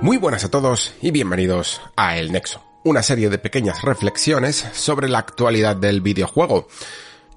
Muy 0.00 0.18
buenas 0.18 0.44
a 0.44 0.50
todos 0.50 0.94
y 1.00 1.10
bienvenidos 1.10 1.80
a 1.96 2.18
El 2.18 2.30
Nexo, 2.32 2.62
una 2.82 3.02
serie 3.02 3.30
de 3.30 3.38
pequeñas 3.38 3.82
reflexiones 3.82 4.66
sobre 4.72 5.08
la 5.08 5.18
actualidad 5.18 5.76
del 5.76 6.02
videojuego. 6.02 6.68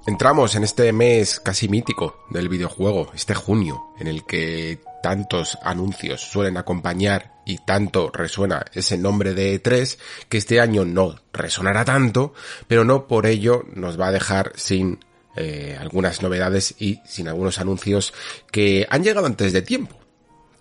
Entramos 0.05 0.55
en 0.55 0.63
este 0.63 0.91
mes 0.91 1.39
casi 1.39 1.69
mítico 1.69 2.25
del 2.29 2.49
videojuego, 2.49 3.11
este 3.13 3.35
junio, 3.35 3.93
en 3.99 4.07
el 4.07 4.25
que 4.25 4.79
tantos 5.01 5.57
anuncios 5.63 6.21
suelen 6.21 6.57
acompañar 6.57 7.33
y 7.45 7.59
tanto 7.59 8.09
resuena 8.11 8.65
ese 8.73 8.97
nombre 8.97 9.33
de 9.33 9.61
E3 9.61 9.97
que 10.27 10.37
este 10.37 10.59
año 10.59 10.83
no 10.83 11.15
resonará 11.31 11.85
tanto, 11.85 12.33
pero 12.67 12.83
no 12.83 13.07
por 13.07 13.25
ello 13.25 13.63
nos 13.73 13.99
va 13.99 14.07
a 14.07 14.11
dejar 14.11 14.51
sin 14.55 14.99
eh, 15.35 15.77
algunas 15.79 16.21
novedades 16.21 16.75
y 16.79 16.99
sin 17.05 17.27
algunos 17.27 17.59
anuncios 17.59 18.13
que 18.51 18.87
han 18.89 19.03
llegado 19.03 19.27
antes 19.27 19.53
de 19.53 19.61
tiempo. 19.61 19.97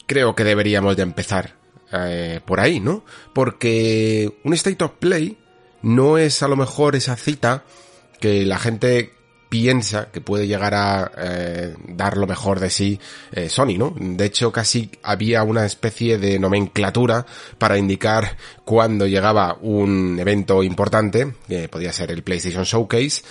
Creo 0.06 0.36
que 0.36 0.44
deberíamos 0.44 0.96
de 0.96 1.02
empezar 1.02 1.56
eh, 1.92 2.40
por 2.44 2.60
ahí, 2.60 2.80
¿no? 2.80 3.04
Porque 3.34 4.38
un 4.44 4.54
State 4.54 4.84
of 4.84 4.92
Play 4.98 5.38
no 5.82 6.18
es 6.18 6.42
a 6.42 6.48
lo 6.48 6.56
mejor 6.56 6.96
esa 6.96 7.16
cita 7.16 7.64
que 8.20 8.44
la 8.44 8.58
gente 8.58 9.12
piensa 9.48 10.10
que 10.10 10.20
puede 10.20 10.46
llegar 10.46 10.74
a 10.74 11.12
eh, 11.16 11.74
dar 11.86 12.16
lo 12.16 12.26
mejor 12.26 12.60
de 12.60 12.70
sí 12.70 12.98
eh, 13.32 13.48
Sony, 13.48 13.78
¿no? 13.78 13.94
De 13.98 14.24
hecho, 14.24 14.50
casi 14.52 14.90
había 15.02 15.42
una 15.42 15.64
especie 15.64 16.18
de 16.18 16.38
nomenclatura 16.38 17.26
para 17.58 17.78
indicar 17.78 18.36
cuando 18.64 19.06
llegaba 19.06 19.56
un 19.60 20.18
evento 20.18 20.62
importante, 20.62 21.34
que 21.46 21.68
podía 21.68 21.92
ser 21.92 22.10
el 22.10 22.22
PlayStation 22.22 22.64
Showcase, 22.64 23.22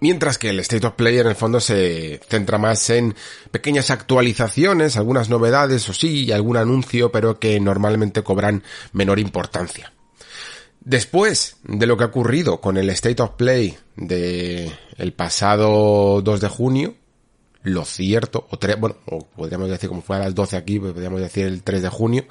Mientras 0.00 0.38
que 0.38 0.50
el 0.50 0.60
State 0.60 0.86
of 0.86 0.94
Play 0.94 1.18
en 1.18 1.26
el 1.26 1.34
fondo 1.34 1.60
se 1.60 2.20
centra 2.28 2.58
más 2.58 2.88
en 2.90 3.14
pequeñas 3.50 3.90
actualizaciones, 3.90 4.96
algunas 4.96 5.28
novedades 5.28 5.88
o 5.88 5.92
sí, 5.92 6.30
algún 6.30 6.56
anuncio, 6.56 7.10
pero 7.10 7.40
que 7.40 7.58
normalmente 7.58 8.22
cobran 8.22 8.62
menor 8.92 9.18
importancia. 9.18 9.92
Después 10.80 11.56
de 11.64 11.86
lo 11.86 11.96
que 11.96 12.04
ha 12.04 12.08
ocurrido 12.08 12.60
con 12.60 12.76
el 12.76 12.88
State 12.90 13.20
of 13.20 13.32
Play 13.32 13.76
de 13.96 14.72
pasado 15.16 16.22
2 16.22 16.40
de 16.40 16.48
junio, 16.48 16.94
lo 17.62 17.84
cierto, 17.84 18.46
o 18.50 18.58
tres, 18.58 18.78
bueno, 18.78 18.96
o 19.06 19.26
podríamos 19.26 19.68
decir 19.68 19.88
como 19.88 20.02
fue 20.02 20.16
a 20.16 20.20
las 20.20 20.34
12 20.34 20.56
aquí, 20.56 20.78
podríamos 20.78 21.20
decir 21.20 21.46
el 21.46 21.62
3 21.62 21.82
de 21.82 21.88
junio, 21.88 22.26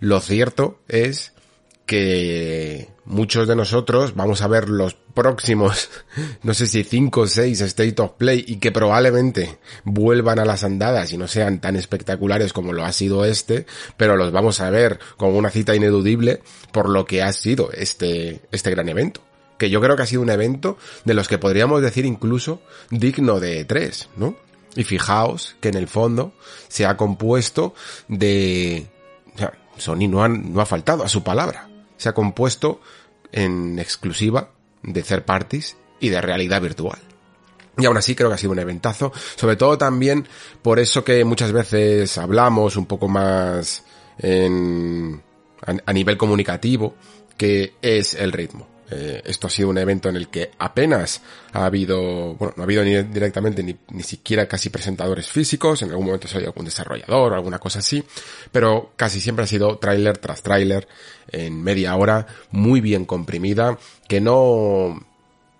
lo 0.00 0.20
cierto 0.20 0.80
es 0.88 1.32
que 1.86 2.88
muchos 3.04 3.48
de 3.48 3.56
nosotros 3.56 4.14
vamos 4.14 4.42
a 4.42 4.48
ver 4.48 4.68
los 4.68 4.94
próximos, 4.94 5.90
no 6.42 6.54
sé 6.54 6.66
si 6.66 6.84
5 6.84 7.20
o 7.20 7.26
6 7.26 7.60
State 7.60 8.00
of 8.00 8.12
Play 8.12 8.44
y 8.46 8.56
que 8.56 8.72
probablemente 8.72 9.58
vuelvan 9.84 10.38
a 10.38 10.44
las 10.44 10.64
andadas 10.64 11.12
y 11.12 11.18
no 11.18 11.28
sean 11.28 11.60
tan 11.60 11.76
espectaculares 11.76 12.52
como 12.52 12.72
lo 12.72 12.84
ha 12.84 12.92
sido 12.92 13.24
este, 13.24 13.66
pero 13.96 14.16
los 14.16 14.32
vamos 14.32 14.60
a 14.60 14.70
ver 14.70 14.98
como 15.16 15.36
una 15.36 15.50
cita 15.50 15.74
ineludible 15.74 16.42
por 16.72 16.88
lo 16.88 17.04
que 17.04 17.22
ha 17.22 17.32
sido 17.32 17.70
este, 17.72 18.40
este 18.50 18.70
gran 18.70 18.88
evento. 18.88 19.20
Que 19.58 19.70
yo 19.70 19.80
creo 19.80 19.96
que 19.96 20.02
ha 20.02 20.06
sido 20.06 20.22
un 20.22 20.30
evento 20.30 20.76
de 21.04 21.14
los 21.14 21.28
que 21.28 21.38
podríamos 21.38 21.82
decir 21.82 22.04
incluso 22.04 22.62
digno 22.90 23.38
de 23.38 23.64
3, 23.64 24.08
¿no? 24.16 24.36
Y 24.74 24.84
fijaos 24.84 25.56
que 25.60 25.68
en 25.68 25.76
el 25.76 25.86
fondo 25.86 26.32
se 26.68 26.86
ha 26.86 26.96
compuesto 26.96 27.74
de... 28.08 28.86
O 29.34 29.38
sea, 29.38 29.52
Sony 29.76 30.08
no, 30.08 30.24
han, 30.24 30.52
no 30.52 30.60
ha 30.60 30.66
faltado 30.66 31.04
a 31.04 31.08
su 31.08 31.22
palabra 31.22 31.68
se 32.02 32.08
ha 32.08 32.14
compuesto 32.14 32.80
en 33.30 33.78
exclusiva 33.78 34.50
de 34.82 35.02
third 35.02 35.22
parties 35.22 35.76
y 36.00 36.08
de 36.08 36.20
realidad 36.20 36.60
virtual. 36.60 36.98
Y 37.78 37.86
aún 37.86 37.96
así 37.96 38.16
creo 38.16 38.28
que 38.28 38.34
ha 38.34 38.38
sido 38.38 38.52
un 38.52 38.58
eventazo, 38.58 39.12
sobre 39.36 39.54
todo 39.54 39.78
también 39.78 40.26
por 40.60 40.80
eso 40.80 41.04
que 41.04 41.24
muchas 41.24 41.52
veces 41.52 42.18
hablamos 42.18 42.76
un 42.76 42.86
poco 42.86 43.06
más 43.06 43.84
en, 44.18 45.22
a 45.64 45.92
nivel 45.92 46.16
comunicativo, 46.16 46.96
que 47.36 47.74
es 47.80 48.14
el 48.14 48.32
ritmo. 48.32 48.66
Eh, 48.94 49.22
esto 49.24 49.46
ha 49.46 49.50
sido 49.50 49.70
un 49.70 49.78
evento 49.78 50.10
en 50.10 50.16
el 50.16 50.28
que 50.28 50.50
apenas 50.58 51.22
ha 51.52 51.64
habido, 51.64 52.34
bueno, 52.34 52.52
no 52.56 52.62
ha 52.62 52.64
habido 52.64 52.84
ni 52.84 53.02
directamente 53.04 53.62
ni, 53.62 53.74
ni 53.90 54.02
siquiera 54.02 54.46
casi 54.46 54.68
presentadores 54.68 55.28
físicos, 55.28 55.80
en 55.80 55.90
algún 55.90 56.06
momento 56.06 56.28
ha 56.28 56.34
habido 56.34 56.50
algún 56.50 56.66
desarrollador 56.66 57.32
o 57.32 57.34
alguna 57.34 57.58
cosa 57.58 57.78
así, 57.78 58.04
pero 58.50 58.92
casi 58.96 59.20
siempre 59.20 59.44
ha 59.44 59.48
sido 59.48 59.78
tráiler 59.78 60.18
tras 60.18 60.42
tráiler 60.42 60.86
en 61.28 61.62
media 61.62 61.96
hora, 61.96 62.26
muy 62.50 62.82
bien 62.82 63.06
comprimida, 63.06 63.78
que 64.08 64.20
no 64.20 65.00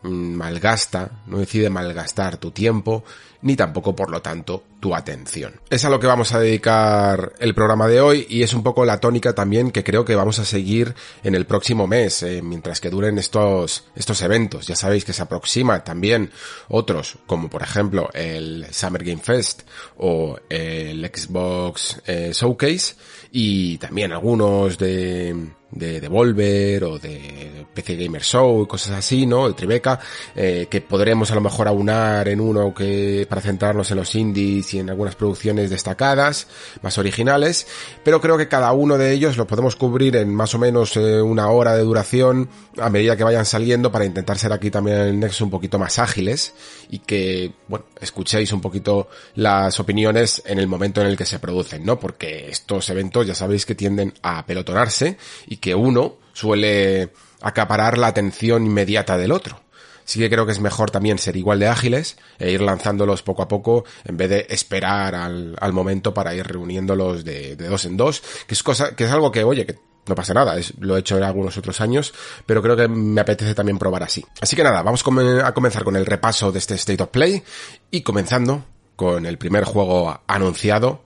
malgasta, 0.02 1.22
no 1.26 1.38
decide 1.38 1.70
malgastar 1.70 2.36
tu 2.36 2.50
tiempo, 2.50 3.04
ni 3.42 3.56
tampoco, 3.56 3.94
por 3.94 4.10
lo 4.10 4.22
tanto, 4.22 4.62
tu 4.80 4.94
atención. 4.94 5.60
Es 5.68 5.84
a 5.84 5.90
lo 5.90 6.00
que 6.00 6.06
vamos 6.06 6.32
a 6.32 6.40
dedicar 6.40 7.32
el 7.38 7.54
programa 7.54 7.88
de 7.88 8.00
hoy 8.00 8.26
y 8.28 8.42
es 8.42 8.54
un 8.54 8.62
poco 8.62 8.84
la 8.84 9.00
tónica 9.00 9.34
también 9.34 9.70
que 9.70 9.84
creo 9.84 10.04
que 10.04 10.14
vamos 10.14 10.38
a 10.38 10.44
seguir 10.44 10.94
en 11.22 11.34
el 11.34 11.46
próximo 11.46 11.86
mes, 11.86 12.22
eh, 12.22 12.40
mientras 12.42 12.80
que 12.80 12.90
duren 12.90 13.18
estos, 13.18 13.84
estos 13.94 14.22
eventos. 14.22 14.66
Ya 14.66 14.76
sabéis 14.76 15.04
que 15.04 15.12
se 15.12 15.22
aproxima 15.22 15.84
también 15.84 16.30
otros, 16.68 17.18
como 17.26 17.50
por 17.50 17.62
ejemplo 17.62 18.10
el 18.14 18.66
Summer 18.70 19.04
Game 19.04 19.22
Fest 19.22 19.62
o 19.98 20.38
el 20.48 21.04
Xbox 21.04 22.00
eh, 22.06 22.30
Showcase 22.32 22.94
y 23.32 23.78
también 23.78 24.12
algunos 24.12 24.78
de 24.78 25.52
de 25.72 26.00
Devolver 26.00 26.84
o 26.84 26.98
de 26.98 27.66
PC 27.72 27.96
Gamer 27.96 28.22
Show 28.22 28.62
y 28.62 28.66
cosas 28.66 28.98
así, 28.98 29.26
¿no? 29.26 29.46
El 29.46 29.54
Tribeca, 29.54 29.98
eh, 30.36 30.66
que 30.70 30.80
podremos 30.82 31.30
a 31.30 31.34
lo 31.34 31.40
mejor 31.40 31.66
aunar 31.66 32.28
en 32.28 32.40
uno 32.40 32.74
que 32.74 33.26
para 33.28 33.40
centrarnos 33.40 33.90
en 33.90 33.96
los 33.96 34.14
indies 34.14 34.74
y 34.74 34.78
en 34.78 34.90
algunas 34.90 35.16
producciones 35.16 35.70
destacadas, 35.70 36.46
más 36.82 36.98
originales, 36.98 37.66
pero 38.04 38.20
creo 38.20 38.36
que 38.36 38.48
cada 38.48 38.72
uno 38.72 38.98
de 38.98 39.12
ellos 39.12 39.36
lo 39.36 39.46
podemos 39.46 39.76
cubrir 39.76 40.16
en 40.16 40.34
más 40.34 40.54
o 40.54 40.58
menos 40.58 40.96
eh, 40.96 41.20
una 41.20 41.48
hora 41.48 41.74
de 41.74 41.82
duración 41.82 42.48
a 42.78 42.90
medida 42.90 43.16
que 43.16 43.24
vayan 43.24 43.46
saliendo 43.46 43.90
para 43.90 44.04
intentar 44.04 44.38
ser 44.38 44.52
aquí 44.52 44.70
también 44.70 44.98
en 44.98 45.08
el 45.08 45.20
Nexo 45.20 45.44
un 45.44 45.50
poquito 45.50 45.78
más 45.78 45.98
ágiles 45.98 46.54
y 46.90 46.98
que, 46.98 47.52
bueno, 47.68 47.86
escuchéis 48.00 48.52
un 48.52 48.60
poquito 48.60 49.08
las 49.36 49.80
opiniones 49.80 50.42
en 50.44 50.58
el 50.58 50.66
momento 50.66 51.00
en 51.00 51.06
el 51.06 51.16
que 51.16 51.24
se 51.24 51.38
producen, 51.38 51.84
¿no? 51.84 51.98
Porque 51.98 52.50
estos 52.50 52.90
eventos 52.90 53.26
ya 53.26 53.34
sabéis 53.34 53.64
que 53.64 53.74
tienden 53.74 54.12
a 54.22 54.44
pelotonarse 54.44 55.16
y 55.46 55.56
que 55.62 55.74
uno 55.76 56.16
suele 56.34 57.12
acaparar 57.40 57.96
la 57.96 58.08
atención 58.08 58.66
inmediata 58.66 59.16
del 59.16 59.32
otro. 59.32 59.62
Sí 60.04 60.18
que 60.18 60.28
creo 60.28 60.44
que 60.44 60.52
es 60.52 60.60
mejor 60.60 60.90
también 60.90 61.18
ser 61.18 61.36
igual 61.36 61.60
de 61.60 61.68
ágiles 61.68 62.18
e 62.38 62.50
ir 62.50 62.60
lanzándolos 62.60 63.22
poco 63.22 63.42
a 63.42 63.48
poco 63.48 63.84
en 64.04 64.16
vez 64.16 64.28
de 64.28 64.46
esperar 64.50 65.14
al, 65.14 65.56
al 65.60 65.72
momento 65.72 66.12
para 66.12 66.34
ir 66.34 66.44
reuniéndolos 66.44 67.24
de, 67.24 67.54
dos 67.54 67.84
en 67.84 67.96
dos, 67.96 68.22
que 68.46 68.54
es 68.54 68.62
cosa, 68.64 68.96
que 68.96 69.04
es 69.04 69.12
algo 69.12 69.30
que, 69.30 69.44
oye, 69.44 69.64
que 69.64 69.78
no 70.06 70.16
pasa 70.16 70.34
nada, 70.34 70.58
es, 70.58 70.74
lo 70.80 70.96
he 70.96 71.00
hecho 71.00 71.16
en 71.16 71.22
algunos 71.22 71.56
otros 71.56 71.80
años, 71.80 72.12
pero 72.44 72.60
creo 72.60 72.76
que 72.76 72.88
me 72.88 73.20
apetece 73.20 73.54
también 73.54 73.78
probar 73.78 74.02
así. 74.02 74.24
Así 74.40 74.56
que 74.56 74.64
nada, 74.64 74.82
vamos 74.82 75.04
a 75.44 75.54
comenzar 75.54 75.84
con 75.84 75.94
el 75.94 76.04
repaso 76.04 76.50
de 76.50 76.58
este 76.58 76.74
State 76.74 77.04
of 77.04 77.10
Play 77.10 77.44
y 77.92 78.02
comenzando 78.02 78.64
con 78.96 79.24
el 79.24 79.38
primer 79.38 79.62
juego 79.62 80.20
anunciado 80.26 81.04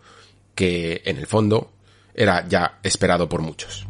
que 0.54 1.02
en 1.04 1.18
el 1.18 1.26
fondo 1.26 1.70
era 2.14 2.48
ya 2.48 2.78
esperado 2.82 3.28
por 3.28 3.42
muchos. 3.42 3.85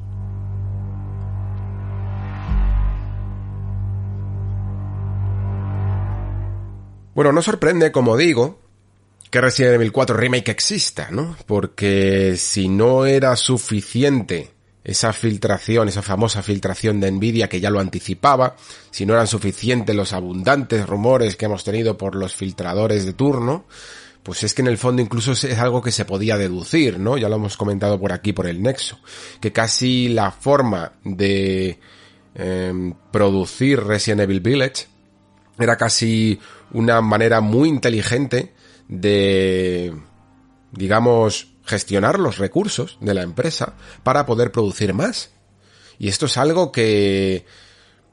Bueno, 7.16 7.32
no 7.32 7.40
sorprende, 7.40 7.92
como 7.92 8.14
digo, 8.14 8.58
que 9.30 9.40
Resident 9.40 9.76
Evil 9.76 9.90
4 9.90 10.18
Remake 10.18 10.50
exista, 10.50 11.08
¿no? 11.10 11.34
Porque 11.46 12.36
si 12.36 12.68
no 12.68 13.06
era 13.06 13.34
suficiente 13.36 14.50
esa 14.84 15.14
filtración, 15.14 15.88
esa 15.88 16.02
famosa 16.02 16.42
filtración 16.42 17.00
de 17.00 17.10
Nvidia 17.10 17.48
que 17.48 17.58
ya 17.58 17.70
lo 17.70 17.80
anticipaba, 17.80 18.54
si 18.90 19.06
no 19.06 19.14
eran 19.14 19.28
suficientes 19.28 19.96
los 19.96 20.12
abundantes 20.12 20.86
rumores 20.86 21.36
que 21.36 21.46
hemos 21.46 21.64
tenido 21.64 21.96
por 21.96 22.16
los 22.16 22.34
filtradores 22.34 23.06
de 23.06 23.14
turno, 23.14 23.64
pues 24.22 24.44
es 24.44 24.52
que 24.52 24.60
en 24.60 24.68
el 24.68 24.76
fondo 24.76 25.00
incluso 25.00 25.32
es 25.32 25.58
algo 25.58 25.80
que 25.80 25.92
se 25.92 26.04
podía 26.04 26.36
deducir, 26.36 26.98
¿no? 26.98 27.16
Ya 27.16 27.30
lo 27.30 27.36
hemos 27.36 27.56
comentado 27.56 27.98
por 27.98 28.12
aquí, 28.12 28.34
por 28.34 28.46
el 28.46 28.62
nexo, 28.62 28.98
que 29.40 29.52
casi 29.52 30.08
la 30.08 30.32
forma 30.32 30.92
de 31.02 31.80
eh, 32.34 32.92
producir 33.10 33.82
Resident 33.82 34.20
Evil 34.20 34.40
Village 34.40 34.88
era 35.58 35.76
casi 35.76 36.38
una 36.76 37.00
manera 37.00 37.40
muy 37.40 37.70
inteligente 37.70 38.52
de, 38.86 39.96
digamos, 40.72 41.54
gestionar 41.64 42.18
los 42.18 42.36
recursos 42.36 42.98
de 43.00 43.14
la 43.14 43.22
empresa 43.22 43.72
para 44.02 44.26
poder 44.26 44.52
producir 44.52 44.92
más. 44.92 45.30
Y 45.98 46.08
esto 46.08 46.26
es 46.26 46.36
algo 46.36 46.72
que, 46.72 47.46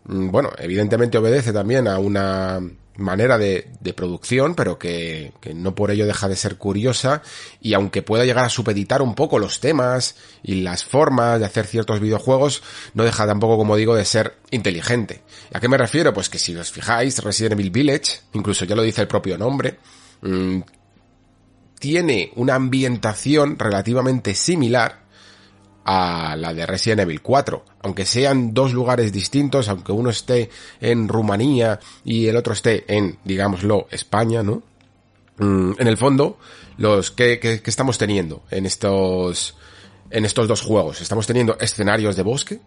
mm, 0.05 0.29
bueno, 0.29 0.51
evidentemente 0.57 1.17
obedece 1.17 1.51
también 1.51 1.89
a 1.89 1.99
una 1.99 2.61
manera 2.95 3.37
de, 3.37 3.71
de 3.79 3.93
producción, 3.93 4.55
pero 4.55 4.77
que, 4.77 5.33
no 5.55 5.75
por 5.75 5.91
ello 5.91 6.05
deja 6.05 6.27
de 6.27 6.35
ser 6.35 6.57
curiosa 6.57 7.21
y 7.61 7.73
aunque 7.73 8.03
pueda 8.03 8.25
llegar 8.25 8.45
a 8.45 8.49
supeditar 8.49 9.01
un 9.01 9.15
poco 9.15 9.39
los 9.39 9.59
temas 9.59 10.15
y 10.43 10.61
las 10.61 10.83
formas 10.85 11.39
de 11.39 11.45
hacer 11.45 11.65
ciertos 11.65 11.99
videojuegos, 11.99 12.61
no 12.93 13.03
deja 13.03 13.25
tampoco, 13.25 13.57
como 13.57 13.75
digo, 13.75 13.95
de 13.95 14.05
ser 14.05 14.37
inteligente. 14.51 15.23
¿A 15.53 15.59
qué 15.59 15.67
me 15.67 15.77
refiero? 15.77 16.13
Pues 16.13 16.29
que 16.29 16.39
si 16.39 16.55
os 16.55 16.71
fijáis, 16.71 17.23
Resident 17.23 17.53
Evil 17.53 17.71
Village, 17.71 18.21
incluso 18.33 18.65
ya 18.65 18.75
lo 18.75 18.83
dice 18.83 19.01
el 19.01 19.07
propio 19.07 19.37
nombre, 19.37 19.79
mmm, 20.21 20.61
tiene 21.79 22.31
una 22.35 22.55
ambientación 22.55 23.59
relativamente 23.59 24.35
similar 24.35 25.02
a 25.85 26.35
la 26.35 26.53
de 26.53 26.65
Resident 26.65 27.01
Evil 27.01 27.21
4. 27.21 27.65
Aunque 27.81 28.05
sean 28.05 28.53
dos 28.53 28.73
lugares 28.73 29.11
distintos, 29.11 29.67
aunque 29.69 29.91
uno 29.91 30.09
esté 30.09 30.49
en 30.81 31.07
Rumanía 31.07 31.79
y 32.03 32.27
el 32.27 32.37
otro 32.37 32.53
esté 32.53 32.85
en, 32.87 33.17
digámoslo, 33.23 33.87
España, 33.91 34.43
¿no? 34.43 34.63
Mm, 35.37 35.73
en 35.79 35.87
el 35.87 35.97
fondo, 35.97 36.37
los 36.77 37.11
que, 37.11 37.39
que, 37.39 37.61
estamos 37.65 37.97
teniendo 37.97 38.43
en 38.51 38.65
estos, 38.65 39.55
en 40.09 40.25
estos 40.25 40.47
dos 40.47 40.61
juegos. 40.61 41.01
Estamos 41.01 41.27
teniendo 41.27 41.57
escenarios 41.59 42.15
de 42.15 42.23
bosque, 42.23 42.59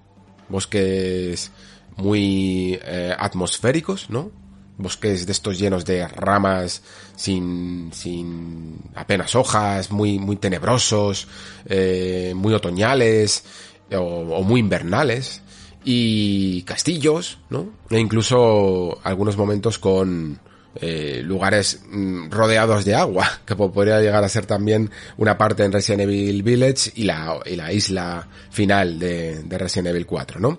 bosques 0.48 1.50
muy 1.96 2.78
eh, 2.84 3.14
atmosféricos, 3.18 4.10
¿no? 4.10 4.30
Bosques 4.78 5.26
de 5.26 5.32
estos 5.32 5.58
llenos 5.58 5.84
de 5.84 6.06
ramas 6.06 6.82
sin, 7.17 7.90
sin 7.93 8.78
apenas 8.94 9.34
hojas, 9.34 9.90
muy, 9.90 10.19
muy 10.19 10.37
tenebrosos, 10.37 11.28
eh, 11.64 12.32
muy 12.37 12.52
otoñales 12.52 13.44
o, 13.93 14.43
muy 14.43 14.61
invernales. 14.61 15.43
Y 15.88 16.62
castillos, 16.62 17.38
¿no? 17.49 17.70
E 17.90 18.00
incluso 18.00 18.99
algunos 19.05 19.37
momentos 19.37 19.78
con 19.78 20.40
eh, 20.81 21.23
lugares 21.25 21.81
mm, 21.88 22.28
rodeados 22.28 22.84
de 22.84 22.94
agua, 22.94 23.26
que 23.46 23.55
podría 23.56 24.00
llegar 24.00 24.25
a 24.25 24.28
ser 24.28 24.46
también 24.46 24.90
una 25.17 25.38
parte 25.38 25.64
en 25.64 25.73
Resident 25.73 26.02
Evil 26.02 26.43
Village 26.43 26.93
y 26.96 27.05
la, 27.05 27.40
y 27.46 27.56
la 27.56 27.73
isla 27.73 28.28
final 28.50 28.99
de, 28.99 29.43
de 29.44 29.58
Resident 29.58 29.88
Evil 29.88 30.06
4, 30.06 30.40
¿no? 30.40 30.58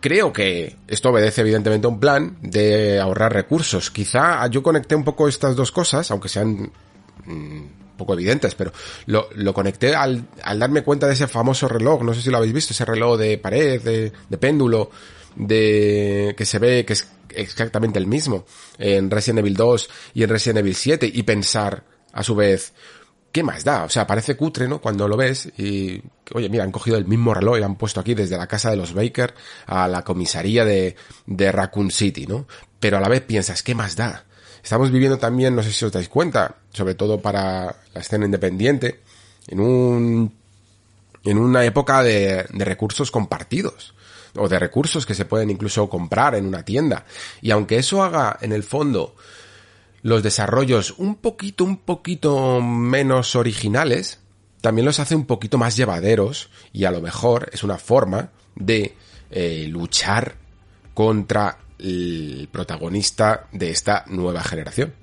Creo 0.00 0.32
que 0.32 0.76
esto 0.88 1.10
obedece 1.10 1.42
evidentemente 1.42 1.86
a 1.86 1.90
un 1.90 2.00
plan 2.00 2.38
de 2.40 2.98
ahorrar 2.98 3.32
recursos. 3.32 3.90
Quizá 3.90 4.46
yo 4.48 4.62
conecté 4.62 4.94
un 4.94 5.04
poco 5.04 5.28
estas 5.28 5.54
dos 5.54 5.70
cosas, 5.70 6.10
aunque 6.10 6.28
sean 6.28 6.72
mmm, 7.26 7.62
poco 7.98 8.14
evidentes, 8.14 8.54
pero 8.54 8.72
lo, 9.06 9.52
conecté 9.52 9.94
al, 9.94 10.24
al, 10.42 10.58
darme 10.58 10.82
cuenta 10.82 11.06
de 11.06 11.12
ese 11.12 11.28
famoso 11.28 11.68
reloj, 11.68 12.02
no 12.02 12.14
sé 12.14 12.22
si 12.22 12.30
lo 12.30 12.38
habéis 12.38 12.54
visto, 12.54 12.72
ese 12.72 12.86
reloj 12.86 13.18
de 13.18 13.36
pared, 13.36 13.82
de, 13.82 14.12
de 14.28 14.38
péndulo, 14.38 14.90
de 15.36 16.34
que 16.36 16.46
se 16.46 16.58
ve 16.58 16.84
que 16.86 16.94
es 16.94 17.06
exactamente 17.34 17.98
el 17.98 18.06
mismo 18.06 18.46
en 18.78 19.10
Resident 19.10 19.40
Evil 19.40 19.54
2 19.54 19.90
y 20.14 20.22
en 20.22 20.30
Resident 20.30 20.58
Evil 20.60 20.74
7 20.74 21.10
y 21.12 21.22
pensar 21.22 21.84
a 22.12 22.22
su 22.22 22.34
vez, 22.34 22.72
¿qué 23.32 23.42
más 23.42 23.64
da? 23.64 23.84
O 23.84 23.88
sea, 23.88 24.06
parece 24.06 24.36
cutre, 24.36 24.68
¿no? 24.68 24.80
Cuando 24.80 25.06
lo 25.08 25.16
ves 25.16 25.50
y, 25.56 26.02
oye, 26.32 26.48
mira, 26.48 26.64
han 26.64 26.72
cogido 26.72 26.96
el 26.96 27.06
mismo 27.06 27.34
reloj 27.34 27.56
y 27.56 27.60
lo 27.60 27.66
han 27.66 27.76
puesto 27.76 28.00
aquí 28.00 28.14
desde 28.14 28.36
la 28.36 28.46
casa 28.46 28.70
de 28.70 28.76
los 28.76 28.92
Baker 28.92 29.34
a 29.66 29.88
la 29.88 30.02
comisaría 30.02 30.64
de, 30.64 30.96
de 31.26 31.52
Raccoon 31.52 31.90
City, 31.90 32.26
¿no? 32.26 32.46
Pero 32.78 32.96
a 32.96 33.00
la 33.00 33.08
vez 33.08 33.22
piensas, 33.22 33.62
¿qué 33.62 33.74
más 33.74 33.96
da? 33.96 34.24
Estamos 34.62 34.90
viviendo 34.90 35.18
también, 35.18 35.54
no 35.54 35.62
sé 35.62 35.72
si 35.72 35.84
os 35.84 35.92
dais 35.92 36.08
cuenta, 36.08 36.56
sobre 36.72 36.94
todo 36.94 37.20
para 37.20 37.76
la 37.94 38.00
escena 38.00 38.26
independiente, 38.26 39.00
en 39.48 39.60
un, 39.60 40.34
en 41.24 41.38
una 41.38 41.64
época 41.64 42.02
de, 42.02 42.46
de 42.50 42.64
recursos 42.64 43.10
compartidos 43.10 43.94
o 44.36 44.48
de 44.48 44.58
recursos 44.58 45.06
que 45.06 45.14
se 45.14 45.24
pueden 45.24 45.50
incluso 45.50 45.88
comprar 45.88 46.34
en 46.34 46.46
una 46.46 46.64
tienda. 46.64 47.04
Y 47.40 47.50
aunque 47.50 47.78
eso 47.78 48.02
haga 48.02 48.38
en 48.40 48.52
el 48.52 48.62
fondo 48.62 49.16
los 50.02 50.22
desarrollos 50.22 50.94
un 50.98 51.16
poquito, 51.16 51.64
un 51.64 51.78
poquito 51.78 52.60
menos 52.60 53.36
originales, 53.36 54.20
también 54.60 54.84
los 54.84 55.00
hace 55.00 55.14
un 55.14 55.26
poquito 55.26 55.58
más 55.58 55.76
llevaderos 55.76 56.50
y 56.72 56.84
a 56.84 56.90
lo 56.90 57.00
mejor 57.00 57.50
es 57.52 57.64
una 57.64 57.78
forma 57.78 58.30
de 58.54 58.96
eh, 59.30 59.66
luchar 59.68 60.36
contra 60.94 61.58
el 61.78 62.48
protagonista 62.52 63.46
de 63.52 63.70
esta 63.70 64.04
nueva 64.08 64.42
generación, 64.42 64.94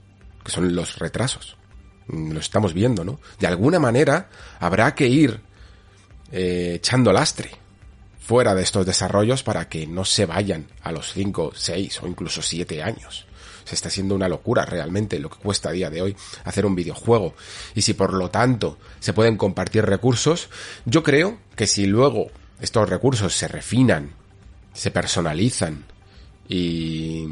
que 0.43 0.51
son 0.51 0.75
los 0.75 0.99
retrasos. 0.99 1.57
Lo 2.07 2.39
estamos 2.39 2.73
viendo, 2.73 3.03
¿no? 3.03 3.19
De 3.39 3.47
alguna 3.47 3.79
manera 3.79 4.29
habrá 4.59 4.93
que 4.95 5.07
ir 5.07 5.41
eh, 6.31 6.73
echando 6.75 7.11
lastre 7.11 7.51
fuera 8.19 8.53
de 8.53 8.63
estos 8.63 8.85
desarrollos 8.85 9.43
para 9.43 9.69
que 9.69 9.87
no 9.87 10.03
se 10.05 10.25
vayan 10.25 10.67
a 10.83 10.91
los 10.91 11.13
5, 11.13 11.53
6 11.55 12.03
o 12.03 12.07
incluso 12.07 12.41
7 12.41 12.83
años. 12.83 13.26
Se 13.67 13.75
está 13.75 13.89
haciendo 13.89 14.15
una 14.15 14.29
locura 14.29 14.65
realmente 14.65 15.19
lo 15.19 15.29
que 15.29 15.37
cuesta 15.37 15.69
a 15.69 15.73
día 15.73 15.89
de 15.89 16.01
hoy 16.01 16.15
hacer 16.45 16.65
un 16.65 16.73
videojuego. 16.73 17.35
Y 17.75 17.81
si 17.81 17.93
por 17.93 18.13
lo 18.13 18.29
tanto 18.29 18.77
se 18.99 19.11
pueden 19.13 19.35
compartir 19.35 19.85
recursos, 19.85 20.49
yo 20.85 21.03
creo 21.03 21.37
que 21.55 21.67
si 21.67 21.85
luego 21.85 22.27
estos 22.61 22.87
recursos 22.89 23.35
se 23.35 23.47
refinan, 23.47 24.11
se 24.73 24.89
personalizan 24.89 25.83
y, 26.47 27.27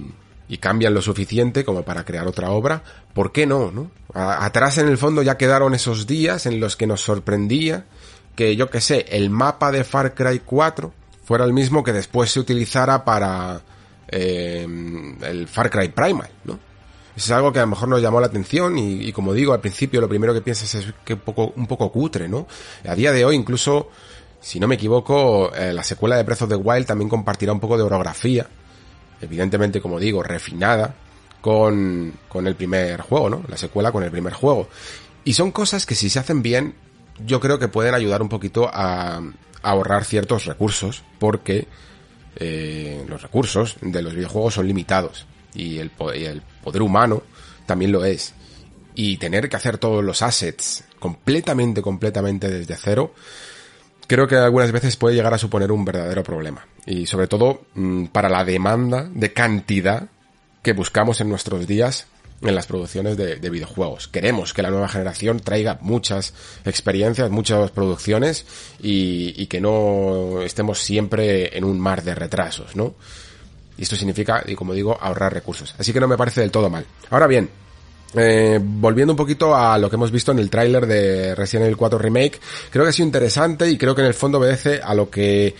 y 0.49 0.57
cambian 0.57 0.93
lo 0.93 1.01
suficiente 1.01 1.63
como 1.63 1.83
para 1.83 2.03
crear 2.03 2.27
otra 2.27 2.51
obra, 2.51 2.83
¿por 3.13 3.31
qué 3.31 3.45
no? 3.45 3.71
no? 3.71 3.91
Atrás 4.13 4.77
en 4.77 4.89
el 4.89 4.97
fondo 4.97 5.21
ya 5.21 5.37
quedaron 5.37 5.73
esos 5.73 6.05
días 6.05 6.45
en 6.45 6.59
los 6.59 6.75
que 6.75 6.87
nos 6.87 7.01
sorprendía 7.01 7.85
que 8.35 8.55
yo 8.55 8.69
que 8.69 8.81
sé, 8.81 9.05
el 9.09 9.29
mapa 9.29 9.71
de 9.71 9.83
Far 9.83 10.13
Cry 10.13 10.41
4 10.45 10.93
fuera 11.23 11.45
el 11.45 11.53
mismo 11.53 11.83
que 11.83 11.93
después 11.93 12.31
se 12.31 12.39
utilizara 12.39 13.05
para 13.05 13.61
eh, 14.07 14.68
el 15.22 15.48
Far 15.48 15.69
Cry 15.69 15.90
Primal, 15.90 16.30
¿no? 16.44 16.60
Es 17.16 17.31
algo 17.31 17.54
que 17.54 17.60
a 17.60 17.62
lo 17.62 17.68
mejor 17.68 17.88
nos 17.88 18.02
llamó 18.02 18.19
la 18.19 18.28
atención 18.28 18.78
y, 18.78 19.07
y, 19.07 19.13
como 19.13 19.34
digo, 19.34 19.54
al 19.54 19.62
principio 19.62 20.02
lo 20.02 20.10
primero 20.10 20.34
que 20.34 20.42
piensas 20.42 20.75
es 20.75 20.94
que 21.06 21.13
un 21.13 21.22
poco, 21.22 21.54
un 21.56 21.66
poco 21.66 21.90
cutre, 21.92 22.28
¿no? 22.28 22.46
A 22.86 22.94
día 22.94 23.13
de 23.13 23.24
hoy 23.24 23.36
incluso, 23.36 23.90
si 24.42 24.60
no 24.60 24.68
me 24.68 24.75
equivoco, 24.75 25.54
eh, 25.56 25.72
la 25.72 25.84
secuela 25.84 26.18
de 26.18 26.24
Breath 26.24 26.42
of 26.42 26.50
the 26.50 26.56
Wild 26.56 26.86
también 26.86 27.10
compartirá 27.10 27.54
un 27.54 27.62
poco 27.62 27.78
de 27.78 27.84
orografía, 27.84 28.48
evidentemente, 29.22 29.80
como 29.80 29.98
digo, 29.98 30.24
refinada 30.24 30.94
con, 31.40 32.13
con 32.28 32.48
el 32.48 32.56
primer 32.56 33.00
juego, 33.02 33.30
¿no? 33.30 33.44
La 33.48 33.56
secuela 33.57 33.94
con 33.94 34.04
el 34.04 34.12
primer 34.12 34.34
juego. 34.34 34.68
Y 35.24 35.34
son 35.34 35.52
cosas 35.52 35.85
que 35.85 35.95
si 35.95 36.09
se 36.09 36.19
hacen 36.19 36.42
bien, 36.42 36.76
yo 37.26 37.40
creo 37.40 37.59
que 37.59 37.69
pueden 37.69 37.94
ayudar 37.94 38.21
un 38.21 38.30
poquito 38.30 38.68
a, 38.68 39.18
a 39.18 39.21
ahorrar 39.62 40.04
ciertos 40.04 40.45
recursos, 40.45 41.04
porque 41.18 41.68
eh, 42.35 43.04
los 43.07 43.21
recursos 43.21 43.77
de 43.81 44.01
los 44.01 44.13
videojuegos 44.13 44.56
son 44.56 44.68
limitados 44.68 45.25
y 45.54 45.77
el, 45.77 45.92
y 46.15 46.25
el 46.25 46.42
poder 46.63 46.81
humano 46.81 47.23
también 47.65 47.92
lo 47.92 48.06
es. 48.06 48.33
Y 48.94 49.18
tener 49.18 49.49
que 49.49 49.56
hacer 49.56 49.77
todos 49.77 50.04
los 50.04 50.21
assets 50.21 50.83
completamente, 50.99 51.81
completamente 51.81 52.49
desde 52.49 52.75
cero, 52.75 53.13
creo 54.07 54.27
que 54.27 54.35
algunas 54.35 54.71
veces 54.71 54.95
puede 54.95 55.15
llegar 55.15 55.33
a 55.33 55.37
suponer 55.37 55.71
un 55.71 55.83
verdadero 55.83 56.23
problema. 56.23 56.65
Y 56.85 57.06
sobre 57.06 57.27
todo 57.27 57.65
mmm, 57.73 58.06
para 58.06 58.30
la 58.30 58.45
demanda 58.45 59.09
de 59.11 59.33
cantidad 59.33 60.07
que 60.61 60.73
buscamos 60.73 61.21
en 61.21 61.30
nuestros 61.30 61.68
días 61.68 62.07
en 62.42 62.56
las 62.56 62.68
producciones 62.68 63.18
de, 63.18 63.37
de, 63.37 63.49
videojuegos. 63.49 64.07
Queremos 64.07 64.54
que 64.54 64.61
la 64.61 64.69
nueva 64.69 64.87
generación 64.87 65.39
traiga 65.39 65.80
muchas 65.81 66.33
experiencias, 66.65 67.30
muchas 67.30 67.71
producciones 67.71 68.45
y, 68.81 69.33
y, 69.42 69.47
que 69.47 69.61
no 69.61 70.42
estemos 70.42 70.80
siempre 70.80 71.57
en 71.57 71.63
un 71.63 71.80
mar 71.80 72.04
de 72.04 72.13
retrasos, 72.13 72.75
¿no? 72.75 72.95
Y 73.77 73.83
esto 73.83 73.95
significa, 73.95 74.44
y 74.45 74.56
como 74.56 74.73
digo, 74.73 74.97
ahorrar 74.99 75.33
recursos. 75.33 75.75
Así 75.77 75.92
que 75.92 75.99
no 75.99 76.07
me 76.07 76.18
parece 76.18 76.42
del 76.42 76.51
todo 76.51 76.69
mal. 76.69 76.85
Ahora 77.09 77.27
bien, 77.27 77.49
eh, 78.13 78.59
volviendo 78.61 79.13
un 79.13 79.18
poquito 79.18 79.56
a 79.56 79.77
lo 79.77 79.89
que 79.89 79.95
hemos 79.97 80.11
visto 80.11 80.31
en 80.31 80.39
el 80.39 80.49
tráiler 80.49 80.85
de 80.85 81.35
Resident 81.35 81.65
Evil 81.65 81.77
4 81.77 81.99
Remake, 81.99 82.39
creo 82.69 82.85
que 82.85 82.89
ha 82.89 82.94
sido 82.94 83.07
interesante 83.07 83.69
y 83.69 83.77
creo 83.77 83.95
que 83.95 84.01
en 84.01 84.07
el 84.07 84.13
fondo 84.13 84.37
obedece 84.37 84.81
a 84.81 84.94
lo 84.94 85.09
que 85.09 85.56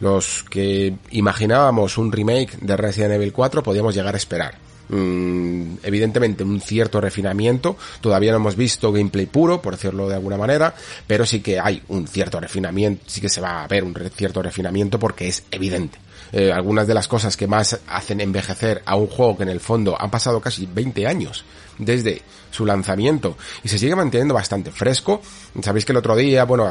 los 0.00 0.44
que 0.48 0.94
imaginábamos 1.10 1.98
un 1.98 2.12
remake 2.12 2.56
de 2.60 2.76
Resident 2.76 3.14
Evil 3.14 3.32
4 3.32 3.62
podíamos 3.62 3.94
llegar 3.94 4.14
a 4.14 4.18
esperar 4.18 4.68
mmm, 4.88 5.76
evidentemente 5.82 6.44
un 6.44 6.60
cierto 6.60 7.00
refinamiento. 7.00 7.76
Todavía 8.00 8.32
no 8.32 8.38
hemos 8.38 8.56
visto 8.56 8.92
gameplay 8.92 9.26
puro, 9.26 9.60
por 9.60 9.74
decirlo 9.74 10.08
de 10.08 10.14
alguna 10.14 10.36
manera, 10.36 10.74
pero 11.06 11.26
sí 11.26 11.40
que 11.40 11.58
hay 11.58 11.82
un 11.88 12.06
cierto 12.06 12.40
refinamiento, 12.40 13.04
sí 13.06 13.20
que 13.20 13.28
se 13.28 13.40
va 13.40 13.62
a 13.62 13.68
ver 13.68 13.84
un 13.84 13.94
cierto 14.14 14.42
refinamiento 14.42 14.98
porque 14.98 15.28
es 15.28 15.44
evidente. 15.50 15.98
Eh, 16.32 16.52
algunas 16.52 16.86
de 16.86 16.94
las 16.94 17.08
cosas 17.08 17.36
que 17.36 17.46
más 17.46 17.80
hacen 17.86 18.20
envejecer 18.20 18.82
a 18.84 18.96
un 18.96 19.06
juego 19.06 19.38
que 19.38 19.44
en 19.44 19.48
el 19.48 19.60
fondo 19.60 19.96
han 19.98 20.10
pasado 20.10 20.40
casi 20.40 20.66
20 20.66 21.06
años 21.06 21.44
desde 21.78 22.22
su 22.50 22.66
lanzamiento 22.66 23.36
y 23.62 23.68
se 23.68 23.78
sigue 23.78 23.94
manteniendo 23.94 24.34
bastante 24.34 24.70
fresco. 24.70 25.22
Sabéis 25.62 25.84
que 25.84 25.92
el 25.92 25.98
otro 25.98 26.16
día, 26.16 26.44
bueno, 26.44 26.68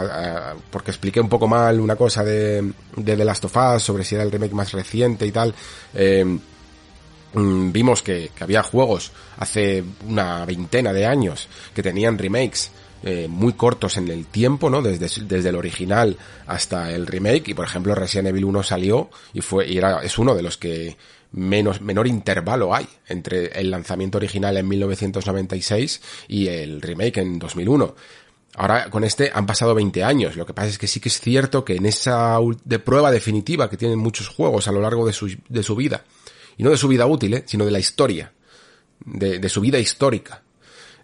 porque 0.70 0.92
expliqué 0.92 1.20
un 1.20 1.30
poco 1.30 1.48
mal 1.48 1.80
una 1.80 1.96
cosa 1.96 2.24
de, 2.24 2.72
de 2.96 3.18
The 3.18 3.26
Last 3.26 3.46
of 3.46 3.58
Us 3.76 3.84
sobre 3.84 4.04
si 4.04 4.16
era 4.16 4.24
el 4.24 4.32
remake 4.32 4.54
más 4.54 4.72
reciente 4.72 5.26
y 5.26 5.32
tal, 5.32 5.54
eh, 5.94 6.24
mm, 6.24 6.40
vimos 7.34 8.02
que, 8.02 8.32
había 8.40 8.64
juegos 8.64 9.12
hace 9.38 9.84
una 10.08 10.46
veintena 10.46 10.94
de 10.94 11.06
años 11.06 11.48
que 11.74 11.84
tenían 11.84 12.18
remakes 12.18 12.72
eh, 13.04 13.28
muy 13.30 13.54
cortos 13.54 13.98
en 13.98 14.08
el 14.08 14.26
tiempo, 14.26 14.70
¿no? 14.70 14.82
Desde, 14.82 15.26
desde 15.26 15.50
el 15.50 15.56
original 15.56 16.18
hasta 16.48 16.92
el 16.92 17.06
remake. 17.06 17.50
Y 17.50 17.54
por 17.54 17.66
ejemplo, 17.66 17.94
Resident 17.94 18.30
Evil 18.30 18.46
1 18.46 18.64
salió 18.64 19.10
y 19.34 19.42
fue, 19.42 19.68
y 19.68 19.78
era, 19.78 20.02
es 20.02 20.18
uno 20.18 20.34
de 20.34 20.42
los 20.42 20.58
que 20.58 20.98
menos, 21.32 21.82
menor 21.82 22.08
intervalo 22.08 22.74
hay 22.74 22.88
entre 23.08 23.60
el 23.60 23.70
lanzamiento 23.70 24.18
original 24.18 24.58
en 24.58 24.68
1996 24.68 26.02
y 26.28 26.48
el 26.48 26.82
remake 26.82 27.18
en 27.18 27.40
2001. 27.40 27.96
Ahora 28.56 28.90
con 28.90 29.04
este 29.04 29.32
han 29.34 29.46
pasado 29.46 29.76
20 29.76 30.04
años. 30.04 30.36
Lo 30.36 30.46
que 30.46 30.54
pasa 30.54 30.70
es 30.70 30.78
que 30.80 30.88
sí 30.88 31.00
que 31.00 31.10
es 31.10 31.20
cierto 31.20 31.64
que 31.64 31.76
en 31.76 31.86
esa 31.86 32.40
de 32.64 32.80
prueba 32.80 33.12
definitiva 33.12 33.70
que 33.70 33.78
tienen 33.78 34.00
muchos 34.00 34.28
juegos 34.28 34.68
a 34.68 34.72
lo 34.72 34.82
largo 34.82 35.06
de 35.06 35.14
su, 35.14 35.36
de 35.48 35.62
su 35.62 35.76
vida, 35.76 36.04
y 36.58 36.64
no 36.64 36.72
de 36.72 36.78
su 36.78 36.88
vida 36.88 37.06
útil, 37.06 37.36
¿eh? 37.36 37.44
sino 37.46 37.66
de 37.66 37.72
la 37.72 37.80
historia, 37.80 38.34
de, 39.06 39.50
su 39.50 39.62
vida 39.62 39.80
histórica, 39.80 40.42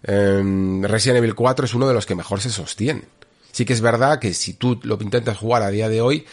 eh, 0.02 0.42
Resident 0.82 1.18
Evil 1.18 1.34
4 1.34 1.64
es 1.64 1.74
uno 1.74 1.88
de 1.88 1.94
los 1.94 2.06
que 2.06 2.14
mejor 2.14 2.40
se 2.40 2.50
sostiene. 2.50 3.04
Sí 3.52 3.64
que 3.64 3.72
es 3.72 3.80
verdad 3.80 4.18
que 4.18 4.34
si 4.34 4.54
tú 4.54 4.80
lo 4.82 4.98
intentas 5.00 5.38
jugar 5.38 5.62
a 5.62 5.70
día 5.70 5.88
de 5.88 6.00
hoy, 6.00 6.26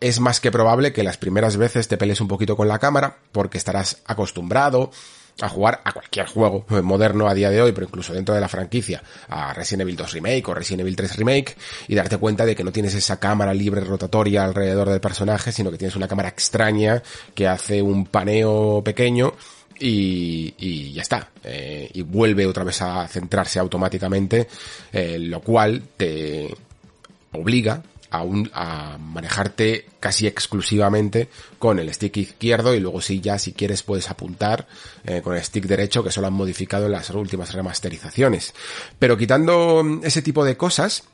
es 0.00 0.20
más 0.20 0.40
que 0.40 0.50
probable 0.50 0.92
que 0.92 1.02
las 1.02 1.16
primeras 1.16 1.56
veces 1.56 1.88
te 1.88 1.96
pelees 1.96 2.20
un 2.20 2.28
poquito 2.28 2.56
con 2.56 2.68
la 2.68 2.78
cámara, 2.78 3.18
porque 3.32 3.56
estarás 3.56 4.02
acostumbrado 4.04 4.90
a 5.40 5.48
jugar 5.48 5.80
a 5.84 5.92
cualquier 5.92 6.26
juego 6.26 6.64
moderno 6.82 7.28
a 7.28 7.34
día 7.34 7.50
de 7.50 7.60
hoy, 7.60 7.72
pero 7.72 7.86
incluso 7.86 8.12
dentro 8.12 8.34
de 8.34 8.40
la 8.40 8.48
franquicia, 8.48 9.02
a 9.28 9.52
Resident 9.52 9.82
Evil 9.82 9.96
2 9.96 10.12
Remake 10.12 10.44
o 10.46 10.54
Resident 10.54 10.82
Evil 10.82 10.96
3 10.96 11.16
Remake, 11.16 11.56
y 11.88 11.94
darte 11.94 12.18
cuenta 12.18 12.44
de 12.46 12.54
que 12.54 12.64
no 12.64 12.72
tienes 12.72 12.94
esa 12.94 13.18
cámara 13.18 13.52
libre 13.52 13.80
rotatoria 13.80 14.44
alrededor 14.44 14.88
del 14.90 15.00
personaje, 15.00 15.52
sino 15.52 15.70
que 15.70 15.78
tienes 15.78 15.96
una 15.96 16.08
cámara 16.08 16.28
extraña 16.28 17.02
que 17.34 17.48
hace 17.48 17.82
un 17.82 18.06
paneo 18.06 18.82
pequeño 18.84 19.34
y, 19.78 20.54
y 20.58 20.92
ya 20.92 21.02
está. 21.02 21.30
Eh, 21.42 21.90
y 21.92 22.02
vuelve 22.02 22.46
otra 22.46 22.64
vez 22.64 22.80
a 22.82 23.06
centrarse 23.08 23.58
automáticamente, 23.58 24.48
eh, 24.92 25.18
lo 25.18 25.40
cual 25.40 25.82
te 25.96 26.54
obliga 27.32 27.82
a, 28.14 28.22
un, 28.22 28.48
a 28.54 28.96
manejarte 28.98 29.86
casi 29.98 30.26
exclusivamente 30.26 31.28
con 31.58 31.80
el 31.80 31.92
stick 31.92 32.16
izquierdo 32.16 32.74
y 32.74 32.80
luego 32.80 33.00
si 33.00 33.20
ya 33.20 33.38
si 33.38 33.52
quieres 33.52 33.82
puedes 33.82 34.08
apuntar 34.08 34.68
eh, 35.04 35.20
con 35.20 35.34
el 35.34 35.42
stick 35.42 35.64
derecho 35.64 36.04
que 36.04 36.12
solo 36.12 36.28
han 36.28 36.32
modificado 36.32 36.86
en 36.86 36.92
las 36.92 37.10
últimas 37.10 37.52
remasterizaciones. 37.52 38.54
Pero 38.98 39.16
quitando 39.16 39.82
ese 40.04 40.22
tipo 40.22 40.44
de 40.44 40.56
cosas, 40.56 41.04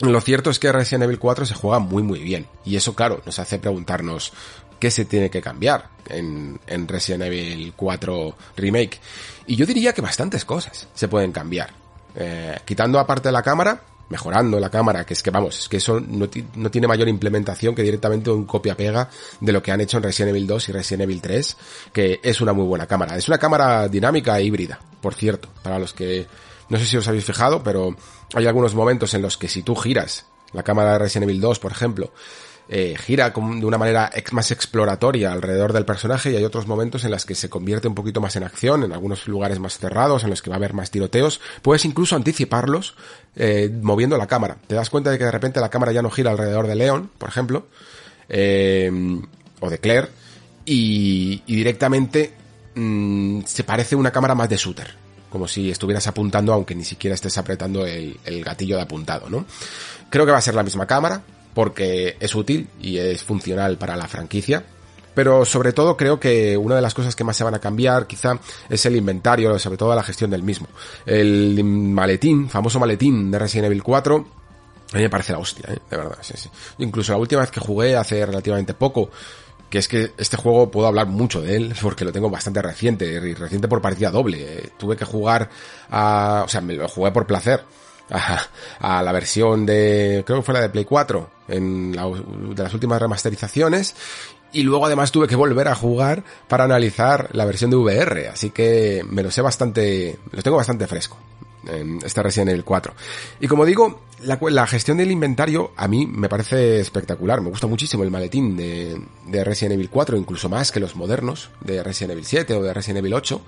lo 0.00 0.20
cierto 0.22 0.48
es 0.48 0.58
que 0.58 0.72
Resident 0.72 1.04
Evil 1.04 1.18
4 1.18 1.44
se 1.44 1.54
juega 1.54 1.78
muy 1.78 2.02
muy 2.02 2.20
bien. 2.20 2.46
Y 2.64 2.76
eso, 2.76 2.94
claro, 2.94 3.22
nos 3.26 3.38
hace 3.38 3.58
preguntarnos 3.58 4.32
qué 4.80 4.90
se 4.90 5.04
tiene 5.04 5.28
que 5.28 5.42
cambiar 5.42 5.90
en, 6.08 6.58
en 6.66 6.88
Resident 6.88 7.24
Evil 7.24 7.74
4 7.76 8.36
Remake. 8.56 8.98
Y 9.46 9.56
yo 9.56 9.66
diría 9.66 9.92
que 9.92 10.00
bastantes 10.00 10.46
cosas 10.46 10.88
se 10.94 11.08
pueden 11.08 11.30
cambiar. 11.30 11.70
Eh, 12.14 12.58
quitando 12.64 12.98
aparte 12.98 13.30
la 13.30 13.42
cámara, 13.42 13.82
mejorando 14.08 14.60
la 14.60 14.70
cámara, 14.70 15.04
que 15.04 15.14
es 15.14 15.22
que 15.22 15.30
vamos, 15.30 15.58
es 15.58 15.68
que 15.68 15.78
eso 15.78 16.00
no, 16.00 16.28
no 16.56 16.70
tiene 16.70 16.86
mayor 16.86 17.08
implementación 17.08 17.74
que 17.74 17.82
directamente 17.82 18.30
un 18.30 18.44
copia-pega 18.44 19.08
de 19.40 19.52
lo 19.52 19.62
que 19.62 19.72
han 19.72 19.80
hecho 19.80 19.96
en 19.96 20.02
Resident 20.02 20.30
Evil 20.30 20.46
2 20.46 20.68
y 20.68 20.72
Resident 20.72 21.02
Evil 21.02 21.20
3, 21.20 21.56
que 21.92 22.20
es 22.22 22.40
una 22.40 22.52
muy 22.52 22.64
buena 22.64 22.86
cámara. 22.86 23.16
Es 23.16 23.28
una 23.28 23.38
cámara 23.38 23.88
dinámica 23.88 24.38
e 24.38 24.44
híbrida, 24.44 24.78
por 25.00 25.14
cierto, 25.14 25.48
para 25.62 25.78
los 25.78 25.92
que 25.92 26.26
no 26.68 26.78
sé 26.78 26.86
si 26.86 26.96
os 26.96 27.06
habéis 27.08 27.24
fijado, 27.24 27.62
pero 27.62 27.94
hay 28.34 28.46
algunos 28.46 28.74
momentos 28.74 29.12
en 29.14 29.22
los 29.22 29.36
que 29.36 29.48
si 29.48 29.62
tú 29.62 29.76
giras 29.76 30.26
la 30.52 30.62
cámara 30.62 30.92
de 30.92 30.98
Resident 31.00 31.30
Evil 31.30 31.40
2, 31.40 31.58
por 31.58 31.72
ejemplo, 31.72 32.12
eh, 32.68 32.96
gira 32.96 33.30
de 33.30 33.66
una 33.66 33.78
manera 33.78 34.10
más 34.30 34.50
exploratoria 34.50 35.32
alrededor 35.32 35.72
del 35.72 35.84
personaje 35.84 36.30
y 36.30 36.36
hay 36.36 36.44
otros 36.44 36.66
momentos 36.66 37.04
en 37.04 37.10
los 37.10 37.26
que 37.26 37.34
se 37.34 37.50
convierte 37.50 37.88
un 37.88 37.94
poquito 37.94 38.20
más 38.20 38.36
en 38.36 38.44
acción, 38.44 38.84
en 38.84 38.92
algunos 38.92 39.26
lugares 39.26 39.58
más 39.58 39.78
cerrados, 39.78 40.24
en 40.24 40.30
los 40.30 40.42
que 40.42 40.50
va 40.50 40.56
a 40.56 40.58
haber 40.58 40.72
más 40.72 40.90
tiroteos. 40.90 41.40
Puedes 41.60 41.84
incluso 41.84 42.16
anticiparlos 42.16 42.94
eh, 43.36 43.70
moviendo 43.82 44.16
la 44.16 44.26
cámara. 44.26 44.56
Te 44.66 44.74
das 44.74 44.90
cuenta 44.90 45.10
de 45.10 45.18
que 45.18 45.24
de 45.24 45.30
repente 45.32 45.60
la 45.60 45.70
cámara 45.70 45.92
ya 45.92 46.02
no 46.02 46.10
gira 46.10 46.30
alrededor 46.30 46.66
de 46.66 46.76
Leon, 46.76 47.10
por 47.18 47.28
ejemplo, 47.28 47.66
eh, 48.28 48.90
o 49.60 49.68
de 49.68 49.78
Claire, 49.78 50.08
y, 50.64 51.42
directamente 51.46 52.32
mm, 52.74 53.40
se 53.44 53.64
parece 53.64 53.96
una 53.96 54.10
cámara 54.10 54.34
más 54.34 54.48
de 54.48 54.56
shooter 54.56 55.02
como 55.28 55.48
si 55.48 55.70
estuvieras 55.70 56.06
apuntando 56.06 56.52
aunque 56.52 56.74
ni 56.74 56.84
siquiera 56.84 57.14
estés 57.14 57.38
apretando 57.38 57.86
el, 57.86 58.18
el, 58.26 58.44
gatillo 58.44 58.76
de 58.76 58.82
apuntado, 58.82 59.30
¿no? 59.30 59.46
Creo 60.10 60.26
que 60.26 60.32
va 60.32 60.36
a 60.36 60.42
ser 60.42 60.54
la 60.54 60.62
misma 60.62 60.86
cámara, 60.86 61.22
porque 61.54 62.16
es 62.20 62.34
útil 62.34 62.68
y 62.80 62.98
es 62.98 63.22
funcional 63.22 63.78
para 63.78 63.96
la 63.96 64.08
franquicia. 64.08 64.64
Pero 65.14 65.44
sobre 65.44 65.72
todo 65.72 65.96
creo 65.96 66.18
que 66.18 66.56
una 66.56 66.76
de 66.76 66.82
las 66.82 66.94
cosas 66.94 67.14
que 67.14 67.24
más 67.24 67.36
se 67.36 67.44
van 67.44 67.54
a 67.54 67.58
cambiar 67.58 68.06
quizá 68.06 68.38
es 68.68 68.86
el 68.86 68.96
inventario, 68.96 69.58
sobre 69.58 69.76
todo 69.76 69.94
la 69.94 70.02
gestión 70.02 70.30
del 70.30 70.42
mismo. 70.42 70.68
El 71.04 71.62
maletín, 71.62 72.48
famoso 72.48 72.80
maletín 72.80 73.30
de 73.30 73.38
Resident 73.38 73.66
Evil 73.66 73.82
4, 73.82 74.26
a 74.92 74.96
mí 74.96 75.02
me 75.02 75.10
parece 75.10 75.32
la 75.32 75.38
hostia, 75.38 75.66
¿eh? 75.68 75.78
de 75.90 75.96
verdad. 75.96 76.18
Sí, 76.22 76.34
sí. 76.36 76.48
Incluso 76.78 77.12
la 77.12 77.18
última 77.18 77.42
vez 77.42 77.50
que 77.50 77.60
jugué 77.60 77.96
hace 77.96 78.24
relativamente 78.24 78.72
poco, 78.72 79.10
que 79.68 79.78
es 79.78 79.88
que 79.88 80.12
este 80.18 80.36
juego 80.36 80.70
puedo 80.70 80.86
hablar 80.86 81.06
mucho 81.06 81.40
de 81.42 81.56
él 81.56 81.74
porque 81.82 82.04
lo 82.04 82.12
tengo 82.12 82.30
bastante 82.30 82.62
reciente, 82.62 83.06
y 83.06 83.34
reciente 83.34 83.68
por 83.68 83.82
partida 83.82 84.10
doble. 84.10 84.38
Eh, 84.40 84.70
tuve 84.78 84.96
que 84.96 85.04
jugar 85.04 85.50
a, 85.90 86.42
o 86.44 86.48
sea, 86.48 86.62
me 86.62 86.74
lo 86.74 86.88
jugué 86.88 87.10
por 87.10 87.26
placer 87.26 87.64
a, 88.12 89.02
la 89.02 89.12
versión 89.12 89.66
de, 89.66 90.22
creo 90.26 90.38
que 90.38 90.44
fue 90.44 90.54
la 90.54 90.60
de 90.60 90.68
Play 90.68 90.84
4, 90.84 91.30
en 91.48 91.94
la, 91.94 92.06
de 92.06 92.62
las 92.62 92.74
últimas 92.74 93.00
remasterizaciones. 93.00 93.94
Y 94.52 94.64
luego 94.64 94.84
además 94.84 95.10
tuve 95.10 95.28
que 95.28 95.36
volver 95.36 95.68
a 95.68 95.74
jugar 95.74 96.22
para 96.46 96.64
analizar 96.64 97.30
la 97.32 97.46
versión 97.46 97.70
de 97.70 97.76
VR, 97.76 98.28
así 98.28 98.50
que 98.50 99.02
me 99.08 99.22
lo 99.22 99.30
sé 99.30 99.40
bastante, 99.40 100.18
lo 100.30 100.42
tengo 100.42 100.58
bastante 100.58 100.86
fresco. 100.86 101.16
En 101.64 102.00
esta 102.04 102.24
Resident 102.24 102.50
Evil 102.50 102.64
4. 102.64 102.92
Y 103.38 103.46
como 103.46 103.64
digo, 103.64 104.00
la, 104.24 104.36
la, 104.50 104.66
gestión 104.66 104.96
del 104.96 105.12
inventario 105.12 105.70
a 105.76 105.86
mí 105.86 106.08
me 106.08 106.28
parece 106.28 106.80
espectacular. 106.80 107.40
Me 107.40 107.50
gusta 107.50 107.68
muchísimo 107.68 108.02
el 108.02 108.10
maletín 108.10 108.56
de, 108.56 109.00
de, 109.28 109.44
Resident 109.44 109.74
Evil 109.74 109.88
4, 109.88 110.16
incluso 110.16 110.48
más 110.48 110.72
que 110.72 110.80
los 110.80 110.96
modernos 110.96 111.50
de 111.60 111.84
Resident 111.84 112.14
Evil 112.14 112.24
7 112.24 112.54
o 112.54 112.64
de 112.64 112.74
Resident 112.74 112.98
Evil 112.98 113.14
8. 113.14 113.40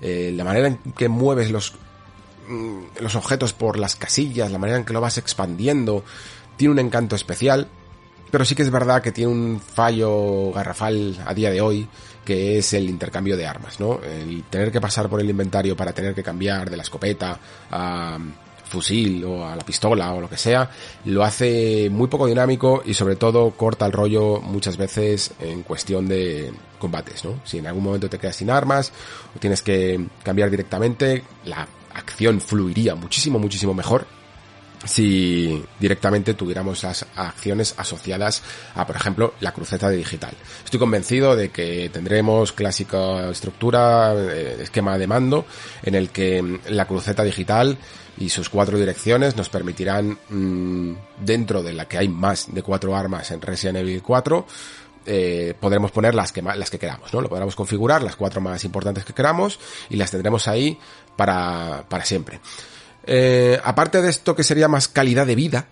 Eh, 0.00 0.32
la 0.34 0.42
manera 0.42 0.66
en 0.66 0.78
que 0.96 1.08
mueves 1.08 1.52
los 1.52 1.74
los 3.00 3.14
objetos 3.14 3.52
por 3.52 3.78
las 3.78 3.96
casillas, 3.96 4.50
la 4.50 4.58
manera 4.58 4.78
en 4.78 4.84
que 4.84 4.92
lo 4.92 5.00
vas 5.00 5.18
expandiendo, 5.18 6.04
tiene 6.56 6.72
un 6.72 6.78
encanto 6.78 7.16
especial, 7.16 7.68
pero 8.30 8.44
sí 8.44 8.54
que 8.54 8.62
es 8.62 8.70
verdad 8.70 9.02
que 9.02 9.12
tiene 9.12 9.30
un 9.30 9.60
fallo 9.60 10.52
garrafal 10.52 11.18
a 11.26 11.34
día 11.34 11.50
de 11.50 11.60
hoy, 11.60 11.88
que 12.24 12.58
es 12.58 12.72
el 12.72 12.88
intercambio 12.88 13.36
de 13.36 13.46
armas, 13.46 13.78
¿no? 13.80 14.00
El 14.02 14.44
tener 14.44 14.72
que 14.72 14.80
pasar 14.80 15.08
por 15.08 15.20
el 15.20 15.28
inventario 15.28 15.76
para 15.76 15.92
tener 15.92 16.14
que 16.14 16.22
cambiar 16.22 16.70
de 16.70 16.76
la 16.76 16.82
escopeta 16.82 17.38
a 17.70 18.18
fusil 18.72 19.22
o 19.24 19.46
a 19.46 19.54
la 19.54 19.64
pistola 19.64 20.14
o 20.14 20.20
lo 20.20 20.30
que 20.30 20.38
sea, 20.38 20.70
lo 21.04 21.22
hace 21.22 21.90
muy 21.90 22.08
poco 22.08 22.26
dinámico 22.26 22.82
y 22.86 22.94
sobre 22.94 23.16
todo 23.16 23.50
corta 23.50 23.84
el 23.84 23.92
rollo 23.92 24.40
muchas 24.40 24.78
veces 24.78 25.32
en 25.38 25.62
cuestión 25.62 26.08
de 26.08 26.50
combates, 26.78 27.24
¿no? 27.24 27.40
Si 27.44 27.58
en 27.58 27.66
algún 27.66 27.84
momento 27.84 28.08
te 28.08 28.18
quedas 28.18 28.36
sin 28.36 28.50
armas 28.50 28.90
o 29.36 29.38
tienes 29.38 29.60
que 29.60 30.06
cambiar 30.22 30.50
directamente, 30.50 31.22
la 31.44 31.68
acción 31.94 32.40
fluiría 32.40 32.94
muchísimo, 32.94 33.38
muchísimo 33.38 33.74
mejor 33.74 34.06
si 34.84 35.62
directamente 35.78 36.34
tuviéramos 36.34 36.82
las 36.82 37.06
acciones 37.16 37.74
asociadas 37.76 38.42
a, 38.74 38.86
por 38.86 38.96
ejemplo, 38.96 39.34
la 39.40 39.52
cruceta 39.52 39.88
de 39.88 39.96
digital. 39.96 40.34
Estoy 40.64 40.80
convencido 40.80 41.36
de 41.36 41.50
que 41.50 41.90
tendremos 41.92 42.52
clásica 42.52 43.30
estructura, 43.30 44.14
eh, 44.14 44.58
esquema 44.60 44.98
de 44.98 45.06
mando, 45.06 45.46
en 45.82 45.94
el 45.94 46.10
que 46.10 46.60
la 46.68 46.86
cruceta 46.86 47.22
digital 47.22 47.78
y 48.18 48.28
sus 48.28 48.48
cuatro 48.48 48.78
direcciones 48.78 49.36
nos 49.36 49.48
permitirán, 49.48 50.18
mm, 50.28 50.92
dentro 51.20 51.62
de 51.62 51.72
la 51.72 51.86
que 51.86 51.98
hay 51.98 52.08
más 52.08 52.52
de 52.52 52.62
cuatro 52.62 52.94
armas 52.94 53.30
en 53.30 53.40
Resident 53.40 53.78
Evil 53.78 54.02
4, 54.02 54.46
eh, 55.06 55.54
podremos 55.58 55.90
poner 55.90 56.14
las 56.14 56.32
que, 56.32 56.42
las 56.42 56.70
que 56.70 56.78
queramos, 56.78 57.12
¿no? 57.12 57.20
Lo 57.20 57.28
podremos 57.28 57.56
configurar, 57.56 58.02
las 58.02 58.16
cuatro 58.16 58.40
más 58.40 58.64
importantes 58.64 59.04
que 59.04 59.12
queramos, 59.12 59.58
y 59.90 59.96
las 59.96 60.10
tendremos 60.10 60.48
ahí 60.48 60.78
para, 61.16 61.84
para 61.88 62.04
siempre. 62.04 62.40
Eh, 63.04 63.60
aparte 63.62 64.00
de 64.00 64.10
esto 64.10 64.34
que 64.34 64.44
sería 64.44 64.68
más 64.68 64.88
calidad 64.88 65.26
de 65.26 65.34
vida, 65.34 65.66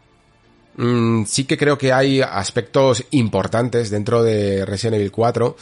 mm, 0.77 1.25
sí 1.25 1.45
que 1.45 1.57
creo 1.57 1.79
que 1.79 1.93
hay 1.93 2.21
aspectos 2.21 3.05
importantes 3.11 3.91
dentro 3.91 4.23
de 4.23 4.65
Resident 4.65 4.97
Evil 4.97 5.13
4 5.13 5.57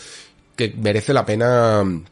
que 0.56 0.75
merece 0.76 1.12
la 1.12 1.25
pena 1.25 1.84
mm, 1.84 2.04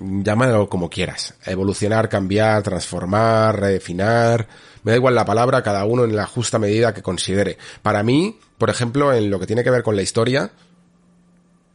llámalo 0.00 0.68
como 0.68 0.90
quieras. 0.90 1.34
Evolucionar, 1.44 2.08
cambiar, 2.08 2.62
transformar, 2.62 3.60
refinar. 3.60 4.46
Me 4.82 4.92
da 4.92 4.96
igual 4.96 5.14
la 5.14 5.24
palabra, 5.24 5.62
cada 5.62 5.84
uno 5.84 6.04
en 6.04 6.16
la 6.16 6.26
justa 6.26 6.58
medida 6.58 6.94
que 6.94 7.02
considere. 7.02 7.58
Para 7.82 8.02
mí, 8.02 8.38
por 8.58 8.70
ejemplo, 8.70 9.12
en 9.12 9.30
lo 9.30 9.38
que 9.38 9.46
tiene 9.46 9.64
que 9.64 9.70
ver 9.70 9.82
con 9.82 9.96
la 9.96 10.02
historia, 10.02 10.50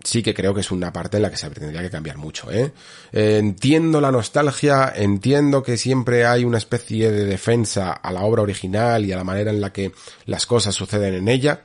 sí 0.04 0.22
que 0.22 0.34
creo 0.34 0.54
que 0.54 0.62
es 0.62 0.72
una 0.72 0.92
parte 0.92 1.18
en 1.18 1.24
la 1.24 1.32
que 1.32 1.38
se 1.38 1.50
tendría 1.50 1.82
que 1.82 1.90
cambiar 1.90 2.18
mucho, 2.18 2.52
¿eh? 2.52 2.72
Entiendo 3.12 4.02
la 4.02 4.12
nostalgia, 4.12 4.92
entiendo 4.96 5.64
que 5.64 5.78
siempre 5.78 6.26
hay 6.26 6.44
una 6.44 6.58
especie 6.58 7.12
de 7.12 7.26
defensa 7.26 7.92
a 7.92 8.12
la 8.12 8.24
obra 8.24 8.42
original 8.42 9.06
y 9.06 9.12
a 9.12 9.18
la 9.18 9.24
manera 9.24 9.52
en 9.52 9.62
la 9.62 9.72
que 9.72 9.92
las 10.26 10.46
cosas 10.46 10.76
suceden 10.76 11.14
en 11.14 11.28
ella, 11.28 11.62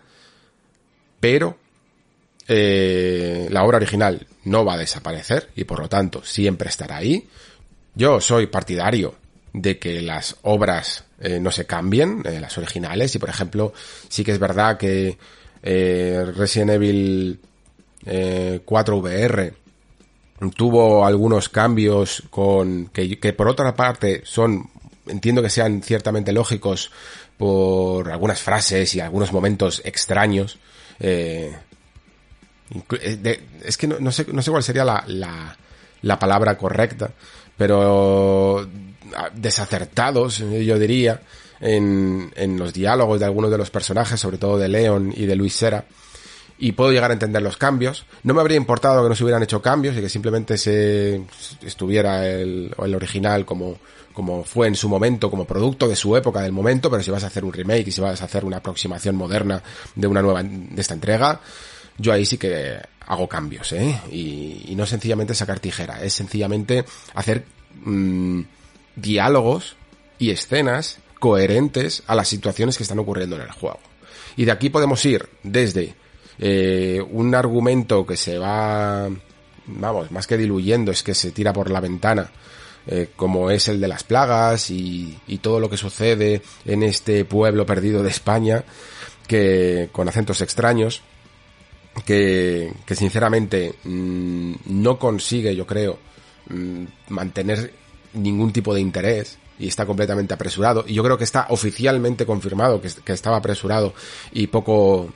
pero 1.21 1.59
eh, 2.51 3.47
la 3.51 3.63
obra 3.63 3.77
original 3.77 4.27
no 4.45 4.65
va 4.65 4.73
a 4.73 4.79
desaparecer 4.79 5.51
y 5.55 5.65
por 5.65 5.81
lo 5.81 5.89
tanto 5.89 6.25
siempre 6.25 6.71
estará 6.71 6.97
ahí. 6.97 7.29
Yo 7.95 8.23
soy 8.23 8.47
partidario 8.47 9.17
de 9.53 9.79
que 9.79 10.01
las 10.01 10.37
obras 10.43 11.05
eh, 11.21 11.39
no 11.41 11.51
se 11.51 11.67
cambien, 11.67 12.23
eh, 12.25 12.41
las 12.41 12.57
originales, 12.57 13.15
y 13.15 13.19
por 13.19 13.29
ejemplo, 13.29 13.75
sí 14.09 14.25
que 14.25 14.33
es 14.33 14.39
verdad 14.39 14.79
que 14.79 15.19
Resident 15.61 16.71
Evil 16.71 17.41
4 18.65 18.97
VR 18.97 19.53
tuvo 20.57 21.05
algunos 21.05 21.49
cambios 21.49 22.23
con 22.31 22.87
que, 22.87 23.19
que 23.19 23.33
por 23.33 23.49
otra 23.49 23.75
parte 23.75 24.23
son 24.25 24.71
entiendo 25.09 25.43
que 25.43 25.51
sean 25.51 25.83
ciertamente 25.83 26.33
lógicos 26.33 26.93
por 27.37 28.11
algunas 28.11 28.41
frases 28.41 28.95
y 28.95 29.01
algunos 29.01 29.33
momentos 29.33 29.83
extraños 29.85 30.59
es 33.65 33.77
que 33.77 33.87
no, 33.87 34.13
sé, 34.13 34.27
no 34.33 34.43
sé 34.43 34.51
cuál 34.51 34.63
sería 34.63 34.85
la, 34.85 35.05
la, 36.03 36.19
palabra 36.19 36.57
correcta, 36.57 37.11
pero 37.57 38.69
ah, 39.17 39.31
desacertados, 39.35 40.39
yo 40.39 40.79
diría, 40.79 41.23
en, 41.61 42.31
en 42.37 42.59
los 42.59 42.73
diálogos 42.73 43.21
de 43.21 43.27
algunos 43.27 43.51
de 43.51 43.59
los 43.59 43.71
personajes, 43.71 44.21
sobre 44.21 44.39
todo 44.39 44.59
de 44.59 44.69
Leon 44.69 45.13
y 45.17 45.27
de 45.27 45.37
Luis 45.37 45.55
Sera, 45.55 45.85
y 46.59 46.73
puedo 46.73 46.91
llegar 46.91 47.11
a 47.11 47.15
entender 47.15 47.41
los 47.41 47.57
cambios. 47.57 48.05
No 48.25 48.35
me 48.35 48.41
habría 48.41 48.57
importado 48.57 49.03
que 49.03 49.09
no 49.09 49.15
se 49.15 49.25
hubieran 49.25 49.43
hecho 49.43 49.63
cambios 49.63 49.97
y 49.97 50.01
que 50.01 50.09
simplemente 50.09 50.59
se 50.59 51.23
estuviera 51.63 52.29
el, 52.29 52.75
el 52.77 52.95
original 52.95 53.45
como, 53.47 53.77
como 54.13 54.43
fue 54.43 54.67
en 54.67 54.75
su 54.75 54.89
momento, 54.89 55.31
como 55.31 55.45
producto 55.45 55.87
de 55.87 55.95
su 55.95 56.17
época, 56.17 56.43
del 56.43 56.51
momento, 56.51 56.91
pero 56.91 57.03
si 57.05 57.11
vas 57.13 57.23
a 57.23 57.29
hacer 57.29 57.45
un 57.45 57.53
remake 57.53 57.87
y 57.87 57.93
si 57.93 58.01
vas 58.01 58.21
a 58.21 58.25
hacer 58.25 58.45
una 58.45 58.57
aproximación 58.57 59.15
moderna 59.15 59.63
de 59.95 60.09
una 60.09 60.21
nueva, 60.21 60.43
de 60.43 60.81
esta 60.81 60.95
entrega, 60.95 61.41
yo 61.99 62.13
ahí 62.13 62.25
sí 62.25 62.39
que 62.39 62.79
hago 63.07 63.29
cambios, 63.29 63.73
¿eh? 63.73 64.01
Y, 64.11 64.75
no 64.77 64.87
sencillamente 64.87 65.35
sacar 65.35 65.61
tijera, 65.61 66.03
es 66.03 66.15
sencillamente 66.15 66.85
hacer 67.15 67.45
mm, 67.83 68.43
diálogos 68.97 69.77
y 70.19 70.31
escenas 70.31 70.99
coherentes 71.19 72.03
a 72.07 72.15
las 72.15 72.29
situaciones 72.29 72.77
que 72.77 72.85
están 72.85 73.01
ocurriendo 73.01 73.37
en 73.37 73.43
el 73.43 73.51
juego. 73.51 73.81
Y 74.37 74.45
de 74.45 74.53
aquí 74.53 74.71
podemos 74.71 75.05
ir 75.05 75.29
desde 75.43 75.95
eh, 76.39 77.03
un 77.11 77.35
argumento 77.35 78.07
que 78.07 78.17
se 78.17 78.39
va, 78.39 79.09
vamos, 79.67 80.13
más 80.13 80.27
que 80.27 80.37
diluyendo, 80.37 80.93
es 80.93 81.03
que 81.03 81.15
se 81.15 81.33
tira 81.33 81.53
por 81.53 81.71
la 81.71 81.81
ventana 81.81 82.31
eh, 82.91 83.11
como 83.17 83.51
es 83.51 83.69
el 83.69 83.83
de 83.83 83.89
las 83.89 84.03
plagas 84.03 84.71
y, 84.71 85.19
todo 85.43 85.61
lo 85.61 85.69
que 85.69 85.77
sucede 85.77 86.41
en 86.65 86.83
este 86.83 87.27
pueblo 87.27 87.67
perdido 87.67 88.03
de 88.03 88.09
España, 88.09 88.65
que 89.27 89.91
con 89.93 90.09
acentos 90.09 90.41
extraños, 90.41 91.03
que, 92.05 92.73
sinceramente 92.91 93.75
mm, 93.85 94.55
no 94.67 94.99
consigue, 94.99 95.55
yo 95.55 95.67
creo, 95.67 95.99
mm, 96.49 96.85
mantener 97.09 97.73
ningún 98.15 98.53
tipo 98.53 98.75
de 98.75 98.81
interés 98.81 99.39
y 99.59 99.69
está 99.69 99.87
completamente 99.87 100.35
apresurado. 100.35 100.85
Y 100.87 100.95
yo 100.95 101.03
creo 101.03 101.19
que 101.19 101.25
está 101.25 101.47
oficialmente 101.51 102.25
confirmado 102.27 102.81
que, 102.81 103.13
estaba 103.13 103.37
apresurado 103.37 103.95
y 104.33 104.47
poco 104.47 105.13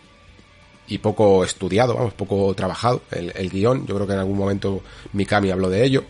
y 0.88 0.98
poco 0.98 1.44
estudiado, 1.44 1.94
vamos, 1.94 2.12
poco 2.12 2.52
trabajado 2.54 3.02
el, 3.10 3.32
el 3.34 3.48
guion. 3.50 3.86
Yo 3.86 3.94
creo 3.94 4.06
que 4.06 4.12
en 4.14 4.18
algún 4.18 4.36
momento 4.36 4.82
Mikami 5.12 5.50
habló 5.50 5.70
de 5.70 5.84
ello. 5.84 6.04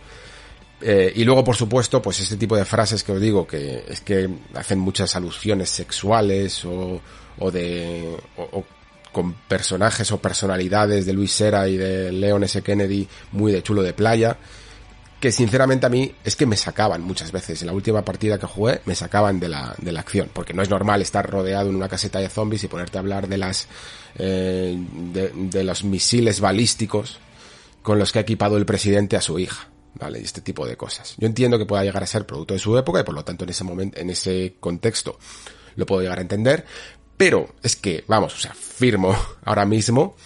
Eh, 0.81 1.12
y 1.14 1.25
luego, 1.25 1.45
por 1.45 1.54
supuesto, 1.54 2.02
pues 2.02 2.19
este 2.21 2.37
tipo 2.37 2.57
de 2.57 2.64
frases 2.64 3.04
que 3.04 3.12
os 3.12 3.21
digo, 3.21 3.47
que 3.47 3.85
es 3.88 4.00
que 4.00 4.28
hacen 4.54 4.81
muchas 4.81 5.14
alusiones 5.14 5.71
sexuales 5.71 6.64
o, 6.64 7.00
o 7.38 7.50
de, 7.50 8.16
con 9.12 9.35
personajes 9.35 10.11
o 10.12 10.19
personalidades 10.19 11.07
de 11.07 11.12
Luis 11.12 11.33
Sera 11.33 11.69
y 11.69 11.76
de 11.76 12.11
Leon 12.11 12.45
S. 12.45 12.62
Kennedy 12.62 13.07
muy 13.33 13.52
de 13.52 13.62
chulo 13.62 13.83
de 13.83 13.92
playa, 13.92 14.38
que 15.23 15.31
sinceramente 15.31 15.87
a 15.87 15.88
mí 15.88 16.12
es 16.25 16.35
que 16.35 16.47
me 16.47 16.57
sacaban 16.57 17.02
muchas 17.02 17.31
veces. 17.31 17.62
En 17.62 17.69
la 17.69 17.73
última 17.73 18.04
partida 18.04 18.40
que 18.40 18.47
jugué 18.47 18.81
me 18.87 18.97
sacaban 18.97 19.38
de 19.38 19.49
la, 19.49 19.73
de 19.78 19.92
la 19.92 20.00
acción, 20.00 20.28
porque 20.33 20.52
no 20.52 20.62
es 20.62 20.69
normal 20.69 21.00
estar 21.00 21.31
rodeado 21.31 21.71
en 21.71 21.76
una 21.76 21.89
caseta 21.89 22.19
de 22.19 22.28
zombies 22.28 22.65
y 22.65 22.69
ponerte 22.69 22.99
a 22.99 23.02
hablar 23.02 23.28
de 23.28 23.39
las, 23.39 23.69
eh, 24.17 24.76
de, 24.76 25.63
los 25.63 25.84
misiles 25.84 26.41
balísticos 26.41 27.21
con 27.82 28.00
los 28.00 28.10
que 28.10 28.19
ha 28.19 28.23
equipado 28.23 28.56
el 28.56 28.67
presidente 28.67 29.17
a 29.17 29.21
su 29.21 29.39
hija. 29.39 29.69
¿vale? 29.95 30.19
Y 30.19 30.25
este 30.25 30.41
tipo 30.41 30.67
de 30.67 30.76
cosas. 30.76 31.15
Yo 31.19 31.28
entiendo 31.28 31.56
que 31.56 31.67
pueda 31.67 31.84
llegar 31.84 32.02
a 32.02 32.06
ser 32.06 32.26
producto 32.26 32.54
de 32.54 32.60
su 32.60 32.76
época 32.76 32.99
y 32.99 33.04
por 33.04 33.15
lo 33.15 33.25
tanto 33.25 33.45
en 33.45 33.50
ese 33.50 33.63
momento, 33.63 34.00
en 34.00 34.10
ese 34.10 34.56
contexto 34.58 35.19
lo 35.76 35.87
puedo 35.87 36.02
llegar 36.02 36.19
a 36.19 36.23
entender, 36.23 36.67
pero 37.23 37.50
es 37.63 37.76
que, 37.76 38.02
vamos, 38.08 38.35
o 38.35 38.37
sea, 38.37 38.52
firmo 38.52 39.17
ahora 39.45 39.65
mismo 39.65 40.17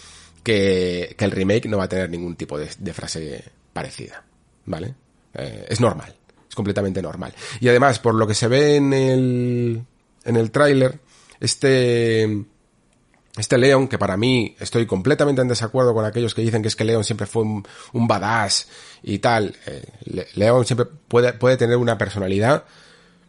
que, 0.42 1.14
que 1.18 1.24
el 1.26 1.30
remake 1.30 1.68
no 1.68 1.76
va 1.76 1.85
a 1.85 1.88
tener 1.90 2.09
ningún 2.09 2.37
tipo 2.37 2.59
de, 2.59 2.68
frase 2.94 3.44
parecida, 3.70 4.24
¿vale? 4.64 4.94
Eh, 5.35 5.66
es 5.68 5.78
normal, 5.78 6.14
es 6.48 6.54
completamente 6.54 7.02
normal. 7.02 7.35
Y 7.61 7.68
además, 7.68 7.98
por 7.98 8.14
lo 8.14 8.26
que 8.26 8.32
se 8.32 8.48
ve 8.48 8.76
en 8.76 8.94
el, 8.94 9.82
en 10.24 10.37
el 10.37 10.50
tráiler, 10.50 10.98
este, 11.38 12.46
este 13.37 13.59
Leon, 13.59 13.88
que 13.88 13.98
para 13.98 14.16
mí 14.16 14.56
estoy 14.59 14.87
completamente 14.87 15.42
en 15.42 15.48
desacuerdo 15.48 15.92
con 15.92 16.06
aquellos 16.06 16.35
que 16.35 16.40
dicen 16.40 16.62
que 16.62 16.68
es 16.68 16.76
que 16.76 16.85
Leon 16.85 17.04
siempre 17.04 17.26
fue 17.26 17.42
un, 17.42 17.68
un 17.92 18.09
badass 18.09 18.68
y 19.02 19.18
tal. 19.18 19.54
Eh, 19.66 19.85
Leon 20.35 20.64
siempre 20.64 20.87
puede, 21.09 21.35
puede 21.35 21.59
tener 21.59 21.76
una 21.76 21.98
personalidad 21.98 22.64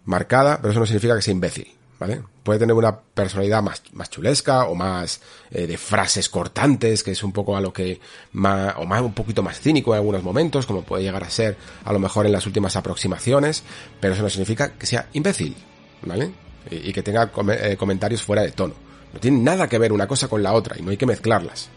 marcada, 0.05 0.59
pero 0.61 0.71
eso 0.71 0.79
no 0.79 0.85
significa 0.85 1.17
que 1.17 1.21
sea 1.21 1.33
imbécil, 1.33 1.76
¿vale? 1.99 2.21
Puede 2.43 2.59
tener 2.59 2.75
una 2.75 2.97
personalidad 2.97 3.61
más, 3.61 3.81
más 3.93 4.09
chulesca 4.09 4.65
o 4.65 4.75
más 4.75 5.21
eh, 5.51 5.67
de 5.67 5.77
frases 5.77 6.29
cortantes, 6.29 7.03
que 7.03 7.11
es 7.11 7.23
un 7.23 7.31
poco 7.31 7.57
a 7.57 7.61
lo 7.61 7.73
que 7.73 7.99
más, 8.33 8.75
o 8.77 8.85
más 8.85 9.01
un 9.01 9.13
poquito 9.13 9.43
más 9.43 9.59
cínico 9.59 9.93
en 9.93 9.97
algunos 9.97 10.23
momentos, 10.23 10.65
como 10.65 10.83
puede 10.83 11.03
llegar 11.03 11.23
a 11.23 11.29
ser 11.29 11.57
a 11.83 11.93
lo 11.93 11.99
mejor 11.99 12.25
en 12.25 12.31
las 12.31 12.45
últimas 12.45 12.75
aproximaciones, 12.75 13.63
pero 13.99 14.13
eso 14.13 14.23
no 14.23 14.29
significa 14.29 14.73
que 14.73 14.85
sea 14.85 15.07
imbécil, 15.13 15.55
¿vale? 16.03 16.31
Y, 16.69 16.91
que 16.91 17.01
tenga 17.01 17.31
eh, 17.61 17.77
comentarios 17.77 18.21
fuera 18.21 18.41
de 18.41 18.51
tono. 18.51 18.73
No 19.13 19.19
tienen 19.19 19.43
nada 19.43 19.69
que 19.69 19.77
ver 19.77 19.93
una 19.93 20.07
cosa 20.07 20.27
con 20.27 20.43
la 20.43 20.53
otra 20.53 20.75
y 20.77 20.81
no 20.81 20.91
hay 20.91 20.97
que 20.97 21.05
mezclarlas. 21.05 21.69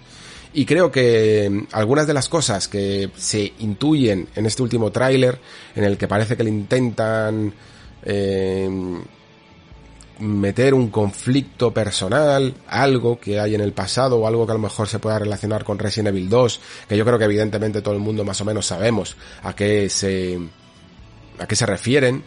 Y 0.52 0.66
creo 0.66 0.90
que 0.90 1.48
mm, 1.48 1.68
algunas 1.72 2.06
de 2.06 2.14
las 2.14 2.28
cosas 2.28 2.68
que 2.68 3.10
se 3.16 3.52
intuyen 3.60 4.28
en 4.34 4.46
este 4.46 4.62
último 4.62 4.90
tráiler, 4.90 5.38
en 5.74 5.84
el 5.84 5.96
que 5.96 6.08
parece 6.08 6.36
que 6.36 6.44
le 6.44 6.50
intentan 6.50 7.54
eh, 8.02 8.68
meter 10.20 10.74
un 10.74 10.88
conflicto 10.90 11.72
personal, 11.72 12.54
algo 12.68 13.18
que 13.18 13.40
hay 13.40 13.54
en 13.54 13.60
el 13.60 13.72
pasado 13.72 14.18
o 14.18 14.26
algo 14.26 14.46
que 14.46 14.52
a 14.52 14.54
lo 14.54 14.60
mejor 14.60 14.86
se 14.86 14.98
pueda 14.98 15.18
relacionar 15.18 15.64
con 15.64 15.78
Resident 15.78 16.08
Evil 16.08 16.28
2, 16.28 16.60
que 16.88 16.96
yo 16.96 17.04
creo 17.04 17.18
que 17.18 17.24
evidentemente 17.24 17.82
todo 17.82 17.94
el 17.94 18.00
mundo 18.00 18.24
más 18.24 18.40
o 18.40 18.44
menos 18.44 18.66
sabemos 18.66 19.16
a 19.42 19.54
qué 19.54 19.88
se 19.88 20.38
a 21.38 21.46
qué 21.46 21.56
se 21.56 21.66
refieren, 21.66 22.22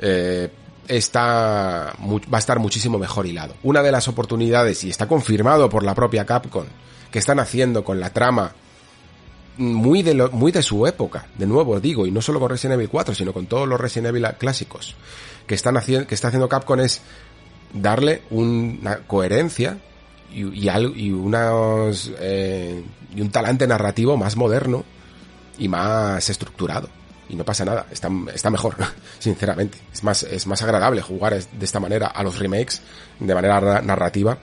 eh, 0.00 0.50
está, 0.86 1.94
va 1.98 2.36
a 2.36 2.38
estar 2.38 2.58
muchísimo 2.58 2.98
mejor 2.98 3.26
hilado. 3.26 3.54
Una 3.62 3.82
de 3.82 3.90
las 3.90 4.06
oportunidades, 4.06 4.84
y 4.84 4.90
está 4.90 5.08
confirmado 5.08 5.70
por 5.70 5.82
la 5.82 5.94
propia 5.94 6.26
Capcom, 6.26 6.66
que 7.10 7.18
están 7.18 7.38
haciendo 7.38 7.84
con 7.84 8.00
la 8.00 8.10
trama 8.10 8.52
muy 9.56 10.02
de, 10.02 10.14
lo, 10.14 10.30
muy 10.30 10.52
de 10.52 10.62
su 10.62 10.86
época, 10.86 11.26
de 11.38 11.46
nuevo 11.46 11.78
digo, 11.80 12.06
y 12.06 12.10
no 12.10 12.20
solo 12.20 12.40
con 12.40 12.50
Resident 12.50 12.74
Evil 12.74 12.90
4, 12.90 13.14
sino 13.14 13.32
con 13.32 13.46
todos 13.46 13.68
los 13.68 13.80
Resident 13.80 14.08
Evil 14.08 14.26
clásicos, 14.38 14.94
que 15.46 15.54
están 15.54 15.76
haciendo, 15.76 16.06
que 16.06 16.14
está 16.14 16.28
haciendo 16.28 16.48
Capcom 16.48 16.80
es 16.80 17.02
darle 17.72 18.22
una 18.30 18.98
coherencia 19.06 19.78
y, 20.32 20.68
eh, 20.68 20.92
y 23.14 23.20
un 23.20 23.30
talante 23.30 23.66
narrativo 23.66 24.16
más 24.16 24.36
moderno 24.36 24.84
y 25.58 25.68
más 25.68 26.28
estructurado 26.30 26.88
y 27.28 27.36
no 27.36 27.44
pasa 27.44 27.64
nada, 27.64 27.86
está, 27.90 28.10
está 28.34 28.50
mejor, 28.50 28.76
sinceramente. 29.18 29.78
Es 29.92 30.04
más, 30.04 30.22
es 30.22 30.46
más 30.46 30.62
agradable 30.62 31.00
jugar 31.00 31.34
de 31.34 31.64
esta 31.64 31.80
manera 31.80 32.08
a 32.08 32.22
los 32.22 32.38
remakes 32.38 32.82
de 33.18 33.34
manera 33.34 33.80
narrativa 33.82 34.38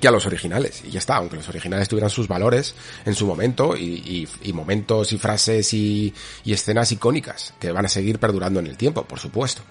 que 0.00 0.08
a 0.08 0.10
los 0.10 0.26
originales. 0.26 0.82
Y 0.84 0.90
ya 0.90 0.98
está, 0.98 1.16
aunque 1.16 1.36
los 1.36 1.48
originales 1.48 1.88
tuvieran 1.88 2.10
sus 2.10 2.28
valores 2.28 2.74
en 3.04 3.14
su 3.14 3.26
momento 3.26 3.76
y, 3.76 4.28
momentos 4.52 5.12
y 5.12 5.18
frases 5.18 5.72
y 5.72 6.14
escenas 6.44 6.92
icónicas 6.92 7.54
que 7.58 7.72
van 7.72 7.86
a 7.86 7.88
seguir 7.88 8.18
perdurando 8.18 8.60
en 8.60 8.66
el 8.66 8.76
tiempo, 8.76 9.04
por 9.04 9.18
supuesto. 9.18 9.62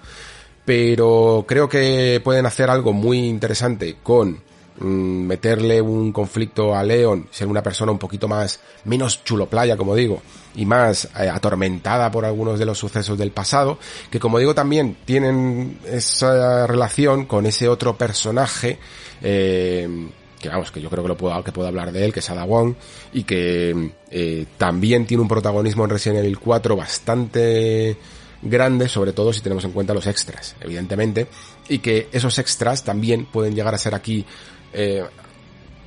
Pero 0.68 1.46
creo 1.48 1.66
que 1.66 2.20
pueden 2.22 2.44
hacer 2.44 2.68
algo 2.68 2.92
muy 2.92 3.26
interesante 3.26 3.96
con 4.02 4.42
Mm, 4.80 5.26
meterle 5.26 5.82
un 5.82 6.12
conflicto 6.12 6.72
a 6.72 6.84
Leon, 6.84 7.26
ser 7.32 7.48
una 7.48 7.64
persona 7.64 7.90
un 7.90 7.98
poquito 7.98 8.28
más, 8.28 8.60
menos 8.84 9.24
chulo 9.24 9.46
playa, 9.46 9.76
como 9.76 9.96
digo, 9.96 10.22
y 10.54 10.66
más 10.66 11.06
eh, 11.18 11.28
atormentada 11.28 12.12
por 12.12 12.24
algunos 12.24 12.60
de 12.60 12.64
los 12.64 12.78
sucesos 12.78 13.18
del 13.18 13.32
pasado, 13.32 13.78
que 14.08 14.20
como 14.20 14.38
digo 14.38 14.54
también 14.54 14.96
tienen 15.04 15.80
esa 15.84 16.68
relación 16.68 17.26
con 17.26 17.46
ese 17.46 17.68
otro 17.68 17.98
personaje, 17.98 18.78
eh, 19.20 20.08
que 20.38 20.48
vamos, 20.48 20.70
que 20.70 20.80
yo 20.80 20.90
creo 20.90 21.02
que 21.02 21.08
lo 21.08 21.16
puedo, 21.16 21.42
que 21.42 21.50
puedo 21.50 21.66
hablar 21.66 21.90
de 21.90 22.04
él, 22.04 22.12
que 22.12 22.20
es 22.20 22.30
Ada 22.30 22.44
Wong, 22.44 22.74
y 23.12 23.24
que 23.24 23.94
eh, 24.12 24.46
también 24.58 25.06
tiene 25.06 25.22
un 25.22 25.28
protagonismo 25.28 25.82
en 25.82 25.90
Resident 25.90 26.20
Evil 26.20 26.38
4 26.38 26.76
bastante 26.76 27.96
grande, 28.42 28.88
sobre 28.88 29.12
todo 29.12 29.32
si 29.32 29.40
tenemos 29.40 29.64
en 29.64 29.72
cuenta 29.72 29.94
los 29.94 30.06
extras, 30.06 30.56
evidentemente, 30.60 31.26
y 31.68 31.78
que 31.78 32.08
esos 32.12 32.38
extras 32.38 32.84
también 32.84 33.26
pueden 33.26 33.54
llegar 33.54 33.74
a 33.74 33.78
ser 33.78 33.94
aquí 33.94 34.24
eh, 34.72 35.04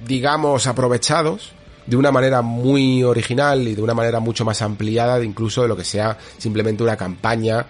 digamos, 0.06 0.68
aprovechados 0.68 1.54
de 1.86 1.96
una 1.96 2.12
manera 2.12 2.42
muy 2.42 3.04
original 3.04 3.68
y 3.68 3.76
de 3.76 3.82
una 3.82 3.94
manera 3.94 4.20
mucho 4.20 4.46
más 4.46 4.62
ampliada 4.62 5.20
de 5.20 5.26
incluso 5.26 5.62
de 5.62 5.68
lo 5.68 5.76
que 5.76 5.84
sea 5.84 6.18
simplemente 6.38 6.84
una 6.84 6.96
campaña 6.96 7.66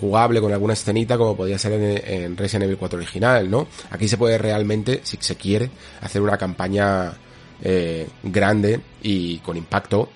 jugable 0.00 0.40
con 0.40 0.52
alguna 0.52 0.74
escenita 0.74 1.16
como 1.16 1.36
podía 1.36 1.58
ser 1.58 1.72
en, 1.72 2.36
Resident 2.36 2.64
Evil 2.64 2.76
4 2.76 2.98
original, 2.98 3.50
¿no? 3.50 3.66
Aquí 3.90 4.08
se 4.08 4.18
puede 4.18 4.38
realmente, 4.38 5.00
si 5.02 5.16
se 5.20 5.36
quiere, 5.36 5.70
hacer 6.00 6.22
una 6.22 6.36
campaña 6.36 7.14
eh, 7.62 8.06
grande 8.22 8.80
y 9.02 9.38
con 9.38 9.56
impacto 9.56 10.10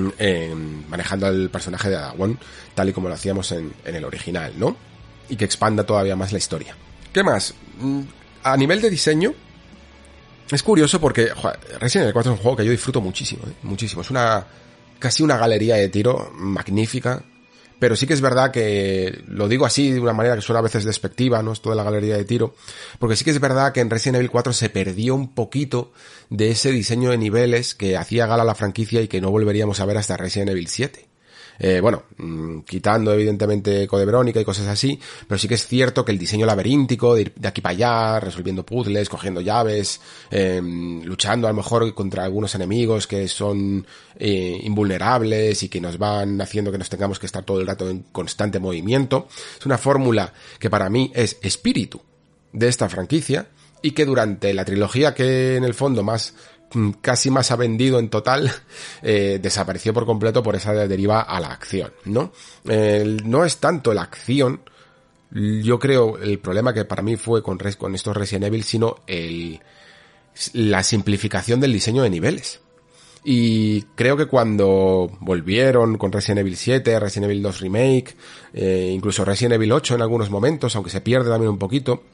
mm, 0.00 0.88
manejando 0.88 1.26
al 1.26 1.50
personaje 1.50 1.90
de 1.90 1.96
Adawan 1.96 2.38
tal 2.74 2.88
y 2.88 2.92
como 2.92 3.08
lo 3.08 3.14
hacíamos 3.14 3.52
en, 3.52 3.72
el 3.84 4.04
original, 4.04 4.52
¿no? 4.56 4.76
Y 5.28 5.36
que 5.36 5.44
expanda 5.44 5.84
todavía 5.84 6.16
más 6.16 6.32
la 6.32 6.38
historia. 6.38 6.76
¿Qué 7.12 7.22
más? 7.22 7.54
Mm, 7.78 8.02
a 8.42 8.56
nivel 8.56 8.80
de 8.80 8.90
diseño, 8.90 9.34
es 10.50 10.62
curioso 10.62 11.00
porque 11.00 11.28
Resident 11.80 12.04
Evil 12.04 12.12
4 12.12 12.32
es 12.32 12.38
un 12.38 12.42
juego 12.42 12.56
que 12.56 12.64
yo 12.64 12.70
disfruto 12.70 13.00
muchísimo, 13.00 13.42
¿eh? 13.46 13.52
muchísimo. 13.62 14.02
Es 14.02 14.10
una 14.10 14.46
casi 14.98 15.22
una 15.22 15.36
galería 15.36 15.76
de 15.76 15.88
tiro 15.88 16.30
magnífica, 16.34 17.22
pero 17.78 17.96
sí 17.96 18.06
que 18.06 18.14
es 18.14 18.20
verdad 18.20 18.50
que 18.50 19.22
lo 19.26 19.48
digo 19.48 19.66
así 19.66 19.90
de 19.90 20.00
una 20.00 20.12
manera 20.12 20.34
que 20.34 20.42
suena 20.42 20.60
a 20.60 20.62
veces 20.62 20.84
despectiva, 20.84 21.42
no 21.42 21.52
es 21.52 21.60
toda 21.60 21.76
la 21.76 21.82
galería 21.82 22.16
de 22.16 22.24
tiro, 22.24 22.54
porque 22.98 23.16
sí 23.16 23.24
que 23.24 23.30
es 23.30 23.40
verdad 23.40 23.72
que 23.72 23.80
en 23.80 23.90
Resident 23.90 24.16
Evil 24.16 24.30
4 24.30 24.52
se 24.52 24.70
perdió 24.70 25.14
un 25.14 25.34
poquito 25.34 25.92
de 26.30 26.50
ese 26.50 26.70
diseño 26.70 27.10
de 27.10 27.18
niveles 27.18 27.74
que 27.74 27.96
hacía 27.96 28.26
gala 28.26 28.44
la 28.44 28.54
franquicia 28.54 29.02
y 29.02 29.08
que 29.08 29.20
no 29.20 29.30
volveríamos 29.30 29.80
a 29.80 29.86
ver 29.86 29.98
hasta 29.98 30.16
Resident 30.16 30.50
Evil 30.50 30.68
7. 30.68 31.15
Eh, 31.58 31.80
bueno, 31.80 32.04
mm, 32.18 32.60
quitando 32.60 33.12
evidentemente 33.12 33.86
Code 33.86 34.04
Verónica 34.04 34.40
y 34.40 34.44
cosas 34.44 34.66
así, 34.66 34.98
pero 35.26 35.38
sí 35.38 35.48
que 35.48 35.54
es 35.54 35.66
cierto 35.66 36.04
que 36.04 36.12
el 36.12 36.18
diseño 36.18 36.46
laberíntico, 36.46 37.14
de 37.14 37.22
ir 37.22 37.32
de 37.34 37.48
aquí 37.48 37.60
para 37.60 37.72
allá, 37.72 38.20
resolviendo 38.20 38.64
puzzles, 38.64 39.08
cogiendo 39.08 39.40
llaves, 39.40 40.00
em, 40.30 41.02
luchando 41.02 41.46
a 41.46 41.50
lo 41.50 41.56
mejor 41.56 41.94
contra 41.94 42.24
algunos 42.24 42.54
enemigos 42.54 43.06
que 43.06 43.28
son 43.28 43.86
eh, 44.18 44.60
invulnerables 44.62 45.62
y 45.62 45.68
que 45.68 45.80
nos 45.80 45.98
van 45.98 46.40
haciendo 46.40 46.72
que 46.72 46.78
nos 46.78 46.88
tengamos 46.88 47.18
que 47.18 47.26
estar 47.26 47.44
todo 47.44 47.60
el 47.60 47.66
rato 47.66 47.88
en 47.88 48.04
constante 48.12 48.58
movimiento, 48.58 49.28
es 49.58 49.66
una 49.66 49.78
fórmula 49.78 50.32
que 50.58 50.70
para 50.70 50.88
mí 50.88 51.12
es 51.14 51.38
espíritu 51.42 52.00
de 52.52 52.68
esta 52.68 52.88
franquicia 52.88 53.48
y 53.82 53.92
que 53.92 54.04
durante 54.04 54.52
la 54.54 54.64
trilogía 54.64 55.14
que 55.14 55.56
en 55.56 55.64
el 55.64 55.74
fondo 55.74 56.02
más 56.02 56.34
casi 57.00 57.30
más 57.30 57.50
ha 57.50 57.56
vendido 57.56 57.98
en 57.98 58.08
total, 58.08 58.52
eh, 59.02 59.38
desapareció 59.40 59.94
por 59.94 60.06
completo 60.06 60.42
por 60.42 60.56
esa 60.56 60.72
deriva 60.72 61.20
a 61.20 61.40
la 61.40 61.48
acción, 61.48 61.92
¿no? 62.04 62.32
no 62.64 63.44
es 63.44 63.58
tanto 63.58 63.94
la 63.94 64.02
acción, 64.02 64.60
yo 65.30 65.78
creo 65.78 66.18
el 66.18 66.38
problema 66.38 66.72
que 66.72 66.84
para 66.84 67.02
mí 67.02 67.16
fue 67.16 67.42
con, 67.42 67.58
con 67.78 67.94
estos 67.94 68.16
Resident 68.16 68.46
Evil, 68.46 68.64
sino 68.64 68.96
el, 69.06 69.60
la 70.52 70.82
simplificación 70.82 71.60
del 71.60 71.72
diseño 71.72 72.02
de 72.02 72.10
niveles. 72.10 72.60
Y 73.28 73.82
creo 73.96 74.16
que 74.16 74.26
cuando 74.26 75.10
volvieron 75.18 75.98
con 75.98 76.12
Resident 76.12 76.40
Evil 76.40 76.56
7, 76.56 77.00
Resident 77.00 77.30
Evil 77.30 77.42
2 77.42 77.60
Remake, 77.60 78.14
eh, 78.54 78.92
incluso 78.94 79.24
Resident 79.24 79.54
Evil 79.54 79.72
8 79.72 79.96
en 79.96 80.02
algunos 80.02 80.30
momentos, 80.30 80.76
aunque 80.76 80.90
se 80.90 81.00
pierde 81.00 81.28
también 81.28 81.50
un 81.50 81.58
poquito, 81.58 82.04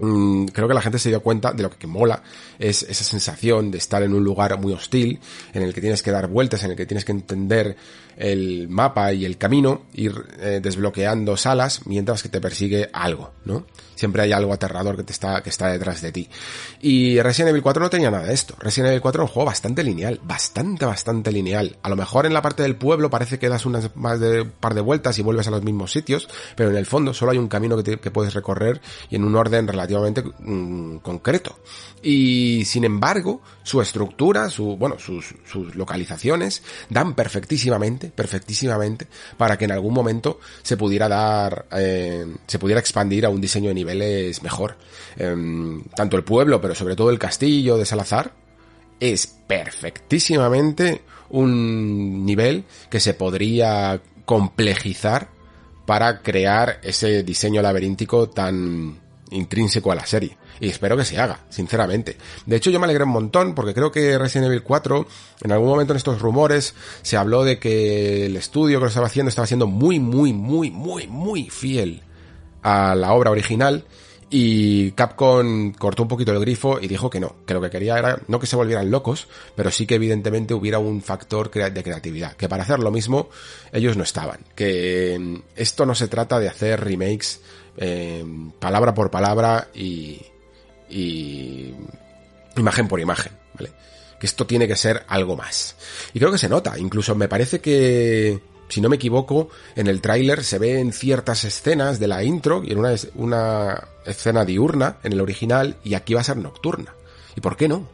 Mm, 0.00 0.46
creo 0.46 0.66
que 0.66 0.74
la 0.74 0.80
gente 0.80 0.98
se 0.98 1.10
dio 1.10 1.22
cuenta 1.22 1.52
de 1.52 1.62
lo 1.62 1.70
que, 1.70 1.86
mola 1.86 2.22
es 2.58 2.82
esa 2.82 3.04
sensación 3.04 3.70
de 3.70 3.78
estar 3.78 4.02
en 4.02 4.14
un 4.14 4.24
lugar 4.24 4.58
muy 4.58 4.72
hostil, 4.72 5.20
en 5.52 5.62
el 5.62 5.74
que 5.74 5.80
tienes 5.80 6.02
que 6.02 6.10
dar 6.10 6.28
vueltas, 6.28 6.62
en 6.64 6.70
el 6.70 6.76
que 6.76 6.86
tienes 6.86 7.04
que 7.04 7.12
entender 7.12 7.76
el 8.20 8.68
mapa 8.68 9.12
y 9.14 9.24
el 9.24 9.38
camino, 9.38 9.86
ir 9.94 10.14
eh, 10.38 10.60
desbloqueando 10.62 11.38
salas 11.38 11.86
mientras 11.86 12.22
que 12.22 12.28
te 12.28 12.40
persigue 12.40 12.90
algo, 12.92 13.32
¿no? 13.46 13.64
Siempre 13.94 14.22
hay 14.22 14.32
algo 14.32 14.52
aterrador 14.52 14.96
que 14.96 15.02
te 15.02 15.12
está, 15.12 15.42
que 15.42 15.50
está 15.50 15.68
detrás 15.68 16.00
de 16.00 16.12
ti. 16.12 16.28
Y 16.80 17.20
Resident 17.20 17.50
Evil 17.50 17.62
4 17.62 17.82
no 17.82 17.90
tenía 17.90 18.10
nada 18.10 18.26
de 18.26 18.32
esto. 18.32 18.54
Resident 18.58 18.90
Evil 18.90 19.02
4 19.02 19.22
es 19.22 19.28
un 19.28 19.34
juego 19.34 19.46
bastante 19.46 19.84
lineal, 19.84 20.20
bastante, 20.22 20.86
bastante 20.86 21.32
lineal. 21.32 21.76
A 21.82 21.88
lo 21.90 21.96
mejor 21.96 22.24
en 22.24 22.32
la 22.32 22.40
parte 22.40 22.62
del 22.62 22.76
pueblo 22.76 23.10
parece 23.10 23.38
que 23.38 23.48
das 23.48 23.66
unas 23.66 23.94
más 23.96 24.18
de 24.20 24.44
par 24.44 24.74
de 24.74 24.80
vueltas 24.80 25.18
y 25.18 25.22
vuelves 25.22 25.48
a 25.48 25.50
los 25.50 25.62
mismos 25.62 25.92
sitios, 25.92 26.28
pero 26.56 26.70
en 26.70 26.76
el 26.76 26.86
fondo 26.86 27.12
solo 27.12 27.32
hay 27.32 27.38
un 27.38 27.48
camino 27.48 27.82
que, 27.82 27.98
que 27.98 28.10
puedes 28.10 28.32
recorrer 28.32 28.80
y 29.10 29.16
en 29.16 29.24
un 29.24 29.36
orden 29.36 29.66
relativamente 29.68 30.22
mm, 30.22 30.96
concreto. 30.98 31.58
Y 32.02 32.64
sin 32.64 32.84
embargo, 32.84 33.42
su 33.62 33.82
estructura, 33.82 34.48
su, 34.48 34.76
bueno, 34.78 34.98
sus, 34.98 35.34
sus 35.44 35.74
localizaciones 35.74 36.62
dan 36.88 37.14
perfectísimamente 37.14 38.09
perfectísimamente, 38.14 39.06
para 39.36 39.56
que 39.56 39.64
en 39.64 39.72
algún 39.72 39.94
momento 39.94 40.40
se 40.62 40.76
pudiera 40.76 41.08
dar, 41.08 41.66
eh, 41.72 42.26
se 42.46 42.58
pudiera 42.58 42.80
expandir 42.80 43.26
a 43.26 43.30
un 43.30 43.40
diseño 43.40 43.68
de 43.68 43.74
niveles 43.74 44.42
mejor. 44.42 44.76
Em, 45.16 45.82
tanto 45.96 46.16
el 46.16 46.24
pueblo, 46.24 46.60
pero 46.60 46.74
sobre 46.74 46.96
todo 46.96 47.10
el 47.10 47.18
castillo 47.18 47.76
de 47.76 47.86
Salazar, 47.86 48.32
es 49.00 49.26
perfectísimamente 49.26 51.02
un 51.30 52.24
nivel 52.24 52.64
que 52.90 53.00
se 53.00 53.14
podría 53.14 54.00
complejizar 54.24 55.28
para 55.86 56.22
crear 56.22 56.80
ese 56.82 57.22
diseño 57.22 57.62
laberíntico 57.62 58.28
tan 58.28 59.00
intrínseco 59.30 59.90
a 59.90 59.94
la 59.94 60.06
serie. 60.06 60.36
Y 60.60 60.68
espero 60.68 60.96
que 60.96 61.06
se 61.06 61.18
haga, 61.18 61.40
sinceramente. 61.48 62.18
De 62.44 62.56
hecho, 62.56 62.70
yo 62.70 62.78
me 62.78 62.84
alegré 62.84 63.04
un 63.04 63.10
montón 63.10 63.54
porque 63.54 63.72
creo 63.72 63.90
que 63.90 64.18
Resident 64.18 64.48
Evil 64.48 64.62
4, 64.62 65.06
en 65.42 65.52
algún 65.52 65.68
momento 65.68 65.94
en 65.94 65.96
estos 65.96 66.20
rumores, 66.20 66.74
se 67.00 67.16
habló 67.16 67.44
de 67.44 67.58
que 67.58 68.26
el 68.26 68.36
estudio 68.36 68.78
que 68.78 68.84
lo 68.84 68.88
estaba 68.88 69.06
haciendo 69.06 69.30
estaba 69.30 69.46
siendo 69.46 69.66
muy, 69.66 69.98
muy, 69.98 70.34
muy, 70.34 70.70
muy, 70.70 71.06
muy 71.06 71.48
fiel 71.48 72.02
a 72.62 72.94
la 72.94 73.14
obra 73.14 73.30
original. 73.30 73.86
Y 74.32 74.92
Capcom 74.92 75.72
cortó 75.72 76.04
un 76.04 76.08
poquito 76.08 76.30
el 76.30 76.38
grifo 76.38 76.78
y 76.80 76.86
dijo 76.86 77.10
que 77.10 77.18
no, 77.18 77.34
que 77.46 77.54
lo 77.54 77.60
que 77.60 77.70
quería 77.70 77.98
era 77.98 78.20
no 78.28 78.38
que 78.38 78.46
se 78.46 78.54
volvieran 78.54 78.88
locos, 78.90 79.26
pero 79.56 79.72
sí 79.72 79.86
que 79.86 79.96
evidentemente 79.96 80.54
hubiera 80.54 80.78
un 80.78 81.02
factor 81.02 81.50
de 81.50 81.82
creatividad, 81.82 82.36
que 82.36 82.48
para 82.48 82.62
hacer 82.62 82.78
lo 82.78 82.92
mismo 82.92 83.28
ellos 83.72 83.96
no 83.96 84.04
estaban, 84.04 84.38
que 84.54 85.18
mm, 85.18 85.36
esto 85.56 85.84
no 85.84 85.96
se 85.96 86.06
trata 86.06 86.38
de 86.38 86.48
hacer 86.48 86.78
remakes 86.78 87.40
eh, 87.76 88.24
palabra 88.60 88.94
por 88.94 89.10
palabra 89.10 89.66
y, 89.74 90.20
y 90.90 91.74
imagen 92.56 92.88
por 92.88 93.00
imagen, 93.00 93.32
¿vale? 93.54 93.72
Que 94.18 94.26
esto 94.26 94.46
tiene 94.46 94.68
que 94.68 94.76
ser 94.76 95.04
algo 95.08 95.36
más. 95.36 95.76
Y 96.12 96.18
creo 96.18 96.32
que 96.32 96.38
se 96.38 96.48
nota, 96.48 96.78
incluso 96.78 97.14
me 97.14 97.28
parece 97.28 97.60
que, 97.60 98.40
si 98.68 98.80
no 98.80 98.88
me 98.88 98.96
equivoco, 98.96 99.48
en 99.76 99.86
el 99.86 100.00
tráiler 100.00 100.44
se 100.44 100.58
ven 100.58 100.92
ciertas 100.92 101.44
escenas 101.44 101.98
de 101.98 102.08
la 102.08 102.22
intro 102.22 102.62
y 102.64 102.72
en 102.72 102.78
una, 103.14 103.88
escena 104.04 104.44
diurna 104.44 104.96
en 105.02 105.12
el 105.12 105.20
original 105.20 105.76
y 105.84 105.94
aquí 105.94 106.14
va 106.14 106.20
a 106.20 106.24
ser 106.24 106.36
nocturna. 106.36 106.94
¿Y 107.36 107.40
por 107.40 107.56
qué 107.56 107.68
no? 107.68 107.88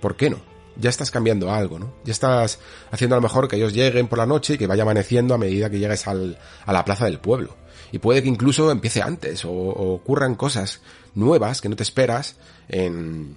¿Por 0.00 0.16
qué 0.16 0.30
no? 0.30 0.38
Ya 0.76 0.88
estás 0.88 1.10
cambiando 1.10 1.52
algo, 1.52 1.78
¿no? 1.78 1.94
Ya 2.04 2.12
estás 2.12 2.58
haciendo 2.90 3.16
a 3.16 3.18
lo 3.18 3.22
mejor 3.22 3.48
que 3.48 3.56
ellos 3.56 3.74
lleguen 3.74 4.06
por 4.06 4.18
la 4.18 4.26
noche 4.26 4.54
y 4.54 4.58
que 4.58 4.66
vaya 4.66 4.82
amaneciendo 4.82 5.34
a 5.34 5.38
medida 5.38 5.68
que 5.68 5.78
llegues 5.78 6.06
al, 6.06 6.38
a 6.64 6.72
la 6.72 6.84
plaza 6.84 7.04
del 7.04 7.18
pueblo. 7.18 7.56
Y 7.92 7.98
puede 7.98 8.22
que 8.22 8.28
incluso 8.28 8.70
empiece 8.70 9.02
antes 9.02 9.44
o, 9.44 9.50
ocurran 9.50 10.34
cosas 10.34 10.80
nuevas 11.14 11.60
que 11.60 11.68
no 11.68 11.76
te 11.76 11.82
esperas 11.82 12.36
en, 12.68 13.36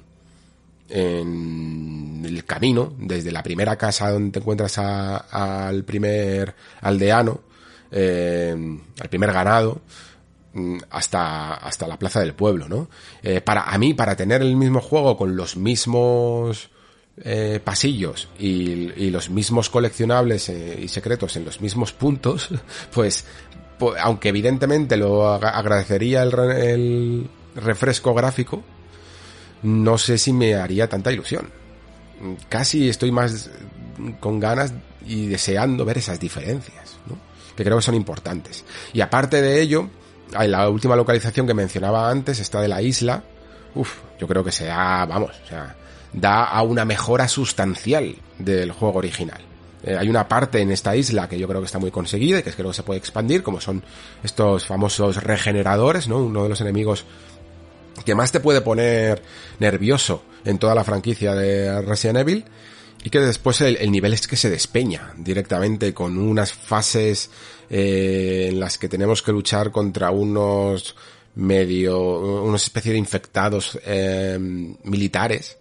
en 0.90 2.24
el 2.26 2.46
camino, 2.46 2.94
desde 2.98 3.32
la 3.32 3.44
primera 3.44 3.76
casa 3.78 4.12
donde 4.12 4.32
te 4.32 4.40
encuentras 4.40 4.78
al 4.78 5.84
primer 5.84 6.56
aldeano, 6.82 7.42
eh, 7.92 8.56
al 9.00 9.10
primer 9.10 9.34
ganado, 9.34 9.82
mm, 10.54 10.78
hasta, 10.92 11.56
hasta 11.56 11.88
la 11.88 11.98
plaza 11.98 12.20
del 12.20 12.34
pueblo, 12.34 12.68
¿no? 12.68 12.90
Eh, 13.22 13.42
para, 13.42 13.64
a 13.64 13.78
mí, 13.78 13.94
para 13.94 14.16
tener 14.16 14.42
el 14.42 14.56
mismo 14.56 14.82
juego 14.82 15.18
con 15.18 15.36
los 15.36 15.58
mismos 15.58 16.70
eh, 17.24 17.60
pasillos 17.64 18.30
y, 18.40 19.10
los 19.10 19.30
mismos 19.30 19.70
coleccionables 19.70 20.50
y 20.50 20.88
secretos 20.88 21.36
en 21.38 21.46
los 21.46 21.62
mismos 21.62 21.94
puntos, 21.94 22.50
pues 22.94 23.26
aunque 24.00 24.30
evidentemente 24.30 24.98
lo 24.98 25.28
agradecería 25.28 26.24
el, 26.24 27.30
refresco 27.56 28.14
gráfico, 28.14 28.64
no 29.64 29.98
sé 29.98 30.18
si 30.18 30.34
me 30.34 30.56
haría 30.56 30.90
tanta 30.90 31.12
ilusión. 31.12 31.50
Casi 32.50 32.90
estoy 32.90 33.12
más 33.12 33.50
con 34.20 34.40
ganas 34.40 34.74
y 35.06 35.28
deseando 35.28 35.86
ver 35.86 35.98
esas 35.98 36.20
diferencias, 36.20 36.98
que 37.56 37.64
creo 37.64 37.78
que 37.78 37.84
son 37.84 37.96
importantes. 37.96 38.66
Y 38.94 39.02
aparte 39.02 39.42
de 39.42 39.62
ello, 39.62 39.90
la 40.32 40.70
última 40.70 40.96
localización 40.96 41.48
que 41.48 41.54
mencionaba 41.54 42.10
antes, 42.10 42.40
esta 42.40 42.62
de 42.62 42.68
la 42.68 42.82
isla, 42.82 43.24
uff, 43.76 44.00
yo 44.20 44.28
creo 44.28 44.44
que 44.44 44.52
se 44.52 44.66
da, 44.66 45.06
vamos, 45.06 45.32
o 45.44 45.48
sea, 45.48 45.76
da 46.14 46.46
a 46.46 46.62
una 46.62 46.86
mejora 46.86 47.28
sustancial 47.28 48.16
del 48.38 48.72
juego 48.72 49.00
original. 49.00 49.42
Eh, 49.84 49.98
hay 50.00 50.08
una 50.08 50.28
parte 50.28 50.62
en 50.62 50.72
esta 50.72 50.96
isla 50.96 51.28
que 51.28 51.38
yo 51.38 51.48
creo 51.48 51.60
que 51.60 51.66
está 51.66 51.80
muy 51.80 51.92
conseguida 51.92 52.40
y 52.40 52.44
que 52.44 52.52
creo 52.52 52.70
que 52.70 52.76
se 52.76 52.84
puede 52.84 53.00
expandir, 53.00 53.44
como 53.44 53.60
son 53.60 53.84
estos 54.24 54.66
famosos 54.66 55.22
regeneradores, 55.22 56.08
¿no? 56.08 56.20
Uno 56.20 56.44
de 56.44 56.50
los 56.50 56.62
enemigos 56.62 57.06
que 58.04 58.16
más 58.16 58.32
te 58.32 58.40
puede 58.40 58.62
poner 58.62 59.22
nervioso 59.60 60.24
en 60.46 60.58
toda 60.58 60.76
la 60.76 60.84
franquicia 60.84 61.34
de 61.36 61.82
Resident 61.82 62.20
Evil 62.20 62.46
y 63.04 63.10
que 63.10 63.20
después 63.20 63.60
el, 63.62 63.92
nivel 63.92 64.14
es 64.14 64.28
que 64.28 64.38
se 64.38 64.50
despeña 64.50 65.14
directamente 65.18 65.94
con 65.94 66.18
unas 66.18 66.54
fases 66.54 67.30
eh, 67.70 68.48
en 68.50 68.60
las 68.60 68.78
que 68.78 68.88
tenemos 68.88 69.22
que 69.22 69.32
luchar 69.32 69.72
contra 69.72 70.12
unos 70.12 70.96
medio, 71.36 72.44
una 72.44 72.56
especie 72.56 72.92
de 72.92 72.98
infectados 72.98 73.80
eh, 73.86 74.38
militares 74.40 75.58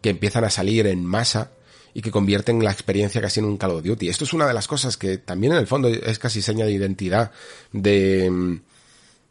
que 0.00 0.10
empiezan 0.10 0.44
a 0.44 0.50
salir 0.50 0.86
en 0.86 1.04
masa 1.04 1.50
y 1.92 2.00
que 2.00 2.10
convierten 2.10 2.62
la 2.62 2.70
experiencia 2.70 3.20
casi 3.20 3.40
en 3.40 3.46
un 3.46 3.56
Call 3.56 3.72
of 3.72 3.82
Duty. 3.82 4.08
Esto 4.08 4.24
es 4.24 4.32
una 4.32 4.46
de 4.46 4.54
las 4.54 4.68
cosas 4.68 4.96
que 4.96 5.18
también 5.18 5.52
en 5.52 5.58
el 5.58 5.66
fondo 5.66 5.88
es 5.88 6.18
casi 6.18 6.40
seña 6.40 6.64
de 6.64 6.72
identidad 6.72 7.32
de, 7.72 8.60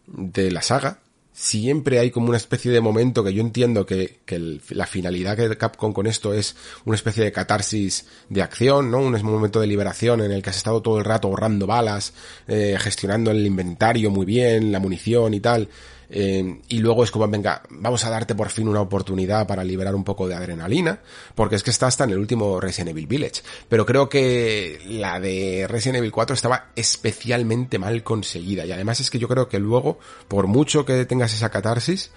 de 0.06 0.52
la 0.52 0.62
saga, 0.62 1.00
siempre 1.38 2.00
hay 2.00 2.10
como 2.10 2.30
una 2.30 2.38
especie 2.38 2.71
de 2.71 2.82
momento 2.82 3.23
que 3.23 3.32
yo 3.32 3.41
entiendo 3.41 3.86
que, 3.86 4.21
que 4.26 4.60
la 4.69 4.88
finalidad 4.88 5.38
de 5.38 5.56
Capcom 5.56 5.93
con 5.93 6.08
esto 6.08 6.34
es 6.34 6.56
una 6.84 6.95
especie 6.95 7.23
de 7.23 7.32
catarsis 7.32 8.08
de 8.28 8.41
acción, 8.41 8.89
¿no? 8.89 9.02
Un 9.02 9.21
momento 9.21 9.62
de 9.62 9.67
liberación 9.67 10.21
en 10.21 10.32
el 10.32 10.41
que 10.41 10.50
has 10.50 10.58
estado 10.58 10.82
todo 10.82 10.97
el 10.97 11.06
rato 11.06 11.28
ahorrando 11.28 11.67
balas, 11.67 12.13
eh, 12.47 12.76
gestionando 12.80 13.30
el 13.30 13.45
inventario 13.45 14.10
muy 14.10 14.26
bien, 14.26 14.71
la 14.71 14.80
munición 14.80 15.36
y 15.36 15.39
tal. 15.39 15.69
Eh, 16.10 16.62
y 16.70 16.80
luego 16.80 17.04
es 17.04 17.12
como, 17.12 17.28
venga, 17.28 17.62
vamos 17.70 18.06
a 18.06 18.10
darte 18.10 18.34
por 18.34 18.50
fin 18.50 18.67
una 18.67 18.82
oportunidad 18.82 19.46
para 19.46 19.63
liberar 19.63 19.93
un 19.93 20.04
poco 20.04 20.28
de 20.28 20.36
adrenalina, 20.36 21.00
porque 21.36 21.56
es 21.56 21.63
que 21.63 21.72
está 21.72 21.88
hasta 21.88 22.06
en 22.06 22.12
el 22.12 22.17
último 22.17 22.60
Resident 22.60 22.91
Evil 22.91 23.08
Village. 23.08 23.41
Pero 23.67 23.86
creo 23.86 24.08
que 24.08 24.80
la 24.88 25.20
de 25.20 25.65
Resident 25.67 25.98
Evil 25.98 26.12
4 26.12 26.34
estaba 26.34 26.67
especialmente 26.76 27.80
mal 27.80 28.04
conseguida. 28.04 28.65
Y 28.65 28.72
además 28.72 29.00
es 29.00 29.10
que 29.10 29.20
yo 29.20 29.28
creo 29.28 29.50
que 29.50 29.60
luego, 29.60 30.00
por 30.28 30.48
mucho 30.48 30.86
que 30.86 31.06
tengas 31.06 31.34
esa 31.34 31.50
catarsis, 31.50 32.12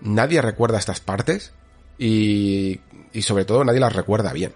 nadie 0.00 0.40
recuerda 0.40 0.78
estas 0.78 1.00
partes 1.00 1.52
y, 1.98 2.80
y 3.12 3.22
sobre 3.22 3.44
todo 3.44 3.64
nadie 3.64 3.80
las 3.80 3.94
recuerda 3.94 4.32
bien. 4.32 4.52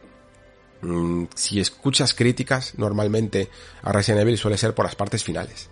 Mm, 0.81 1.25
si 1.35 1.59
escuchas 1.59 2.15
críticas, 2.15 2.75
normalmente 2.77 3.49
a 3.83 3.91
Resident 3.93 4.23
Evil 4.23 4.39
suele 4.39 4.57
ser 4.57 4.75
por 4.75 4.85
las 4.85 4.95
partes 4.95 5.25
finales 5.25 5.71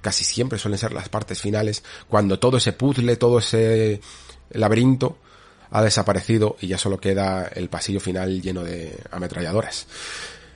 casi 0.00 0.24
siempre 0.24 0.58
suelen 0.58 0.78
ser 0.78 0.92
las 0.92 1.08
partes 1.08 1.40
finales, 1.40 1.82
cuando 2.08 2.38
todo 2.38 2.58
ese 2.58 2.72
puzzle, 2.72 3.16
todo 3.16 3.38
ese 3.38 4.00
laberinto 4.50 5.18
ha 5.70 5.82
desaparecido 5.82 6.56
y 6.60 6.68
ya 6.68 6.78
solo 6.78 6.98
queda 6.98 7.46
el 7.54 7.68
pasillo 7.68 8.00
final 8.00 8.40
lleno 8.40 8.62
de 8.62 8.96
ametralladoras. 9.10 9.86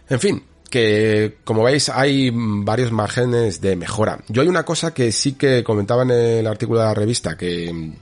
En 0.09 0.21
fin, 0.21 0.43
que 0.71 1.39
como 1.45 1.63
veis 1.65 1.91
hay 1.91 2.31
varios 2.33 2.93
márgenes 2.93 3.61
de 3.61 3.77
mejora. 3.77 4.19
Yo 4.29 4.43
hay 4.43 4.49
una 4.49 4.65
cosa 4.65 4.95
que 4.95 5.13
sí 5.13 5.35
que 5.35 5.63
comentaba 5.63 6.03
en 6.03 6.11
el 6.11 6.47
artículo 6.47 6.81
de 6.81 6.87
la 6.87 6.95
revista 6.95 7.37
que 7.37 7.93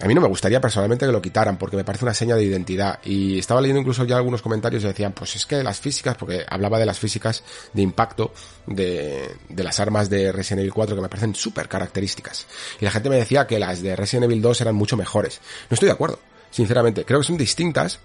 a 0.00 0.06
mí 0.06 0.14
no 0.14 0.20
me 0.20 0.28
gustaría 0.28 0.60
personalmente 0.60 1.06
que 1.06 1.12
lo 1.12 1.22
quitaran 1.22 1.58
porque 1.58 1.76
me 1.76 1.84
parece 1.84 2.04
una 2.04 2.14
seña 2.14 2.34
de 2.34 2.42
identidad. 2.42 2.98
Y 3.04 3.38
estaba 3.38 3.60
leyendo 3.60 3.80
incluso 3.80 4.04
ya 4.04 4.16
algunos 4.16 4.42
comentarios 4.42 4.82
y 4.82 4.86
decían, 4.86 5.12
pues 5.12 5.36
es 5.36 5.46
que 5.46 5.62
las 5.62 5.80
físicas, 5.80 6.16
porque 6.16 6.44
hablaba 6.48 6.78
de 6.78 6.86
las 6.86 6.98
físicas 6.98 7.44
de 7.72 7.82
impacto 7.82 8.32
de, 8.66 9.30
de 9.48 9.64
las 9.64 9.78
armas 9.80 10.10
de 10.10 10.32
Resident 10.32 10.60
Evil 10.60 10.72
4 10.72 10.96
que 10.96 11.02
me 11.02 11.08
parecen 11.08 11.34
súper 11.34 11.68
características. 11.68 12.46
Y 12.80 12.84
la 12.84 12.90
gente 12.90 13.10
me 13.10 13.16
decía 13.16 13.46
que 13.46 13.58
las 13.58 13.82
de 13.82 13.94
Resident 13.94 14.24
Evil 14.24 14.42
2 14.42 14.60
eran 14.62 14.74
mucho 14.74 14.96
mejores. 14.96 15.40
No 15.70 15.74
estoy 15.74 15.86
de 15.86 15.92
acuerdo, 15.92 16.18
sinceramente. 16.50 17.04
Creo 17.04 17.20
que 17.20 17.26
son 17.26 17.36
distintas, 17.36 18.00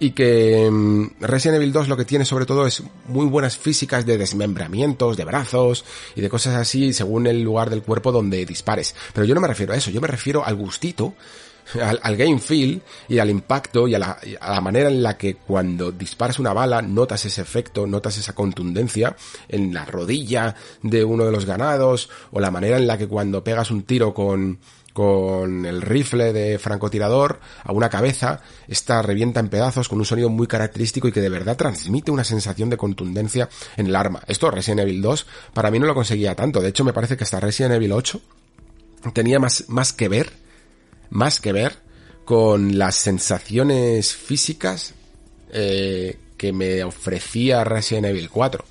y 0.00 0.12
que 0.12 0.68
mm, 0.68 1.20
Resident 1.20 1.56
Evil 1.56 1.72
2 1.72 1.88
lo 1.88 1.96
que 1.96 2.06
tiene 2.06 2.24
sobre 2.24 2.46
todo 2.46 2.66
es 2.66 2.82
muy 3.06 3.26
buenas 3.26 3.56
físicas 3.56 4.04
de 4.06 4.18
desmembramientos, 4.18 5.16
de 5.16 5.24
brazos 5.24 5.84
y 6.16 6.22
de 6.22 6.28
cosas 6.28 6.56
así 6.56 6.92
según 6.92 7.26
el 7.26 7.42
lugar 7.42 7.70
del 7.70 7.82
cuerpo 7.82 8.10
donde 8.10 8.44
dispares. 8.46 8.96
Pero 9.12 9.26
yo 9.26 9.34
no 9.34 9.42
me 9.42 9.48
refiero 9.48 9.74
a 9.74 9.76
eso, 9.76 9.90
yo 9.90 10.00
me 10.00 10.08
refiero 10.08 10.44
al 10.44 10.56
gustito, 10.56 11.14
al, 12.02 12.16
game 12.16 12.38
feel 12.38 12.82
y 13.08 13.18
al 13.18 13.30
impacto 13.30 13.86
y 13.86 13.94
a 13.94 13.98
la, 13.98 14.18
a 14.40 14.54
la 14.54 14.60
manera 14.60 14.88
en 14.88 15.02
la 15.02 15.16
que 15.16 15.34
cuando 15.34 15.92
disparas 15.92 16.38
una 16.38 16.54
bala 16.54 16.80
notas 16.80 17.26
ese 17.26 17.42
efecto, 17.42 17.86
notas 17.86 18.16
esa 18.16 18.34
contundencia 18.34 19.14
en 19.48 19.72
la 19.74 19.84
rodilla 19.84 20.54
de 20.82 21.04
uno 21.04 21.26
de 21.26 21.32
los 21.32 21.44
ganados 21.44 22.08
o 22.32 22.40
la 22.40 22.50
manera 22.50 22.78
en 22.78 22.86
la 22.86 22.96
que 22.96 23.06
cuando 23.06 23.44
pegas 23.44 23.70
un 23.70 23.82
tiro 23.82 24.14
con 24.14 24.58
con 24.92 25.66
el 25.66 25.82
rifle 25.82 26.32
de 26.32 26.58
francotirador 26.58 27.40
a 27.62 27.72
una 27.72 27.88
cabeza, 27.88 28.42
esta 28.68 29.02
revienta 29.02 29.40
en 29.40 29.48
pedazos 29.48 29.88
con 29.88 29.98
un 29.98 30.04
sonido 30.04 30.28
muy 30.28 30.46
característico 30.46 31.08
y 31.08 31.12
que 31.12 31.20
de 31.20 31.28
verdad 31.28 31.56
transmite 31.56 32.10
una 32.10 32.24
sensación 32.24 32.70
de 32.70 32.76
contundencia 32.76 33.48
en 33.76 33.86
el 33.86 33.96
arma. 33.96 34.22
Esto 34.26 34.50
Resident 34.50 34.80
Evil 34.80 35.02
2 35.02 35.26
para 35.54 35.70
mí 35.70 35.78
no 35.78 35.86
lo 35.86 35.94
conseguía 35.94 36.34
tanto, 36.34 36.60
de 36.60 36.68
hecho 36.68 36.84
me 36.84 36.92
parece 36.92 37.16
que 37.16 37.24
hasta 37.24 37.40
Resident 37.40 37.74
Evil 37.74 37.92
8 37.92 38.20
tenía 39.12 39.38
más, 39.38 39.68
más 39.68 39.92
que 39.92 40.08
ver, 40.08 40.30
más 41.10 41.40
que 41.40 41.52
ver 41.52 41.76
con 42.24 42.78
las 42.78 42.96
sensaciones 42.96 44.14
físicas 44.14 44.94
eh, 45.52 46.18
que 46.36 46.52
me 46.52 46.84
ofrecía 46.84 47.64
Resident 47.64 48.06
Evil 48.06 48.30
4. 48.30 48.64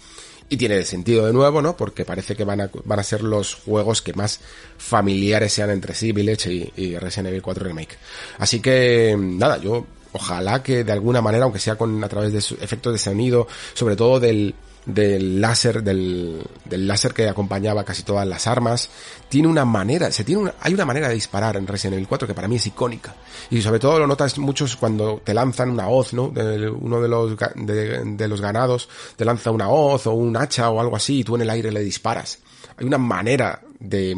Y 0.50 0.58
tiene 0.58 0.84
sentido 0.84 1.28
de 1.28 1.34
nuevo, 1.34 1.62
¿no? 1.62 1.78
Porque 1.78 2.06
parece 2.06 2.36
que 2.36 2.44
van 2.44 2.62
a, 2.62 2.72
van 2.84 3.00
a 3.00 3.04
ser 3.04 3.22
los 3.22 3.54
juegos 3.54 4.02
que 4.02 4.14
más 4.14 4.40
familiares 4.78 5.54
sean 5.54 5.70
entre 5.70 5.94
sí, 5.94 6.12
Village 6.12 6.52
y, 6.52 6.74
y 6.76 6.98
Resident 6.98 7.30
Evil 7.30 7.44
4 7.44 7.64
Remake. 7.64 7.98
Así 8.40 8.60
que, 8.60 9.16
nada, 9.18 9.58
yo 9.58 9.86
ojalá 10.12 10.64
que 10.64 10.84
de 10.84 10.92
alguna 10.92 11.22
manera, 11.22 11.44
aunque 11.44 11.60
sea 11.60 11.76
con 11.76 12.04
a 12.04 12.10
través 12.10 12.34
de 12.34 12.40
efectos 12.64 12.94
de 12.94 13.00
sonido, 13.00 13.48
sobre 13.74 13.96
todo 13.96 14.20
del, 14.20 14.56
del 14.94 15.40
láser, 15.40 15.84
del, 15.84 16.44
del 16.66 16.88
láser 16.88 17.14
que 17.14 17.28
acompañaba 17.28 17.84
casi 17.84 18.04
todas 18.04 18.28
las 18.28 18.48
armas. 18.48 18.90
Tiene 19.30 19.48
una 19.48 19.66
manera, 19.66 20.12
se 20.12 20.24
tiene 20.24 20.52
hay 20.60 20.74
una 20.74 20.86
manera 20.86 21.08
de 21.08 21.14
disparar 21.14 21.58
en 21.58 21.68
Resident 21.68 21.96
Evil 21.96 22.08
4 22.08 22.28
que 22.28 22.34
para 22.34 22.48
mí 22.48 22.56
es 22.56 22.68
icónica. 22.68 23.16
Y 23.50 23.62
sobre 23.62 23.80
todo 23.80 24.00
lo 24.00 24.08
notas 24.08 24.38
muchos 24.38 24.76
cuando 24.76 25.22
te 25.24 25.34
lanzan 25.34 25.70
una 25.70 25.88
hoz, 25.88 26.14
¿no? 26.14 26.30
De, 26.30 26.70
uno 26.70 27.02
de 27.02 27.08
los, 27.08 27.36
de, 27.56 28.04
de 28.04 28.28
los 28.28 28.42
ganados 28.42 28.90
te 29.16 29.26
lanza 29.26 29.52
una 29.52 29.70
hoz 29.70 30.08
o 30.08 30.14
un 30.14 30.36
hacha 30.36 30.70
o 30.70 30.80
algo 30.80 30.96
así 30.96 31.20
y 31.20 31.24
tú 31.24 31.36
en 31.36 31.42
el 31.42 31.50
aire 31.50 31.72
le 31.72 31.82
disparas. 31.82 32.40
Hay 32.78 32.86
una 32.86 32.98
manera 32.98 33.62
de, 33.80 34.16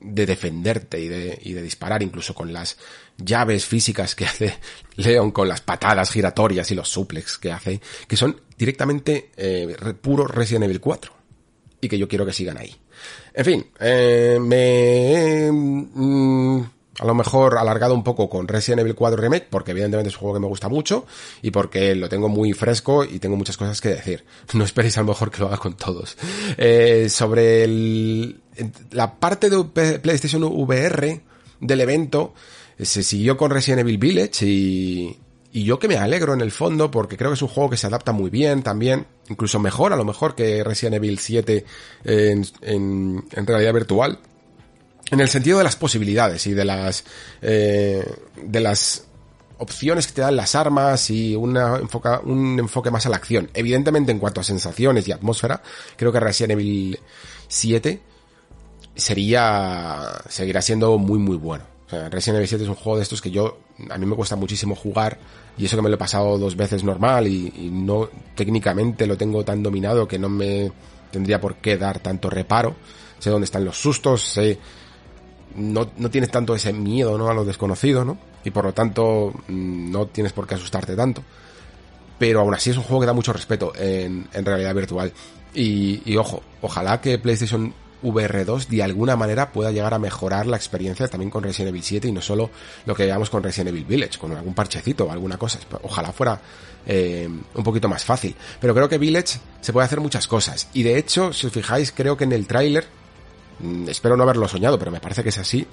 de 0.00 0.26
defenderte 0.26 1.00
y 1.00 1.08
de, 1.08 1.38
y 1.42 1.52
de 1.52 1.62
disparar 1.62 2.02
incluso 2.02 2.34
con 2.34 2.52
las 2.52 2.78
llaves 3.24 3.64
físicas 3.64 4.14
que 4.14 4.26
hace 4.26 4.54
Leon 4.96 5.30
con 5.30 5.48
las 5.48 5.60
patadas 5.60 6.10
giratorias 6.10 6.70
y 6.70 6.74
los 6.74 6.88
suplex 6.88 7.38
que 7.38 7.52
hace, 7.52 7.80
que 8.06 8.16
son 8.16 8.40
directamente 8.56 9.30
eh, 9.36 9.76
puro 10.00 10.26
Resident 10.26 10.64
Evil 10.64 10.80
4 10.80 11.12
y 11.80 11.88
que 11.88 11.98
yo 11.98 12.08
quiero 12.08 12.26
que 12.26 12.32
sigan 12.32 12.58
ahí. 12.58 12.74
En 13.34 13.44
fin, 13.44 13.66
eh, 13.80 14.38
me... 14.40 15.50
Mm, 15.50 16.62
a 17.00 17.06
lo 17.06 17.14
mejor 17.14 17.56
alargado 17.56 17.94
un 17.94 18.04
poco 18.04 18.28
con 18.28 18.46
Resident 18.46 18.80
Evil 18.80 18.94
4 18.94 19.16
Remake, 19.16 19.46
porque 19.48 19.70
evidentemente 19.70 20.10
es 20.10 20.16
un 20.16 20.20
juego 20.20 20.34
que 20.34 20.40
me 20.40 20.46
gusta 20.48 20.68
mucho 20.68 21.06
y 21.40 21.50
porque 21.50 21.94
lo 21.94 22.10
tengo 22.10 22.28
muy 22.28 22.52
fresco 22.52 23.04
y 23.04 23.18
tengo 23.18 23.36
muchas 23.36 23.56
cosas 23.56 23.80
que 23.80 23.90
decir. 23.90 24.24
No 24.52 24.64
esperéis 24.64 24.98
a 24.98 25.00
lo 25.00 25.06
mejor 25.06 25.30
que 25.30 25.40
lo 25.40 25.46
haga 25.46 25.56
con 25.56 25.74
todos. 25.74 26.18
Eh, 26.58 27.08
sobre 27.08 27.64
el, 27.64 28.40
la 28.90 29.14
parte 29.18 29.48
de 29.48 29.98
PlayStation 29.98 30.44
VR 30.44 31.22
del 31.60 31.80
evento, 31.80 32.34
se 32.82 33.02
siguió 33.02 33.36
con 33.36 33.50
Resident 33.50 33.80
Evil 33.80 33.98
Village 33.98 34.46
y, 34.46 35.18
y 35.52 35.64
yo 35.64 35.78
que 35.78 35.88
me 35.88 35.96
alegro 35.96 36.34
en 36.34 36.40
el 36.40 36.50
fondo 36.50 36.90
porque 36.90 37.16
creo 37.16 37.30
que 37.30 37.34
es 37.34 37.42
un 37.42 37.48
juego 37.48 37.70
que 37.70 37.76
se 37.76 37.86
adapta 37.86 38.12
muy 38.12 38.30
bien 38.30 38.62
también, 38.62 39.06
incluso 39.28 39.58
mejor 39.58 39.92
a 39.92 39.96
lo 39.96 40.04
mejor 40.04 40.34
que 40.34 40.62
Resident 40.64 40.96
Evil 40.96 41.18
7 41.18 41.64
en, 42.04 42.46
en, 42.62 43.24
en 43.32 43.46
realidad 43.46 43.74
virtual 43.74 44.18
en 45.10 45.20
el 45.20 45.28
sentido 45.28 45.58
de 45.58 45.64
las 45.64 45.76
posibilidades 45.76 46.46
y 46.46 46.54
de 46.54 46.64
las 46.64 47.04
eh, 47.42 48.04
de 48.42 48.60
las 48.60 49.06
opciones 49.58 50.06
que 50.06 50.14
te 50.14 50.20
dan 50.22 50.36
las 50.36 50.54
armas 50.54 51.10
y 51.10 51.36
una 51.36 51.76
enfoca, 51.76 52.20
un 52.20 52.58
enfoque 52.58 52.90
más 52.90 53.04
a 53.04 53.10
la 53.10 53.16
acción. 53.16 53.50
Evidentemente, 53.52 54.10
en 54.10 54.18
cuanto 54.18 54.40
a 54.40 54.44
sensaciones 54.44 55.06
y 55.06 55.12
atmósfera, 55.12 55.62
creo 55.96 56.10
que 56.12 56.20
Resident 56.20 56.52
Evil 56.52 56.98
7 57.46 58.00
sería 58.94 60.12
seguirá 60.28 60.62
siendo 60.62 60.96
muy 60.96 61.18
muy 61.18 61.36
bueno. 61.36 61.64
Resident 61.90 62.36
Evil 62.36 62.48
7 62.48 62.64
es 62.64 62.68
un 62.70 62.76
juego 62.76 62.96
de 62.96 63.02
estos 63.02 63.20
que 63.20 63.30
yo 63.30 63.58
a 63.90 63.98
mí 63.98 64.06
me 64.06 64.16
cuesta 64.16 64.36
muchísimo 64.36 64.74
jugar 64.74 65.18
y 65.58 65.64
eso 65.64 65.76
que 65.76 65.82
me 65.82 65.88
lo 65.88 65.96
he 65.96 65.98
pasado 65.98 66.38
dos 66.38 66.56
veces 66.56 66.84
normal 66.84 67.26
y, 67.26 67.52
y 67.56 67.70
no 67.70 68.08
técnicamente 68.34 69.06
lo 69.06 69.16
tengo 69.16 69.44
tan 69.44 69.62
dominado 69.62 70.06
que 70.06 70.18
no 70.18 70.28
me 70.28 70.70
tendría 71.10 71.40
por 71.40 71.56
qué 71.56 71.76
dar 71.76 71.98
tanto 71.98 72.30
reparo. 72.30 72.76
Sé 73.18 73.30
dónde 73.30 73.44
están 73.44 73.64
los 73.64 73.76
sustos, 73.76 74.22
sé 74.22 74.58
no, 75.54 75.90
no 75.96 76.10
tienes 76.10 76.30
tanto 76.30 76.54
ese 76.54 76.72
miedo 76.72 77.18
¿no? 77.18 77.28
a 77.28 77.34
lo 77.34 77.44
desconocido, 77.44 78.04
¿no? 78.04 78.18
Y 78.44 78.50
por 78.50 78.64
lo 78.64 78.72
tanto 78.72 79.32
mm, 79.48 79.90
no 79.90 80.06
tienes 80.06 80.32
por 80.32 80.46
qué 80.46 80.54
asustarte 80.54 80.96
tanto. 80.96 81.22
Pero 82.18 82.40
aún 82.40 82.54
así 82.54 82.70
es 82.70 82.76
un 82.76 82.82
juego 82.82 83.00
que 83.00 83.06
da 83.06 83.12
mucho 83.12 83.32
respeto 83.32 83.72
en, 83.76 84.28
en 84.32 84.44
realidad 84.44 84.74
virtual. 84.74 85.12
Y, 85.54 86.02
y 86.04 86.16
ojo, 86.16 86.42
ojalá 86.60 87.00
que 87.00 87.18
PlayStation 87.18 87.74
VR 88.02 88.44
2 88.44 88.68
de 88.68 88.82
alguna 88.82 89.16
manera 89.16 89.52
pueda 89.52 89.70
llegar 89.70 89.94
a 89.94 89.98
mejorar 89.98 90.46
la 90.46 90.56
experiencia 90.56 91.08
también 91.08 91.30
con 91.30 91.42
Resident 91.42 91.68
Evil 91.68 91.82
7 91.82 92.08
y 92.08 92.12
no 92.12 92.20
solo 92.20 92.50
lo 92.86 92.94
que 92.94 93.06
veamos 93.06 93.30
con 93.30 93.42
Resident 93.42 93.68
Evil 93.68 93.84
Village, 93.84 94.18
con 94.18 94.32
algún 94.36 94.54
parchecito 94.54 95.06
o 95.06 95.10
alguna 95.10 95.36
cosa. 95.36 95.58
Ojalá 95.82 96.12
fuera 96.12 96.40
eh, 96.86 97.28
un 97.54 97.64
poquito 97.64 97.88
más 97.88 98.04
fácil. 98.04 98.34
Pero 98.60 98.74
creo 98.74 98.88
que 98.88 98.98
Village 98.98 99.38
se 99.60 99.72
puede 99.72 99.86
hacer 99.86 100.00
muchas 100.00 100.26
cosas. 100.26 100.68
Y 100.72 100.82
de 100.82 100.98
hecho, 100.98 101.32
si 101.32 101.46
os 101.46 101.52
fijáis, 101.52 101.92
creo 101.92 102.16
que 102.16 102.24
en 102.24 102.32
el 102.32 102.46
tráiler 102.46 102.86
Mm, 103.62 103.88
espero 103.88 104.16
no 104.16 104.22
haberlo 104.22 104.48
soñado, 104.48 104.78
pero 104.78 104.90
me 104.90 105.00
parece 105.00 105.22
que 105.22 105.28
es 105.28 105.38
así, 105.38 105.66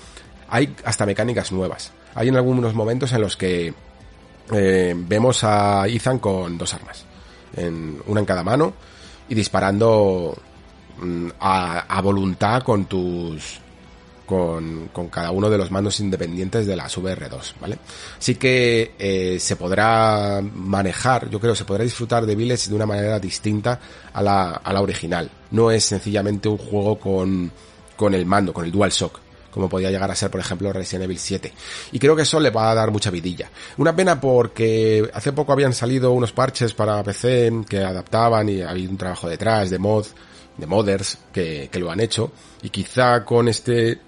hay 0.50 0.76
hasta 0.84 1.06
mecánicas 1.06 1.52
nuevas. 1.52 1.92
Hay 2.16 2.28
en 2.28 2.36
algunos 2.36 2.74
momentos 2.74 3.12
en 3.14 3.22
los 3.22 3.38
que 3.38 3.74
eh, 4.52 4.96
vemos 4.96 5.44
a 5.44 5.88
Ethan 5.88 6.20
con 6.20 6.58
dos 6.58 6.74
armas, 6.74 7.06
en, 7.56 8.02
una 8.08 8.20
en 8.20 8.26
cada 8.26 8.44
mano, 8.44 8.74
y 9.30 9.36
disparando 9.36 10.38
a, 11.40 11.80
a, 11.80 12.02
voluntad 12.02 12.64
con 12.64 12.86
tus 12.86 13.62
con, 14.28 14.90
cada 15.10 15.32
uno 15.32 15.50
de 15.50 15.58
los 15.58 15.72
mandos 15.72 16.00
independientes 16.00 16.68
de 16.68 16.76
las 16.76 16.96
VR2, 16.98 17.54
¿vale? 17.60 17.80
Así 18.20 18.36
que 18.36 18.94
eh, 19.00 19.38
se 19.40 19.56
podrá 19.56 20.42
manejar, 20.42 21.30
yo 21.30 21.40
creo, 21.40 21.56
se 21.56 21.66
podrá 21.66 21.84
disfrutar 21.84 22.26
de 22.26 22.36
Village 22.36 22.70
de 22.70 22.76
una 22.76 22.86
manera 22.86 23.20
distinta 23.20 23.80
a 24.14 24.22
la, 24.22 24.52
a 24.52 24.74
la 24.74 24.82
original. 24.82 25.32
No 25.52 25.72
es 25.72 25.86
sencillamente 25.86 26.50
un 26.50 26.58
juego 26.58 27.00
con, 27.00 27.52
con 27.96 28.14
el 28.14 28.26
mando, 28.26 28.54
con 28.54 28.66
el 28.66 28.72
DualShock 28.72 29.22
como 29.50 29.70
podía 29.70 29.90
llegar 29.90 30.12
a 30.12 30.16
ser, 30.16 30.30
por 30.30 30.40
ejemplo, 30.40 30.72
Resident 30.72 31.06
Evil 31.06 31.18
7. 31.18 31.52
Y 31.92 31.98
creo 31.98 32.16
que 32.16 32.22
eso 32.22 32.40
le 32.40 32.52
va 32.52 32.70
a 32.70 32.76
dar 32.76 32.92
mucha 32.92 33.10
vidilla. 33.10 33.50
Una 33.78 33.96
pena 33.96 34.22
porque 34.22 35.10
hace 35.12 35.34
poco 35.34 35.52
habían 35.52 35.74
salido 35.74 36.12
unos 36.12 36.32
parches 36.32 36.76
para 36.76 37.02
PC 37.02 37.52
que 37.68 37.80
adaptaban 37.80 38.50
y 38.50 38.62
había 38.62 38.88
un 38.88 38.98
trabajo 38.98 39.28
detrás 39.28 39.72
de 39.72 39.80
mod, 39.80 40.06
de 40.58 40.66
modders 40.66 41.18
que, 41.32 41.70
que 41.72 41.80
lo 41.80 41.92
han 41.92 42.00
hecho. 42.00 42.32
Y 42.62 42.70
quizá 42.70 43.24
con 43.24 43.48
este 43.48 44.00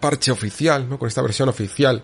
parche 0.00 0.32
oficial, 0.32 0.88
¿no? 0.88 0.98
Con 0.98 1.08
esta 1.08 1.22
versión 1.22 1.48
oficial, 1.48 2.02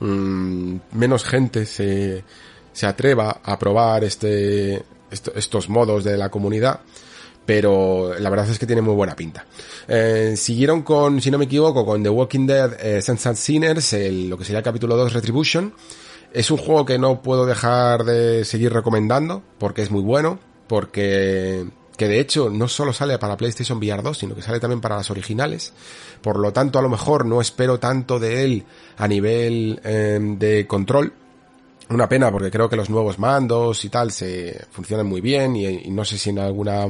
mmm, 0.00 0.76
menos 0.92 1.24
gente 1.24 1.66
se, 1.66 2.24
se 2.72 2.86
atreva 2.86 3.40
a 3.42 3.58
probar 3.58 4.04
este, 4.04 4.82
estos 5.10 5.68
modos 5.68 6.04
de 6.04 6.16
la 6.16 6.28
comunidad 6.30 6.80
pero 7.48 8.12
la 8.18 8.28
verdad 8.28 8.50
es 8.50 8.58
que 8.58 8.66
tiene 8.66 8.82
muy 8.82 8.94
buena 8.94 9.16
pinta. 9.16 9.46
Eh, 9.88 10.34
siguieron 10.36 10.82
con, 10.82 11.18
si 11.22 11.30
no 11.30 11.38
me 11.38 11.46
equivoco, 11.46 11.86
con 11.86 12.02
The 12.02 12.10
Walking 12.10 12.46
Dead 12.46 12.76
eh, 12.78 13.00
Sense 13.00 13.36
Sinners, 13.36 13.94
el, 13.94 14.28
lo 14.28 14.36
que 14.36 14.44
sería 14.44 14.58
el 14.58 14.64
capítulo 14.64 14.98
2 14.98 15.14
Retribution. 15.14 15.72
Es 16.30 16.50
un 16.50 16.58
juego 16.58 16.84
que 16.84 16.98
no 16.98 17.22
puedo 17.22 17.46
dejar 17.46 18.04
de 18.04 18.44
seguir 18.44 18.74
recomendando, 18.74 19.42
porque 19.56 19.80
es 19.80 19.90
muy 19.90 20.02
bueno, 20.02 20.38
porque 20.66 21.64
que 21.98 22.08
de 22.08 22.20
hecho 22.20 22.48
no 22.48 22.68
solo 22.68 22.92
sale 22.94 23.18
para 23.18 23.36
PlayStation 23.36 23.78
VR 23.78 24.02
2, 24.02 24.16
sino 24.16 24.34
que 24.34 24.40
sale 24.40 24.60
también 24.60 24.80
para 24.80 24.96
las 24.96 25.10
originales. 25.10 25.74
Por 26.22 26.38
lo 26.38 26.52
tanto, 26.52 26.78
a 26.78 26.82
lo 26.82 26.88
mejor 26.88 27.26
no 27.26 27.40
espero 27.40 27.78
tanto 27.78 28.18
de 28.18 28.44
él 28.44 28.64
a 28.96 29.08
nivel 29.08 29.80
eh, 29.84 30.18
de 30.20 30.66
control, 30.66 31.12
una 31.90 32.08
pena 32.08 32.30
porque 32.30 32.50
creo 32.50 32.68
que 32.68 32.76
los 32.76 32.88
nuevos 32.88 33.18
mandos 33.18 33.84
y 33.84 33.88
tal 33.88 34.12
se 34.12 34.66
funcionan 34.70 35.06
muy 35.06 35.20
bien 35.20 35.56
y, 35.56 35.90
no 35.90 36.04
sé 36.04 36.18
si 36.18 36.30
en 36.30 36.38
alguna 36.38 36.86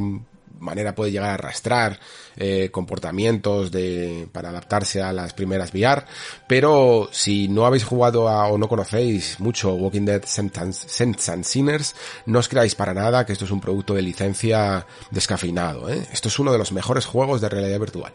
manera 0.59 0.95
puede 0.95 1.11
llegar 1.11 1.31
a 1.31 1.35
arrastrar 1.35 1.99
eh, 2.37 2.71
comportamientos 2.71 3.71
de, 3.71 4.29
para 4.33 4.51
adaptarse 4.51 5.03
a 5.03 5.13
las 5.13 5.35
primeras 5.35 5.73
VR, 5.73 6.05
pero 6.47 7.09
si 7.13 7.49
no 7.49 7.67
habéis 7.67 7.85
jugado 7.85 8.29
a, 8.29 8.47
o 8.49 8.59
no 8.59 8.69
conocéis 8.69 9.41
mucho 9.41 9.75
Walking 9.75 10.05
Dead 10.05 10.23
Saints 10.25 11.29
and 11.29 11.45
Sinners, 11.45 11.95
no 12.27 12.39
os 12.39 12.49
creáis 12.49 12.75
para 12.75 12.95
nada 12.95 13.27
que 13.27 13.33
esto 13.33 13.45
es 13.45 13.51
un 13.51 13.61
producto 13.61 13.95
de 13.95 14.03
licencia 14.03 14.87
descafeinado. 15.11 15.89
¿eh? 15.91 16.07
Esto 16.13 16.29
es 16.29 16.39
uno 16.39 16.53
de 16.53 16.59
los 16.59 16.73
mejores 16.73 17.07
juegos 17.07 17.41
de 17.41 17.49
realidad 17.49 17.81
virtual. 17.81 18.13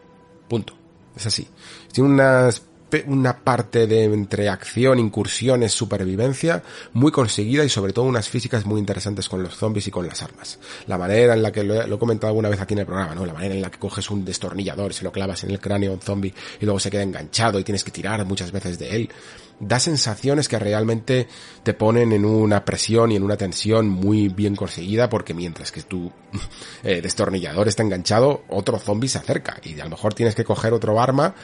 Punto. 0.47 0.73
Es 1.15 1.25
así. 1.27 1.47
Tiene 1.91 2.09
unas 2.09 2.63
una 3.07 3.37
parte 3.37 3.87
de 3.87 4.03
entre 4.03 4.49
acción, 4.49 4.99
incursiones, 4.99 5.71
supervivencia 5.71 6.63
muy 6.93 7.11
conseguida 7.11 7.63
y 7.63 7.69
sobre 7.69 7.93
todo 7.93 8.05
unas 8.05 8.29
físicas 8.29 8.65
muy 8.65 8.79
interesantes 8.79 9.27
con 9.29 9.41
los 9.41 9.55
zombies 9.55 9.87
y 9.87 9.91
con 9.91 10.07
las 10.07 10.21
armas. 10.21 10.59
La 10.87 10.97
manera 10.97 11.33
en 11.33 11.41
la 11.41 11.51
que 11.51 11.63
lo 11.63 11.81
he, 11.81 11.87
lo 11.87 11.95
he 11.95 11.99
comentado 11.99 12.29
alguna 12.29 12.49
vez 12.49 12.61
aquí 12.61 12.73
en 12.73 12.79
el 12.79 12.85
programa, 12.85 13.15
¿no? 13.15 13.25
La 13.25 13.33
manera 13.33 13.55
en 13.55 13.61
la 13.61 13.71
que 13.71 13.79
coges 13.79 14.09
un 14.09 14.23
destornillador 14.23 14.93
se 14.93 15.03
lo 15.03 15.11
clavas 15.11 15.43
en 15.43 15.51
el 15.51 15.59
cráneo 15.59 15.91
a 15.91 15.93
un 15.95 16.01
zombie 16.01 16.33
y 16.59 16.65
luego 16.65 16.79
se 16.79 16.91
queda 16.91 17.03
enganchado 17.03 17.59
y 17.59 17.63
tienes 17.63 17.83
que 17.83 17.91
tirar 17.91 18.23
muchas 18.25 18.51
veces 18.51 18.77
de 18.77 18.95
él 18.95 19.09
da 19.59 19.79
sensaciones 19.79 20.47
que 20.47 20.59
realmente 20.59 21.27
te 21.63 21.73
ponen 21.73 22.11
en 22.11 22.25
una 22.25 22.65
presión 22.65 23.11
y 23.11 23.15
en 23.15 23.23
una 23.23 23.37
tensión 23.37 23.87
muy 23.87 24.27
bien 24.27 24.55
conseguida 24.55 25.09
porque 25.09 25.33
mientras 25.33 25.71
que 25.71 25.83
tu 25.83 26.11
eh, 26.83 27.01
destornillador 27.01 27.67
está 27.67 27.83
enganchado, 27.83 28.43
otro 28.49 28.79
zombie 28.79 29.09
se 29.09 29.19
acerca. 29.19 29.59
Y 29.63 29.79
a 29.79 29.85
lo 29.85 29.91
mejor 29.91 30.13
tienes 30.13 30.35
que 30.35 30.43
coger 30.43 30.73
otro 30.73 30.99
arma, 30.99 31.35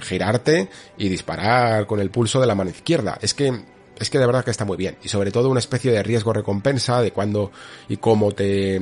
girarte 0.00 0.68
y 0.96 1.08
disparar 1.08 1.86
con 1.86 2.00
el 2.00 2.10
pulso 2.10 2.40
de 2.40 2.46
la 2.46 2.54
mano 2.54 2.70
izquierda. 2.70 3.18
Es 3.20 3.34
que 3.34 3.78
es 3.98 4.10
que 4.10 4.18
de 4.18 4.26
verdad 4.26 4.44
que 4.44 4.52
está 4.52 4.64
muy 4.64 4.76
bien. 4.76 4.96
Y 5.02 5.08
sobre 5.08 5.32
todo 5.32 5.50
una 5.50 5.58
especie 5.58 5.90
de 5.90 6.02
riesgo 6.02 6.32
recompensa 6.32 7.02
de 7.02 7.12
cuándo 7.12 7.50
y 7.88 7.96
cómo 7.96 8.30
te 8.32 8.80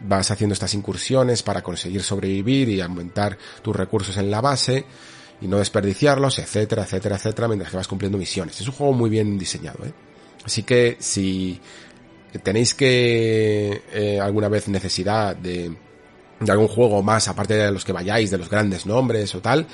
vas 0.00 0.30
haciendo 0.30 0.52
estas 0.52 0.74
incursiones 0.74 1.42
para 1.42 1.62
conseguir 1.62 2.02
sobrevivir 2.02 2.68
y 2.68 2.80
aumentar 2.80 3.38
tus 3.62 3.74
recursos 3.74 4.16
en 4.16 4.30
la 4.30 4.40
base 4.40 4.84
y 5.40 5.48
no 5.48 5.58
desperdiciarlos, 5.58 6.38
etcétera, 6.38 6.84
etcétera, 6.84 7.16
etcétera, 7.16 7.48
mientras 7.48 7.70
que 7.70 7.76
vas 7.76 7.88
cumpliendo 7.88 8.18
misiones. 8.18 8.60
Es 8.60 8.68
un 8.68 8.74
juego 8.74 8.92
muy 8.92 9.10
bien 9.10 9.38
diseñado, 9.38 9.84
¿eh? 9.84 9.92
Así 10.44 10.62
que 10.62 10.96
si 11.00 11.60
tenéis 12.42 12.74
que 12.74 13.82
eh, 13.92 14.20
alguna 14.20 14.48
vez 14.48 14.68
necesidad 14.68 15.34
de, 15.36 15.72
de 16.40 16.52
algún 16.52 16.68
juego 16.68 17.02
más, 17.02 17.28
aparte 17.28 17.54
de 17.54 17.70
los 17.70 17.84
que 17.84 17.92
vayáis, 17.92 18.30
de 18.30 18.38
los 18.38 18.50
grandes 18.50 18.84
nombres 18.86 19.34
o 19.34 19.40
tal, 19.40 19.66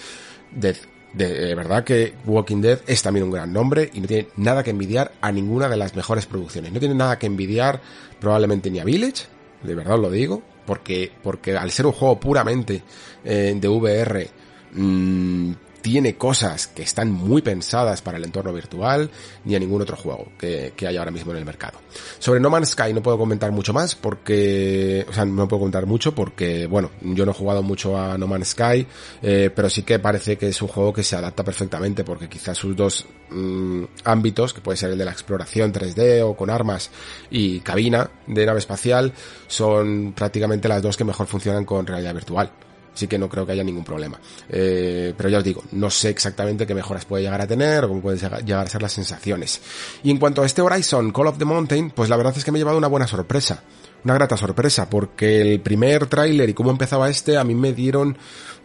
de, 0.53 0.77
de, 1.13 1.55
verdad 1.55 1.85
que 1.85 2.15
Walking 2.25 2.61
Dead 2.61 2.81
es 2.87 3.03
también 3.03 3.25
un 3.25 3.31
gran 3.31 3.53
nombre 3.53 3.91
y 3.93 4.01
no 4.01 4.07
tiene 4.07 4.29
nada 4.37 4.63
que 4.63 4.71
envidiar 4.71 5.13
a 5.21 5.33
ninguna 5.33 5.69
de 5.69 5.77
las 5.77 5.97
mejores 5.97 6.27
producciones. 6.27 6.73
No 6.73 6.79
tiene 6.79 6.95
nada 6.95 7.19
que 7.19 7.27
envidiar 7.27 7.81
probablemente 8.21 8.71
ni 8.71 8.79
a 8.79 8.85
Village, 8.85 9.25
de 9.63 9.75
verdad 9.75 9.95
os 9.95 10.01
lo 10.01 10.11
digo, 10.11 10.43
porque, 10.67 11.11
porque 11.23 11.57
al 11.57 11.71
ser 11.71 11.87
un 11.87 11.93
juego 11.93 12.21
puramente 12.21 12.83
eh, 13.25 13.57
de 13.59 13.69
VR, 13.69 14.31
mmm, 14.73 15.53
tiene 15.81 16.17
cosas 16.17 16.67
que 16.69 16.83
están 16.83 17.11
muy 17.11 17.43
pensadas 17.43 18.03
para 18.03 18.19
el 18.19 18.25
entorno 18.25 18.53
virtual 18.53 19.11
ni 19.45 19.55
a 19.55 19.59
ningún 19.59 19.83
otro 19.83 19.97
juego 19.97 20.29
que, 20.39 20.73
hay 20.87 20.97
ahora 20.97 21.11
mismo 21.11 21.33
en 21.33 21.39
el 21.39 21.45
mercado. 21.45 21.79
Sobre 22.19 22.41
No 22.41 22.51
Man's 22.51 22.71
Sky 22.71 22.93
no 22.93 23.03
puedo 23.03 23.19
comentar 23.19 23.53
mucho 23.53 23.73
más 23.73 23.95
porque, 23.95 25.07
o 25.09 25.13
sea, 25.13 25.25
no 25.25 25.49
puedo 25.49 25.61
comentar 25.61 25.87
mucho 25.87 26.15
porque, 26.15 26.67
bueno, 26.67 26.91
yo 27.01 27.25
no 27.25 27.33
he 27.33 27.35
jugado 27.35 27.63
mucho 27.63 27.99
a 27.99 28.19
No 28.19 28.27
Man's 28.27 28.49
Sky, 28.49 28.87
eh, 29.23 29.51
pero 29.55 29.71
sí 29.71 29.83
que 29.83 29.99
parece 29.99 30.37
que 30.37 30.49
es 30.49 30.63
un 30.63 30.69
juego 30.69 30.93
que 30.93 31.03
se 31.03 31.17
adapta 31.17 31.45
perfectamente 31.45 32.05
porque 32.05 32.29
quizás 32.29 32.57
sus 32.59 32.77
dos 32.77 33.07
mmm, 33.31 33.85
ámbitos, 34.05 34.55
que 34.55 34.61
puede 34.61 34.77
ser 34.77 34.91
el 34.91 34.99
de 34.99 35.05
la 35.05 35.13
exploración 35.13 35.73
3D 35.73 36.23
o 36.25 36.35
con 36.35 36.51
armas 36.51 36.91
y 37.31 37.61
cabina 37.61 38.11
de 38.27 38.47
nave 38.47 38.59
espacial, 38.59 39.13
son 39.47 40.13
prácticamente 40.13 40.69
las 40.69 40.83
dos 40.83 40.97
que 40.97 41.05
mejor 41.05 41.27
funcionan 41.27 41.65
con 41.65 41.87
realidad 41.87 42.15
virtual 42.15 42.51
sí 42.95 43.07
que 43.07 43.19
no 43.19 43.29
creo 43.29 43.47
que 43.47 43.53
haya 43.53 43.65
ningún 43.65 43.85
problema. 43.85 44.19
Eh, 44.49 45.15
pero 45.17 45.29
ya 45.29 45.39
os 45.39 45.45
digo, 45.45 45.63
no 45.73 45.91
sé 45.91 46.11
exactamente 46.11 46.67
qué 46.67 46.75
mejoras 46.75 47.05
puede 47.05 47.25
llegar 47.25 47.41
a 47.41 47.47
tener 47.47 47.85
o 47.85 47.89
cómo 47.89 48.01
pueden 48.01 48.19
llegar 48.45 48.67
a 48.67 48.71
ser 48.71 48.83
las 48.83 48.93
sensaciones. 48.93 49.61
Y 50.03 50.11
en 50.11 50.19
cuanto 50.19 50.43
a 50.43 50.47
este 50.47 50.63
Horizon 50.63 51.13
Call 51.13 51.29
of 51.29 51.39
the 51.39 51.45
Mountain, 51.45 51.91
pues 51.91 52.09
la 52.09 52.17
verdad 52.17 52.35
es 52.37 52.45
que 52.45 52.53
me 52.53 52.59
he 52.59 52.61
llevado 52.61 52.79
una 52.79 52.89
buena 52.89 53.07
sorpresa. 53.07 53.63
Una 54.03 54.15
grata 54.15 54.37
sorpresa, 54.37 54.89
porque 54.89 55.43
el 55.43 55.61
primer 55.61 56.07
tráiler 56.07 56.49
y 56.49 56.55
cómo 56.55 56.71
empezaba 56.71 57.11
este 57.11 57.37
a 57.37 57.45
mí 57.45 57.55
me 57.55 57.75
dieron 57.75 58.17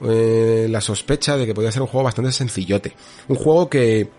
eh, 0.01 0.67
la 0.69 0.79
sospecha 0.79 1.35
de 1.35 1.45
que 1.45 1.53
podía 1.53 1.73
ser 1.73 1.81
un 1.81 1.89
juego 1.89 2.05
bastante 2.05 2.31
sencillote. 2.31 2.93
Un 3.27 3.35
juego 3.35 3.69
que 3.69 4.09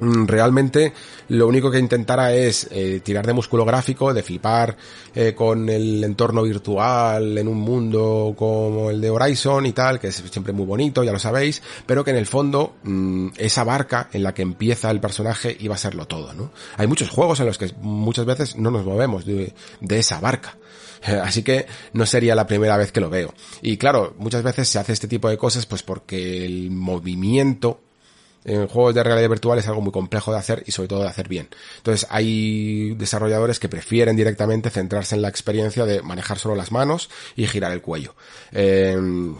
realmente 0.00 0.92
lo 1.28 1.46
único 1.46 1.70
que 1.70 1.78
intentara 1.78 2.32
es 2.34 2.68
eh, 2.70 3.00
tirar 3.02 3.26
de 3.26 3.32
músculo 3.32 3.64
gráfico, 3.64 4.14
de 4.14 4.22
flipar 4.22 4.76
eh, 5.14 5.34
con 5.34 5.68
el 5.68 6.02
entorno 6.04 6.42
virtual 6.42 7.36
en 7.36 7.48
un 7.48 7.58
mundo 7.58 8.34
como 8.36 8.90
el 8.90 9.00
de 9.00 9.10
Horizon 9.10 9.66
y 9.66 9.72
tal, 9.72 9.98
que 9.98 10.08
es 10.08 10.16
siempre 10.30 10.52
muy 10.52 10.66
bonito, 10.66 11.02
ya 11.02 11.12
lo 11.12 11.18
sabéis, 11.18 11.62
pero 11.86 12.04
que 12.04 12.10
en 12.10 12.16
el 12.16 12.26
fondo 12.26 12.76
mmm, 12.82 13.28
esa 13.36 13.64
barca 13.64 14.08
en 14.12 14.22
la 14.22 14.34
que 14.34 14.42
empieza 14.42 14.90
el 14.90 15.00
personaje 15.00 15.56
iba 15.60 15.74
a 15.74 15.78
serlo 15.78 16.06
todo, 16.06 16.32
¿no? 16.34 16.52
Hay 16.76 16.86
muchos 16.86 17.10
juegos 17.10 17.40
en 17.40 17.46
los 17.46 17.58
que 17.58 17.72
muchas 17.80 18.24
veces 18.26 18.56
no 18.56 18.70
nos 18.70 18.84
movemos 18.84 19.24
de, 19.24 19.54
de 19.80 19.98
esa 19.98 20.20
barca. 20.20 20.56
Así 21.22 21.42
que 21.42 21.66
no 21.92 22.06
sería 22.06 22.34
la 22.34 22.46
primera 22.46 22.76
vez 22.76 22.92
que 22.92 23.00
lo 23.00 23.10
veo. 23.10 23.32
Y 23.62 23.76
claro, 23.76 24.14
muchas 24.18 24.42
veces 24.42 24.68
se 24.68 24.78
hace 24.78 24.92
este 24.92 25.08
tipo 25.08 25.28
de 25.28 25.38
cosas 25.38 25.66
pues 25.66 25.82
porque 25.82 26.44
el 26.44 26.70
movimiento 26.70 27.80
en 28.48 28.66
juegos 28.66 28.94
de 28.94 29.02
realidad 29.02 29.28
virtual 29.28 29.58
es 29.58 29.68
algo 29.68 29.80
muy 29.80 29.92
complejo 29.92 30.32
de 30.32 30.38
hacer 30.38 30.62
y 30.66 30.72
sobre 30.72 30.88
todo 30.88 31.02
de 31.02 31.08
hacer 31.08 31.28
bien. 31.28 31.48
Entonces 31.76 32.06
hay 32.10 32.94
desarrolladores 32.94 33.60
que 33.60 33.68
prefieren 33.68 34.16
directamente 34.16 34.70
centrarse 34.70 35.14
en 35.14 35.22
la 35.22 35.28
experiencia 35.28 35.84
de 35.84 36.02
manejar 36.02 36.38
solo 36.38 36.54
las 36.54 36.72
manos 36.72 37.10
y 37.36 37.46
girar 37.46 37.72
el 37.72 37.82
cuello. 37.82 38.14
En, 38.52 39.36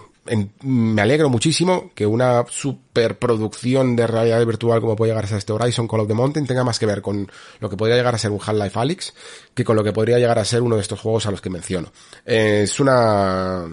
me 0.63 1.01
alegro 1.01 1.31
muchísimo 1.31 1.91
que 1.95 2.07
una 2.07 2.45
superproducción 2.49 3.97
de 3.97 4.07
realidad 4.07 4.45
virtual 4.45 4.81
como 4.81 4.95
puede 4.95 5.13
llegar 5.13 5.25
a 5.25 5.29
ser 5.29 5.39
este 5.39 5.53
Horizon 5.53 5.89
Call 5.89 6.01
of 6.01 6.09
the 6.09 6.15
Mountain 6.15 6.47
tenga 6.47 6.65
más 6.65 6.79
que 6.79 6.87
ver 6.87 7.01
con 7.01 7.31
lo 7.61 7.71
que 7.71 7.77
podría 7.77 7.97
llegar 7.97 8.15
a 8.15 8.19
ser 8.19 8.31
un 8.31 8.41
Half-Life 8.45 8.79
Alyx 8.79 9.15
que 9.55 9.65
con 9.65 9.77
lo 9.77 9.83
que 9.83 9.93
podría 9.93 10.19
llegar 10.19 10.39
a 10.39 10.45
ser 10.45 10.63
uno 10.63 10.77
de 10.77 10.83
estos 10.83 11.01
juegos 11.01 11.27
a 11.27 11.31
los 11.31 11.41
que 11.41 11.51
menciono. 11.51 11.91
Eh, 12.27 12.61
es 12.65 12.79
una 12.79 13.69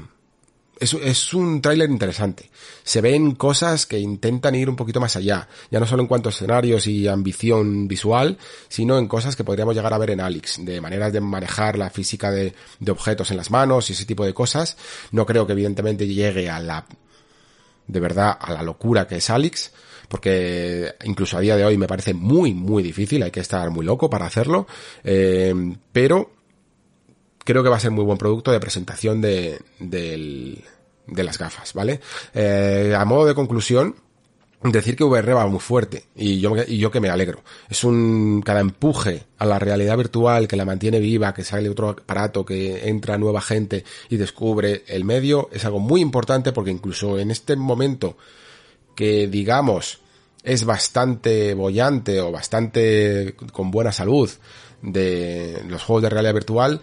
es, 0.80 1.34
un 1.34 1.62
tráiler 1.62 1.90
interesante. 1.90 2.50
Se 2.84 3.02
ven 3.02 3.36
cosas 3.36 3.86
que 3.86 4.00
intentan 4.00 4.56
ir 4.56 4.70
un 4.70 4.76
poquito 4.76 5.00
más 5.00 5.16
allá, 5.16 5.48
ya 5.72 5.80
no 5.80 5.88
solo 5.88 6.02
en 6.02 6.08
cuanto 6.08 6.30
a 6.30 6.32
escenarios 6.32 6.88
y 6.88 7.08
ambición 7.08 7.88
visual, 7.88 8.38
sino 8.68 8.98
en 8.98 9.08
cosas 9.08 9.36
que 9.36 9.44
podríamos 9.44 9.76
llegar 9.76 9.94
a 9.94 9.98
ver 9.98 10.12
en 10.12 10.22
Alex, 10.22 10.64
de 10.66 10.82
maneras 10.82 11.14
de 11.14 11.22
manejar 11.22 11.78
la 11.78 11.90
física 11.90 12.32
de, 12.32 12.54
de 12.80 12.92
objetos 12.92 13.32
en 13.32 13.38
las 13.38 13.52
manos 13.52 13.90
y 13.90 13.94
ese 13.94 14.06
tipo 14.06 14.26
de 14.26 14.34
cosas. 14.34 14.78
No 15.12 15.26
creo 15.26 15.48
que 15.48 15.54
evidentemente 15.54 16.08
llegue 16.08 16.50
a 16.50 16.60
la, 16.60 16.86
de 17.88 18.00
verdad, 18.00 18.38
a 18.40 18.54
la 18.54 18.64
locura 18.64 19.08
que 19.08 19.18
es 19.18 19.30
Alex, 19.30 19.72
porque 20.08 20.94
incluso 21.04 21.38
a 21.38 21.42
día 21.42 21.56
de 21.56 21.66
hoy 21.66 21.78
me 21.78 21.88
parece 21.88 22.14
muy, 22.14 22.54
muy 22.54 22.84
difícil, 22.84 23.24
hay 23.24 23.32
que 23.32 23.40
estar 23.40 23.70
muy 23.72 23.86
loco 23.86 24.10
para 24.10 24.26
hacerlo, 24.26 24.68
eh, 25.04 25.54
pero 25.92 26.32
creo 27.46 27.64
que 27.64 27.70
va 27.70 27.78
a 27.78 27.80
ser 27.80 27.92
muy 27.92 28.04
buen 28.04 28.18
producto 28.18 28.52
de 28.52 28.60
presentación 28.60 29.22
de, 29.22 29.62
de, 29.80 30.62
de 31.08 31.24
las 31.24 31.38
gafas, 31.38 31.74
¿vale? 31.74 32.02
Eh, 32.34 32.94
a 32.98 33.06
modo 33.06 33.26
de 33.26 33.36
conclusión, 33.36 33.96
decir 34.72 34.96
que 34.96 35.04
VR 35.04 35.34
va 35.34 35.48
muy 35.48 35.60
fuerte 35.60 36.06
y 36.16 36.40
yo, 36.40 36.56
y 36.68 36.78
yo 36.78 36.92
que 36.92 37.00
me 37.00 37.10
alegro. 37.10 37.44
Es 37.70 37.84
un 37.84 38.42
cada 38.44 38.60
empuje 38.62 39.24
a 39.38 39.46
la 39.46 39.60
realidad 39.60 39.98
virtual 39.98 40.48
que 40.48 40.56
la 40.56 40.66
mantiene 40.66 41.00
viva, 41.00 41.34
que 41.34 41.44
sale 41.44 41.70
otro 41.70 41.90
aparato, 41.90 42.46
que 42.46 42.90
entra 42.90 43.18
nueva 43.18 43.42
gente 43.42 43.84
y 44.10 44.18
descubre 44.18 44.84
el 44.88 45.04
medio, 45.04 45.50
es 45.52 45.66
algo 45.66 45.80
muy 45.80 46.02
importante 46.02 46.52
porque 46.52 46.72
incluso 46.72 47.20
en 47.20 47.32
este 47.32 47.56
momento 47.56 48.18
que 48.96 49.28
digamos 49.28 50.00
es 50.44 50.64
bastante 50.64 51.54
bollante 51.54 52.22
o 52.22 52.32
bastante 52.32 53.36
con 53.52 53.72
buena 53.72 53.92
salud 53.92 54.30
de 54.82 55.62
los 55.68 55.84
juegos 55.84 56.04
de 56.04 56.10
realidad 56.10 56.34
virtual, 56.34 56.82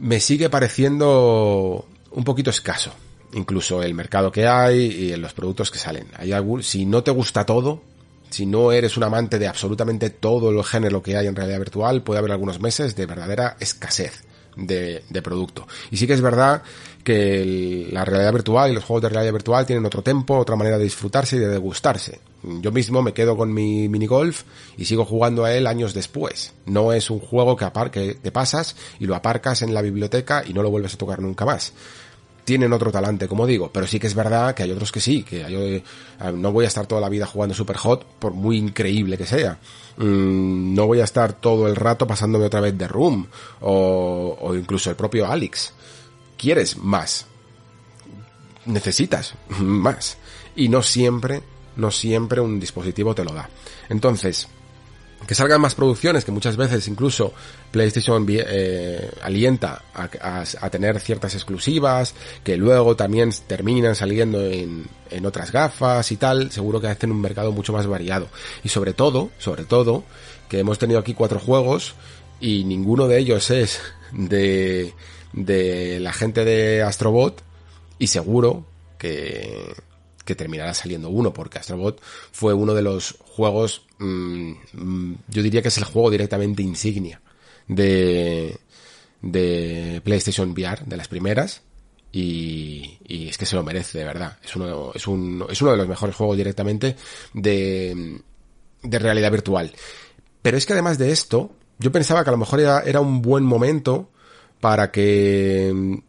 me 0.00 0.20
sigue 0.20 0.50
pareciendo 0.50 1.86
un 2.10 2.24
poquito 2.24 2.50
escaso 2.50 2.92
incluso 3.32 3.82
el 3.82 3.94
mercado 3.94 4.32
que 4.32 4.46
hay 4.46 4.78
y 4.78 5.16
los 5.16 5.32
productos 5.32 5.70
que 5.70 5.78
salen. 5.78 6.08
Hay 6.16 6.32
algún, 6.32 6.62
si 6.62 6.86
no 6.86 7.02
te 7.02 7.10
gusta 7.10 7.46
todo, 7.46 7.82
si 8.30 8.46
no 8.46 8.72
eres 8.72 8.96
un 8.96 9.04
amante 9.04 9.38
de 9.38 9.48
absolutamente 9.48 10.10
todo 10.10 10.50
el 10.50 10.64
género 10.64 11.02
que 11.02 11.16
hay 11.16 11.26
en 11.26 11.36
realidad 11.36 11.58
virtual, 11.58 12.02
puede 12.02 12.18
haber 12.18 12.32
algunos 12.32 12.60
meses 12.60 12.96
de 12.96 13.06
verdadera 13.06 13.56
escasez 13.60 14.24
de, 14.56 15.04
de 15.08 15.22
producto. 15.22 15.66
Y 15.90 15.96
sí 15.96 16.06
que 16.06 16.14
es 16.14 16.20
verdad 16.20 16.62
que 17.04 17.88
la 17.90 18.04
realidad 18.04 18.32
virtual 18.32 18.70
y 18.70 18.74
los 18.74 18.84
juegos 18.84 19.02
de 19.02 19.08
realidad 19.08 19.32
virtual 19.32 19.66
tienen 19.66 19.86
otro 19.86 20.02
tempo, 20.02 20.36
otra 20.36 20.56
manera 20.56 20.78
de 20.78 20.84
disfrutarse 20.84 21.36
y 21.36 21.38
de 21.38 21.48
degustarse. 21.48 22.20
Yo 22.42 22.72
mismo 22.72 23.02
me 23.02 23.12
quedo 23.12 23.36
con 23.36 23.52
mi 23.52 23.88
minigolf 23.88 24.44
y 24.76 24.84
sigo 24.84 25.04
jugando 25.04 25.44
a 25.44 25.52
él 25.54 25.66
años 25.66 25.94
después. 25.94 26.52
No 26.66 26.92
es 26.92 27.10
un 27.10 27.20
juego 27.20 27.56
que, 27.56 27.66
que 27.90 28.14
te 28.14 28.32
pasas 28.32 28.76
y 28.98 29.06
lo 29.06 29.14
aparcas 29.14 29.62
en 29.62 29.74
la 29.74 29.82
biblioteca 29.82 30.42
y 30.46 30.52
no 30.52 30.62
lo 30.62 30.70
vuelves 30.70 30.94
a 30.94 30.98
tocar 30.98 31.20
nunca 31.20 31.44
más 31.44 31.72
tienen 32.50 32.72
otro 32.72 32.90
talante, 32.90 33.28
como 33.28 33.46
digo, 33.46 33.70
pero 33.72 33.86
sí 33.86 34.00
que 34.00 34.08
es 34.08 34.14
verdad 34.16 34.54
que 34.56 34.64
hay 34.64 34.72
otros 34.72 34.90
que 34.90 34.98
sí, 34.98 35.22
que 35.22 35.44
eh, 35.46 35.84
no 36.34 36.50
voy 36.50 36.64
a 36.64 36.68
estar 36.68 36.84
toda 36.84 37.00
la 37.00 37.08
vida 37.08 37.24
jugando 37.24 37.54
Super 37.54 37.76
Hot, 37.76 38.04
por 38.18 38.32
muy 38.32 38.56
increíble 38.56 39.16
que 39.16 39.24
sea. 39.24 39.58
Mm, 39.98 40.74
no 40.74 40.88
voy 40.88 41.00
a 41.00 41.04
estar 41.04 41.34
todo 41.34 41.68
el 41.68 41.76
rato 41.76 42.08
pasándome 42.08 42.46
otra 42.46 42.60
vez 42.60 42.76
de 42.76 42.88
Room, 42.88 43.28
o, 43.60 44.36
o 44.40 44.56
incluso 44.56 44.90
el 44.90 44.96
propio 44.96 45.30
Alex. 45.30 45.74
Quieres 46.40 46.78
más. 46.78 47.26
Necesitas 48.64 49.34
más. 49.60 50.16
Y 50.56 50.70
no 50.70 50.82
siempre, 50.82 51.42
no 51.76 51.90
siempre 51.90 52.40
un 52.40 52.58
dispositivo 52.58 53.14
te 53.14 53.24
lo 53.24 53.34
da. 53.34 53.50
Entonces, 53.90 54.48
que 55.26 55.34
salgan 55.34 55.60
más 55.60 55.74
producciones, 55.74 56.24
que 56.24 56.32
muchas 56.32 56.56
veces 56.56 56.88
incluso 56.88 57.34
PlayStation 57.70 58.24
eh, 58.30 59.10
alienta 59.22 59.82
a, 59.92 60.70
tener 60.70 60.98
ciertas 60.98 61.34
exclusivas, 61.34 62.14
que 62.42 62.56
luego 62.56 62.96
también 62.96 63.30
terminan 63.46 63.94
saliendo 63.94 64.40
en, 64.46 64.86
en 65.10 65.26
otras 65.26 65.52
gafas 65.52 66.10
y 66.10 66.16
tal, 66.16 66.50
seguro 66.50 66.80
que 66.80 66.88
hacen 66.88 67.10
un 67.10 67.20
mercado 67.20 67.52
mucho 67.52 67.74
más 67.74 67.86
variado. 67.86 68.28
Y 68.64 68.70
sobre 68.70 68.94
todo, 68.94 69.30
sobre 69.38 69.64
todo, 69.64 70.04
que 70.48 70.60
hemos 70.60 70.78
tenido 70.78 70.98
aquí 70.98 71.12
cuatro 71.12 71.38
juegos 71.38 71.94
y 72.40 72.64
ninguno 72.64 73.08
de 73.08 73.18
ellos 73.18 73.50
es 73.50 73.78
de, 74.12 74.94
de 75.32 76.00
la 76.00 76.12
gente 76.12 76.44
de 76.44 76.82
Astrobot 76.82 77.42
y 77.98 78.08
seguro 78.08 78.66
que 78.98 79.74
que 80.30 80.36
terminará 80.36 80.74
saliendo 80.74 81.08
uno, 81.10 81.32
porque 81.32 81.58
Astrobot 81.58 82.00
fue 82.30 82.54
uno 82.54 82.72
de 82.72 82.82
los 82.82 83.16
juegos, 83.18 83.86
mm, 83.98 85.14
yo 85.26 85.42
diría 85.42 85.60
que 85.60 85.68
es 85.68 85.78
el 85.78 85.84
juego 85.84 86.08
directamente 86.08 86.62
insignia 86.62 87.20
de, 87.66 88.56
de 89.22 90.00
PlayStation 90.04 90.50
VR, 90.52 90.84
de 90.86 90.96
las 90.96 91.08
primeras, 91.08 91.62
y, 92.12 92.98
y, 93.08 93.28
es 93.28 93.38
que 93.38 93.46
se 93.46 93.56
lo 93.56 93.64
merece, 93.64 93.98
de 93.98 94.04
verdad. 94.04 94.38
Es 94.44 94.54
uno, 94.54 94.92
es, 94.94 95.08
un, 95.08 95.46
es 95.48 95.62
uno 95.62 95.72
de 95.72 95.76
los 95.76 95.88
mejores 95.88 96.14
juegos 96.14 96.36
directamente 96.36 96.94
de, 97.34 98.20
de 98.82 98.98
realidad 99.00 99.32
virtual. 99.32 99.72
Pero 100.42 100.56
es 100.56 100.64
que 100.64 100.72
además 100.74 100.96
de 100.96 101.10
esto, 101.10 101.50
yo 101.78 101.90
pensaba 101.90 102.22
que 102.22 102.30
a 102.30 102.32
lo 102.32 102.38
mejor 102.38 102.60
era 102.60 103.00
un 103.00 103.20
buen 103.20 103.44
momento 103.44 104.10
para 104.60 104.90
que 104.90 106.00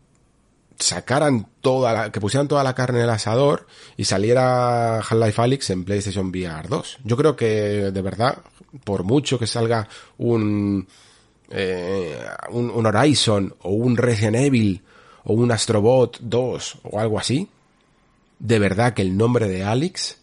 sacaran 0.78 1.48
toda 1.62 1.94
la, 1.94 2.12
que 2.12 2.20
pusieran 2.20 2.48
toda 2.48 2.64
la 2.64 2.76
carne 2.76 3.00
en 3.00 3.06
el 3.06 3.10
asador 3.10 3.68
y 3.98 4.06
saliera 4.06 4.98
Half-Life 4.98 5.42
Alyx 5.42 5.70
en 5.70 5.86
PlayStation 5.86 6.28
VR 6.30 6.68
2. 6.68 7.00
Yo 7.04 7.18
creo 7.18 7.36
que, 7.36 7.92
de 7.92 8.02
verdad, 8.02 8.40
por 8.84 9.04
mucho 9.04 9.40
que 9.40 9.48
salga 9.48 9.88
un, 10.18 10.88
eh, 11.50 12.18
un, 12.50 12.86
Horizon 12.86 13.54
o 13.62 13.72
un 13.72 13.98
Resident 13.98 14.38
Evil 14.38 14.82
o 15.24 15.34
un 15.34 15.52
Astrobot 15.52 16.20
2 16.22 16.80
o 16.84 17.00
algo 17.00 17.20
así, 17.20 17.48
de 18.40 18.60
verdad 18.60 18.94
que 18.94 19.04
el 19.04 19.16
nombre 19.16 19.48
de 19.48 19.64
Alex, 19.64 20.18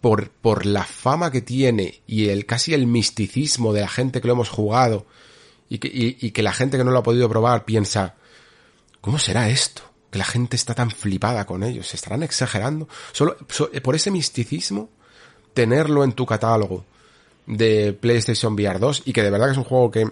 por, 0.00 0.30
por 0.30 0.64
la 0.64 0.84
fama 0.84 1.30
que 1.30 1.40
tiene 1.40 2.02
y 2.06 2.28
el 2.28 2.46
casi 2.46 2.72
el 2.74 2.86
misticismo 2.86 3.72
de 3.72 3.80
la 3.80 3.88
gente 3.88 4.20
que 4.20 4.28
lo 4.28 4.34
hemos 4.34 4.48
jugado 4.48 5.06
y 5.68 5.78
que, 5.78 5.88
y, 5.88 6.18
y 6.20 6.30
que 6.30 6.42
la 6.42 6.52
gente 6.52 6.76
que 6.76 6.84
no 6.84 6.90
lo 6.90 6.98
ha 6.98 7.02
podido 7.02 7.28
probar 7.28 7.64
piensa, 7.64 8.14
¿cómo 9.00 9.18
será 9.18 9.48
esto? 9.48 9.82
que 10.14 10.18
la 10.18 10.24
gente 10.24 10.54
está 10.54 10.74
tan 10.74 10.92
flipada 10.92 11.44
con 11.44 11.64
ellos, 11.64 11.88
se 11.88 11.96
estarán 11.96 12.22
exagerando. 12.22 12.86
Solo 13.10 13.36
eh, 13.72 13.80
por 13.80 13.96
ese 13.96 14.12
misticismo, 14.12 14.88
tenerlo 15.52 16.04
en 16.04 16.12
tu 16.12 16.24
catálogo 16.24 16.84
de 17.46 17.92
PlayStation 17.94 18.54
VR 18.54 18.78
2 18.78 19.02
y 19.06 19.12
que 19.12 19.24
de 19.24 19.30
verdad 19.30 19.46
que 19.46 19.52
es 19.52 19.58
un 19.58 19.64
juego 19.64 19.90
que 19.90 20.08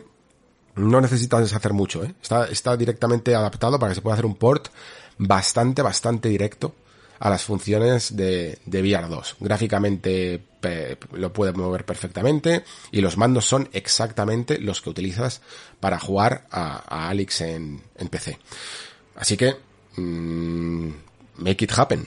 no 0.74 1.00
necesitas 1.00 1.52
hacer 1.52 1.72
mucho, 1.72 2.02
¿eh? 2.02 2.16
está, 2.20 2.46
está 2.46 2.76
directamente 2.76 3.32
adaptado 3.36 3.78
para 3.78 3.92
que 3.92 3.94
se 3.94 4.02
pueda 4.02 4.14
hacer 4.14 4.26
un 4.26 4.34
port 4.34 4.70
bastante, 5.18 5.82
bastante 5.82 6.28
directo 6.28 6.74
a 7.22 7.30
las 7.30 7.44
funciones 7.44 8.16
de, 8.16 8.58
de 8.66 8.82
VR 8.82 9.08
2. 9.08 9.36
Gráficamente 9.40 10.42
lo 11.12 11.32
puede 11.32 11.52
mover 11.52 11.84
perfectamente 11.84 12.64
y 12.92 13.00
los 13.00 13.16
mandos 13.16 13.46
son 13.46 13.68
exactamente 13.72 14.58
los 14.58 14.80
que 14.80 14.90
utilizas 14.90 15.40
para 15.80 15.98
jugar 15.98 16.46
a, 16.50 16.84
a 16.86 17.08
Alex 17.08 17.40
en, 17.40 17.82
en 17.96 18.08
PC. 18.08 18.38
Así 19.16 19.36
que 19.36 19.56
Mm, 19.96 20.90
make 21.38 21.64
it 21.64 21.72
happen. 21.76 22.06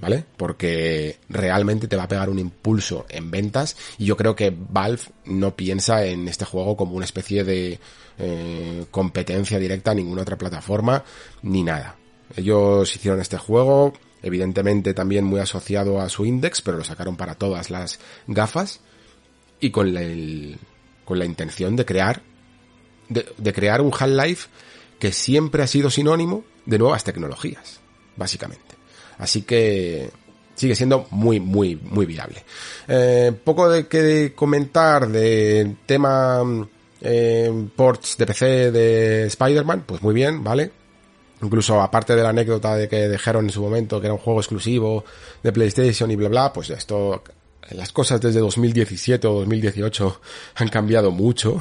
¿Vale? 0.00 0.24
Porque 0.36 1.18
realmente 1.28 1.88
te 1.88 1.96
va 1.96 2.04
a 2.04 2.08
pegar 2.08 2.30
un 2.30 2.38
impulso 2.38 3.04
en 3.08 3.32
ventas 3.32 3.76
y 3.98 4.04
yo 4.04 4.16
creo 4.16 4.36
que 4.36 4.54
Valve 4.56 5.02
no 5.24 5.56
piensa 5.56 6.04
en 6.04 6.28
este 6.28 6.44
juego 6.44 6.76
como 6.76 6.94
una 6.94 7.04
especie 7.04 7.42
de 7.42 7.80
eh, 8.16 8.84
competencia 8.92 9.58
directa 9.58 9.90
a 9.90 9.94
ninguna 9.94 10.22
otra 10.22 10.38
plataforma 10.38 11.02
ni 11.42 11.64
nada. 11.64 11.96
Ellos 12.36 12.94
hicieron 12.94 13.20
este 13.20 13.38
juego, 13.38 13.92
evidentemente 14.28 14.94
también 14.94 15.24
muy 15.24 15.40
asociado 15.40 16.00
a 16.00 16.08
su 16.08 16.24
index, 16.24 16.62
pero 16.62 16.78
lo 16.78 16.84
sacaron 16.84 17.16
para 17.16 17.34
todas 17.34 17.70
las 17.70 17.98
gafas 18.26 18.80
y 19.60 19.70
con 19.70 19.92
la, 19.92 20.02
con 21.04 21.18
la 21.18 21.24
intención 21.24 21.76
de 21.76 21.84
crear 21.84 22.22
de, 23.08 23.26
de 23.36 23.52
crear 23.52 23.80
un 23.80 23.92
Half-Life 23.92 24.48
que 24.98 25.12
siempre 25.12 25.62
ha 25.62 25.66
sido 25.66 25.90
sinónimo 25.90 26.44
de 26.66 26.78
nuevas 26.78 27.04
tecnologías, 27.04 27.80
básicamente. 28.16 28.76
Así 29.18 29.42
que 29.42 30.10
sigue 30.54 30.74
siendo 30.74 31.06
muy, 31.10 31.40
muy, 31.40 31.76
muy 31.76 32.04
viable. 32.04 32.44
Eh, 32.86 33.32
poco 33.44 33.70
de 33.70 33.86
que 33.86 34.32
comentar 34.34 35.08
de 35.08 35.76
tema 35.86 36.42
eh, 37.00 37.68
ports 37.76 38.16
de 38.18 38.26
PC 38.26 38.70
de 38.72 39.26
Spider-Man, 39.26 39.84
pues 39.86 40.02
muy 40.02 40.14
bien, 40.14 40.42
¿vale? 40.42 40.72
Incluso 41.42 41.80
aparte 41.80 42.16
de 42.16 42.22
la 42.22 42.30
anécdota 42.30 42.74
de 42.74 42.88
que 42.88 43.08
dejaron 43.08 43.46
en 43.46 43.50
su 43.50 43.62
momento 43.62 44.00
que 44.00 44.06
era 44.06 44.14
un 44.14 44.20
juego 44.20 44.40
exclusivo 44.40 45.04
de 45.42 45.52
PlayStation 45.52 46.10
y 46.10 46.16
bla 46.16 46.28
bla, 46.28 46.52
pues 46.52 46.70
esto, 46.70 47.22
las 47.70 47.92
cosas 47.92 48.20
desde 48.20 48.40
2017 48.40 49.26
o 49.26 49.40
2018 49.40 50.20
han 50.56 50.68
cambiado 50.68 51.10
mucho 51.10 51.60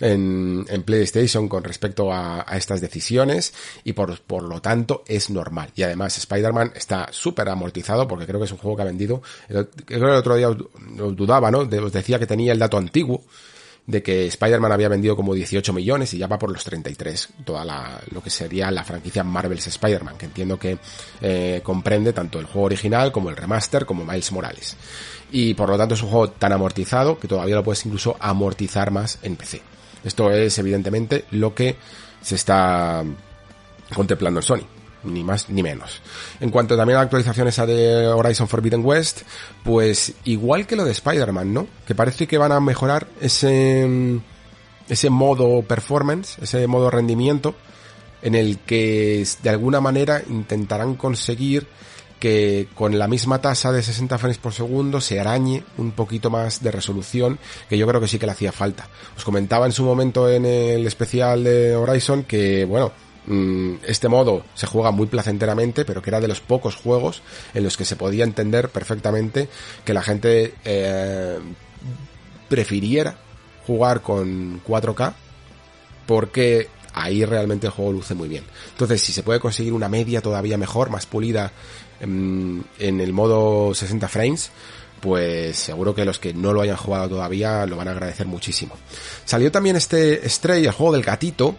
en, 0.00 0.64
en 0.68 0.82
PlayStation 0.82 1.48
con 1.48 1.64
respecto 1.64 2.12
a, 2.12 2.44
estas 2.52 2.80
decisiones 2.80 3.54
y 3.84 3.92
por, 3.92 4.20
por 4.20 4.42
lo 4.42 4.60
tanto 4.60 5.04
es 5.06 5.30
normal. 5.30 5.70
Y 5.76 5.82
además 5.82 6.18
Spider-Man 6.18 6.72
está 6.74 7.08
súper 7.10 7.48
amortizado 7.48 8.08
porque 8.08 8.26
creo 8.26 8.40
que 8.40 8.46
es 8.46 8.52
un 8.52 8.58
juego 8.58 8.76
que 8.76 8.82
ha 8.82 8.86
vendido, 8.86 9.22
creo 9.46 9.68
que 9.86 9.94
el 9.94 10.04
otro 10.04 10.36
día 10.36 10.48
os, 10.50 10.56
dudaba, 11.16 11.50
¿no? 11.50 11.60
os 11.60 11.92
decía 11.92 12.18
que 12.18 12.26
tenía 12.26 12.52
el 12.52 12.58
dato 12.58 12.76
antiguo 12.76 13.24
de 13.86 14.02
que 14.02 14.26
Spider-Man 14.26 14.72
había 14.72 14.88
vendido 14.88 15.14
como 15.14 15.34
18 15.34 15.72
millones 15.72 16.14
y 16.14 16.18
ya 16.18 16.26
va 16.26 16.38
por 16.38 16.50
los 16.50 16.64
33, 16.64 17.28
toda 17.44 17.64
la, 17.64 18.00
lo 18.10 18.22
que 18.22 18.30
sería 18.30 18.70
la 18.70 18.82
franquicia 18.82 19.22
Marvel's 19.22 19.66
Spider-Man, 19.66 20.16
que 20.16 20.26
entiendo 20.26 20.58
que 20.58 20.78
eh, 21.20 21.60
comprende 21.62 22.12
tanto 22.12 22.38
el 22.38 22.46
juego 22.46 22.66
original 22.66 23.12
como 23.12 23.28
el 23.28 23.36
remaster 23.36 23.84
como 23.84 24.04
Miles 24.04 24.32
Morales. 24.32 24.76
Y 25.30 25.54
por 25.54 25.68
lo 25.68 25.76
tanto 25.76 25.94
es 25.94 26.02
un 26.02 26.10
juego 26.10 26.30
tan 26.30 26.52
amortizado 26.52 27.18
que 27.18 27.28
todavía 27.28 27.56
lo 27.56 27.64
puedes 27.64 27.84
incluso 27.84 28.16
amortizar 28.20 28.90
más 28.90 29.18
en 29.22 29.36
PC. 29.36 29.60
Esto 30.02 30.30
es 30.30 30.58
evidentemente 30.58 31.24
lo 31.32 31.54
que 31.54 31.76
se 32.22 32.36
está 32.36 33.04
contemplando 33.94 34.40
en 34.40 34.44
Sony. 34.44 34.73
Ni 35.04 35.22
más 35.22 35.50
ni 35.50 35.62
menos. 35.62 36.00
En 36.40 36.50
cuanto 36.50 36.76
también 36.76 36.96
a 36.96 37.00
la 37.00 37.04
actualización 37.04 37.48
esa 37.48 37.66
de 37.66 38.06
Horizon 38.06 38.48
Forbidden 38.48 38.84
West, 38.84 39.22
pues 39.62 40.14
igual 40.24 40.66
que 40.66 40.76
lo 40.76 40.84
de 40.84 40.92
Spider-Man, 40.92 41.52
¿no? 41.52 41.66
Que 41.86 41.94
parece 41.94 42.26
que 42.26 42.38
van 42.38 42.52
a 42.52 42.60
mejorar 42.60 43.06
ese, 43.20 44.20
ese 44.88 45.10
modo 45.10 45.62
performance, 45.62 46.38
ese 46.40 46.66
modo 46.66 46.90
rendimiento, 46.90 47.54
en 48.22 48.34
el 48.34 48.58
que 48.60 49.26
de 49.42 49.50
alguna 49.50 49.80
manera 49.80 50.22
intentarán 50.28 50.94
conseguir 50.94 51.66
que 52.24 52.68
con 52.74 52.98
la 52.98 53.06
misma 53.06 53.42
tasa 53.42 53.70
de 53.70 53.82
60 53.82 54.16
frames 54.16 54.38
por 54.38 54.54
segundo 54.54 54.98
se 55.02 55.20
arañe 55.20 55.62
un 55.76 55.92
poquito 55.92 56.30
más 56.30 56.62
de 56.62 56.70
resolución, 56.70 57.38
que 57.68 57.76
yo 57.76 57.86
creo 57.86 58.00
que 58.00 58.08
sí 58.08 58.18
que 58.18 58.24
le 58.24 58.32
hacía 58.32 58.50
falta. 58.50 58.88
Os 59.14 59.24
comentaba 59.24 59.66
en 59.66 59.72
su 59.72 59.84
momento 59.84 60.30
en 60.30 60.46
el 60.46 60.86
especial 60.86 61.44
de 61.44 61.76
Horizon 61.76 62.24
que, 62.24 62.64
bueno, 62.64 62.92
este 63.86 64.08
modo 64.08 64.44
se 64.54 64.66
juega 64.66 64.90
muy 64.90 65.06
placenteramente, 65.06 65.84
pero 65.84 66.02
que 66.02 66.10
era 66.10 66.20
de 66.20 66.28
los 66.28 66.40
pocos 66.40 66.76
juegos 66.76 67.22
en 67.54 67.64
los 67.64 67.76
que 67.76 67.84
se 67.84 67.96
podía 67.96 68.24
entender 68.24 68.68
perfectamente 68.68 69.48
que 69.84 69.94
la 69.94 70.02
gente 70.02 70.54
eh, 70.64 71.38
prefiriera 72.48 73.16
jugar 73.66 74.02
con 74.02 74.62
4K 74.62 75.14
porque 76.06 76.68
ahí 76.92 77.24
realmente 77.24 77.66
el 77.66 77.72
juego 77.72 77.92
luce 77.92 78.14
muy 78.14 78.28
bien. 78.28 78.44
Entonces, 78.70 79.00
si 79.02 79.12
se 79.12 79.22
puede 79.22 79.40
conseguir 79.40 79.72
una 79.72 79.88
media 79.88 80.20
todavía 80.20 80.56
mejor, 80.56 80.90
más 80.90 81.06
pulida 81.06 81.52
en, 82.00 82.64
el 82.78 83.12
modo 83.12 83.74
60 83.74 84.08
frames, 84.08 84.50
pues 85.00 85.56
seguro 85.56 85.94
que 85.94 86.04
los 86.04 86.18
que 86.18 86.32
no 86.32 86.52
lo 86.52 86.60
hayan 86.60 86.76
jugado 86.76 87.08
todavía 87.08 87.66
lo 87.66 87.76
van 87.76 87.88
a 87.88 87.92
agradecer 87.92 88.26
muchísimo. 88.26 88.76
Salió 89.24 89.50
también 89.50 89.76
este 89.76 90.28
Stray, 90.28 90.64
el 90.64 90.72
juego 90.72 90.92
del 90.92 91.02
gatito, 91.02 91.56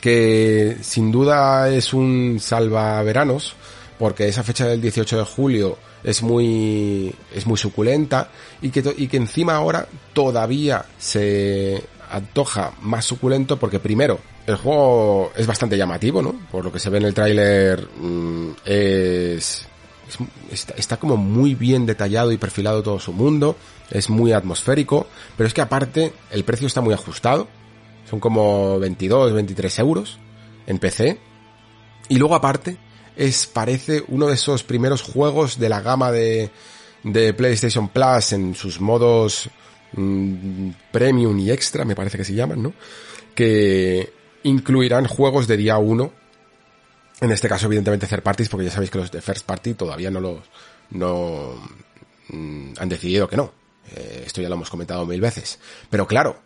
que 0.00 0.78
sin 0.82 1.10
duda 1.10 1.68
es 1.70 1.92
un 1.92 2.38
salvaveranos, 2.40 3.54
porque 3.98 4.28
esa 4.28 4.42
fecha 4.42 4.66
del 4.66 4.80
18 4.80 5.18
de 5.18 5.24
julio 5.24 5.78
es 6.04 6.22
muy, 6.22 7.14
es 7.34 7.46
muy 7.46 7.56
suculenta 7.56 8.28
y 8.62 8.70
que, 8.70 8.94
y 8.96 9.08
que 9.08 9.16
encima 9.16 9.56
ahora 9.56 9.88
todavía 10.12 10.84
se 10.98 11.82
antoja 12.10 12.72
más 12.82 13.04
suculento 13.04 13.58
porque 13.58 13.80
primero, 13.80 14.20
el 14.46 14.56
juego 14.56 15.32
es 15.36 15.46
bastante 15.46 15.76
llamativo, 15.76 16.22
¿no? 16.22 16.34
Por 16.50 16.64
lo 16.64 16.72
que 16.72 16.78
se 16.78 16.90
ve 16.90 16.98
en 16.98 17.04
el 17.04 17.14
tráiler 17.14 17.88
mm, 17.98 18.50
es, 18.64 19.66
está, 20.76 20.96
como 20.98 21.16
muy 21.16 21.54
bien 21.54 21.86
detallado 21.86 22.30
y 22.32 22.36
perfilado 22.36 22.82
todo 22.82 23.00
su 23.00 23.12
mundo, 23.12 23.56
es 23.90 24.08
muy 24.08 24.32
atmosférico, 24.32 25.06
pero 25.36 25.48
es 25.48 25.54
que 25.54 25.62
aparte 25.62 26.12
el 26.30 26.44
precio 26.44 26.66
está 26.66 26.80
muy 26.80 26.94
ajustado, 26.94 27.48
son 28.08 28.20
como 28.20 28.78
22, 28.78 29.32
23 29.32 29.78
euros 29.80 30.18
en 30.66 30.78
PC, 30.78 31.18
y 32.08 32.18
luego 32.18 32.34
aparte 32.34 32.76
es 33.16 33.46
parece 33.46 34.04
uno 34.08 34.26
de 34.26 34.34
esos 34.34 34.62
primeros 34.62 35.02
juegos 35.02 35.58
de 35.58 35.68
la 35.68 35.80
gama 35.80 36.12
de, 36.12 36.50
de 37.02 37.34
PlayStation 37.34 37.88
Plus 37.88 38.32
en 38.32 38.54
sus 38.54 38.80
modos 38.80 39.50
Mm, 39.92 40.70
premium 40.92 41.38
y 41.38 41.50
extra, 41.50 41.84
me 41.84 41.94
parece 41.94 42.18
que 42.18 42.24
se 42.24 42.34
llaman, 42.34 42.62
¿no? 42.62 42.74
Que 43.34 44.12
incluirán 44.42 45.06
juegos 45.06 45.46
de 45.46 45.56
día 45.56 45.78
1. 45.78 46.12
En 47.20 47.32
este 47.32 47.48
caso, 47.48 47.66
evidentemente, 47.66 48.06
third 48.06 48.22
parties, 48.22 48.48
porque 48.48 48.66
ya 48.66 48.72
sabéis 48.72 48.90
que 48.90 48.98
los 48.98 49.10
de 49.10 49.22
first 49.22 49.46
party 49.46 49.74
todavía 49.74 50.10
no 50.10 50.20
los, 50.20 50.38
no, 50.90 51.54
mm, 52.28 52.72
han 52.78 52.88
decidido 52.88 53.28
que 53.28 53.36
no. 53.36 53.52
Eh, 53.94 54.24
esto 54.26 54.42
ya 54.42 54.48
lo 54.48 54.56
hemos 54.56 54.70
comentado 54.70 55.06
mil 55.06 55.20
veces. 55.20 55.58
Pero 55.88 56.06
claro, 56.06 56.40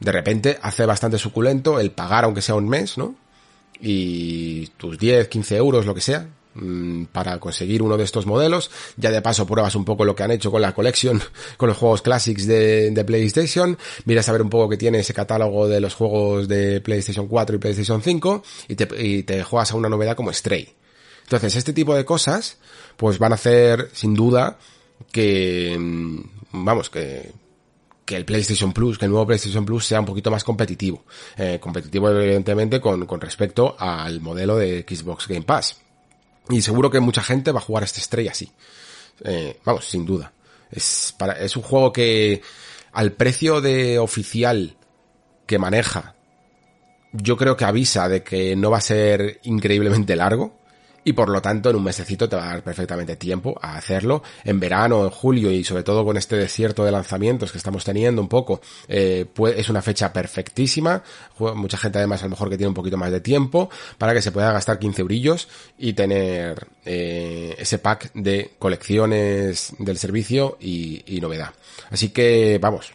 de 0.00 0.12
repente 0.12 0.58
hace 0.62 0.86
bastante 0.86 1.18
suculento 1.18 1.78
el 1.78 1.92
pagar 1.92 2.24
aunque 2.24 2.42
sea 2.42 2.54
un 2.54 2.68
mes, 2.68 2.98
¿no? 2.98 3.14
Y 3.80 4.66
tus 4.76 4.98
10, 4.98 5.28
15 5.28 5.56
euros, 5.56 5.86
lo 5.86 5.94
que 5.94 6.00
sea, 6.00 6.28
Mm, 6.52 7.04
para 7.12 7.38
conseguir 7.38 7.80
uno 7.80 7.96
de 7.96 8.02
estos 8.02 8.26
modelos. 8.26 8.70
Ya 8.96 9.10
de 9.12 9.22
paso 9.22 9.46
pruebas 9.46 9.76
un 9.76 9.84
poco 9.84 10.04
lo 10.04 10.16
que 10.16 10.24
han 10.24 10.32
hecho 10.32 10.50
con 10.50 10.60
la 10.60 10.74
colección, 10.74 11.22
con 11.56 11.68
los 11.68 11.78
juegos 11.78 12.02
clásicos 12.02 12.46
de, 12.46 12.90
de, 12.90 13.04
PlayStation. 13.04 13.78
Miras 14.04 14.28
a 14.28 14.32
ver 14.32 14.42
un 14.42 14.50
poco 14.50 14.68
que 14.68 14.76
tiene 14.76 14.98
ese 15.00 15.14
catálogo 15.14 15.68
de 15.68 15.80
los 15.80 15.94
juegos 15.94 16.48
de 16.48 16.80
PlayStation 16.80 17.28
4 17.28 17.56
y 17.56 17.58
PlayStation 17.58 18.02
5 18.02 18.42
y 18.68 18.74
te, 18.74 18.88
y 19.02 19.22
te 19.22 19.44
juegas 19.44 19.70
a 19.70 19.76
una 19.76 19.88
novedad 19.88 20.16
como 20.16 20.32
Stray. 20.32 20.68
Entonces, 21.22 21.54
este 21.54 21.72
tipo 21.72 21.94
de 21.94 22.04
cosas, 22.04 22.58
pues 22.96 23.18
van 23.18 23.30
a 23.30 23.36
hacer, 23.36 23.88
sin 23.92 24.14
duda, 24.14 24.58
que, 25.12 25.76
mm, 25.78 26.20
vamos, 26.64 26.90
que, 26.90 27.30
que 28.10 28.16
el 28.16 28.24
PlayStation 28.24 28.72
Plus, 28.72 28.98
que 28.98 29.04
el 29.04 29.12
nuevo 29.12 29.24
PlayStation 29.24 29.64
Plus 29.64 29.86
sea 29.86 30.00
un 30.00 30.06
poquito 30.06 30.32
más 30.32 30.42
competitivo. 30.42 31.04
Eh, 31.36 31.60
competitivo 31.60 32.10
evidentemente 32.10 32.80
con, 32.80 33.06
con 33.06 33.20
respecto 33.20 33.76
al 33.78 34.20
modelo 34.20 34.56
de 34.56 34.84
Xbox 34.84 35.28
Game 35.28 35.42
Pass. 35.42 35.80
Y 36.48 36.60
seguro 36.60 36.90
que 36.90 36.98
mucha 36.98 37.22
gente 37.22 37.52
va 37.52 37.60
a 37.60 37.62
jugar 37.62 37.84
a 37.84 37.86
este 37.86 38.00
estrella 38.00 38.32
así. 38.32 38.50
Eh, 39.22 39.60
vamos, 39.64 39.84
sin 39.84 40.04
duda. 40.04 40.32
Es, 40.72 41.14
para, 41.16 41.34
es 41.34 41.54
un 41.54 41.62
juego 41.62 41.92
que 41.92 42.42
al 42.90 43.12
precio 43.12 43.60
de 43.60 44.00
oficial 44.00 44.76
que 45.46 45.60
maneja, 45.60 46.16
yo 47.12 47.36
creo 47.36 47.56
que 47.56 47.64
avisa 47.64 48.08
de 48.08 48.24
que 48.24 48.56
no 48.56 48.72
va 48.72 48.78
a 48.78 48.80
ser 48.80 49.38
increíblemente 49.44 50.16
largo 50.16 50.58
y 51.04 51.12
por 51.12 51.28
lo 51.28 51.40
tanto 51.40 51.70
en 51.70 51.76
un 51.76 51.84
mesecito 51.84 52.28
te 52.28 52.36
va 52.36 52.44
a 52.44 52.48
dar 52.48 52.62
perfectamente 52.62 53.16
tiempo 53.16 53.58
a 53.60 53.76
hacerlo. 53.76 54.22
En 54.44 54.60
verano, 54.60 55.04
en 55.04 55.10
julio 55.10 55.50
y 55.50 55.64
sobre 55.64 55.82
todo 55.82 56.04
con 56.04 56.16
este 56.16 56.36
desierto 56.36 56.84
de 56.84 56.92
lanzamientos 56.92 57.52
que 57.52 57.58
estamos 57.58 57.84
teniendo 57.84 58.20
un 58.20 58.28
poco, 58.28 58.60
eh, 58.88 59.26
es 59.56 59.68
una 59.68 59.82
fecha 59.82 60.12
perfectísima. 60.12 61.02
Mucha 61.38 61.78
gente 61.78 61.98
además 61.98 62.22
a 62.22 62.26
lo 62.26 62.30
mejor 62.30 62.50
que 62.50 62.56
tiene 62.56 62.68
un 62.68 62.74
poquito 62.74 62.96
más 62.96 63.10
de 63.10 63.20
tiempo 63.20 63.70
para 63.98 64.12
que 64.12 64.22
se 64.22 64.32
pueda 64.32 64.52
gastar 64.52 64.78
15 64.78 65.02
eurillos 65.02 65.48
y 65.78 65.92
tener 65.94 66.68
eh, 66.84 67.54
ese 67.58 67.78
pack 67.78 68.12
de 68.14 68.52
colecciones 68.58 69.72
del 69.78 69.98
servicio 69.98 70.58
y 70.60 71.18
novedad. 71.20 71.52
Así 71.90 72.10
que 72.10 72.58
vamos, 72.60 72.92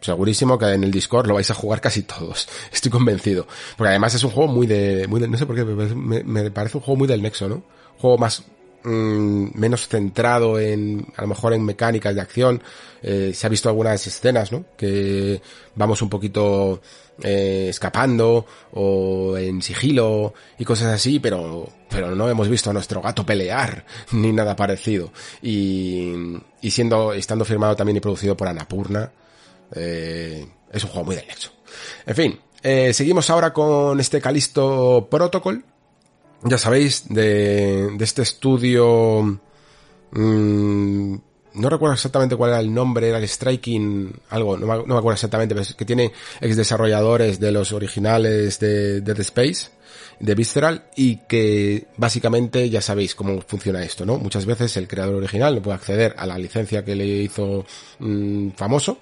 segurísimo 0.00 0.58
que 0.58 0.66
en 0.66 0.84
el 0.84 0.90
Discord 0.90 1.26
lo 1.26 1.34
vais 1.34 1.50
a 1.50 1.54
jugar 1.54 1.80
casi 1.80 2.02
todos. 2.02 2.48
Estoy 2.72 2.90
convencido. 2.90 3.46
Porque 3.76 3.90
además 3.90 4.14
es 4.14 4.24
un 4.24 4.30
juego 4.30 4.52
muy 4.52 4.66
de, 4.66 5.06
muy 5.08 5.20
de, 5.20 5.28
no 5.28 5.36
sé 5.36 5.46
por 5.46 5.56
qué, 5.56 5.64
me, 5.64 6.50
parece 6.50 6.78
un 6.78 6.82
juego 6.82 6.98
muy 6.98 7.08
del 7.08 7.22
Nexo, 7.22 7.48
¿no? 7.48 7.62
juego 7.98 8.16
más, 8.16 8.42
mm, 8.82 9.48
menos 9.54 9.86
centrado 9.86 10.58
en, 10.58 11.06
a 11.16 11.22
lo 11.22 11.28
mejor 11.28 11.52
en 11.52 11.64
mecánicas 11.64 12.14
de 12.14 12.20
acción. 12.20 12.62
Eh, 13.02 13.32
se 13.34 13.46
ha 13.46 13.50
visto 13.50 13.68
algunas 13.68 14.06
escenas, 14.06 14.52
¿no? 14.52 14.64
Que 14.76 15.40
vamos 15.74 16.00
un 16.02 16.08
poquito, 16.08 16.80
eh, 17.22 17.66
escapando 17.68 18.46
o 18.72 19.36
en 19.36 19.60
sigilo 19.60 20.32
y 20.58 20.64
cosas 20.64 20.94
así, 20.94 21.20
pero, 21.20 21.68
pero 21.90 22.14
no 22.14 22.30
hemos 22.30 22.48
visto 22.48 22.70
a 22.70 22.72
nuestro 22.72 23.02
gato 23.02 23.26
pelear 23.26 23.84
ni 24.12 24.32
nada 24.32 24.56
parecido. 24.56 25.12
Y, 25.42 26.14
y 26.62 26.70
siendo, 26.70 27.12
estando 27.12 27.44
firmado 27.44 27.76
también 27.76 27.98
y 27.98 28.00
producido 28.00 28.36
por 28.36 28.48
Anapurna, 28.48 29.12
eh, 29.74 30.46
es 30.72 30.84
un 30.84 30.90
juego 30.90 31.06
muy 31.06 31.16
del. 31.16 31.26
En 32.06 32.14
fin, 32.14 32.40
eh, 32.62 32.92
seguimos 32.92 33.30
ahora 33.30 33.52
con 33.52 33.98
este 34.00 34.20
Calisto 34.20 35.08
Protocol. 35.10 35.64
Ya 36.42 36.58
sabéis, 36.58 37.04
de, 37.08 37.90
de 37.96 38.04
este 38.04 38.22
estudio... 38.22 39.40
Mmm, 40.12 41.14
no 41.52 41.68
recuerdo 41.68 41.94
exactamente 41.94 42.36
cuál 42.36 42.50
era 42.50 42.60
el 42.60 42.72
nombre, 42.72 43.08
era 43.08 43.18
el 43.18 43.28
Striking, 43.28 44.12
algo, 44.30 44.56
no 44.56 44.66
me, 44.66 44.76
no 44.76 44.86
me 44.86 44.98
acuerdo 44.98 45.14
exactamente, 45.14 45.54
pero 45.54 45.62
es 45.62 45.74
que 45.74 45.84
tiene 45.84 46.12
ex 46.40 46.56
desarrolladores 46.56 47.40
de 47.40 47.50
los 47.50 47.72
originales 47.72 48.60
de 48.60 49.00
Dead 49.00 49.18
Space, 49.20 49.68
de 50.20 50.34
Visceral, 50.34 50.84
y 50.94 51.16
que 51.26 51.88
básicamente 51.96 52.70
ya 52.70 52.80
sabéis 52.80 53.14
cómo 53.14 53.40
funciona 53.40 53.82
esto, 53.82 54.06
¿no? 54.06 54.16
Muchas 54.18 54.46
veces 54.46 54.76
el 54.76 54.86
creador 54.86 55.16
original 55.16 55.56
no 55.56 55.62
puede 55.62 55.76
acceder 55.76 56.14
a 56.16 56.26
la 56.26 56.38
licencia 56.38 56.84
que 56.84 56.94
le 56.94 57.06
hizo 57.06 57.64
mmm, 57.98 58.50
famoso, 58.50 58.98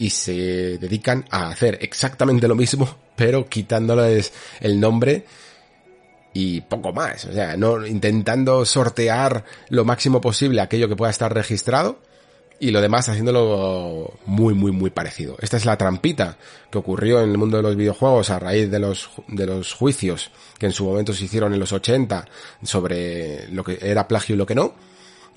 y 0.00 0.08
se 0.08 0.78
dedican 0.78 1.26
a 1.30 1.50
hacer 1.50 1.78
exactamente 1.82 2.48
lo 2.48 2.54
mismo, 2.54 2.88
pero 3.16 3.46
quitándoles 3.46 4.32
el 4.60 4.80
nombre 4.80 5.26
y 6.32 6.62
poco 6.62 6.90
más. 6.94 7.26
O 7.26 7.32
sea, 7.34 7.54
no 7.58 7.86
intentando 7.86 8.64
sortear 8.64 9.44
lo 9.68 9.84
máximo 9.84 10.22
posible 10.22 10.62
aquello 10.62 10.88
que 10.88 10.96
pueda 10.96 11.10
estar 11.10 11.34
registrado 11.34 11.98
y 12.58 12.70
lo 12.70 12.80
demás 12.80 13.10
haciéndolo 13.10 14.14
muy, 14.24 14.54
muy, 14.54 14.72
muy 14.72 14.88
parecido. 14.88 15.36
Esta 15.42 15.58
es 15.58 15.66
la 15.66 15.76
trampita 15.76 16.38
que 16.70 16.78
ocurrió 16.78 17.20
en 17.20 17.30
el 17.30 17.36
mundo 17.36 17.58
de 17.58 17.62
los 17.62 17.76
videojuegos 17.76 18.30
a 18.30 18.38
raíz 18.38 18.70
de 18.70 18.78
los, 18.78 19.10
de 19.28 19.44
los 19.44 19.74
juicios 19.74 20.30
que 20.58 20.64
en 20.64 20.72
su 20.72 20.86
momento 20.86 21.12
se 21.12 21.26
hicieron 21.26 21.52
en 21.52 21.60
los 21.60 21.74
80 21.74 22.24
sobre 22.62 23.48
lo 23.48 23.62
que 23.64 23.78
era 23.82 24.08
plagio 24.08 24.34
y 24.34 24.38
lo 24.38 24.46
que 24.46 24.54
no, 24.54 24.72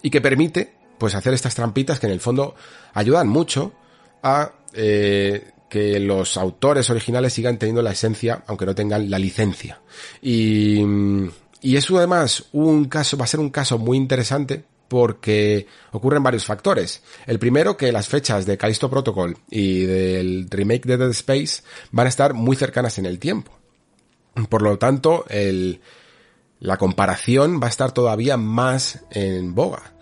y 0.02 0.10
que 0.10 0.22
permite, 0.22 0.74
pues, 0.98 1.16
hacer 1.16 1.34
estas 1.34 1.54
trampitas 1.54 2.00
que 2.00 2.08
en 2.08 2.14
el 2.14 2.22
fondo 2.22 2.56
ayudan 2.94 3.28
mucho 3.28 3.74
a 4.24 4.54
eh, 4.74 5.52
que 5.70 6.00
los 6.00 6.38
autores 6.38 6.90
originales 6.90 7.34
sigan 7.34 7.58
teniendo 7.58 7.82
la 7.82 7.92
esencia, 7.92 8.44
aunque 8.48 8.66
no 8.66 8.74
tengan 8.74 9.10
la 9.10 9.20
licencia. 9.20 9.82
Y, 10.22 10.82
y 11.62 11.76
eso 11.76 11.98
además 11.98 12.46
un 12.52 12.86
caso, 12.86 13.18
va 13.18 13.26
a 13.26 13.28
ser 13.28 13.40
un 13.40 13.50
caso 13.50 13.78
muy 13.78 13.98
interesante 13.98 14.64
porque 14.88 15.66
ocurren 15.92 16.22
varios 16.22 16.46
factores. 16.46 17.02
El 17.26 17.40
primero, 17.40 17.76
que 17.78 17.92
las 17.92 18.08
fechas 18.08 18.46
de 18.46 18.58
Callisto 18.58 18.90
Protocol 18.90 19.38
y 19.50 19.86
del 19.86 20.48
remake 20.50 20.86
de 20.86 20.98
Dead 20.98 21.10
Space 21.10 21.64
van 21.92 22.06
a 22.06 22.10
estar 22.10 22.36
muy 22.36 22.56
cercanas 22.56 23.00
en 23.00 23.08
el 23.08 23.18
tiempo. 23.18 23.52
Por 24.50 24.62
lo 24.62 24.78
tanto, 24.78 25.26
el, 25.30 25.82
la 26.60 26.78
comparación 26.78 27.60
va 27.62 27.66
a 27.66 27.70
estar 27.70 27.92
todavía 27.92 28.38
más 28.38 29.04
en 29.10 29.56
boga. 29.56 29.94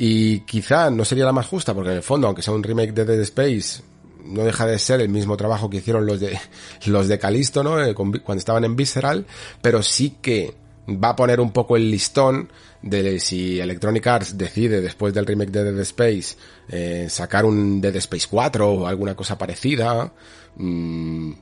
Y 0.00 0.40
quizá 0.40 0.90
no 0.90 1.04
sería 1.04 1.24
la 1.24 1.32
más 1.32 1.46
justa, 1.48 1.74
porque 1.74 1.90
en 1.90 1.96
el 1.96 2.02
fondo, 2.04 2.28
aunque 2.28 2.40
sea 2.40 2.54
un 2.54 2.62
remake 2.62 2.92
de 2.92 3.04
Dead 3.04 3.20
Space, 3.22 3.82
no 4.24 4.44
deja 4.44 4.64
de 4.64 4.78
ser 4.78 5.00
el 5.00 5.08
mismo 5.08 5.36
trabajo 5.36 5.68
que 5.68 5.78
hicieron 5.78 6.06
los 6.06 6.20
de 6.20 6.38
los 6.86 7.08
de 7.08 7.18
Calisto, 7.18 7.64
¿no? 7.64 7.82
Eh, 7.82 7.94
cuando 7.94 8.34
estaban 8.36 8.64
en 8.64 8.76
Visceral, 8.76 9.26
pero 9.60 9.82
sí 9.82 10.16
que 10.22 10.54
va 10.88 11.10
a 11.10 11.16
poner 11.16 11.40
un 11.40 11.50
poco 11.50 11.76
el 11.76 11.90
listón 11.90 12.48
de 12.80 13.18
si 13.18 13.58
Electronic 13.58 14.06
Arts 14.06 14.38
decide 14.38 14.80
después 14.80 15.12
del 15.12 15.26
remake 15.26 15.50
de 15.50 15.64
Dead 15.64 15.80
Space 15.80 16.36
eh, 16.68 17.08
sacar 17.10 17.44
un 17.44 17.80
Dead 17.80 17.96
Space 17.96 18.28
4 18.30 18.70
o 18.70 18.86
alguna 18.86 19.16
cosa 19.16 19.36
parecida, 19.36 20.12
mm, 20.56 21.32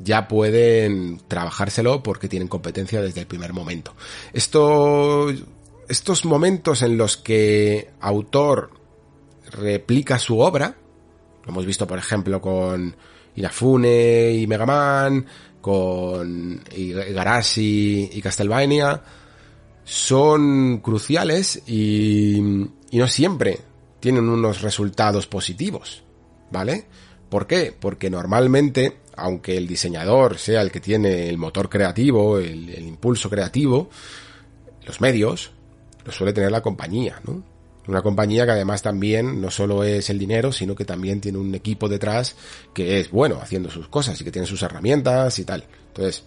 ya 0.00 0.26
pueden 0.26 1.20
trabajárselo 1.28 2.02
porque 2.02 2.28
tienen 2.28 2.48
competencia 2.48 3.00
desde 3.00 3.20
el 3.20 3.26
primer 3.26 3.52
momento. 3.52 3.94
Esto, 4.32 5.32
estos 5.92 6.24
momentos 6.24 6.80
en 6.80 6.96
los 6.96 7.18
que 7.18 7.90
autor 8.00 8.70
replica 9.50 10.18
su 10.18 10.38
obra, 10.40 10.74
lo 11.44 11.50
hemos 11.50 11.66
visto 11.66 11.86
por 11.86 11.98
ejemplo 11.98 12.40
con 12.40 12.96
Inafune 13.36 14.32
y 14.32 14.46
Mega 14.46 14.64
Man, 14.64 15.26
con 15.60 16.62
Garashi 17.14 18.08
y 18.10 18.22
Castlevania, 18.22 19.02
son 19.84 20.78
cruciales 20.78 21.62
y, 21.66 22.40
no 22.92 23.06
siempre 23.06 23.60
tienen 24.00 24.30
unos 24.30 24.62
resultados 24.62 25.26
positivos, 25.26 26.04
¿vale? 26.50 26.86
¿Por 27.28 27.46
qué? 27.46 27.76
Porque 27.78 28.08
normalmente, 28.08 28.96
aunque 29.14 29.58
el 29.58 29.66
diseñador 29.66 30.38
sea 30.38 30.62
el 30.62 30.72
que 30.72 30.80
tiene 30.80 31.28
el 31.28 31.36
motor 31.36 31.68
creativo, 31.68 32.38
el 32.38 32.82
impulso 32.82 33.28
creativo, 33.28 33.90
los 34.86 35.02
medios 35.02 35.52
los 36.04 36.14
suele 36.14 36.32
tener 36.32 36.50
la 36.50 36.62
compañía, 36.62 37.20
¿no? 37.26 37.42
Una 37.88 38.00
compañía 38.00 38.44
que 38.44 38.52
además 38.52 38.80
también 38.80 39.40
no 39.40 39.50
solo 39.50 39.82
es 39.82 40.08
el 40.08 40.18
dinero, 40.18 40.52
sino 40.52 40.74
que 40.76 40.84
también 40.84 41.20
tiene 41.20 41.38
un 41.38 41.52
equipo 41.54 41.88
detrás 41.88 42.36
que 42.72 43.00
es 43.00 43.10
bueno 43.10 43.40
haciendo 43.42 43.70
sus 43.70 43.88
cosas 43.88 44.20
y 44.20 44.24
que 44.24 44.30
tiene 44.30 44.46
sus 44.46 44.62
herramientas 44.62 45.38
y 45.40 45.44
tal. 45.44 45.64
Entonces, 45.88 46.24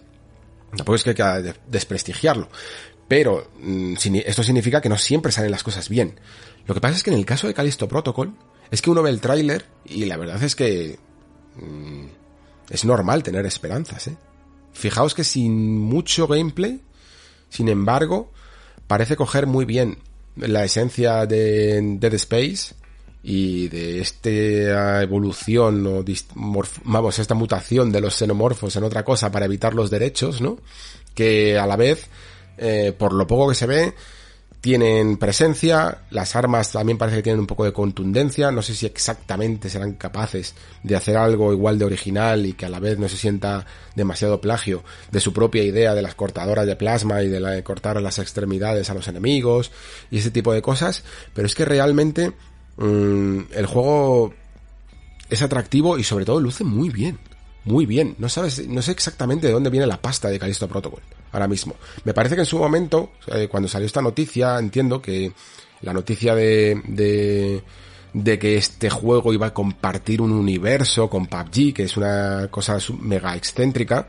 tampoco 0.76 0.96
es 0.96 1.04
que 1.04 1.10
hay 1.10 1.16
que 1.16 1.54
desprestigiarlo. 1.66 2.48
Pero 3.08 3.50
mm, 3.58 3.94
esto 4.26 4.42
significa 4.42 4.82
que 4.82 4.90
no 4.90 4.98
siempre 4.98 5.32
salen 5.32 5.50
las 5.50 5.62
cosas 5.62 5.88
bien. 5.88 6.20
Lo 6.66 6.74
que 6.74 6.80
pasa 6.80 6.96
es 6.96 7.02
que 7.02 7.10
en 7.10 7.16
el 7.16 7.24
caso 7.24 7.46
de 7.46 7.54
Callisto 7.54 7.88
Protocol, 7.88 8.34
es 8.70 8.82
que 8.82 8.90
uno 8.90 9.02
ve 9.02 9.10
el 9.10 9.20
tráiler 9.20 9.64
y 9.84 10.04
la 10.04 10.16
verdad 10.18 10.42
es 10.42 10.56
que 10.56 10.98
mm, 11.56 12.06
es 12.70 12.84
normal 12.84 13.22
tener 13.22 13.46
esperanzas, 13.46 14.08
¿eh? 14.08 14.16
Fijaos 14.72 15.14
que 15.14 15.24
sin 15.24 15.78
mucho 15.78 16.26
gameplay, 16.26 16.82
sin 17.48 17.70
embargo, 17.70 18.32
parece 18.86 19.16
coger 19.16 19.46
muy 19.46 19.64
bien 19.64 19.98
la 20.36 20.64
esencia 20.64 21.26
de 21.26 21.80
Dead 21.98 22.14
Space 22.14 22.74
y 23.22 23.68
de 23.68 24.00
esta 24.00 25.02
evolución 25.02 25.84
o 25.86 26.04
vamos, 26.84 27.18
esta 27.18 27.34
mutación 27.34 27.90
de 27.90 28.00
los 28.00 28.14
xenomorfos 28.14 28.76
en 28.76 28.84
otra 28.84 29.04
cosa 29.04 29.32
para 29.32 29.46
evitar 29.46 29.74
los 29.74 29.90
derechos, 29.90 30.40
¿no? 30.40 30.58
Que 31.14 31.58
a 31.58 31.66
la 31.66 31.76
vez, 31.76 32.06
eh, 32.58 32.94
por 32.96 33.12
lo 33.12 33.26
poco 33.26 33.48
que 33.48 33.56
se 33.56 33.66
ve, 33.66 33.94
tienen 34.66 35.16
presencia, 35.16 35.98
las 36.10 36.34
armas 36.34 36.72
también 36.72 36.98
parece 36.98 37.18
que 37.18 37.22
tienen 37.22 37.38
un 37.38 37.46
poco 37.46 37.64
de 37.64 37.72
contundencia, 37.72 38.50
no 38.50 38.62
sé 38.62 38.74
si 38.74 38.84
exactamente 38.84 39.70
serán 39.70 39.92
capaces 39.92 40.56
de 40.82 40.96
hacer 40.96 41.16
algo 41.16 41.52
igual 41.52 41.78
de 41.78 41.84
original 41.84 42.44
y 42.46 42.54
que 42.54 42.66
a 42.66 42.68
la 42.68 42.80
vez 42.80 42.98
no 42.98 43.08
se 43.08 43.16
sienta 43.16 43.64
demasiado 43.94 44.40
plagio 44.40 44.82
de 45.12 45.20
su 45.20 45.32
propia 45.32 45.62
idea 45.62 45.94
de 45.94 46.02
las 46.02 46.16
cortadoras 46.16 46.66
de 46.66 46.74
plasma 46.74 47.22
y 47.22 47.28
de 47.28 47.38
la 47.38 47.50
de 47.50 47.62
cortar 47.62 48.02
las 48.02 48.18
extremidades 48.18 48.90
a 48.90 48.94
los 48.94 49.06
enemigos 49.06 49.70
y 50.10 50.18
ese 50.18 50.32
tipo 50.32 50.52
de 50.52 50.62
cosas, 50.62 51.04
pero 51.32 51.46
es 51.46 51.54
que 51.54 51.64
realmente 51.64 52.32
mmm, 52.76 53.42
el 53.52 53.66
juego 53.66 54.34
es 55.30 55.42
atractivo 55.42 55.96
y 55.96 56.02
sobre 56.02 56.24
todo 56.24 56.40
luce 56.40 56.64
muy 56.64 56.88
bien 56.88 57.20
muy 57.62 57.86
bien. 57.86 58.16
No 58.18 58.28
sabes, 58.28 58.66
no 58.66 58.82
sé 58.82 58.90
exactamente 58.90 59.46
de 59.46 59.52
dónde 59.52 59.70
viene 59.70 59.86
la 59.86 60.00
pasta 60.00 60.28
de 60.28 60.40
Callisto 60.40 60.66
Protocol 60.66 61.02
ahora 61.32 61.48
mismo. 61.48 61.74
Me 62.04 62.14
parece 62.14 62.34
que 62.34 62.42
en 62.42 62.46
su 62.46 62.58
momento, 62.58 63.12
eh, 63.26 63.48
cuando 63.48 63.68
salió 63.68 63.86
esta 63.86 64.02
noticia, 64.02 64.58
entiendo 64.58 65.00
que 65.00 65.32
la 65.82 65.92
noticia 65.92 66.34
de, 66.34 66.80
de, 66.86 67.62
de 68.12 68.38
que 68.38 68.56
este 68.56 68.90
juego 68.90 69.32
iba 69.32 69.48
a 69.48 69.54
compartir 69.54 70.20
un 70.20 70.32
universo 70.32 71.08
con 71.08 71.26
PUBG, 71.26 71.74
que 71.74 71.84
es 71.84 71.96
una 71.96 72.48
cosa 72.50 72.78
mega 73.00 73.36
excéntrica, 73.36 74.08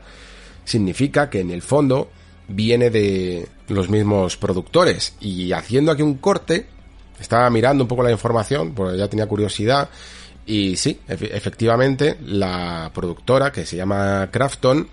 significa 0.64 1.28
que 1.28 1.40
en 1.40 1.50
el 1.50 1.62
fondo 1.62 2.10
viene 2.48 2.90
de 2.90 3.48
los 3.68 3.90
mismos 3.90 4.36
productores. 4.36 5.14
Y 5.20 5.52
haciendo 5.52 5.92
aquí 5.92 6.02
un 6.02 6.14
corte, 6.14 6.66
estaba 7.20 7.48
mirando 7.50 7.84
un 7.84 7.88
poco 7.88 8.02
la 8.02 8.10
información, 8.10 8.72
porque 8.74 8.96
ya 8.96 9.08
tenía 9.08 9.26
curiosidad, 9.26 9.88
y 10.46 10.76
sí, 10.76 10.98
efectivamente, 11.06 12.16
la 12.24 12.90
productora, 12.94 13.52
que 13.52 13.66
se 13.66 13.76
llama 13.76 14.30
Crafton, 14.32 14.88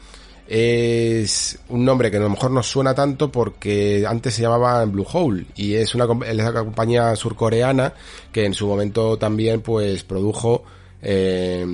es 0.47 1.59
un 1.69 1.83
nombre 1.83 2.11
que 2.11 2.17
a 2.17 2.19
lo 2.19 2.29
mejor 2.29 2.51
no 2.51 2.61
suena 2.61 2.93
tanto 2.93 3.31
porque 3.31 4.05
antes 4.07 4.35
se 4.35 4.43
llamaba 4.43 4.85
Blue 4.85 5.05
Hole 5.11 5.45
y 5.55 5.73
es 5.73 5.95
una, 5.95 6.05
compañía 6.07 7.15
surcoreana 7.15 7.93
que 8.31 8.45
en 8.45 8.53
su 8.53 8.67
momento 8.67 9.17
también 9.17 9.61
pues 9.61 10.03
produjo, 10.03 10.63
eh, 11.01 11.65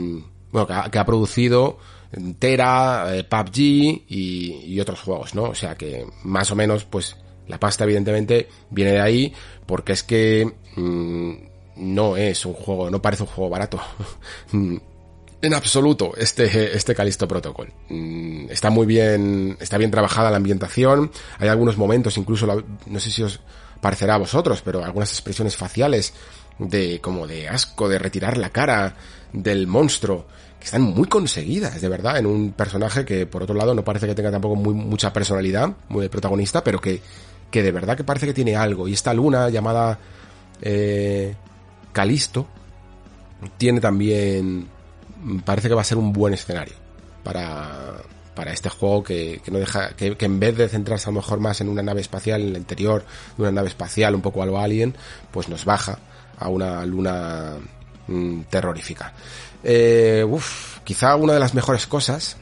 bueno, 0.52 0.68
que 0.90 1.00
ha, 1.00 1.06
producido 1.06 1.78
Tera, 2.40 3.16
eh, 3.16 3.24
PUBG 3.24 4.04
y, 4.08 4.80
otros 4.80 5.02
juegos, 5.02 5.36
¿no? 5.36 5.44
O 5.44 5.56
sea 5.56 5.76
que 5.76 6.06
más 6.24 6.52
o 6.52 6.56
menos 6.56 6.86
pues 6.86 7.18
la 7.48 7.60
pasta 7.60 7.84
evidentemente 7.84 8.48
viene 8.70 8.94
de 8.94 9.02
ahí 9.02 9.34
porque 9.66 9.94
es 9.94 10.04
que... 10.04 10.50
Mmm, 10.76 11.52
no 11.74 12.18
es 12.18 12.46
un 12.46 12.54
juego, 12.54 12.90
no 12.92 13.02
parece 13.02 13.24
un 13.24 13.30
juego 13.30 13.50
barato. 13.50 13.80
en 15.42 15.54
absoluto, 15.54 16.14
este, 16.18 16.76
este 16.76 16.94
Calisto 16.94 17.28
Protocol. 17.28 17.72
Mm, 17.90 18.50
está 18.50 18.70
muy 18.70 18.86
bien, 18.86 19.58
está 19.60 19.78
bien 19.78 19.92
trabajada 19.92 20.30
la 20.30 20.38
ambientación. 20.38 21.12
Hay 21.40 21.50
algunos 21.50 21.78
momentos, 21.78 22.18
incluso, 22.18 22.64
no 22.86 23.00
sé 23.00 23.12
si 23.12 23.24
os 23.24 23.40
parecerá 23.80 24.16
a 24.16 24.20
vosotros, 24.20 24.62
pero 24.64 24.84
algunas 24.84 25.12
expresiones 25.12 25.58
faciales 25.58 26.14
de, 26.60 27.00
como 27.02 27.28
de 27.28 27.50
asco, 27.50 27.90
de 27.90 27.98
retirar 28.00 28.38
la 28.38 28.50
cara 28.50 28.96
del 29.34 29.68
monstruo, 29.68 30.26
que 30.60 30.66
están 30.66 30.84
muy 30.84 31.08
conseguidas, 31.08 31.82
de 31.82 31.90
verdad, 31.90 32.18
en 32.18 32.28
un 32.28 32.52
personaje 32.52 33.04
que, 33.04 33.26
por 33.26 33.44
otro 33.44 33.56
lado, 33.56 33.74
no 33.74 33.84
parece 33.84 34.06
que 34.06 34.14
tenga 34.14 34.30
tampoco 34.30 34.56
muy, 34.56 34.76
mucha 34.76 35.12
personalidad, 35.12 35.74
muy 35.90 36.08
protagonista, 36.10 36.64
pero 36.64 36.80
que, 36.80 37.02
que 37.50 37.64
de 37.64 37.72
verdad 37.72 37.98
que 37.98 38.04
parece 38.04 38.28
que 38.28 38.34
tiene 38.34 38.56
algo. 38.56 38.88
Y 38.88 38.94
esta 38.94 39.14
luna 39.14 39.50
llamada, 39.50 39.98
eh, 40.62 41.34
Calisto 41.92 42.46
tiene 43.58 43.82
también, 43.82 44.68
parece 45.46 45.68
que 45.68 45.76
va 45.76 45.82
a 45.82 45.86
ser 45.86 45.98
un 45.98 46.14
buen 46.14 46.34
escenario 46.34 46.76
para, 47.24 47.98
para 48.36 48.54
este 48.54 48.70
juego 48.70 49.04
que, 49.04 49.42
que 49.44 49.52
no 49.52 49.60
deja, 49.60 49.96
que, 49.96 50.16
en 50.20 50.40
vez 50.40 50.58
de 50.58 50.70
centrarse 50.70 51.10
a 51.10 51.12
lo 51.12 51.18
mejor 51.18 51.40
más 51.40 51.62
en 51.62 51.70
una 51.70 51.84
nave 51.84 52.02
espacial, 52.02 52.42
en 52.42 52.50
el 52.50 52.58
interior 52.58 53.06
de 53.38 53.44
una 53.44 53.52
nave 53.52 53.68
espacial, 53.68 54.16
un 54.16 54.22
poco 54.22 54.42
a 54.44 54.64
alien, 54.64 54.96
pues 55.32 55.50
nos 55.50 55.66
baja 55.66 56.00
a 56.38 56.50
una 56.50 56.86
luna 56.86 57.58
mm, 58.08 58.42
terrorífica. 58.50 59.14
Eh, 59.64 60.26
uf, 60.28 60.80
quizá 60.84 61.16
una 61.16 61.34
de 61.34 61.40
las 61.40 61.54
mejores 61.54 61.86
cosas 61.86 62.38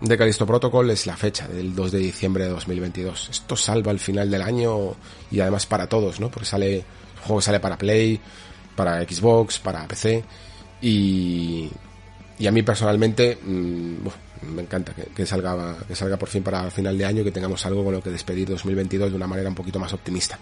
de 0.00 0.18
Calisto 0.18 0.46
Protocol 0.46 0.90
es 0.90 1.06
la 1.06 1.16
fecha 1.16 1.48
del 1.48 1.74
2 1.74 1.92
de 1.92 1.98
diciembre 1.98 2.44
de 2.44 2.50
2022. 2.50 3.30
Esto 3.30 3.56
salva 3.56 3.90
el 3.90 3.98
final 3.98 4.30
del 4.30 4.42
año 4.42 4.94
y 5.30 5.40
además 5.40 5.66
para 5.66 5.88
todos, 5.88 6.20
¿no? 6.20 6.30
Porque 6.30 6.46
sale, 6.46 6.76
el 6.76 7.20
juego 7.24 7.40
sale 7.40 7.58
para 7.58 7.78
Play, 7.78 8.20
para 8.76 9.02
Xbox, 9.02 9.58
para 9.58 9.86
PC 9.88 10.22
y, 10.82 11.70
y 12.38 12.46
a 12.46 12.50
mí 12.50 12.62
personalmente 12.62 13.38
mmm, 13.42 13.96
me 14.42 14.62
encanta 14.62 14.92
que, 14.94 15.04
que, 15.04 15.26
salga 15.26 15.76
que 15.86 15.94
salga 15.94 16.16
por 16.16 16.28
fin 16.28 16.42
para 16.42 16.70
final 16.70 16.98
de 16.98 17.04
año 17.04 17.24
que 17.24 17.30
tengamos 17.30 17.64
algo 17.66 17.84
con 17.84 17.94
lo 17.94 18.02
que 18.02 18.10
despedir 18.10 18.48
2022 18.48 19.10
de 19.10 19.16
una 19.16 19.26
manera 19.26 19.48
un 19.48 19.54
poquito 19.54 19.78
más 19.78 19.92
optimista. 19.92 20.38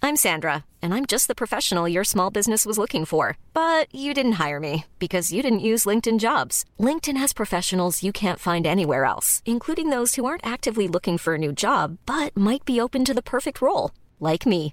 I'm 0.00 0.16
Sandra 0.16 0.64
and 0.80 0.94
I'm 0.94 1.06
just 1.06 1.26
the 1.26 1.34
professional 1.34 1.88
your 1.88 2.04
small 2.04 2.30
business 2.30 2.64
was 2.64 2.78
looking 2.78 3.04
for, 3.04 3.36
but 3.52 3.92
you 3.92 4.14
didn't 4.14 4.38
hire 4.38 4.60
me 4.60 4.84
because 4.98 5.32
you 5.32 5.42
didn't 5.42 5.68
use 5.72 5.84
LinkedIn 5.84 6.18
Jobs. 6.18 6.64
LinkedIn 6.80 7.18
has 7.18 7.32
professionals 7.32 8.02
you 8.02 8.12
can't 8.12 8.38
find 8.38 8.66
anywhere 8.66 9.04
else, 9.04 9.42
including 9.44 9.90
those 9.90 10.14
who 10.14 10.24
aren't 10.24 10.46
actively 10.46 10.88
looking 10.88 11.18
for 11.18 11.34
a 11.34 11.38
new 11.38 11.52
job 11.52 11.98
but 12.06 12.34
might 12.36 12.64
be 12.64 12.80
open 12.80 13.04
to 13.04 13.12
the 13.12 13.22
perfect 13.22 13.60
role, 13.60 13.90
like 14.20 14.46
me. 14.46 14.72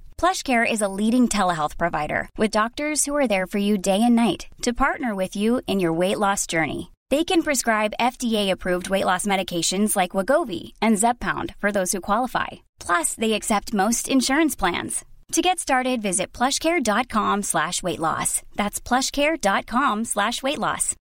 PlushCare 0.21 0.71
is 0.71 0.83
a 0.83 0.93
leading 0.99 1.27
telehealth 1.27 1.79
provider 1.79 2.29
with 2.37 2.51
doctors 2.51 3.05
who 3.05 3.15
are 3.15 3.27
there 3.27 3.47
for 3.47 3.57
you 3.57 3.75
day 3.75 4.03
and 4.03 4.15
night 4.15 4.45
to 4.61 4.71
partner 4.71 5.15
with 5.15 5.35
you 5.35 5.61
in 5.65 5.79
your 5.79 5.93
weight 5.93 6.19
loss 6.19 6.45
journey. 6.45 6.91
They 7.09 7.23
can 7.23 7.41
prescribe 7.41 7.97
FDA-approved 7.99 8.91
weight 8.91 9.05
loss 9.05 9.25
medications 9.25 9.95
like 9.95 10.11
Wagovi 10.11 10.73
and 10.79 10.95
zepound 10.95 11.55
for 11.57 11.71
those 11.71 11.91
who 11.91 12.01
qualify. 12.01 12.49
Plus, 12.79 13.15
they 13.15 13.33
accept 13.33 13.73
most 13.73 14.07
insurance 14.07 14.55
plans. 14.55 15.03
To 15.31 15.41
get 15.41 15.57
started, 15.57 16.03
visit 16.03 16.31
plushcare.com 16.31 17.41
slash 17.41 17.81
weight 17.81 17.99
loss. 17.99 18.43
That's 18.55 18.79
plushcare.com 18.79 20.05
slash 20.05 20.43
weight 20.43 20.59
loss. 20.59 20.95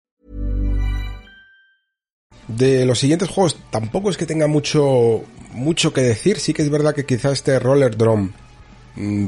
De 2.48 2.86
los 2.86 2.98
siguientes 2.98 3.28
juegos 3.28 3.58
tampoco 3.70 4.08
es 4.08 4.16
que 4.16 4.24
tenga 4.24 4.46
mucho, 4.46 5.24
mucho 5.52 5.92
que 5.92 6.00
decir. 6.00 6.38
Sí 6.38 6.54
que 6.54 6.62
es 6.62 6.70
verdad 6.70 6.94
que 6.94 7.04
quizá 7.04 7.32
este 7.32 7.58
Roller 7.58 7.94
Drum 7.98 8.32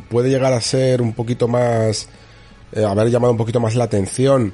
puede 0.09 0.31
llegar 0.31 0.53
a 0.53 0.61
ser 0.61 1.03
un 1.03 1.13
poquito 1.13 1.49
más, 1.49 2.09
eh, 2.73 2.85
haber 2.85 3.11
llamado 3.11 3.33
un 3.33 3.39
poquito 3.39 3.61
más 3.61 3.75
la 3.75 3.85
atención 3.85 4.53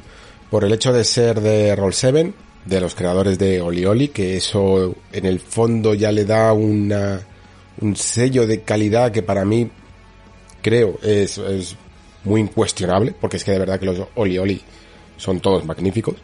por 0.50 0.64
el 0.64 0.72
hecho 0.72 0.92
de 0.92 1.04
ser 1.04 1.40
de 1.40 1.74
Roll 1.76 1.92
7, 1.92 2.32
de 2.64 2.80
los 2.80 2.94
creadores 2.94 3.38
de 3.38 3.60
Oli 3.60 3.84
Oli, 3.84 4.08
que 4.08 4.36
eso 4.36 4.94
en 5.12 5.26
el 5.26 5.40
fondo 5.40 5.94
ya 5.94 6.12
le 6.12 6.24
da 6.24 6.52
una, 6.52 7.20
un 7.80 7.96
sello 7.96 8.46
de 8.46 8.62
calidad 8.62 9.10
que 9.10 9.22
para 9.22 9.44
mí 9.44 9.70
creo 10.62 10.98
es, 11.02 11.38
es 11.38 11.76
muy 12.24 12.40
incuestionable, 12.40 13.14
porque 13.18 13.38
es 13.38 13.44
que 13.44 13.52
de 13.52 13.58
verdad 13.58 13.78
que 13.78 13.86
los 13.86 14.00
Oli 14.14 14.38
Oli 14.38 14.60
son 15.16 15.40
todos 15.40 15.64
magníficos. 15.64 16.16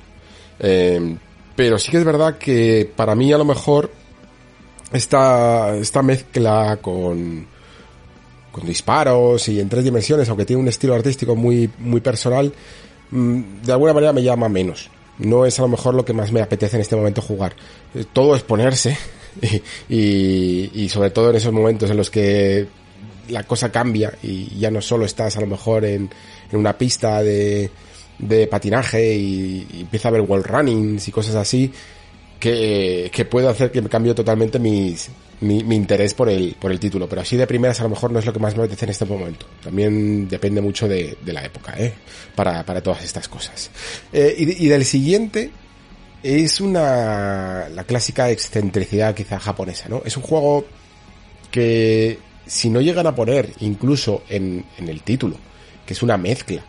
Eh, 0.61 1.17
pero 1.57 1.79
sí 1.79 1.91
que 1.91 1.99
es 1.99 2.05
verdad 2.05 2.39
que 2.39 2.91
para 2.95 3.15
mí 3.15 3.33
a 3.33 3.39
lo 3.39 3.45
mejor 3.45 3.91
esta, 4.93 5.77
esta 5.77 6.03
mezcla 6.03 6.79
con, 6.81 7.47
con 8.55 8.65
disparos 8.65 9.49
y 9.49 9.59
en 9.59 9.69
tres 9.69 9.83
dimensiones, 9.83 10.29
aunque 10.29 10.45
tiene 10.45 10.63
un 10.63 10.69
estilo 10.69 10.95
artístico 10.95 11.35
muy, 11.35 11.69
muy 11.81 12.01
personal, 12.01 12.53
mm, 13.11 13.63
de 13.65 13.73
alguna 13.73 13.93
manera 13.93 14.13
me 14.13 14.23
llama 14.23 14.49
menos. 14.49 14.91
No 15.19 15.45
es 15.45 15.59
a 15.59 15.63
lo 15.63 15.69
mejor 15.69 15.95
lo 15.95 16.05
que 16.05 16.13
más 16.13 16.31
me 16.31 16.41
apetece 16.41 16.77
en 16.77 16.83
este 16.83 16.95
momento 16.95 17.21
jugar. 17.21 17.57
Eh, 17.97 18.05
Todo 18.13 18.37
es 18.37 18.45
ponerse 18.45 18.97
y, 19.89 20.89
sobre 20.89 21.11
todo 21.11 21.31
en 21.31 21.37
esos 21.37 21.53
momentos 21.53 21.91
en 21.91 21.97
los 21.97 22.11
que 22.11 22.69
la 23.29 23.43
cosa 23.43 23.73
cambia 23.73 24.13
y 24.23 24.57
ya 24.57 24.71
no 24.71 24.81
solo 24.81 25.05
estás 25.05 25.37
a 25.37 25.41
lo 25.41 25.49
mejor 25.49 25.85
en, 25.85 26.09
en 26.53 26.59
una 26.59 26.79
pista 26.79 27.25
de, 27.25 27.71
de 28.21 28.47
patinaje 28.47 29.17
y, 29.17 29.67
empieza 29.81 30.07
a 30.07 30.11
haber 30.11 30.21
wall 30.21 30.45
runnings 30.45 31.09
y 31.09 31.11
cosas 31.11 31.35
así 31.35 31.73
que, 32.39 33.11
que 33.13 33.25
puede 33.25 33.49
hacer 33.49 33.73
que 33.73 33.83
me 33.83 33.89
cambie 33.89 34.15
totalmente 34.15 34.61
mis, 34.61 35.11
mi, 35.41 35.65
mi 35.65 35.77
interés 35.77 36.15
por 36.15 36.29
el, 36.29 36.57
por 36.59 36.73
el 36.73 36.81
título. 36.81 37.09
Pero 37.09 37.23
así 37.23 37.37
de 37.37 37.47
primeras 37.47 37.81
a 37.81 37.85
lo 37.85 37.91
mejor 37.91 38.11
no 38.13 38.19
es 38.19 38.27
lo 38.27 38.33
que 38.33 38.39
más 38.39 38.57
me 38.57 38.63
apetece 38.63 38.85
en 38.87 38.91
este 38.91 39.05
momento. 39.05 39.47
También 39.63 40.29
depende 40.29 40.61
mucho 40.61 40.89
de, 40.89 41.17
la 41.27 41.45
época, 41.45 41.75
¿eh? 41.79 41.93
Para, 42.35 42.65
todas 42.83 43.05
estas 43.05 43.29
cosas. 43.29 43.71
Eh, 44.13 44.35
y, 44.39 44.67
y 44.67 44.69
del 44.69 44.85
siguiente 44.85 45.51
es 46.23 46.61
una, 46.61 47.69
la 47.69 47.85
clásica 47.85 48.31
excentricidad 48.31 49.15
quizá 49.15 49.39
japonesa, 49.39 49.89
¿no? 49.89 50.03
Es 50.05 50.17
un 50.17 50.23
juego 50.23 50.65
que 51.51 52.19
si 52.47 52.71
no 52.71 52.81
llegan 52.81 53.07
a 53.07 53.15
poner 53.15 53.51
incluso 53.61 54.23
en, 54.29 54.65
en 54.79 54.89
el 54.89 55.03
título, 55.03 55.37
que 55.87 55.93
es 55.93 56.03
una 56.03 56.17
mezcla 56.17 56.65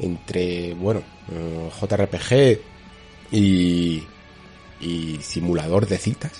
entre, 0.00 0.74
bueno, 0.74 1.02
eh, 1.30 1.70
JRPG 1.80 2.60
y, 3.30 4.02
y 4.80 5.18
simulador 5.22 5.86
de 5.86 5.98
citas, 5.98 6.32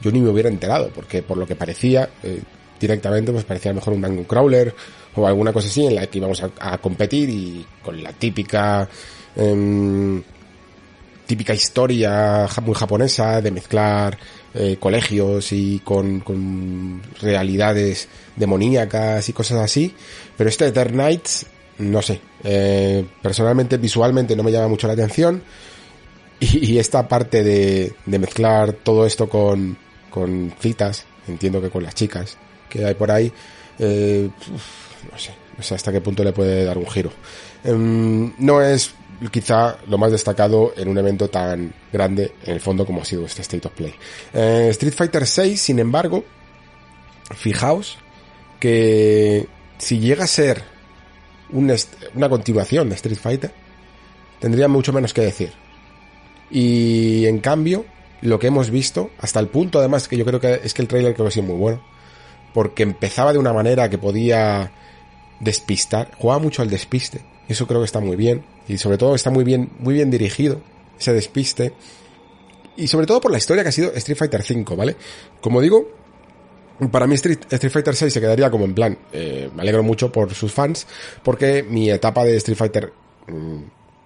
yo 0.00 0.10
ni 0.12 0.20
me 0.20 0.28
hubiera 0.30 0.48
enterado, 0.48 0.90
porque 0.94 1.22
por 1.22 1.36
lo 1.36 1.46
que 1.46 1.56
parecía, 1.56 2.08
eh, 2.22 2.40
directamente 2.80 3.30
pues 3.32 3.44
parecía 3.44 3.72
mejor 3.72 3.92
un 3.94 4.00
Dungeon 4.00 4.24
Crawler 4.24 4.74
o 5.14 5.26
alguna 5.26 5.52
cosa 5.52 5.68
así 5.68 5.86
en 5.86 5.94
la 5.96 6.06
que 6.06 6.18
íbamos 6.18 6.42
a, 6.42 6.78
competir 6.78 7.28
y 7.28 7.66
con 7.82 8.02
la 8.02 8.12
típica 8.12 8.88
em, 9.36 10.22
típica 11.26 11.54
historia 11.54 12.48
muy 12.62 12.74
japonesa 12.74 13.40
de 13.40 13.52
mezclar 13.52 14.18
eh, 14.52 14.78
colegios 14.80 15.52
y 15.52 15.78
con, 15.78 16.18
con 16.20 17.00
realidades 17.20 18.08
demoníacas 18.34 19.28
y 19.28 19.32
cosas 19.32 19.58
así. 19.58 19.94
Pero 20.36 20.50
este 20.50 20.66
Ether 20.66 20.90
Knights, 20.90 21.46
no 21.78 22.02
sé, 22.02 22.20
eh, 22.42 23.06
personalmente 23.22 23.76
visualmente 23.76 24.34
no 24.34 24.42
me 24.42 24.50
llama 24.50 24.66
mucho 24.66 24.86
la 24.86 24.94
atención. 24.94 25.42
Y, 26.42 26.72
y 26.72 26.78
esta 26.78 27.06
parte 27.06 27.44
de, 27.44 27.92
de 28.06 28.18
mezclar 28.18 28.72
todo 28.72 29.04
esto 29.04 29.28
con, 29.28 29.76
con 30.10 30.52
citas, 30.58 31.06
entiendo 31.28 31.60
que 31.60 31.70
con 31.70 31.82
las 31.82 31.94
chicas 31.94 32.36
que 32.68 32.84
hay 32.84 32.94
por 32.94 33.10
ahí, 33.10 33.32
eh, 33.78 34.28
no 35.10 35.18
sé, 35.18 35.34
no 35.56 35.62
sé 35.62 35.74
hasta 35.74 35.92
qué 35.92 36.00
punto 36.00 36.22
le 36.22 36.32
puede 36.32 36.64
dar 36.64 36.78
un 36.78 36.86
giro. 36.86 37.10
Em, 37.64 38.32
no 38.38 38.62
es 38.62 38.94
quizá 39.30 39.76
lo 39.86 39.98
más 39.98 40.12
destacado 40.12 40.72
en 40.76 40.88
un 40.88 40.96
evento 40.96 41.28
tan 41.28 41.72
grande 41.92 42.32
en 42.44 42.54
el 42.54 42.60
fondo 42.60 42.86
como 42.86 43.02
ha 43.02 43.04
sido 43.04 43.26
este 43.26 43.42
State 43.42 43.66
of 43.66 43.74
Play. 43.74 43.94
Eh, 44.32 44.68
Street 44.70 44.94
Fighter 44.94 45.26
6, 45.26 45.60
sin 45.60 45.78
embargo, 45.78 46.24
fijaos 47.34 47.98
que 48.58 49.46
si 49.78 49.98
llega 49.98 50.24
a 50.24 50.28
ser 50.28 50.62
una 51.52 52.28
continuación 52.28 52.88
de 52.88 52.94
Street 52.94 53.18
Fighter, 53.18 53.50
tendría 54.38 54.68
mucho 54.68 54.92
menos 54.92 55.12
que 55.12 55.22
decir. 55.22 55.52
Y 56.50 57.26
en 57.26 57.38
cambio, 57.38 57.84
lo 58.22 58.38
que 58.38 58.48
hemos 58.48 58.70
visto, 58.70 59.10
hasta 59.18 59.40
el 59.40 59.48
punto 59.48 59.78
además 59.78 60.08
que 60.08 60.16
yo 60.16 60.24
creo 60.24 60.40
que 60.40 60.60
es 60.62 60.74
que 60.74 60.82
el 60.82 60.88
trailer 60.88 61.14
creo 61.14 61.24
que 61.26 61.28
ha 61.28 61.32
sido 61.32 61.46
muy 61.46 61.56
bueno, 61.56 61.82
porque 62.52 62.82
empezaba 62.82 63.32
de 63.32 63.38
una 63.38 63.52
manera 63.52 63.88
que 63.88 63.98
podía 63.98 64.72
despistar, 65.40 66.10
jugaba 66.18 66.40
mucho 66.40 66.62
al 66.62 66.70
despiste, 66.70 67.22
eso 67.48 67.66
creo 67.66 67.80
que 67.80 67.86
está 67.86 68.00
muy 68.00 68.16
bien, 68.16 68.44
y 68.68 68.78
sobre 68.78 68.98
todo 68.98 69.14
está 69.14 69.30
muy 69.30 69.44
bien, 69.44 69.70
muy 69.78 69.94
bien 69.94 70.10
dirigido, 70.10 70.60
ese 70.98 71.12
despiste, 71.12 71.72
y 72.76 72.86
sobre 72.88 73.06
todo 73.06 73.20
por 73.20 73.30
la 73.30 73.38
historia 73.38 73.62
que 73.62 73.70
ha 73.70 73.72
sido 73.72 73.92
Street 73.94 74.18
Fighter 74.18 74.44
V, 74.48 74.76
¿vale? 74.76 74.96
Como 75.40 75.60
digo, 75.60 75.88
para 76.90 77.06
mí 77.06 77.14
Street, 77.14 77.40
Street 77.50 77.72
Fighter 77.72 77.94
6 77.96 78.12
se 78.12 78.20
quedaría 78.20 78.50
como 78.50 78.64
en 78.64 78.74
plan, 78.74 78.98
eh, 79.12 79.50
me 79.54 79.62
alegro 79.62 79.82
mucho 79.82 80.10
por 80.12 80.32
sus 80.34 80.52
fans, 80.52 80.86
porque 81.22 81.62
mi 81.62 81.90
etapa 81.90 82.24
de 82.24 82.36
Street 82.36 82.56
Fighter, 82.56 82.92
mm, 83.26 83.62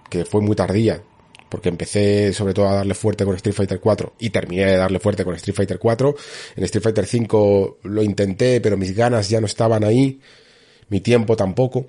que 0.09 0.25
fue 0.25 0.41
muy 0.41 0.55
tardía, 0.55 1.01
porque 1.49 1.69
empecé 1.69 2.33
sobre 2.33 2.53
todo 2.53 2.67
a 2.67 2.75
darle 2.75 2.93
fuerte 2.93 3.25
con 3.25 3.35
Street 3.35 3.55
Fighter 3.55 3.79
4 3.79 4.13
y 4.19 4.29
terminé 4.29 4.65
de 4.65 4.77
darle 4.77 4.99
fuerte 4.99 5.23
con 5.23 5.35
Street 5.35 5.55
Fighter 5.55 5.79
4. 5.79 6.15
En 6.55 6.63
Street 6.63 6.83
Fighter 6.83 7.05
5 7.05 7.79
lo 7.83 8.03
intenté, 8.03 8.61
pero 8.61 8.77
mis 8.77 8.95
ganas 8.95 9.29
ya 9.29 9.39
no 9.39 9.45
estaban 9.45 9.83
ahí, 9.83 10.19
mi 10.89 11.01
tiempo 11.01 11.35
tampoco. 11.35 11.87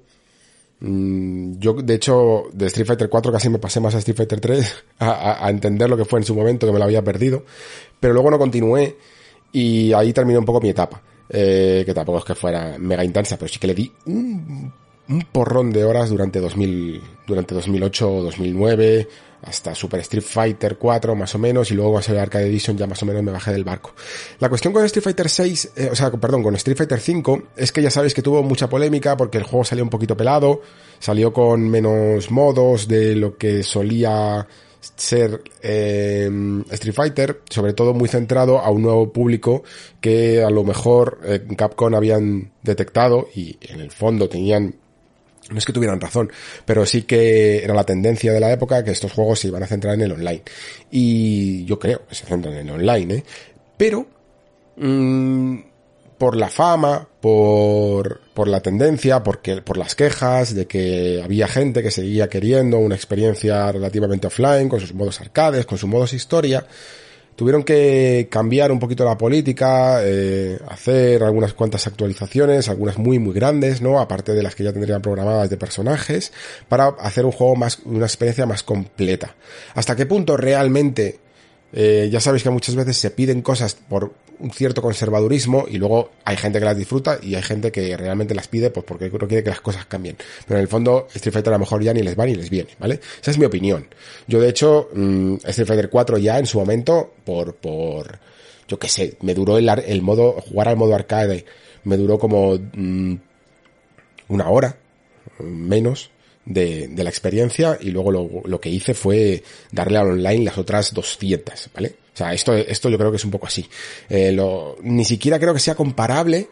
Mm, 0.80 1.58
Yo, 1.58 1.74
de 1.74 1.94
hecho, 1.94 2.44
de 2.52 2.66
Street 2.66 2.86
Fighter 2.86 3.08
4 3.08 3.32
casi 3.32 3.48
me 3.48 3.58
pasé 3.58 3.80
más 3.80 3.94
a 3.94 3.98
Street 3.98 4.16
Fighter 4.16 4.40
3 4.40 4.84
a, 5.00 5.48
entender 5.48 5.88
lo 5.88 5.96
que 5.96 6.04
fue 6.04 6.20
en 6.20 6.24
su 6.24 6.34
momento, 6.34 6.66
que 6.66 6.72
me 6.72 6.78
lo 6.78 6.84
había 6.84 7.02
perdido. 7.02 7.44
Pero 7.98 8.14
luego 8.14 8.30
no 8.30 8.38
continué 8.38 8.96
y 9.52 9.92
ahí 9.92 10.12
terminó 10.12 10.38
un 10.38 10.44
poco 10.44 10.60
mi 10.60 10.68
etapa. 10.68 11.02
Eh, 11.28 11.82
que 11.84 11.92
tampoco 11.92 12.18
es 12.18 12.24
que 12.24 12.34
fuera 12.36 12.76
mega 12.78 13.04
intensa, 13.04 13.36
pero 13.36 13.48
sí 13.48 13.58
que 13.58 13.66
le 13.66 13.74
di 13.74 13.92
un, 14.06 14.72
un 15.08 15.22
porrón 15.32 15.72
de 15.72 15.84
horas 15.84 16.10
durante 16.10 16.40
2000, 16.40 17.02
durante 17.26 17.54
2008 17.54 18.12
o 18.12 18.22
2009, 18.22 19.08
hasta 19.42 19.74
Super 19.74 20.00
Street 20.00 20.24
Fighter 20.24 20.76
4 20.76 21.14
más 21.14 21.34
o 21.34 21.38
menos, 21.38 21.70
y 21.70 21.74
luego 21.74 21.98
a 21.98 22.02
ser 22.02 22.18
Arcade 22.18 22.46
Edition 22.46 22.76
ya 22.76 22.86
más 22.86 23.02
o 23.02 23.06
menos 23.06 23.22
me 23.22 23.32
bajé 23.32 23.52
del 23.52 23.64
barco. 23.64 23.94
La 24.38 24.48
cuestión 24.48 24.72
con 24.72 24.84
Street 24.84 25.04
Fighter 25.04 25.28
6, 25.28 25.72
eh, 25.76 25.88
o 25.92 25.94
sea, 25.94 26.10
perdón, 26.10 26.42
con 26.42 26.54
Street 26.56 26.76
Fighter 26.76 27.00
5, 27.00 27.42
es 27.56 27.72
que 27.72 27.82
ya 27.82 27.90
sabéis 27.90 28.14
que 28.14 28.22
tuvo 28.22 28.42
mucha 28.42 28.68
polémica 28.68 29.16
porque 29.16 29.38
el 29.38 29.44
juego 29.44 29.64
salió 29.64 29.84
un 29.84 29.90
poquito 29.90 30.16
pelado, 30.16 30.62
salió 30.98 31.32
con 31.32 31.68
menos 31.68 32.30
modos 32.30 32.88
de 32.88 33.16
lo 33.16 33.36
que 33.36 33.62
solía 33.62 34.46
ser 34.94 35.42
eh, 35.62 36.30
Street 36.70 36.94
Fighter, 36.94 37.42
sobre 37.50 37.72
todo 37.72 37.94
muy 37.94 38.08
centrado 38.08 38.60
a 38.60 38.70
un 38.70 38.82
nuevo 38.82 39.12
público 39.12 39.64
que 40.00 40.42
a 40.42 40.50
lo 40.50 40.64
mejor 40.64 41.20
eh, 41.24 41.44
Capcom 41.56 41.94
habían 41.94 42.52
detectado 42.62 43.28
y 43.34 43.58
en 43.60 43.80
el 43.80 43.90
fondo 43.90 44.28
tenían 44.28 44.76
no 45.50 45.58
es 45.58 45.64
que 45.64 45.72
tuvieran 45.72 46.00
razón, 46.00 46.30
pero 46.64 46.86
sí 46.86 47.02
que 47.02 47.62
era 47.62 47.74
la 47.74 47.84
tendencia 47.84 48.32
de 48.32 48.40
la 48.40 48.52
época 48.52 48.82
que 48.84 48.90
estos 48.90 49.12
juegos 49.12 49.40
se 49.40 49.48
iban 49.48 49.62
a 49.62 49.66
centrar 49.66 49.94
en 49.94 50.02
el 50.02 50.12
online. 50.12 50.42
Y 50.90 51.64
yo 51.64 51.78
creo 51.78 52.06
que 52.06 52.14
se 52.14 52.26
centran 52.26 52.54
en 52.54 52.68
el 52.68 52.74
online, 52.74 53.14
¿eh? 53.14 53.24
Pero, 53.76 54.06
mm, 54.76 55.58
por 56.18 56.36
la 56.36 56.48
fama, 56.48 57.06
por, 57.20 58.20
por 58.32 58.48
la 58.48 58.60
tendencia, 58.60 59.22
porque, 59.22 59.60
por 59.60 59.76
las 59.76 59.94
quejas 59.94 60.54
de 60.54 60.66
que 60.66 61.20
había 61.22 61.46
gente 61.46 61.82
que 61.82 61.90
seguía 61.90 62.28
queriendo 62.28 62.78
una 62.78 62.94
experiencia 62.94 63.70
relativamente 63.70 64.26
offline, 64.26 64.68
con 64.68 64.80
sus 64.80 64.94
modos 64.94 65.20
arcades, 65.20 65.66
con 65.66 65.78
sus 65.78 65.88
modos 65.88 66.14
historia, 66.14 66.66
tuvieron 67.36 67.62
que 67.62 68.28
cambiar 68.30 68.72
un 68.72 68.80
poquito 68.80 69.04
la 69.04 69.16
política, 69.16 70.00
eh, 70.02 70.58
hacer 70.68 71.22
algunas 71.22 71.52
cuantas 71.52 71.86
actualizaciones, 71.86 72.68
algunas 72.68 72.98
muy 72.98 73.18
muy 73.18 73.34
grandes, 73.34 73.82
¿no? 73.82 74.00
Aparte 74.00 74.32
de 74.32 74.42
las 74.42 74.54
que 74.54 74.64
ya 74.64 74.72
tendrían 74.72 75.02
programadas 75.02 75.50
de 75.50 75.56
personajes, 75.56 76.32
para 76.68 76.86
hacer 76.86 77.24
un 77.24 77.32
juego 77.32 77.54
más, 77.54 77.80
una 77.84 78.06
experiencia 78.06 78.46
más 78.46 78.62
completa. 78.62 79.34
¿Hasta 79.74 79.94
qué 79.94 80.06
punto 80.06 80.36
realmente, 80.36 81.18
eh, 81.72 82.08
ya 82.10 82.20
sabéis 82.20 82.42
que 82.42 82.50
muchas 82.50 82.74
veces 82.74 82.96
se 82.96 83.10
piden 83.10 83.42
cosas 83.42 83.74
por 83.74 84.12
un 84.38 84.50
cierto 84.50 84.82
conservadurismo 84.82 85.66
y 85.68 85.78
luego 85.78 86.10
hay 86.24 86.36
gente 86.36 86.58
que 86.58 86.64
las 86.64 86.76
disfruta 86.76 87.18
y 87.22 87.34
hay 87.34 87.42
gente 87.42 87.72
que 87.72 87.96
realmente 87.96 88.34
las 88.34 88.48
pide 88.48 88.70
pues 88.70 88.84
porque 88.84 89.10
no 89.10 89.26
quiere 89.26 89.42
que 89.42 89.50
las 89.50 89.60
cosas 89.60 89.86
cambien. 89.86 90.16
Pero 90.46 90.58
en 90.58 90.62
el 90.62 90.68
fondo 90.68 91.08
Street 91.14 91.32
Fighter 91.32 91.52
a 91.52 91.56
lo 91.56 91.60
mejor 91.60 91.82
ya 91.82 91.92
ni 91.94 92.02
les 92.02 92.18
va 92.18 92.26
ni 92.26 92.34
les 92.34 92.50
viene, 92.50 92.70
¿vale? 92.78 93.00
Esa 93.20 93.30
es 93.30 93.38
mi 93.38 93.44
opinión. 93.46 93.86
Yo 94.26 94.40
de 94.40 94.48
hecho, 94.48 94.90
mmm, 94.92 95.36
Street 95.44 95.66
Fighter 95.66 95.90
4 95.90 96.18
ya 96.18 96.38
en 96.38 96.46
su 96.46 96.58
momento, 96.58 97.14
por, 97.24 97.54
por, 97.54 98.18
yo 98.68 98.78
qué 98.78 98.88
sé, 98.88 99.16
me 99.22 99.34
duró 99.34 99.58
el, 99.58 99.68
el 99.68 100.02
modo, 100.02 100.32
jugar 100.40 100.68
al 100.68 100.76
modo 100.76 100.94
arcade, 100.94 101.44
me 101.84 101.96
duró 101.96 102.18
como 102.18 102.58
mmm, 102.74 103.14
una 104.28 104.48
hora 104.48 104.76
menos 105.40 106.10
de, 106.46 106.88
de 106.88 107.04
la 107.04 107.10
experiencia 107.10 107.76
y 107.80 107.90
luego 107.90 108.10
lo, 108.10 108.30
lo, 108.44 108.60
que 108.60 108.70
hice 108.70 108.94
fue 108.94 109.42
darle 109.72 109.98
al 109.98 110.10
online 110.12 110.44
las 110.44 110.56
otras 110.56 110.94
200, 110.94 111.70
¿vale? 111.74 111.94
O 112.14 112.16
sea, 112.16 112.32
esto, 112.32 112.54
esto 112.54 112.88
yo 112.88 112.96
creo 112.96 113.10
que 113.10 113.18
es 113.18 113.24
un 113.24 113.30
poco 113.30 113.46
así. 113.46 113.68
Eh, 114.08 114.32
lo, 114.32 114.76
ni 114.80 115.04
siquiera 115.04 115.38
creo 115.38 115.52
que 115.52 115.60
sea 115.60 115.74
comparable 115.74 116.48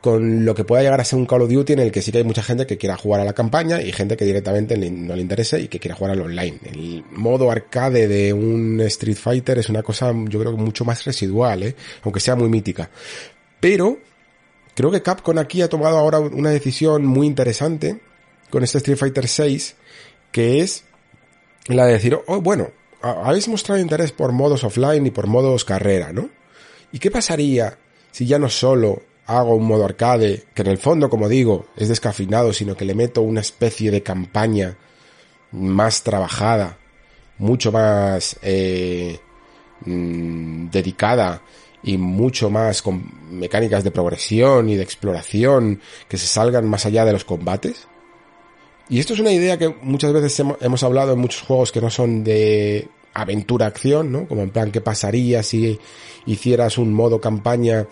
con 0.00 0.44
lo 0.44 0.54
que 0.54 0.64
pueda 0.64 0.82
llegar 0.82 1.00
a 1.00 1.04
ser 1.04 1.18
un 1.18 1.26
Call 1.26 1.42
of 1.42 1.50
Duty 1.50 1.72
en 1.72 1.78
el 1.78 1.92
que 1.92 2.02
sí 2.02 2.12
que 2.12 2.18
hay 2.18 2.24
mucha 2.24 2.42
gente 2.42 2.66
que 2.66 2.76
quiera 2.76 2.96
jugar 2.96 3.20
a 3.20 3.24
la 3.24 3.32
campaña 3.32 3.80
y 3.80 3.92
gente 3.92 4.16
que 4.16 4.24
directamente 4.24 4.76
no 4.76 5.14
le 5.14 5.22
interese 5.22 5.60
y 5.60 5.68
que 5.68 5.78
quiera 5.78 5.94
jugar 5.94 6.12
al 6.12 6.20
online. 6.20 6.58
El 6.64 7.04
modo 7.12 7.50
arcade 7.50 8.08
de 8.08 8.32
un 8.32 8.80
Street 8.82 9.16
Fighter 9.16 9.58
es 9.58 9.68
una 9.68 9.82
cosa 9.82 10.12
yo 10.28 10.40
creo 10.40 10.56
que 10.56 10.62
mucho 10.62 10.84
más 10.84 11.04
residual, 11.04 11.62
¿eh? 11.62 11.76
aunque 12.02 12.20
sea 12.20 12.34
muy 12.34 12.48
mítica. 12.48 12.90
Pero 13.60 13.98
creo 14.74 14.90
que 14.90 15.02
Capcom 15.02 15.38
aquí 15.38 15.62
ha 15.62 15.68
tomado 15.68 15.96
ahora 15.98 16.18
una 16.18 16.50
decisión 16.50 17.06
muy 17.06 17.28
interesante 17.28 18.00
con 18.52 18.62
este 18.62 18.78
Street 18.78 18.98
Fighter 18.98 19.26
6 19.26 19.76
que 20.30 20.60
es 20.60 20.84
la 21.66 21.86
de 21.86 21.94
decir, 21.94 22.18
oh, 22.26 22.40
bueno, 22.40 22.70
habéis 23.00 23.48
mostrado 23.48 23.80
interés 23.80 24.12
por 24.12 24.32
modos 24.32 24.62
offline 24.62 25.06
y 25.06 25.10
por 25.10 25.26
modos 25.26 25.64
carrera, 25.64 26.12
¿no? 26.12 26.28
¿Y 26.92 26.98
qué 26.98 27.10
pasaría 27.10 27.78
si 28.10 28.26
ya 28.26 28.38
no 28.38 28.48
solo 28.48 29.02
hago 29.26 29.54
un 29.54 29.64
modo 29.64 29.84
arcade, 29.84 30.44
que 30.54 30.62
en 30.62 30.68
el 30.68 30.78
fondo, 30.78 31.08
como 31.08 31.28
digo, 31.28 31.66
es 31.76 31.88
descafinado, 31.88 32.52
sino 32.52 32.76
que 32.76 32.84
le 32.84 32.94
meto 32.94 33.22
una 33.22 33.40
especie 33.40 33.90
de 33.90 34.02
campaña 34.02 34.76
más 35.52 36.02
trabajada, 36.02 36.78
mucho 37.38 37.72
más 37.72 38.36
eh, 38.42 39.18
mm, 39.84 40.68
dedicada 40.68 41.42
y 41.82 41.96
mucho 41.96 42.50
más 42.50 42.82
con 42.82 43.04
mecánicas 43.30 43.84
de 43.84 43.90
progresión 43.90 44.68
y 44.68 44.76
de 44.76 44.82
exploración 44.82 45.80
que 46.08 46.18
se 46.18 46.26
salgan 46.26 46.68
más 46.68 46.84
allá 46.84 47.04
de 47.04 47.12
los 47.12 47.24
combates. 47.24 47.86
Y 48.92 49.00
esto 49.00 49.14
es 49.14 49.20
una 49.20 49.32
idea 49.32 49.56
que 49.56 49.74
muchas 49.80 50.12
veces 50.12 50.38
hemos 50.60 50.82
hablado 50.82 51.14
en 51.14 51.18
muchos 51.18 51.40
juegos 51.40 51.72
que 51.72 51.80
no 51.80 51.88
son 51.88 52.22
de 52.22 52.88
aventura-acción, 53.14 54.12
¿no? 54.12 54.28
Como 54.28 54.42
en 54.42 54.50
plan, 54.50 54.70
¿qué 54.70 54.82
pasaría 54.82 55.42
si 55.42 55.80
hicieras 56.26 56.76
un 56.76 56.92
modo 56.92 57.18
campaña 57.18 57.86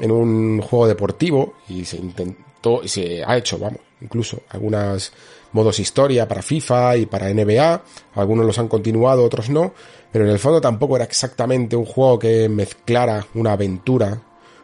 en 0.00 0.10
un 0.10 0.60
juego 0.60 0.88
deportivo 0.88 1.54
y 1.68 1.84
se 1.84 1.98
intentó, 1.98 2.80
se 2.84 3.22
ha 3.24 3.36
hecho, 3.36 3.60
vamos, 3.60 3.78
incluso 4.00 4.40
algunos 4.48 5.12
modos 5.52 5.78
historia 5.78 6.26
para 6.26 6.42
FIFA 6.42 6.96
y 6.96 7.06
para 7.06 7.32
NBA, 7.32 7.84
algunos 8.16 8.44
los 8.44 8.58
han 8.58 8.66
continuado, 8.66 9.24
otros 9.24 9.50
no, 9.50 9.72
pero 10.10 10.24
en 10.24 10.32
el 10.32 10.40
fondo 10.40 10.60
tampoco 10.60 10.96
era 10.96 11.04
exactamente 11.04 11.76
un 11.76 11.86
juego 11.86 12.18
que 12.18 12.48
mezclara 12.48 13.24
una 13.34 13.52
aventura 13.52 14.20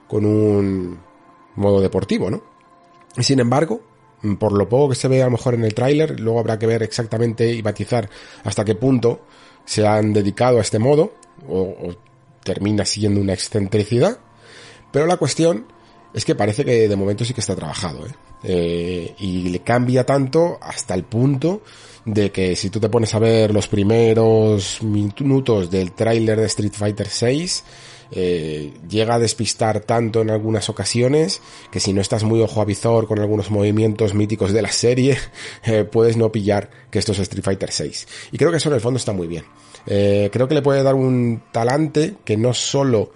con 0.09 0.27
un 0.27 0.99
modo 1.55 1.81
deportivo, 1.81 2.29
¿no? 2.29 2.43
Y 3.17 3.23
sin 3.23 3.39
embargo, 3.39 3.83
por 4.39 4.53
lo 4.53 4.69
poco 4.69 4.91
que 4.91 4.95
se 4.97 5.09
ve 5.09 5.23
a 5.23 5.27
lo 5.27 5.33
mejor 5.33 5.55
en 5.55 5.65
el 5.65 5.75
tráiler, 5.75 6.19
luego 6.19 6.41
habrá 6.41 6.59
que 6.59 6.67
ver 6.67 6.83
exactamente 6.83 7.53
y 7.53 7.63
matizar 7.63 8.09
hasta 8.45 8.65
qué 8.65 8.75
punto 8.75 9.21
se 9.65 9.87
han 9.87 10.13
dedicado 10.13 10.59
a 10.59 10.63
este 10.63 10.79
modo 10.79 11.15
o, 11.49 11.95
termina 12.43 12.85
siendo 12.85 13.21
una 13.21 13.33
excentricidad 13.33 14.19
pero 14.97 15.07
la 15.07 15.17
cuestión 15.17 15.67
es 16.15 16.25
que 16.25 16.35
parece 16.35 16.65
que 16.65 16.89
de 16.89 16.97
momento 16.97 17.23
sí 17.25 17.35
que 17.35 17.43
está 17.43 17.55
trabajado, 17.55 18.07
¿eh? 18.07 18.11
¿eh? 18.45 19.15
y 19.19 19.51
le 19.51 19.61
cambia 19.61 20.07
tanto 20.07 20.59
hasta 20.63 20.95
el 20.95 21.05
punto 21.05 21.61
de 22.07 22.33
que 22.33 22.57
si 22.57 22.71
tú 22.71 22.81
te 22.81 22.89
pones 22.89 23.15
a 23.15 23.19
ver 23.19 23.53
los 23.53 23.69
primeros 23.69 24.83
minutos 24.83 25.71
del 25.71 25.93
tráiler 25.93 26.41
de 26.41 26.47
Street 26.47 26.73
Fighter 26.73 27.09
6, 27.09 27.65
eh, 28.11 28.73
llega 28.89 29.15
a 29.15 29.19
despistar 29.19 29.81
tanto 29.81 30.21
en 30.23 30.31
algunas 30.31 30.69
ocasiones 30.69 31.41
que 31.71 31.81
si 31.81 31.93
no 31.93 32.01
estás 32.01 32.25
muy 32.25 32.41
ojo 32.41 32.61
a 32.61 32.65
visor 32.65 33.07
con 33.07 33.19
algunos 33.19 33.51
movimientos 33.51 34.15
míticos 34.15 34.53
de 34.53 34.63
la 34.63 34.73
serie, 34.73 35.19
eh, 35.65 35.85
puedes 35.85 36.17
no 36.17 36.31
pillar 36.33 36.71
que 36.91 36.99
esto 36.99 37.13
es 37.13 37.19
Street 37.19 37.45
Fighter 37.45 37.71
6. 37.71 38.09
Y 38.33 38.39
creo 38.39 38.51
que 38.51 38.59
eso 38.59 38.69
en 38.69 38.77
el 38.77 38.81
fondo 38.81 38.99
está 38.99 39.13
muy 39.13 39.27
bien. 39.27 39.45
Eh, 39.87 40.31
creo 40.33 40.49
que 40.49 40.55
le 40.55 40.63
puede 40.63 40.83
dar 40.83 40.95
un 40.95 41.43
talante 41.53 42.17
que 42.25 42.37
no 42.37 42.53
solo 42.55 43.13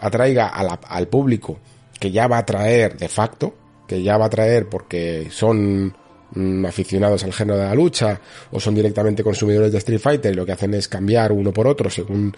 atraiga 0.00 0.48
al 0.48 1.08
público 1.08 1.58
que 1.98 2.10
ya 2.10 2.26
va 2.28 2.36
a 2.36 2.40
atraer 2.40 2.96
de 2.96 3.08
facto, 3.08 3.54
que 3.86 4.02
ya 4.02 4.16
va 4.16 4.24
a 4.24 4.28
atraer 4.28 4.68
porque 4.68 5.28
son 5.30 5.94
mm, 6.32 6.64
aficionados 6.66 7.24
al 7.24 7.32
género 7.32 7.58
de 7.58 7.64
la 7.64 7.74
lucha 7.74 8.20
o 8.52 8.60
son 8.60 8.74
directamente 8.74 9.24
consumidores 9.24 9.72
de 9.72 9.78
Street 9.78 10.00
Fighter 10.00 10.32
y 10.32 10.36
lo 10.36 10.46
que 10.46 10.52
hacen 10.52 10.74
es 10.74 10.88
cambiar 10.88 11.32
uno 11.32 11.52
por 11.52 11.66
otro 11.66 11.90
según 11.90 12.34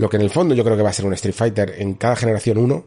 lo 0.00 0.08
que 0.08 0.16
en 0.16 0.22
el 0.22 0.30
fondo 0.30 0.54
yo 0.54 0.64
creo 0.64 0.78
que 0.78 0.82
va 0.82 0.88
a 0.88 0.94
ser 0.94 1.04
un 1.04 1.12
Street 1.12 1.34
Fighter 1.34 1.74
en 1.76 1.92
cada 1.92 2.16
generación 2.16 2.56
uno 2.56 2.86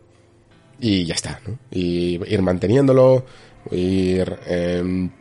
y 0.80 1.06
ya 1.06 1.14
está, 1.14 1.40
¿no? 1.46 1.60
Y 1.70 2.20
ir 2.26 2.42
manteniéndolo, 2.42 3.24
ir 3.70 4.40
em, 4.48 5.12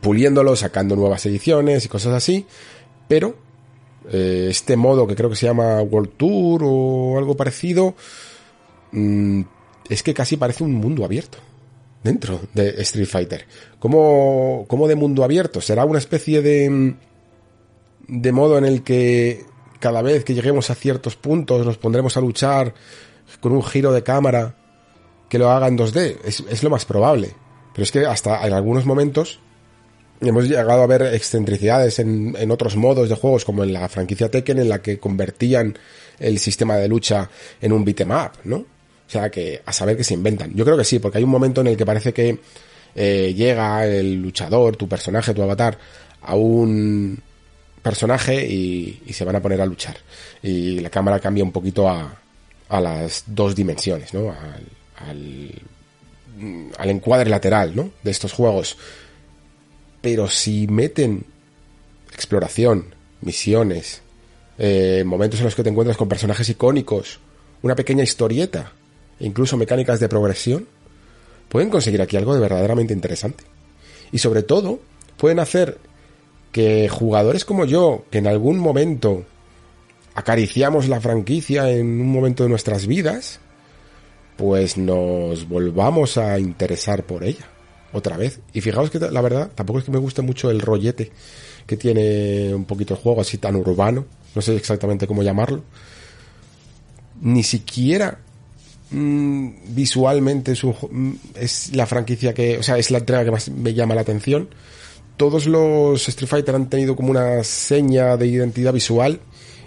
puliéndolo, 0.00 0.56
sacando 0.56 0.96
nuevas 0.96 1.24
ediciones 1.26 1.84
y 1.84 1.88
cosas 1.88 2.12
así, 2.12 2.44
pero 3.06 3.36
eh, 4.10 4.48
este 4.50 4.76
modo 4.76 5.06
que 5.06 5.14
creo 5.14 5.30
que 5.30 5.36
se 5.36 5.46
llama 5.46 5.80
World 5.80 6.16
Tour 6.16 6.62
o 6.64 7.16
algo 7.16 7.36
parecido, 7.36 7.94
mm, 8.90 9.42
es 9.88 10.02
que 10.02 10.12
casi 10.12 10.36
parece 10.36 10.64
un 10.64 10.74
mundo 10.74 11.04
abierto 11.04 11.38
dentro 12.02 12.40
de 12.52 12.70
Street 12.82 13.06
Fighter. 13.06 13.46
¿Cómo, 13.78 14.64
¿Cómo, 14.66 14.88
de 14.88 14.96
mundo 14.96 15.22
abierto? 15.22 15.60
¿Será 15.60 15.84
una 15.84 16.00
especie 16.00 16.42
de, 16.42 16.68
mm, 16.68 16.96
de 18.08 18.32
modo 18.32 18.58
en 18.58 18.64
el 18.64 18.82
que 18.82 19.46
cada 19.80 20.02
vez 20.02 20.24
que 20.24 20.34
lleguemos 20.34 20.70
a 20.70 20.74
ciertos 20.74 21.16
puntos 21.16 21.64
nos 21.64 21.78
pondremos 21.78 22.16
a 22.16 22.20
luchar 22.20 22.74
con 23.40 23.52
un 23.52 23.62
giro 23.62 23.92
de 23.92 24.02
cámara 24.02 24.54
que 25.28 25.38
lo 25.38 25.50
haga 25.50 25.68
en 25.68 25.78
2D? 25.78 26.18
Es, 26.24 26.44
es 26.48 26.62
lo 26.62 26.70
más 26.70 26.84
probable. 26.84 27.34
Pero 27.72 27.82
es 27.82 27.92
que 27.92 28.06
hasta 28.06 28.46
en 28.46 28.52
algunos 28.52 28.86
momentos 28.86 29.40
hemos 30.20 30.48
llegado 30.48 30.82
a 30.82 30.86
ver 30.86 31.02
excentricidades 31.02 31.98
en, 31.98 32.34
en, 32.38 32.50
otros 32.50 32.76
modos 32.76 33.08
de 33.08 33.16
juegos, 33.16 33.44
como 33.44 33.64
en 33.64 33.72
la 33.72 33.88
franquicia 33.88 34.30
Tekken, 34.30 34.58
en 34.58 34.68
la 34.68 34.80
que 34.80 34.98
convertían 34.98 35.78
el 36.18 36.38
sistema 36.38 36.76
de 36.76 36.88
lucha 36.88 37.28
en 37.60 37.72
un 37.72 37.84
beat'em 37.84 38.10
up, 38.10 38.32
¿no? 38.44 38.56
O 38.56 39.10
sea, 39.10 39.30
que 39.30 39.62
a 39.64 39.72
saber 39.72 39.96
que 39.96 40.04
se 40.04 40.14
inventan. 40.14 40.52
Yo 40.54 40.64
creo 40.64 40.76
que 40.76 40.84
sí, 40.84 40.98
porque 40.98 41.18
hay 41.18 41.24
un 41.24 41.30
momento 41.30 41.60
en 41.60 41.68
el 41.68 41.76
que 41.76 41.86
parece 41.86 42.12
que 42.12 42.38
eh, 42.94 43.34
llega 43.36 43.86
el 43.86 44.14
luchador, 44.14 44.76
tu 44.76 44.88
personaje, 44.88 45.34
tu 45.34 45.42
avatar, 45.42 45.78
a 46.22 46.34
un 46.34 47.22
personaje 47.88 48.46
y, 48.46 49.00
se 49.12 49.24
van 49.24 49.36
a 49.36 49.40
poner 49.40 49.60
a 49.60 49.66
luchar. 49.66 49.96
Y 50.42 50.80
la 50.80 50.90
cámara 50.90 51.20
cambia 51.20 51.44
un 51.44 51.52
poquito 51.52 51.88
a, 51.88 52.16
a 52.68 52.80
las 52.80 53.24
dos 53.26 53.54
dimensiones, 53.54 54.12
¿no? 54.12 54.30
Al, 54.30 54.66
al, 55.08 56.72
al 56.78 56.90
encuadre 56.90 57.30
lateral, 57.30 57.74
¿no? 57.74 57.90
De 58.02 58.10
estos 58.10 58.32
juegos 58.32 58.76
pero 60.06 60.28
si 60.28 60.68
meten 60.68 61.24
exploración, 62.12 62.94
misiones, 63.22 64.02
eh, 64.56 65.02
momentos 65.04 65.40
en 65.40 65.46
los 65.46 65.56
que 65.56 65.64
te 65.64 65.68
encuentras 65.68 65.96
con 65.96 66.08
personajes 66.08 66.48
icónicos, 66.48 67.18
una 67.62 67.74
pequeña 67.74 68.04
historieta, 68.04 68.70
incluso 69.18 69.56
mecánicas 69.56 69.98
de 69.98 70.08
progresión, 70.08 70.68
pueden 71.48 71.70
conseguir 71.70 72.00
aquí 72.02 72.16
algo 72.16 72.34
de 72.36 72.40
verdaderamente 72.40 72.92
interesante. 72.92 73.42
Y 74.12 74.18
sobre 74.18 74.44
todo, 74.44 74.78
pueden 75.16 75.40
hacer 75.40 75.78
que 76.56 76.88
jugadores 76.88 77.44
como 77.44 77.66
yo, 77.66 78.06
que 78.10 78.16
en 78.16 78.26
algún 78.26 78.58
momento 78.58 79.26
acariciamos 80.14 80.88
la 80.88 81.02
franquicia 81.02 81.70
en 81.70 82.00
un 82.00 82.10
momento 82.10 82.44
de 82.44 82.48
nuestras 82.48 82.86
vidas, 82.86 83.40
pues 84.38 84.78
nos 84.78 85.46
volvamos 85.50 86.16
a 86.16 86.38
interesar 86.38 87.04
por 87.04 87.24
ella 87.24 87.46
otra 87.92 88.16
vez. 88.16 88.40
Y 88.54 88.62
fijaos 88.62 88.88
que 88.88 88.98
la 88.98 89.20
verdad, 89.20 89.50
tampoco 89.54 89.80
es 89.80 89.84
que 89.84 89.90
me 89.90 89.98
guste 89.98 90.22
mucho 90.22 90.50
el 90.50 90.62
rollete 90.62 91.12
que 91.66 91.76
tiene 91.76 92.54
un 92.54 92.64
poquito 92.64 92.94
el 92.94 93.00
juego, 93.00 93.20
así 93.20 93.36
tan 93.36 93.54
urbano. 93.54 94.06
No 94.34 94.40
sé 94.40 94.56
exactamente 94.56 95.06
cómo 95.06 95.22
llamarlo. 95.22 95.62
Ni 97.20 97.42
siquiera 97.42 98.18
mmm, 98.92 99.48
visualmente 99.74 100.52
es, 100.52 100.64
un, 100.64 100.74
mm, 100.90 101.18
es 101.34 101.76
la 101.76 101.84
franquicia 101.84 102.32
que, 102.32 102.56
o 102.56 102.62
sea, 102.62 102.78
es 102.78 102.90
la 102.90 102.96
entrega 102.96 103.26
que 103.26 103.30
más 103.30 103.50
me 103.50 103.74
llama 103.74 103.94
la 103.94 104.00
atención. 104.00 104.48
Todos 105.16 105.46
los 105.46 106.08
Street 106.08 106.28
Fighter 106.28 106.54
han 106.54 106.68
tenido 106.68 106.94
como 106.94 107.10
una 107.10 107.42
seña 107.42 108.16
de 108.16 108.26
identidad 108.26 108.72
visual 108.72 109.20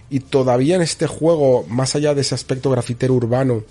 y 0.09 0.19
todavía 0.19 0.75
en 0.75 0.81
este 0.81 1.07
juego, 1.07 1.65
más 1.67 1.95
allá 1.95 2.13
de 2.13 2.21
ese 2.21 2.35
aspecto 2.35 2.69
grafitero 2.69 3.13
urbano, 3.13 3.63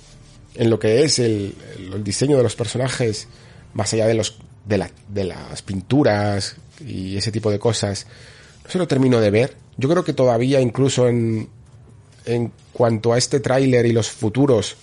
en 0.54 0.70
lo 0.70 0.78
que 0.78 1.04
es 1.04 1.18
el, 1.18 1.54
diseño 2.02 2.36
de 2.36 2.42
los 2.42 2.56
personajes, 2.56 3.28
más 3.74 3.92
allá 3.92 4.06
de 4.06 4.14
los 4.14 4.38
de, 4.64 4.78
la, 4.78 4.90
de 5.08 5.24
las 5.24 5.62
pinturas 5.62 6.56
y 6.84 7.16
ese 7.16 7.32
tipo 7.32 7.50
de 7.50 7.58
cosas, 7.58 8.06
no 8.64 8.70
se 8.70 8.78
lo 8.78 8.88
termino 8.88 9.20
de 9.20 9.30
ver. 9.30 9.56
Yo 9.76 9.88
creo 9.88 10.04
que 10.04 10.12
todavía 10.12 10.60
incluso 10.60 11.08
en, 11.08 11.48
en 12.24 12.52
cuanto 12.72 13.12
a 13.12 13.18
este 13.18 13.40
tráiler 13.40 13.86
y 13.86 13.92
los 13.92 14.10
futuros, 14.10 14.76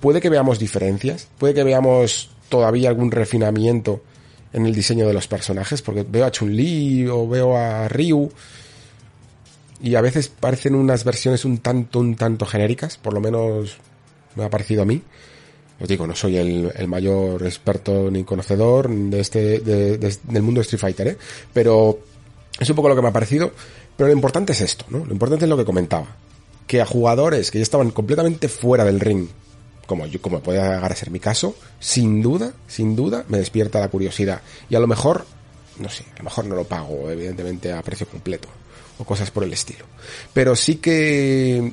puede 0.00 0.20
que 0.20 0.28
veamos 0.28 0.58
diferencias, 0.58 1.28
puede 1.38 1.54
que 1.54 1.64
veamos 1.64 2.30
todavía 2.48 2.88
algún 2.88 3.10
refinamiento 3.10 4.02
en 4.52 4.66
el 4.66 4.74
diseño 4.74 5.06
de 5.06 5.14
los 5.14 5.28
personajes, 5.28 5.82
porque 5.82 6.04
veo 6.08 6.26
a 6.26 6.30
Chun-Li 6.30 7.06
o 7.08 7.26
veo 7.28 7.56
a 7.56 7.88
Ryu 7.88 8.30
y 9.82 9.94
a 9.96 10.00
veces 10.00 10.28
parecen 10.28 10.74
unas 10.74 11.04
versiones 11.04 11.44
un 11.44 11.58
tanto, 11.58 11.98
un 11.98 12.14
tanto 12.14 12.46
genéricas, 12.46 12.98
por 12.98 13.14
lo 13.14 13.20
menos 13.20 13.78
me 14.36 14.44
ha 14.44 14.50
parecido 14.50 14.82
a 14.82 14.84
mí. 14.84 15.02
os 15.80 15.88
digo, 15.88 16.06
no 16.06 16.14
soy 16.14 16.36
el, 16.36 16.72
mayor 16.86 17.44
experto 17.44 18.10
ni 18.10 18.24
conocedor 18.24 18.88
de 18.88 19.20
este, 19.20 19.60
del 19.60 20.42
mundo 20.42 20.60
de 20.60 20.62
Street 20.62 20.80
Fighter, 20.80 21.08
¿eh? 21.08 21.16
Pero 21.52 21.98
es 22.58 22.70
un 22.70 22.76
poco 22.76 22.88
lo 22.88 22.94
que 22.94 23.02
me 23.02 23.08
ha 23.08 23.12
parecido. 23.12 23.52
Pero 23.96 24.08
lo 24.08 24.14
importante 24.14 24.52
es 24.52 24.60
esto, 24.60 24.86
¿no? 24.88 25.04
Lo 25.04 25.12
importante 25.12 25.44
es 25.44 25.48
lo 25.48 25.56
que 25.56 25.64
comentaba. 25.64 26.06
Que 26.66 26.80
a 26.80 26.86
jugadores 26.86 27.50
que 27.50 27.58
ya 27.58 27.62
estaban 27.62 27.90
completamente 27.90 28.48
fuera 28.48 28.84
del 28.84 29.00
ring, 29.00 29.28
como 29.92 30.06
yo, 30.06 30.22
como 30.22 30.40
puede 30.40 30.58
llegar 30.58 30.90
a 30.90 30.96
ser 30.96 31.10
mi 31.10 31.20
caso, 31.20 31.54
sin 31.78 32.22
duda, 32.22 32.54
sin 32.66 32.96
duda, 32.96 33.26
me 33.28 33.36
despierta 33.36 33.78
la 33.78 33.88
curiosidad. 33.88 34.40
Y 34.70 34.74
a 34.74 34.80
lo 34.80 34.86
mejor, 34.86 35.26
no 35.78 35.90
sé, 35.90 36.04
a 36.14 36.18
lo 36.18 36.24
mejor 36.24 36.46
no 36.46 36.54
lo 36.54 36.64
pago, 36.64 37.10
evidentemente, 37.10 37.70
a 37.70 37.82
precio 37.82 38.08
completo. 38.08 38.48
O 38.96 39.04
cosas 39.04 39.30
por 39.30 39.44
el 39.44 39.52
estilo. 39.52 39.84
Pero 40.32 40.56
sí 40.56 40.76
que 40.76 41.72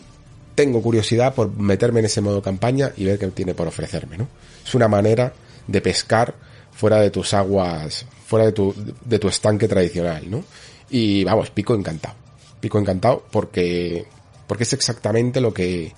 tengo 0.54 0.82
curiosidad 0.82 1.34
por 1.34 1.56
meterme 1.56 2.02
en 2.02 2.08
ese 2.08 2.20
modo 2.20 2.42
campaña 2.42 2.92
y 2.98 3.06
ver 3.06 3.18
qué 3.18 3.28
tiene 3.28 3.54
por 3.54 3.70
ofrecerme, 3.70 4.18
¿no? 4.18 4.28
Es 4.66 4.76
una 4.76 4.90
manera 4.90 5.32
de 5.66 5.80
pescar 5.80 6.36
fuera 6.74 7.00
de 7.00 7.10
tus 7.10 7.34
aguas, 7.34 8.06
fuera 8.26 8.48
de 8.48 8.52
tu, 8.52 8.76
de 9.06 9.18
tu 9.18 9.30
estanque 9.30 9.70
tradicional, 9.70 10.30
¿no? 10.30 10.44
Y 10.90 11.24
vamos, 11.24 11.52
pico 11.52 11.74
encantado. 11.74 12.16
Pico 12.60 12.80
encantado 12.80 13.24
porque, 13.32 14.06
porque 14.46 14.64
es 14.64 14.74
exactamente 14.74 15.40
lo 15.40 15.54
que, 15.54 15.94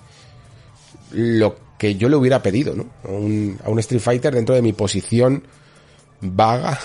lo 1.10 1.56
que 1.78 1.96
yo 1.96 2.08
le 2.08 2.16
hubiera 2.16 2.42
pedido, 2.42 2.74
¿no? 2.74 2.86
A 3.04 3.08
un, 3.08 3.58
a 3.64 3.70
un 3.70 3.78
Street 3.78 4.00
Fighter 4.00 4.34
dentro 4.34 4.54
de 4.54 4.62
mi 4.62 4.72
posición 4.72 5.42
vaga 6.20 6.78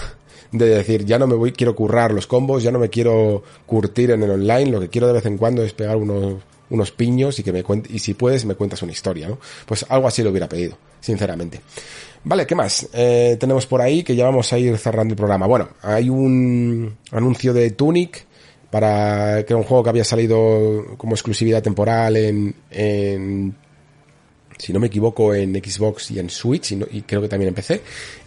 de 0.51 0.65
decir, 0.65 1.05
ya 1.05 1.19
no 1.19 1.27
me 1.27 1.35
voy, 1.35 1.51
quiero 1.51 1.75
currar 1.75 2.11
los 2.11 2.27
combos, 2.27 2.63
ya 2.63 2.71
no 2.71 2.79
me 2.79 2.89
quiero 2.89 3.43
curtir 3.65 4.11
en 4.11 4.23
el 4.23 4.31
online, 4.31 4.71
lo 4.71 4.79
que 4.79 4.89
quiero 4.89 5.07
de 5.07 5.13
vez 5.13 5.25
en 5.25 5.37
cuando 5.37 5.63
es 5.63 5.73
pegar 5.73 5.97
unos, 5.97 6.35
unos 6.69 6.91
piños 6.91 7.37
y 7.39 7.43
que 7.43 7.51
me 7.51 7.63
cuente, 7.63 7.89
y 7.91 7.99
si 7.99 8.13
puedes 8.13 8.45
me 8.45 8.55
cuentas 8.55 8.81
una 8.81 8.91
historia, 8.91 9.27
¿no? 9.27 9.39
Pues 9.65 9.85
algo 9.89 10.07
así 10.07 10.23
lo 10.23 10.29
hubiera 10.29 10.47
pedido, 10.47 10.77
sinceramente. 10.99 11.61
Vale, 12.23 12.45
¿qué 12.45 12.55
más? 12.55 12.87
Eh, 12.93 13.37
tenemos 13.39 13.65
por 13.65 13.81
ahí 13.81 14.03
que 14.03 14.15
ya 14.15 14.25
vamos 14.25 14.51
a 14.51 14.57
ir 14.57 14.77
cerrando 14.77 15.13
el 15.13 15.17
programa. 15.17 15.47
Bueno, 15.47 15.69
hay 15.81 16.09
un 16.09 16.97
anuncio 17.11 17.53
de 17.53 17.71
Tunic 17.71 18.25
para 18.69 19.45
que 19.45 19.53
era 19.53 19.57
un 19.57 19.63
juego 19.63 19.83
que 19.83 19.89
había 19.89 20.03
salido 20.03 20.95
como 20.97 21.13
exclusividad 21.13 21.63
temporal 21.63 22.17
en, 22.17 22.55
en 22.69 23.55
si 24.57 24.73
no 24.73 24.79
me 24.79 24.87
equivoco, 24.87 25.33
en 25.33 25.53
Xbox 25.53 26.11
y 26.11 26.19
en 26.19 26.29
Switch, 26.29 26.71
y, 26.71 27.01
creo 27.01 27.21
que 27.21 27.27
también 27.27 27.49
en 27.49 27.53
PC. 27.53 27.81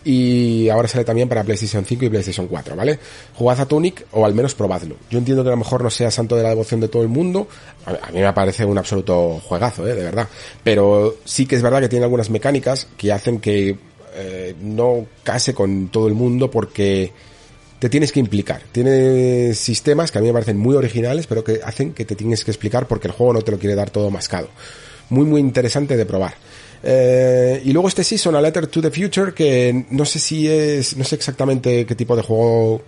Y 0.05 0.69
ahora 0.69 0.89
sale 0.89 1.05
también 1.05 1.29
para 1.29 1.43
PlayStation 1.43 1.85
5 1.85 2.05
y 2.05 2.09
PlayStation 2.09 2.47
4, 2.47 2.77
¿vale? 2.77 2.99
Jugad 3.35 3.61
a 3.61 3.67
Tunic 3.67 4.07
o 4.13 4.25
al 4.25 4.35
menos 4.35 4.55
probadlo. 4.55 4.97
Yo 5.11 5.19
entiendo 5.19 5.43
que 5.43 5.49
a 5.49 5.53
lo 5.53 5.59
mejor 5.59 5.83
no 5.83 5.91
sea 5.91 6.11
santo 6.11 6.37
de 6.37 6.43
la 6.43 6.51
devoción 6.51 6.81
de 6.81 6.89
todo 6.89 7.03
el 7.03 7.09
mundo. 7.09 7.49
A, 7.85 8.11
mí 8.13 8.21
me 8.21 8.33
parece 8.33 8.65
un 8.65 8.79
absoluto 8.79 9.41
juegazo, 9.45 9.87
¿eh? 9.87 9.95
De 9.95 10.05
verdad. 10.05 10.29
Pero 10.63 11.17
sí 11.25 11.47
que 11.47 11.57
es 11.57 11.63
verdad 11.63 11.81
que 11.81 11.89
tiene 11.89 12.05
algunas 12.05 12.31
mecánicas 12.31 12.87
que 12.97 13.13
hacen 13.13 13.41
que 13.41 13.77
eh, 14.15 14.55
no 14.61 15.07
case 15.25 15.53
con 15.53 15.89
todo 15.89 16.07
el 16.07 16.15
mundo 16.15 16.51
porque 16.51 17.13
te 17.81 17.89
tienes 17.89 18.13
que 18.13 18.21
implicar. 18.21 18.63
Tiene 18.71 19.55
sistemas 19.55 20.13
que 20.13 20.19
a 20.19 20.21
mí 20.21 20.29
me 20.29 20.33
parecen 20.33 20.59
muy 20.59 20.77
originales, 20.77 21.27
pero 21.27 21.43
que 21.43 21.61
hacen 21.65 21.93
que 21.93 22.05
te 22.05 22.15
tienes 22.15 22.45
que 22.45 22.53
explicar 22.53 22.87
porque 22.87 23.09
el 23.09 23.15
juego 23.15 23.33
no 23.33 23.43
te 23.43 23.51
lo 23.51 23.59
quiere 23.59 23.75
dar 23.75 23.91
todo 23.91 24.11
mascado 24.11 24.49
muy 25.11 25.27
muy 25.27 25.41
interesante 25.41 25.97
de 25.97 26.07
probar. 26.07 26.35
Eh, 26.83 27.61
y 27.65 27.73
luego 27.73 27.89
este 27.89 28.05
Season, 28.05 28.35
A 28.35 28.41
Letter 28.41 28.67
to 28.67 28.81
the 28.81 28.91
Future, 28.91 29.35
que 29.35 29.85
no 29.91 30.05
sé 30.05 30.19
si 30.19 30.49
es, 30.49 30.97
no 30.97 31.05
sé 31.05 31.17
exactamente 31.17 31.85
qué 31.85 31.95
tipo 31.95 32.17
de 32.17 32.23
juego 32.23 32.83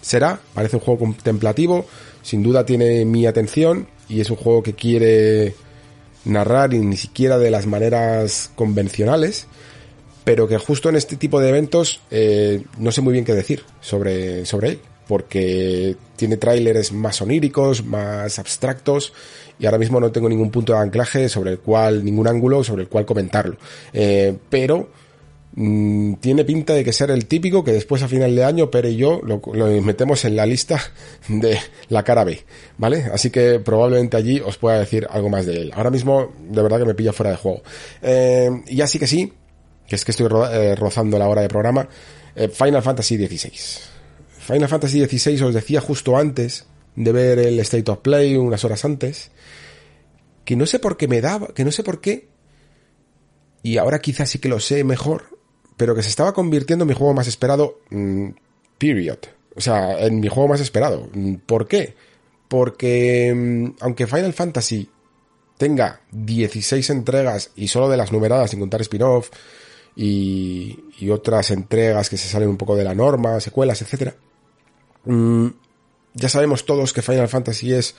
será, 0.00 0.40
parece 0.54 0.76
un 0.76 0.82
juego 0.82 1.00
contemplativo, 1.00 1.86
sin 2.22 2.42
duda 2.42 2.66
tiene 2.66 3.04
mi 3.04 3.26
atención 3.26 3.86
y 4.08 4.20
es 4.20 4.30
un 4.30 4.36
juego 4.36 4.62
que 4.62 4.74
quiere 4.74 5.54
narrar 6.24 6.74
y 6.74 6.78
ni 6.78 6.96
siquiera 6.96 7.38
de 7.38 7.50
las 7.50 7.66
maneras 7.66 8.50
convencionales, 8.54 9.46
pero 10.24 10.48
que 10.48 10.58
justo 10.58 10.88
en 10.88 10.96
este 10.96 11.16
tipo 11.16 11.40
de 11.40 11.48
eventos 11.48 12.00
eh, 12.10 12.62
no 12.78 12.90
sé 12.90 13.00
muy 13.00 13.12
bien 13.12 13.24
qué 13.24 13.32
decir 13.32 13.62
sobre, 13.80 14.44
sobre 14.44 14.70
él, 14.70 14.80
porque 15.06 15.96
tiene 16.16 16.36
tráileres 16.36 16.92
más 16.92 17.22
oníricos, 17.22 17.84
más 17.84 18.40
abstractos, 18.40 19.12
y 19.58 19.66
ahora 19.66 19.78
mismo 19.78 20.00
no 20.00 20.12
tengo 20.12 20.28
ningún 20.28 20.50
punto 20.50 20.72
de 20.72 20.80
anclaje 20.80 21.28
sobre 21.28 21.52
el 21.52 21.58
cual, 21.58 22.04
ningún 22.04 22.28
ángulo 22.28 22.62
sobre 22.62 22.82
el 22.82 22.88
cual 22.88 23.06
comentarlo. 23.06 23.56
Eh, 23.92 24.36
pero 24.50 24.88
mm, 25.54 26.14
tiene 26.14 26.44
pinta 26.44 26.74
de 26.74 26.84
que 26.84 26.92
ser 26.92 27.10
el 27.10 27.26
típico 27.26 27.64
que 27.64 27.72
después 27.72 28.02
a 28.02 28.08
final 28.08 28.34
de 28.34 28.44
año 28.44 28.70
Pere 28.70 28.90
y 28.90 28.96
yo 28.96 29.20
lo, 29.24 29.40
metemos 29.82 30.24
en 30.24 30.36
la 30.36 30.46
lista 30.46 30.80
de 31.28 31.58
la 31.88 32.02
cara 32.02 32.24
B, 32.24 32.44
¿vale? 32.78 33.06
Así 33.12 33.30
que 33.30 33.60
probablemente 33.60 34.16
allí 34.16 34.40
os 34.40 34.58
pueda 34.58 34.78
decir 34.78 35.06
algo 35.10 35.30
más 35.30 35.46
de 35.46 35.62
él. 35.62 35.72
Ahora 35.74 35.90
mismo 35.90 36.32
de 36.48 36.62
verdad 36.62 36.78
que 36.78 36.86
me 36.86 36.94
pilla 36.94 37.12
fuera 37.12 37.30
de 37.30 37.36
juego. 37.36 37.62
Eh, 38.02 38.50
y 38.66 38.80
así 38.82 38.98
que 38.98 39.06
sí, 39.06 39.32
que 39.88 39.96
es 39.96 40.04
que 40.04 40.10
estoy 40.10 40.28
eh, 40.52 40.74
rozando 40.74 41.18
la 41.18 41.28
hora 41.28 41.42
de 41.42 41.48
programa, 41.48 41.88
Final 42.52 42.82
Fantasy 42.82 43.16
XVI. 43.16 43.50
Final 44.46 44.68
Fantasy 44.68 45.02
XVI 45.06 45.42
os 45.42 45.54
decía 45.54 45.80
justo 45.80 46.18
antes 46.18 46.66
de 46.96 47.12
ver 47.12 47.38
el 47.38 47.60
State 47.60 47.90
of 47.90 47.98
Play 47.98 48.36
unas 48.36 48.64
horas 48.64 48.84
antes, 48.84 49.30
que 50.44 50.56
no 50.56 50.66
sé 50.66 50.78
por 50.78 50.96
qué 50.96 51.06
me 51.06 51.20
daba, 51.20 51.48
que 51.48 51.64
no 51.64 51.70
sé 51.70 51.82
por 51.82 52.00
qué, 52.00 52.28
y 53.62 53.76
ahora 53.76 54.00
quizás 54.00 54.30
sí 54.30 54.38
que 54.38 54.48
lo 54.48 54.60
sé 54.60 54.82
mejor, 54.84 55.38
pero 55.76 55.94
que 55.94 56.02
se 56.02 56.08
estaba 56.08 56.32
convirtiendo 56.32 56.84
en 56.84 56.88
mi 56.88 56.94
juego 56.94 57.14
más 57.14 57.28
esperado, 57.28 57.80
mm, 57.90 58.28
period. 58.78 59.18
O 59.54 59.60
sea, 59.60 59.98
en 60.06 60.20
mi 60.20 60.28
juego 60.28 60.48
más 60.48 60.60
esperado. 60.60 61.08
Mm, 61.12 61.36
¿Por 61.46 61.66
qué? 61.66 61.94
Porque 62.48 63.32
mm, 63.34 63.76
aunque 63.80 64.06
Final 64.06 64.32
Fantasy 64.32 64.88
tenga 65.58 66.00
16 66.12 66.90
entregas 66.90 67.50
y 67.56 67.68
solo 67.68 67.88
de 67.88 67.96
las 67.96 68.12
numeradas, 68.12 68.50
sin 68.50 68.60
contar 68.60 68.82
spin-off 68.82 69.30
y, 69.96 70.78
y, 70.98 71.08
otras 71.10 71.50
entregas 71.50 72.10
que 72.10 72.18
se 72.18 72.28
salen 72.28 72.50
un 72.50 72.58
poco 72.58 72.76
de 72.76 72.84
la 72.84 72.94
norma, 72.94 73.40
secuelas, 73.40 73.80
etc 73.80 74.14
ya 76.16 76.28
sabemos 76.28 76.64
todos 76.64 76.92
que 76.92 77.02
Final 77.02 77.28
Fantasy 77.28 77.72
es, 77.74 77.94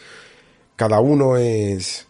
cada 0.76 0.99
uno 0.99 1.38
es 1.38 2.07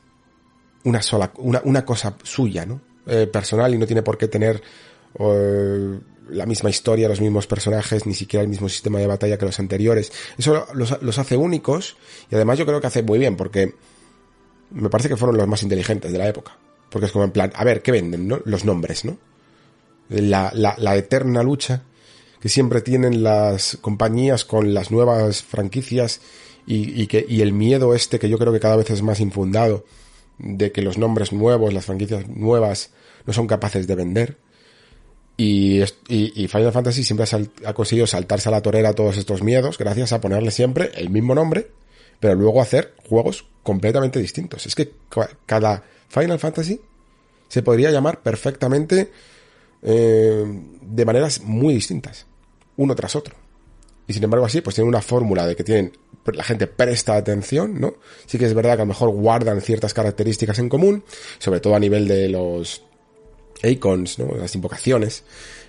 una 0.86 1.02
sola, 1.02 1.32
una, 1.38 1.62
una 1.66 1.86
cosa 1.86 2.18
suya, 2.24 2.66
¿no? 2.66 2.82
Eh, 3.06 3.28
personal 3.28 3.74
y 3.74 3.78
no 3.78 3.86
tiene 3.86 4.04
por 4.04 4.18
qué 4.18 4.28
tener 4.28 4.62
eh, 5.20 6.00
la 6.30 6.46
misma 6.46 6.70
historia, 6.70 7.10
los 7.10 7.22
mismos 7.22 7.46
personajes, 7.46 8.06
ni 8.06 8.14
siquiera 8.14 8.44
el 8.44 8.50
mismo 8.50 8.70
sistema 8.70 9.00
de 9.00 9.08
batalla 9.08 9.38
que 9.38 9.46
los 9.46 9.60
anteriores. 9.60 10.12
Eso 10.38 10.66
los, 10.74 11.02
los 11.02 11.20
hace 11.20 11.36
únicos 11.38 11.98
y 12.32 12.36
además 12.36 12.58
yo 12.58 12.66
creo 12.66 12.82
que 12.82 12.88
hace 12.88 13.04
muy 13.04 13.20
bien 13.20 13.36
porque 13.36 13.76
me 14.72 14.90
parece 14.90 15.10
que 15.10 15.18
fueron 15.18 15.38
los 15.38 15.48
más 15.48 15.64
inteligentes 15.64 16.12
de 16.12 16.18
la 16.18 16.28
época. 16.28 16.58
Porque 16.90 17.08
es 17.08 17.12
como 17.12 17.26
en 17.26 17.32
plan, 17.32 17.52
a 17.54 17.64
ver, 17.66 17.82
¿qué 17.82 17.92
venden, 17.92 18.28
no? 18.28 18.40
Los 18.46 18.64
nombres, 18.64 19.04
¿no? 19.04 19.18
La, 20.10 20.52
la, 20.54 20.76
la 20.78 20.96
eterna 20.96 21.44
lucha 21.44 21.84
que 22.40 22.50
siempre 22.50 22.82
tienen 22.82 23.24
las 23.24 23.78
compañías 23.82 24.46
con 24.46 24.74
las 24.74 24.92
nuevas 24.92 25.44
franquicias 25.44 26.22
y, 26.66 27.08
que, 27.08 27.26
y 27.28 27.42
el 27.42 27.54
miedo 27.54 27.96
este 27.96 28.20
que 28.20 28.28
yo 28.28 28.38
creo 28.38 28.52
que 28.52 28.60
cada 28.60 28.76
vez 28.76 28.90
es 28.90 29.02
más 29.02 29.22
infundado 29.22 29.86
de 30.38 30.72
que 30.72 30.82
los 30.82 30.98
nombres 30.98 31.32
nuevos, 31.32 31.74
las 31.74 31.86
franquicias 31.86 32.28
nuevas 32.28 32.92
no 33.26 33.34
son 33.34 33.48
capaces 33.48 33.88
de 33.88 33.96
vender. 33.96 34.38
Y, 35.38 35.82
y, 36.10 36.48
Final 36.48 36.72
Fantasy 36.72 37.04
siempre 37.04 37.26
ha, 37.64 37.74
conseguido 37.74 38.08
saltarse 38.08 38.50
a 38.50 38.52
la 38.52 38.62
torera 38.62 38.94
todos 38.94 39.18
estos 39.18 39.44
miedos 39.44 39.78
gracias 39.78 40.12
a 40.12 40.20
ponerle 40.20 40.50
siempre 40.50 40.92
el 40.96 41.12
mismo 41.12 41.36
nombre, 41.36 41.70
pero 42.20 42.34
luego 42.34 42.60
hacer 42.60 42.96
juegos 43.08 43.46
completamente 43.62 44.20
distintos. 44.20 44.66
Es 44.66 44.74
que 44.74 44.92
cada 45.46 45.84
Final 46.10 46.40
Fantasy 46.40 46.82
se 47.50 47.62
podría 47.62 47.92
llamar 47.92 48.22
perfectamente 48.22 49.12
eh, 49.84 50.44
de 50.82 51.06
maneras 51.06 51.42
muy 51.42 51.74
distintas, 51.74 52.26
uno 52.78 52.96
tras 52.96 53.16
otro. 53.16 53.36
Y 54.08 54.14
sin 54.14 54.24
embargo 54.24 54.46
así, 54.46 54.62
pues 54.62 54.76
tienen 54.76 54.88
una 54.88 55.02
fórmula 55.02 55.46
de 55.46 55.56
que 55.56 55.64
tienen, 55.64 55.92
la 56.26 56.44
gente 56.44 56.68
presta 56.68 57.16
atención, 57.16 57.80
¿no? 57.80 57.96
Sí 58.26 58.38
que 58.38 58.46
es 58.46 58.54
verdad 58.54 58.76
que 58.76 58.82
a 58.82 58.86
lo 58.86 58.90
mejor 58.90 59.10
guardan 59.10 59.60
ciertas 59.62 59.94
características 59.94 60.60
en 60.60 60.70
común, 60.70 61.04
sobre 61.40 61.60
todo 61.60 61.76
a 61.76 61.80
nivel 61.80 62.08
de 62.08 62.30
los 62.30 62.84
icons, 63.64 64.20
¿no? 64.20 64.36
Las 64.38 64.56
invocaciones, 64.56 65.24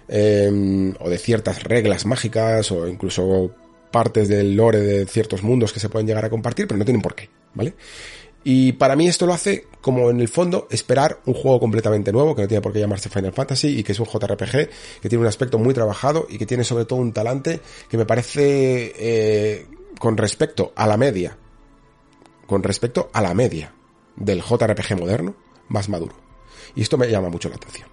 eh, 0.09 0.95
o 1.01 1.11
de 1.11 1.19
ciertas 1.19 1.65
reglas 1.65 2.07
mágicas, 2.07 2.71
o 2.71 2.87
incluso 2.87 3.53
partes 3.91 4.29
del 4.29 4.55
lore 4.55 4.81
de 4.81 5.07
ciertos 5.07 5.43
mundos 5.43 5.73
que 5.73 5.81
se 5.81 5.89
pueden 5.89 6.07
llegar 6.07 6.25
a 6.25 6.31
compartir, 6.31 6.69
pero 6.69 6.79
no 6.79 6.85
tienen 6.85 7.03
por 7.03 7.15
qué, 7.15 7.29
¿vale? 7.55 7.75
Y 8.45 8.73
para 8.73 8.97
mí 8.97 9.09
esto 9.09 9.27
lo 9.27 9.35
hace 9.35 9.67
como 9.81 10.11
en 10.11 10.21
el 10.21 10.29
fondo 10.29 10.67
esperar 10.71 11.21
un 11.27 11.35
juego 11.35 11.61
completamente 11.61 12.13
nuevo, 12.13 12.35
que 12.35 12.43
no 12.43 12.49
tiene 12.49 12.63
por 12.63 12.73
qué 12.73 12.81
llamarse 12.81 13.09
Final 13.09 13.33
Fantasy 13.33 13.79
y 13.79 13.83
que 13.83 13.93
es 13.93 14.01
un 14.01 14.07
JRPG, 14.07 14.69
que 15.01 15.09
tiene 15.09 15.23
un 15.23 15.27
aspecto 15.27 15.59
muy 15.59 15.75
trabajado 15.75 16.27
y 16.29 16.39
que 16.39 16.47
tiene 16.47 16.65
sobre 16.65 16.85
todo 16.85 16.99
un 16.99 17.13
talante 17.13 17.61
que 17.89 17.97
me 17.97 18.07
parece 18.07 18.93
eh, 18.97 19.67
con 19.99 20.17
respecto 20.17 20.73
a 20.77 20.87
la 20.87 20.97
media, 20.97 21.37
con 22.47 22.63
respecto 22.63 23.11
a 23.13 23.21
la 23.21 23.35
media 23.35 23.75
del 24.17 24.43
JRPG 24.43 24.99
moderno, 24.99 25.35
más 25.69 25.89
maduro. 25.89 26.15
Y 26.75 26.83
esto 26.83 26.99
me 26.99 27.09
llama 27.09 27.29
mucho 27.29 27.49
la 27.49 27.57
atención. 27.57 27.89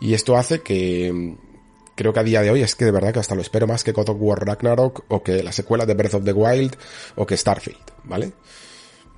Y 0.00 0.14
esto 0.14 0.36
hace 0.36 0.60
que 0.60 1.12
mm, 1.12 1.48
creo 1.94 2.12
que 2.12 2.20
a 2.20 2.24
día 2.24 2.42
de 2.42 2.50
hoy 2.50 2.62
es 2.62 2.74
que 2.74 2.84
de 2.84 2.90
verdad 2.90 3.12
que 3.12 3.18
hasta 3.18 3.34
lo 3.34 3.42
espero 3.42 3.66
más 3.66 3.84
que 3.84 3.92
God 3.92 4.10
of 4.10 4.16
War 4.20 4.44
Ragnarok 4.44 5.04
o 5.08 5.22
que 5.22 5.42
la 5.42 5.52
secuela 5.52 5.84
de 5.86 5.94
Breath 5.94 6.14
of 6.14 6.24
the 6.24 6.32
Wild 6.32 6.76
o 7.16 7.26
que 7.26 7.36
Starfield, 7.36 7.82
¿vale? 8.04 8.32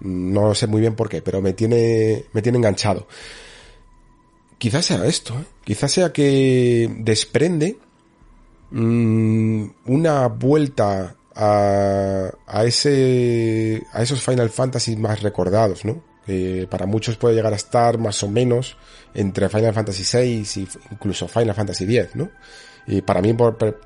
No 0.01 0.55
sé 0.55 0.67
muy 0.67 0.81
bien 0.81 0.95
por 0.95 1.09
qué, 1.09 1.23
pero 1.23 1.43
me 1.43 1.53
tiene, 1.53 2.25
me 2.33 2.43
tiene 2.43 2.59
enganchado. 2.59 3.07
Quizás 4.59 4.87
sea 4.87 5.07
esto, 5.07 5.35
¿eh? 5.35 5.45
quizás 5.65 5.91
sea 5.93 6.13
que 6.13 6.91
desprende 6.99 7.79
mmm, 8.71 9.65
una 9.87 10.27
vuelta 10.29 11.17
a, 11.35 12.31
a, 12.47 12.65
ese, 12.65 13.83
a 13.93 14.03
esos 14.03 14.23
Final 14.23 14.51
Fantasy 14.51 14.97
más 14.97 15.23
recordados, 15.23 15.85
¿no? 15.85 16.03
Que 16.27 16.67
para 16.71 16.87
muchos 16.87 17.17
puede 17.17 17.35
llegar 17.35 17.53
a 17.53 17.57
estar 17.57 17.99
más 17.99 18.23
o 18.23 18.29
menos 18.29 18.77
entre 19.15 19.49
Final 19.49 19.73
Fantasy 19.73 20.05
VI 20.05 20.61
y 20.61 20.69
incluso 20.93 21.27
Final 21.29 21.55
Fantasy 21.55 21.85
X, 21.85 22.15
¿no? 22.15 22.31
Y 22.87 23.01
para 23.03 23.23
mí 23.23 23.33
por, 23.33 23.81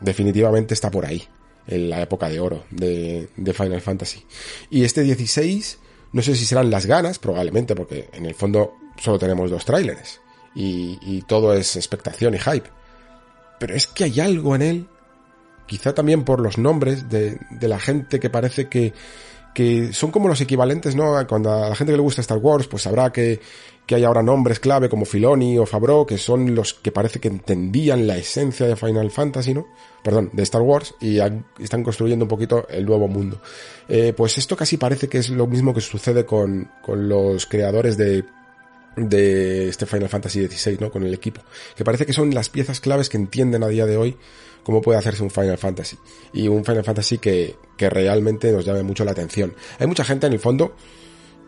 definitivamente 0.00 0.74
está 0.74 0.90
por 0.90 1.06
ahí, 1.06 1.26
en 1.66 1.90
la 1.90 2.02
época 2.02 2.28
de 2.28 2.40
oro 2.40 2.64
de, 2.70 3.28
de 3.36 3.52
Final 3.52 3.80
Fantasy. 3.80 4.24
Y 4.70 4.84
este 4.84 5.02
16, 5.02 5.78
no 6.12 6.22
sé 6.22 6.34
si 6.34 6.44
serán 6.44 6.70
las 6.70 6.86
ganas, 6.86 7.18
probablemente, 7.18 7.74
porque 7.74 8.08
en 8.12 8.26
el 8.26 8.34
fondo 8.34 8.74
solo 8.98 9.18
tenemos 9.18 9.50
dos 9.50 9.64
trailers 9.64 10.20
y, 10.54 10.98
y 11.02 11.22
todo 11.22 11.54
es 11.54 11.76
expectación 11.76 12.34
y 12.34 12.38
hype. 12.38 12.68
Pero 13.58 13.74
es 13.74 13.86
que 13.86 14.04
hay 14.04 14.20
algo 14.20 14.54
en 14.54 14.62
él, 14.62 14.86
quizá 15.66 15.94
también 15.94 16.24
por 16.24 16.40
los 16.40 16.58
nombres 16.58 17.08
de, 17.08 17.38
de 17.50 17.68
la 17.68 17.78
gente 17.78 18.18
que 18.18 18.30
parece 18.30 18.68
que, 18.68 18.92
que 19.54 19.92
son 19.92 20.10
como 20.10 20.28
los 20.28 20.40
equivalentes, 20.40 20.96
¿no? 20.96 21.14
Cuando 21.26 21.52
a 21.52 21.68
la 21.70 21.74
gente 21.74 21.92
que 21.92 21.96
le 21.96 22.02
gusta 22.02 22.20
Star 22.20 22.38
Wars, 22.38 22.66
pues 22.66 22.82
sabrá 22.82 23.12
que, 23.12 23.40
que 23.90 23.96
hay 23.96 24.04
ahora 24.04 24.22
nombres 24.22 24.60
clave 24.60 24.88
como 24.88 25.04
Filoni 25.04 25.58
o 25.58 25.66
Favreau, 25.66 26.06
que 26.06 26.16
son 26.16 26.54
los 26.54 26.74
que 26.74 26.92
parece 26.92 27.18
que 27.18 27.26
entendían 27.26 28.06
la 28.06 28.16
esencia 28.16 28.68
de 28.68 28.76
Final 28.76 29.10
Fantasy, 29.10 29.52
¿no? 29.52 29.66
Perdón, 30.04 30.30
de 30.32 30.44
Star 30.44 30.62
Wars, 30.62 30.94
y 31.00 31.18
están 31.58 31.82
construyendo 31.82 32.24
un 32.24 32.28
poquito 32.28 32.68
el 32.68 32.86
nuevo 32.86 33.08
mundo. 33.08 33.42
Eh, 33.88 34.12
pues 34.16 34.38
esto 34.38 34.56
casi 34.56 34.76
parece 34.76 35.08
que 35.08 35.18
es 35.18 35.30
lo 35.30 35.48
mismo 35.48 35.74
que 35.74 35.80
sucede 35.80 36.24
con, 36.24 36.70
con 36.82 37.08
los 37.08 37.46
creadores 37.46 37.96
de 37.96 38.24
de 38.96 39.68
este 39.68 39.86
Final 39.86 40.08
Fantasy 40.08 40.46
XVI, 40.46 40.78
¿no? 40.78 40.92
Con 40.92 41.02
el 41.02 41.12
equipo. 41.12 41.40
Que 41.74 41.82
parece 41.82 42.06
que 42.06 42.12
son 42.12 42.32
las 42.32 42.48
piezas 42.48 42.78
claves 42.78 43.08
que 43.08 43.16
entienden 43.16 43.64
a 43.64 43.68
día 43.68 43.86
de 43.86 43.96
hoy 43.96 44.16
cómo 44.62 44.82
puede 44.82 45.00
hacerse 45.00 45.24
un 45.24 45.30
Final 45.30 45.58
Fantasy. 45.58 45.98
Y 46.32 46.46
un 46.46 46.64
Final 46.64 46.84
Fantasy 46.84 47.18
que, 47.18 47.56
que 47.76 47.90
realmente 47.90 48.52
nos 48.52 48.64
llame 48.64 48.84
mucho 48.84 49.04
la 49.04 49.10
atención. 49.10 49.52
Hay 49.80 49.88
mucha 49.88 50.04
gente 50.04 50.28
en 50.28 50.32
el 50.32 50.38
fondo 50.38 50.76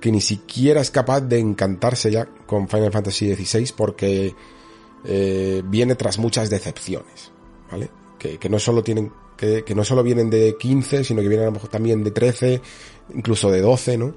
que 0.02 0.10
ni 0.10 0.20
siquiera 0.20 0.80
es 0.80 0.90
capaz 0.90 1.20
de 1.20 1.38
encantarse 1.38 2.10
ya 2.10 2.26
con 2.44 2.68
Final 2.68 2.90
Fantasy 2.90 3.32
XVI 3.36 3.72
porque 3.76 4.34
eh, 5.04 5.62
viene 5.64 5.94
tras 5.94 6.18
muchas 6.18 6.50
decepciones, 6.50 7.30
¿vale? 7.70 7.88
Que, 8.18 8.48
no 8.48 8.58
solo 8.58 8.82
tienen, 8.82 9.12
que, 9.36 9.62
que, 9.64 9.74
no 9.76 9.84
solo 9.84 10.02
vienen 10.02 10.28
de 10.28 10.56
15, 10.58 11.04
sino 11.04 11.22
que 11.22 11.28
vienen 11.28 11.44
a 11.44 11.50
lo 11.50 11.52
mejor 11.52 11.70
también 11.70 12.02
de 12.02 12.10
13, 12.10 12.60
incluso 13.14 13.50
de 13.50 13.60
12, 13.60 13.96
¿no? 13.98 14.14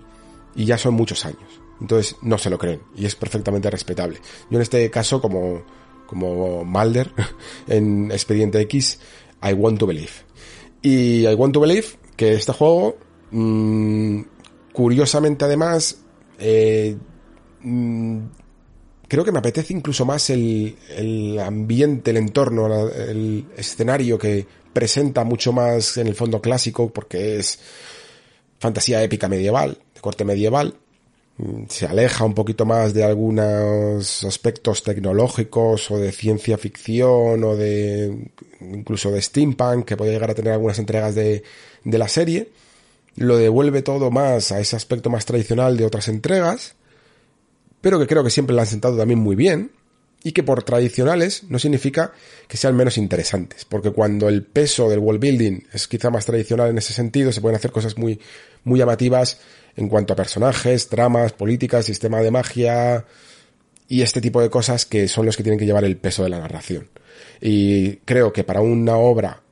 Y 0.55 0.65
ya 0.65 0.77
son 0.79 0.95
muchos 0.95 1.23
años. 1.23 1.61
Entonces 1.79 2.15
no 2.21 2.39
se 2.39 2.49
lo 2.49 2.57
creen 2.57 2.81
y 2.95 3.05
es 3.05 3.15
perfectamente 3.15 3.69
respetable. 3.69 4.19
Yo 4.49 4.57
en 4.57 4.61
este 4.63 4.89
caso, 4.89 5.21
como, 5.21 5.63
como 6.07 6.65
Mulder 6.65 7.11
en 7.67 8.11
Expediente 8.11 8.59
X, 8.61 8.99
I 9.43 9.53
want 9.53 9.77
to 9.79 9.85
believe. 9.85 10.11
Y 10.81 11.27
I 11.27 11.33
want 11.35 11.53
to 11.53 11.59
believe 11.59 11.89
que 12.15 12.33
este 12.33 12.53
juego, 12.53 12.97
mmm, 13.29 14.21
curiosamente 14.75 15.45
además, 15.45 15.97
eh, 16.37 16.97
mmm, 17.61 18.19
creo 19.07 19.23
que 19.23 19.31
me 19.31 19.39
apetece 19.39 19.73
incluso 19.73 20.05
más 20.05 20.29
el, 20.29 21.39
ambiente, 21.41 22.11
el 22.11 22.17
entorno, 22.17 22.89
el 22.89 23.45
escenario 23.55 24.19
que 24.19 24.45
presenta 24.73 25.23
mucho 25.23 25.53
más 25.53 25.97
en 25.97 26.07
el 26.07 26.15
fondo 26.15 26.41
clásico 26.41 26.91
porque 26.91 27.37
es 27.39 27.57
fantasía 28.59 29.01
épica 29.01 29.29
medieval, 29.29 29.79
de 29.93 30.01
corte 30.01 30.25
medieval, 30.25 30.75
se 31.69 31.85
aleja 31.85 32.25
un 32.25 32.33
poquito 32.33 32.65
más 32.65 32.93
de 32.93 33.03
algunos 33.03 34.23
aspectos 34.25 34.83
tecnológicos 34.83 35.89
o 35.91 35.97
de 35.97 36.11
ciencia 36.11 36.57
ficción 36.57 37.43
o 37.43 37.55
de 37.55 38.31
incluso 38.59 39.11
de 39.11 39.21
steampunk 39.21 39.85
que 39.85 39.97
puede 39.97 40.11
llegar 40.11 40.31
a 40.31 40.35
tener 40.35 40.53
algunas 40.53 40.79
entregas 40.79 41.15
de, 41.15 41.43
de 41.83 41.97
la 41.97 42.07
serie, 42.07 42.49
lo 43.15 43.37
devuelve 43.37 43.81
todo 43.81 44.11
más 44.11 44.51
a 44.51 44.59
ese 44.59 44.75
aspecto 44.75 45.09
más 45.09 45.25
tradicional 45.25 45.77
de 45.77 45.85
otras 45.85 46.07
entregas, 46.07 46.75
pero 47.81 47.99
que 47.99 48.07
creo 48.07 48.23
que 48.23 48.29
siempre 48.29 48.55
la 48.55 48.63
han 48.63 48.67
sentado 48.67 48.97
también 48.97 49.19
muy 49.19 49.35
bien, 49.35 49.71
y 50.25 50.31
que 50.31 50.41
por 50.41 50.63
tradicionales 50.63 51.43
no 51.49 51.59
significa 51.59 52.11
que 52.47 52.57
sean 52.57 52.75
menos 52.75 52.97
interesantes, 52.97 53.63
porque 53.63 53.91
cuando 53.91 54.27
el 54.27 54.41
peso 54.41 54.89
del 54.89 54.97
world 54.97 55.21
building 55.21 55.61
es 55.71 55.87
quizá 55.87 56.09
más 56.09 56.25
tradicional 56.25 56.71
en 56.71 56.79
ese 56.79 56.93
sentido, 56.93 57.31
se 57.31 57.41
pueden 57.41 57.55
hacer 57.55 57.71
cosas 57.71 57.95
muy, 57.95 58.19
muy 58.63 58.79
llamativas 58.79 59.39
en 59.75 59.87
cuanto 59.87 60.13
a 60.13 60.15
personajes, 60.15 60.89
tramas, 60.89 61.33
políticas, 61.33 61.85
sistema 61.85 62.21
de 62.21 62.31
magia 62.31 63.05
y 63.87 64.01
este 64.01 64.19
tipo 64.19 64.41
de 64.41 64.49
cosas 64.49 64.87
que 64.87 65.07
son 65.07 65.27
los 65.27 65.37
que 65.37 65.43
tienen 65.43 65.59
que 65.59 65.67
llevar 65.67 65.85
el 65.85 65.97
peso 65.97 66.23
de 66.23 66.29
la 66.29 66.39
narración. 66.39 66.89
Y 67.39 67.97
creo 67.97 68.33
que 68.33 68.43
para 68.43 68.61
una 68.61 68.97
obra 68.97 69.43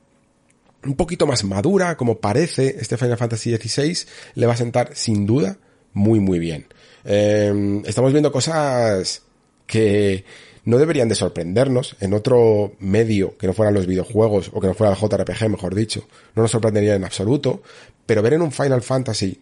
un 0.85 0.95
poquito 0.95 1.27
más 1.27 1.43
madura, 1.43 1.97
como 1.97 2.19
parece 2.19 2.77
este 2.79 2.97
Final 2.97 3.17
Fantasy 3.17 3.55
XVI, 3.55 4.05
le 4.35 4.45
va 4.45 4.53
a 4.53 4.57
sentar 4.57 4.95
sin 4.95 5.25
duda 5.25 5.57
muy 5.93 6.19
muy 6.19 6.39
bien. 6.39 6.67
Eh, 7.05 7.81
estamos 7.85 8.11
viendo 8.11 8.31
cosas 8.31 9.21
que 9.65 10.25
no 10.65 10.77
deberían 10.77 11.09
de 11.09 11.15
sorprendernos 11.15 11.97
en 11.99 12.13
otro 12.13 12.73
medio 12.79 13.37
que 13.37 13.47
no 13.47 13.53
fueran 13.53 13.73
los 13.73 13.85
videojuegos 13.85 14.49
o 14.53 14.61
que 14.61 14.67
no 14.67 14.73
fuera 14.73 14.93
el 14.93 14.99
JRPG, 14.99 15.49
mejor 15.49 15.75
dicho. 15.75 16.07
No 16.35 16.41
nos 16.41 16.51
sorprendería 16.51 16.95
en 16.95 17.03
absoluto, 17.03 17.61
pero 18.05 18.21
ver 18.21 18.33
en 18.33 18.41
un 18.41 18.51
Final 18.51 18.81
Fantasy 18.81 19.41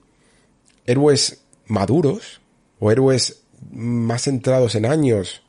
héroes 0.85 1.43
maduros 1.67 2.41
o 2.79 2.91
héroes 2.91 3.43
más 3.71 4.23
centrados 4.23 4.75
en 4.75 4.85
años 4.85 5.43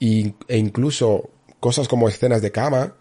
e 0.00 0.56
incluso 0.56 1.30
cosas 1.60 1.86
como 1.86 2.08
escenas 2.08 2.42
de 2.42 2.50
cama, 2.50 2.94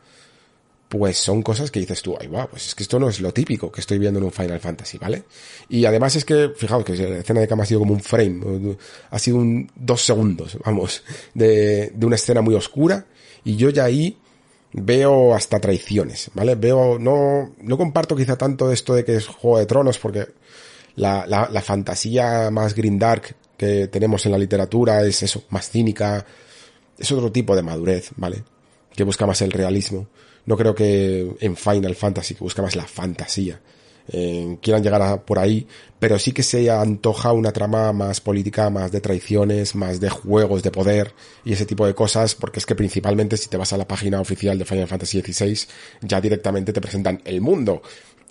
pues 0.91 1.15
son 1.15 1.41
cosas 1.41 1.71
que 1.71 1.79
dices 1.79 2.01
tú, 2.01 2.17
ay, 2.19 2.27
wow, 2.27 2.49
pues 2.49 2.67
es 2.67 2.75
que 2.75 2.83
esto 2.83 2.99
no 2.99 3.07
es 3.07 3.21
lo 3.21 3.31
típico 3.33 3.71
que 3.71 3.79
estoy 3.79 3.97
viendo 3.97 4.19
en 4.19 4.25
un 4.25 4.31
Final 4.33 4.59
Fantasy, 4.59 4.97
¿vale? 4.97 5.23
Y 5.69 5.85
además 5.85 6.17
es 6.17 6.25
que, 6.25 6.51
fijaos 6.53 6.83
que 6.83 6.97
la 6.97 7.19
escena 7.19 7.39
de 7.39 7.47
cama 7.47 7.63
ha 7.63 7.65
sido 7.65 7.79
como 7.79 7.93
un 7.93 8.01
frame, 8.01 8.75
ha 9.09 9.17
sido 9.17 9.37
un 9.37 9.71
dos 9.73 10.05
segundos, 10.05 10.57
vamos, 10.65 11.01
de, 11.33 11.91
de 11.95 12.05
una 12.05 12.17
escena 12.17 12.41
muy 12.41 12.55
oscura, 12.55 13.05
y 13.45 13.55
yo 13.55 13.69
ya 13.69 13.85
ahí 13.85 14.17
veo 14.73 15.33
hasta 15.33 15.61
traiciones, 15.61 16.29
¿vale? 16.33 16.55
Veo, 16.55 16.99
no, 16.99 17.55
no 17.61 17.77
comparto 17.77 18.13
quizá 18.13 18.37
tanto 18.37 18.69
esto 18.69 18.93
de 18.93 19.05
que 19.05 19.15
es 19.15 19.27
Juego 19.27 19.59
de 19.59 19.67
Tronos, 19.67 19.97
porque 19.97 20.27
la, 20.97 21.25
la, 21.25 21.47
la 21.49 21.61
fantasía 21.61 22.51
más 22.51 22.75
green 22.75 22.99
dark 22.99 23.33
que 23.55 23.87
tenemos 23.87 24.25
en 24.25 24.33
la 24.33 24.37
literatura 24.37 25.05
es 25.05 25.23
eso, 25.23 25.45
más 25.51 25.69
cínica, 25.69 26.25
es 26.97 27.09
otro 27.13 27.31
tipo 27.31 27.55
de 27.55 27.63
madurez, 27.63 28.09
¿vale? 28.17 28.43
Que 28.95 29.03
busca 29.03 29.25
más 29.25 29.41
el 29.41 29.51
realismo. 29.51 30.07
No 30.45 30.57
creo 30.57 30.73
que 30.75 31.35
en 31.39 31.55
Final 31.55 31.95
Fantasy, 31.95 32.35
que 32.35 32.43
busca 32.43 32.61
más 32.61 32.75
la 32.75 32.85
fantasía, 32.85 33.61
eh, 34.07 34.57
quieran 34.61 34.83
llegar 34.83 35.01
a 35.01 35.21
por 35.23 35.39
ahí, 35.39 35.67
pero 35.99 36.17
sí 36.17 36.31
que 36.31 36.43
se 36.43 36.69
antoja 36.69 37.31
una 37.31 37.51
trama 37.51 37.93
más 37.93 38.19
política, 38.19 38.69
más 38.69 38.91
de 38.91 38.99
traiciones, 38.99 39.76
más 39.76 39.99
de 39.99 40.09
juegos 40.09 40.63
de 40.63 40.72
poder 40.72 41.13
y 41.45 41.53
ese 41.53 41.65
tipo 41.65 41.85
de 41.85 41.93
cosas, 41.93 42.35
porque 42.35 42.59
es 42.59 42.65
que 42.65 42.76
principalmente 42.76 43.38
si 43.38 43.47
te 43.49 43.57
vas 43.57 43.72
a 43.73 43.77
la 43.77 43.88
página 43.88 44.19
oficial 44.19 44.57
de 44.57 44.65
Final 44.65 44.88
Fantasy 44.88 45.22
XVI, 45.22 45.68
ya 46.01 46.19
directamente 46.19 46.73
te 46.73 46.81
presentan 46.81 47.22
el 47.23 47.41
mundo. 47.41 47.81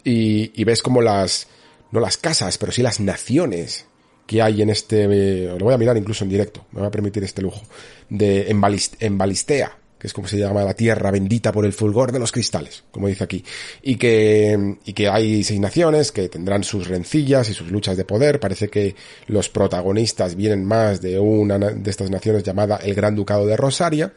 Y, 0.03 0.61
y 0.61 0.65
ves 0.65 0.83
como 0.83 1.01
las, 1.01 1.47
no 1.93 2.01
las 2.01 2.17
casas, 2.17 2.59
pero 2.59 2.73
sí 2.73 2.83
las 2.83 3.01
naciones 3.01 3.87
que 4.27 4.43
hay 4.43 4.63
en 4.63 4.71
este, 4.71 5.05
eh, 5.11 5.57
lo 5.59 5.65
voy 5.65 5.75
a 5.75 5.79
mirar 5.79 5.97
incluso 5.97 6.25
en 6.25 6.31
directo, 6.31 6.65
me 6.71 6.81
va 6.81 6.87
a 6.87 6.91
permitir 6.91 7.25
este 7.25 7.43
lujo, 7.43 7.63
de 8.09 8.49
en, 8.49 8.61
Balist, 8.61 8.95
en 9.03 9.19
Balistea, 9.19 9.77
que 10.01 10.07
es 10.07 10.15
como 10.15 10.27
se 10.27 10.39
llama 10.39 10.65
la 10.65 10.73
tierra 10.73 11.11
bendita 11.11 11.53
por 11.53 11.67
el 11.67 11.75
fulgor 11.75 12.11
de 12.11 12.19
los 12.19 12.33
cristales, 12.33 12.85
como 12.91 13.07
dice 13.07 13.23
aquí, 13.23 13.45
y 13.83 13.97
que, 13.97 14.79
y 14.87 14.95
que 14.95 15.09
hay 15.09 15.45
seis 15.45 15.61
naciones 15.61 16.11
que 16.11 16.31
tendrán 16.31 16.65
sus 16.65 16.89
rencillas 16.89 17.51
y 17.51 17.55
sus 17.55 17.71
luchas 17.71 17.99
de 17.99 18.07
poder. 18.07 18.41
Parece 18.41 18.69
que 18.69 18.97
los 19.27 19.51
protagonistas 19.51 20.37
vienen 20.37 20.65
más 20.65 21.03
de 21.03 21.19
una 21.19 21.59
de 21.59 21.91
estas 21.91 22.09
naciones 22.11 22.43
llamada 22.43 22.79
el 22.79 22.95
Gran 22.95 23.15
Ducado 23.15 23.47
de 23.47 23.59
Rosaria, 23.59 24.15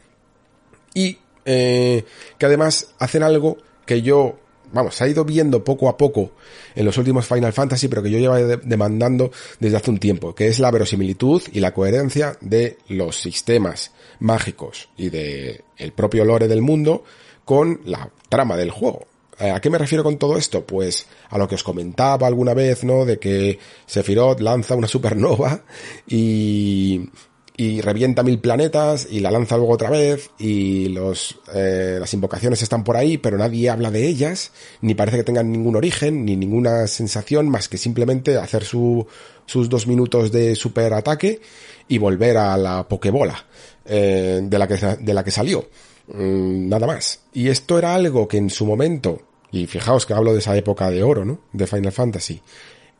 y 0.93 1.17
eh, 1.43 2.05
que 2.37 2.45
además 2.45 2.93
hacen 2.97 3.21
algo 3.21 3.57
que 3.85 4.01
yo 4.01 4.39
vamos, 4.73 4.95
se 4.95 5.03
ha 5.03 5.07
ido 5.07 5.23
viendo 5.23 5.63
poco 5.63 5.87
a 5.87 5.95
poco 5.95 6.31
en 6.75 6.85
los 6.85 6.97
últimos 6.97 7.25
Final 7.27 7.53
Fantasy, 7.53 7.87
pero 7.87 8.03
que 8.03 8.11
yo 8.11 8.19
llevo 8.19 8.35
de 8.35 8.57
demandando 8.57 9.31
desde 9.59 9.77
hace 9.77 9.91
un 9.91 9.99
tiempo, 9.99 10.35
que 10.35 10.47
es 10.47 10.59
la 10.59 10.71
verosimilitud 10.71 11.41
y 11.53 11.59
la 11.59 11.73
coherencia 11.73 12.37
de 12.41 12.77
los 12.89 13.17
sistemas 13.17 13.91
mágicos 14.19 14.89
y 14.97 15.09
de 15.09 15.63
el 15.77 15.93
propio 15.93 16.25
lore 16.25 16.47
del 16.47 16.61
mundo 16.61 17.03
con 17.45 17.81
la 17.85 18.09
trama 18.29 18.57
del 18.57 18.71
juego. 18.71 19.07
Eh, 19.39 19.51
¿A 19.51 19.59
qué 19.59 19.69
me 19.69 19.77
refiero 19.77 20.03
con 20.03 20.17
todo 20.17 20.37
esto? 20.37 20.65
Pues 20.65 21.07
a 21.29 21.37
lo 21.37 21.47
que 21.47 21.55
os 21.55 21.63
comentaba 21.63 22.27
alguna 22.27 22.53
vez, 22.53 22.83
¿no? 22.83 23.05
De 23.05 23.17
que 23.19 23.59
Sephiroth 23.85 24.39
lanza 24.39 24.75
una 24.75 24.87
supernova 24.87 25.61
y, 26.07 27.09
y 27.55 27.81
revienta 27.81 28.23
mil 28.23 28.39
planetas 28.39 29.07
y 29.09 29.19
la 29.19 29.29
lanza 29.29 29.57
luego 29.57 29.73
otra 29.73 29.89
vez 29.89 30.31
y 30.39 30.89
los, 30.89 31.39
eh, 31.53 31.97
las 31.99 32.13
invocaciones 32.13 32.61
están 32.63 32.83
por 32.83 32.97
ahí, 32.97 33.17
pero 33.17 33.37
nadie 33.37 33.69
habla 33.69 33.91
de 33.91 34.07
ellas, 34.07 34.51
ni 34.81 34.95
parece 34.95 35.17
que 35.17 35.23
tengan 35.23 35.51
ningún 35.51 35.75
origen, 35.75 36.25
ni 36.25 36.35
ninguna 36.35 36.87
sensación 36.87 37.49
más 37.49 37.69
que 37.69 37.77
simplemente 37.77 38.37
hacer 38.37 38.63
su, 38.63 39.05
sus 39.45 39.69
dos 39.69 39.85
minutos 39.85 40.31
de 40.31 40.55
super 40.55 40.93
ataque 40.93 41.41
y 41.87 41.99
volver 41.99 42.37
a 42.37 42.57
la 42.57 42.87
pokebola 42.87 43.45
eh, 43.85 44.41
de, 44.43 44.57
la 44.57 44.67
que, 44.67 44.75
de 44.75 45.13
la 45.13 45.23
que 45.23 45.31
salió. 45.31 45.67
Mm, 46.07 46.69
nada 46.69 46.87
más. 46.87 47.21
Y 47.33 47.49
esto 47.49 47.77
era 47.77 47.93
algo 47.93 48.27
que 48.27 48.37
en 48.37 48.49
su 48.49 48.65
momento, 48.65 49.21
y 49.51 49.67
fijaos 49.67 50.07
que 50.07 50.13
hablo 50.13 50.33
de 50.33 50.39
esa 50.39 50.57
época 50.57 50.89
de 50.89 51.03
oro, 51.03 51.23
¿no? 51.23 51.41
De 51.51 51.67
Final 51.67 51.91
Fantasy, 51.91 52.41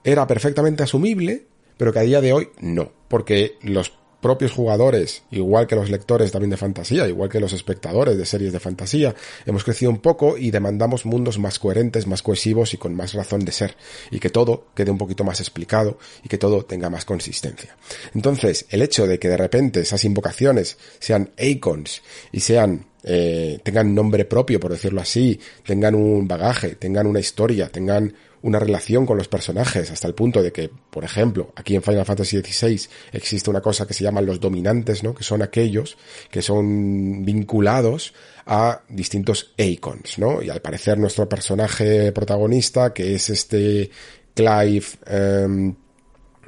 era 0.04 0.28
perfectamente 0.28 0.84
asumible, 0.84 1.48
pero 1.78 1.92
que 1.92 2.00
a 2.00 2.04
día 2.04 2.22
de 2.22 2.34
hoy 2.34 2.50
no, 2.60 2.92
porque 3.08 3.58
los 3.62 3.94
propios 4.24 4.54
jugadores, 4.54 5.24
igual 5.32 5.68
que 5.68 5.76
los 5.76 5.90
lectores 5.90 6.32
también 6.32 6.50
de 6.50 6.58
fantasía, 6.58 7.08
igual 7.10 7.30
que 7.30 7.42
los 7.42 7.52
espectadores 7.52 8.18
de 8.18 8.26
series 8.26 8.54
de 8.54 8.60
fantasía, 8.62 9.14
hemos 9.46 9.66
crecido 9.66 9.92
un 9.92 10.00
poco 10.00 10.38
y 10.38 10.50
demandamos 10.50 11.06
mundos 11.06 11.38
más 11.38 11.60
coherentes, 11.60 12.08
más 12.08 12.24
cohesivos 12.24 12.74
y 12.74 12.78
con 12.78 12.96
más 12.96 13.14
razón 13.14 13.44
de 13.44 13.52
ser, 13.52 13.76
y 14.12 14.20
que 14.20 14.30
todo 14.30 14.68
quede 14.74 14.92
un 14.92 14.98
poquito 14.98 15.26
más 15.26 15.42
explicado 15.42 16.00
y 16.24 16.30
que 16.30 16.38
todo 16.38 16.64
tenga 16.64 16.90
más 16.90 17.04
consistencia. 17.04 17.76
Entonces, 18.16 18.66
el 18.70 18.82
hecho 18.82 19.06
de 19.06 19.20
que 19.20 19.28
de 19.28 19.38
repente 19.38 19.82
esas 19.82 20.06
invocaciones 20.06 20.78
sean 21.00 21.32
icons 21.38 22.02
y 22.32 22.40
sean 22.40 22.86
eh, 23.04 23.60
tengan 23.64 23.94
nombre 23.94 24.26
propio, 24.26 24.60
por 24.60 24.72
decirlo 24.72 25.02
así, 25.02 25.40
tengan 25.66 25.96
un 25.96 26.28
bagaje, 26.28 26.76
tengan 26.76 27.08
una 27.08 27.20
historia, 27.20 27.70
tengan 27.70 28.14
una 28.44 28.60
relación 28.60 29.06
con 29.06 29.18
los 29.18 29.30
personajes, 29.30 29.90
hasta 29.90 30.08
el 30.08 30.14
punto 30.14 30.44
de 30.44 30.52
que, 30.52 30.70
por 30.70 31.04
ejemplo, 31.06 31.54
aquí 31.56 31.76
en 31.76 31.82
Final 31.82 32.06
Fantasy 32.06 32.40
XVI 32.42 32.90
existe 33.14 33.50
una 33.50 33.62
cosa 33.62 33.88
que 33.88 33.94
se 33.94 34.04
llaman 34.04 34.26
los 34.26 34.40
dominantes, 34.40 35.02
¿no? 35.02 35.14
Que 35.14 35.24
son 35.24 35.42
aquellos 35.42 35.98
que 36.30 36.42
son 36.42 37.24
vinculados 37.24 38.14
a 38.46 38.82
distintos 38.90 39.54
icons, 39.58 40.20
¿no? 40.20 40.42
Y 40.42 40.50
al 40.50 40.62
parecer 40.62 40.98
nuestro 40.98 41.28
personaje 41.30 42.12
protagonista, 42.12 42.94
que 42.94 43.16
es 43.16 43.30
este 43.30 43.90
Clive, 44.34 44.86
em, 45.06 45.76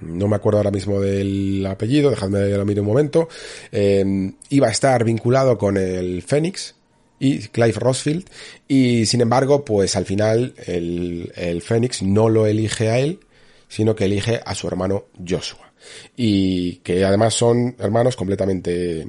no 0.01 0.27
me 0.27 0.35
acuerdo 0.35 0.59
ahora 0.59 0.71
mismo 0.71 0.99
del 0.99 1.65
apellido, 1.65 2.09
dejadme 2.09 2.49
lo 2.49 2.65
mire 2.65 2.81
un 2.81 2.87
momento, 2.87 3.29
em, 3.71 4.33
iba 4.49 4.67
a 4.67 4.71
estar 4.71 5.03
vinculado 5.03 5.57
con 5.57 5.77
el 5.77 6.21
Fénix, 6.21 6.75
y 7.19 7.47
Clive 7.47 7.79
Rosfield 7.79 8.25
y 8.67 9.05
sin 9.05 9.21
embargo 9.21 9.63
pues 9.63 9.95
al 9.95 10.05
final 10.05 10.53
el, 10.65 11.31
el 11.35 11.61
Fénix 11.61 12.03
no 12.03 12.27
lo 12.27 12.45
elige 12.45 12.89
a 12.89 12.99
él 12.99 13.19
sino 13.67 13.95
que 13.95 14.05
elige 14.05 14.41
a 14.45 14.55
su 14.55 14.67
hermano 14.67 15.05
Joshua. 15.27 15.71
Y 16.15 16.77
que 16.77 17.03
además 17.03 17.33
son 17.33 17.75
hermanos 17.79 18.15
completamente 18.15 19.07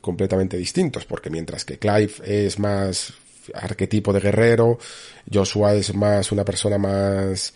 completamente 0.00 0.56
distintos 0.58 1.06
porque 1.06 1.30
mientras 1.30 1.64
que 1.64 1.78
Clive 1.78 2.12
es 2.24 2.58
más 2.58 3.14
arquetipo 3.54 4.12
de 4.12 4.20
guerrero 4.20 4.78
Joshua 5.32 5.74
es 5.74 5.94
más 5.94 6.30
una 6.30 6.44
persona 6.44 6.76
más 6.76 7.54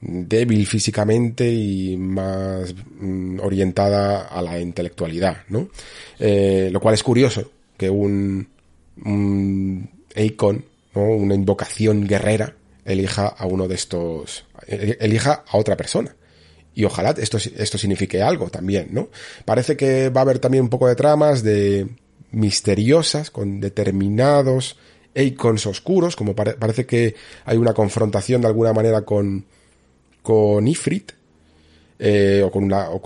débil 0.00 0.66
físicamente 0.66 1.50
y 1.50 1.96
más 1.96 2.74
mm, 3.00 3.40
orientada 3.40 4.26
a 4.26 4.40
la 4.42 4.60
intelectualidad, 4.60 5.38
¿no? 5.48 5.68
Eh, 6.18 6.68
lo 6.72 6.80
cual 6.80 6.94
es 6.94 7.02
curioso 7.02 7.50
que 7.76 7.90
un 7.90 8.48
un 9.04 9.88
¿no? 10.94 11.02
una 11.02 11.34
invocación 11.34 12.06
guerrera, 12.06 12.54
elija 12.84 13.26
a 13.26 13.46
uno 13.46 13.68
de 13.68 13.74
estos, 13.74 14.44
elija 14.66 15.44
a 15.46 15.56
otra 15.56 15.76
persona. 15.76 16.14
Y 16.74 16.84
ojalá 16.84 17.10
esto, 17.10 17.38
esto 17.38 17.76
signifique 17.78 18.22
algo 18.22 18.50
también, 18.50 18.88
¿no? 18.92 19.08
Parece 19.44 19.76
que 19.76 20.10
va 20.10 20.20
a 20.20 20.22
haber 20.22 20.38
también 20.38 20.64
un 20.64 20.70
poco 20.70 20.86
de 20.86 20.94
tramas 20.94 21.42
de 21.42 21.88
misteriosas 22.30 23.30
con 23.30 23.60
determinados 23.60 24.76
icons 25.14 25.66
oscuros, 25.66 26.14
como 26.14 26.36
parece 26.36 26.86
que 26.86 27.16
hay 27.44 27.56
una 27.56 27.74
confrontación 27.74 28.42
de 28.42 28.48
alguna 28.48 28.72
manera 28.72 29.02
con, 29.02 29.46
con 30.28 30.68
Ifrit, 30.68 31.12
eh, 31.98 32.42
o 32.44 32.50
con 32.50 32.64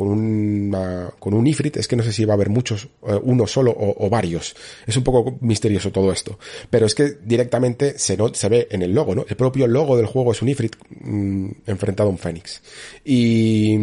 una, 0.08 1.08
con 1.20 1.34
un 1.34 1.46
ifrit, 1.46 1.76
es 1.76 1.86
que 1.86 1.94
no 1.94 2.02
sé 2.02 2.12
si 2.12 2.24
va 2.24 2.34
a 2.34 2.36
haber 2.36 2.50
muchos, 2.50 2.88
eh, 3.06 3.16
uno 3.22 3.46
solo 3.46 3.72
o, 3.76 4.10
varios. 4.10 4.56
Es 4.84 4.96
un 4.96 5.04
poco 5.04 5.38
misterioso 5.40 5.92
todo 5.92 6.10
esto. 6.10 6.36
Pero 6.68 6.86
es 6.86 6.96
que 6.96 7.16
directamente 7.24 7.96
se, 7.96 8.16
no, 8.16 8.34
se 8.34 8.48
ve 8.48 8.66
en 8.72 8.82
el 8.82 8.92
logo, 8.92 9.14
¿no? 9.14 9.24
El 9.28 9.36
propio 9.36 9.68
logo 9.68 9.96
del 9.96 10.06
juego 10.06 10.32
es 10.32 10.42
un 10.42 10.48
ifrit 10.48 10.74
mm, 11.00 11.50
enfrentado 11.68 12.08
a 12.08 12.12
un 12.12 12.18
fénix. 12.18 12.60
Y, 13.04 13.78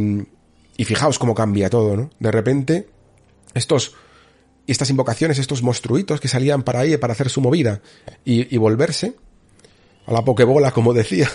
y 0.76 0.84
fijaos 0.84 1.18
cómo 1.18 1.34
cambia 1.34 1.70
todo, 1.70 1.95
¿no? 1.95 2.10
De 2.20 2.32
repente, 2.32 2.90
estos, 3.53 3.95
estas 4.68 4.90
invocaciones, 4.90 5.40
estos 5.40 5.64
monstruitos 5.64 6.20
que 6.20 6.28
salían 6.28 6.64
para 6.64 6.82
ahí, 6.82 6.98
para 6.98 7.14
hacer 7.14 7.30
su 7.30 7.40
movida 7.40 7.82
y 8.26 8.57
volverse, 8.57 9.16
a 10.10 10.14
la 10.14 10.26
pokebola, 10.26 10.72
como 10.72 10.91
decía, 10.91 11.30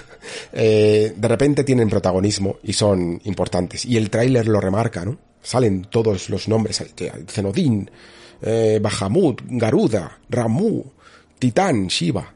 eh, 0.53 1.15
de 1.17 1.29
repente 1.29 1.63
tienen 1.63 1.89
protagonismo 1.89 2.57
y 2.65 2.73
son 2.73 3.21
importantes. 3.25 3.85
Y 3.85 3.97
el 3.97 4.11
tráiler 4.11 4.49
lo 4.49 4.61
remarca, 4.61 5.05
¿no? 5.05 5.17
Salen 5.41 5.87
todos 5.89 6.29
los 6.29 6.49
nombres, 6.49 6.83
Zenodin, 7.29 7.89
eh, 8.43 8.81
Bahamut, 8.83 9.43
Garuda, 9.47 10.19
Ramu, 10.29 10.83
Titán, 11.39 11.87
Shiva. 11.87 12.35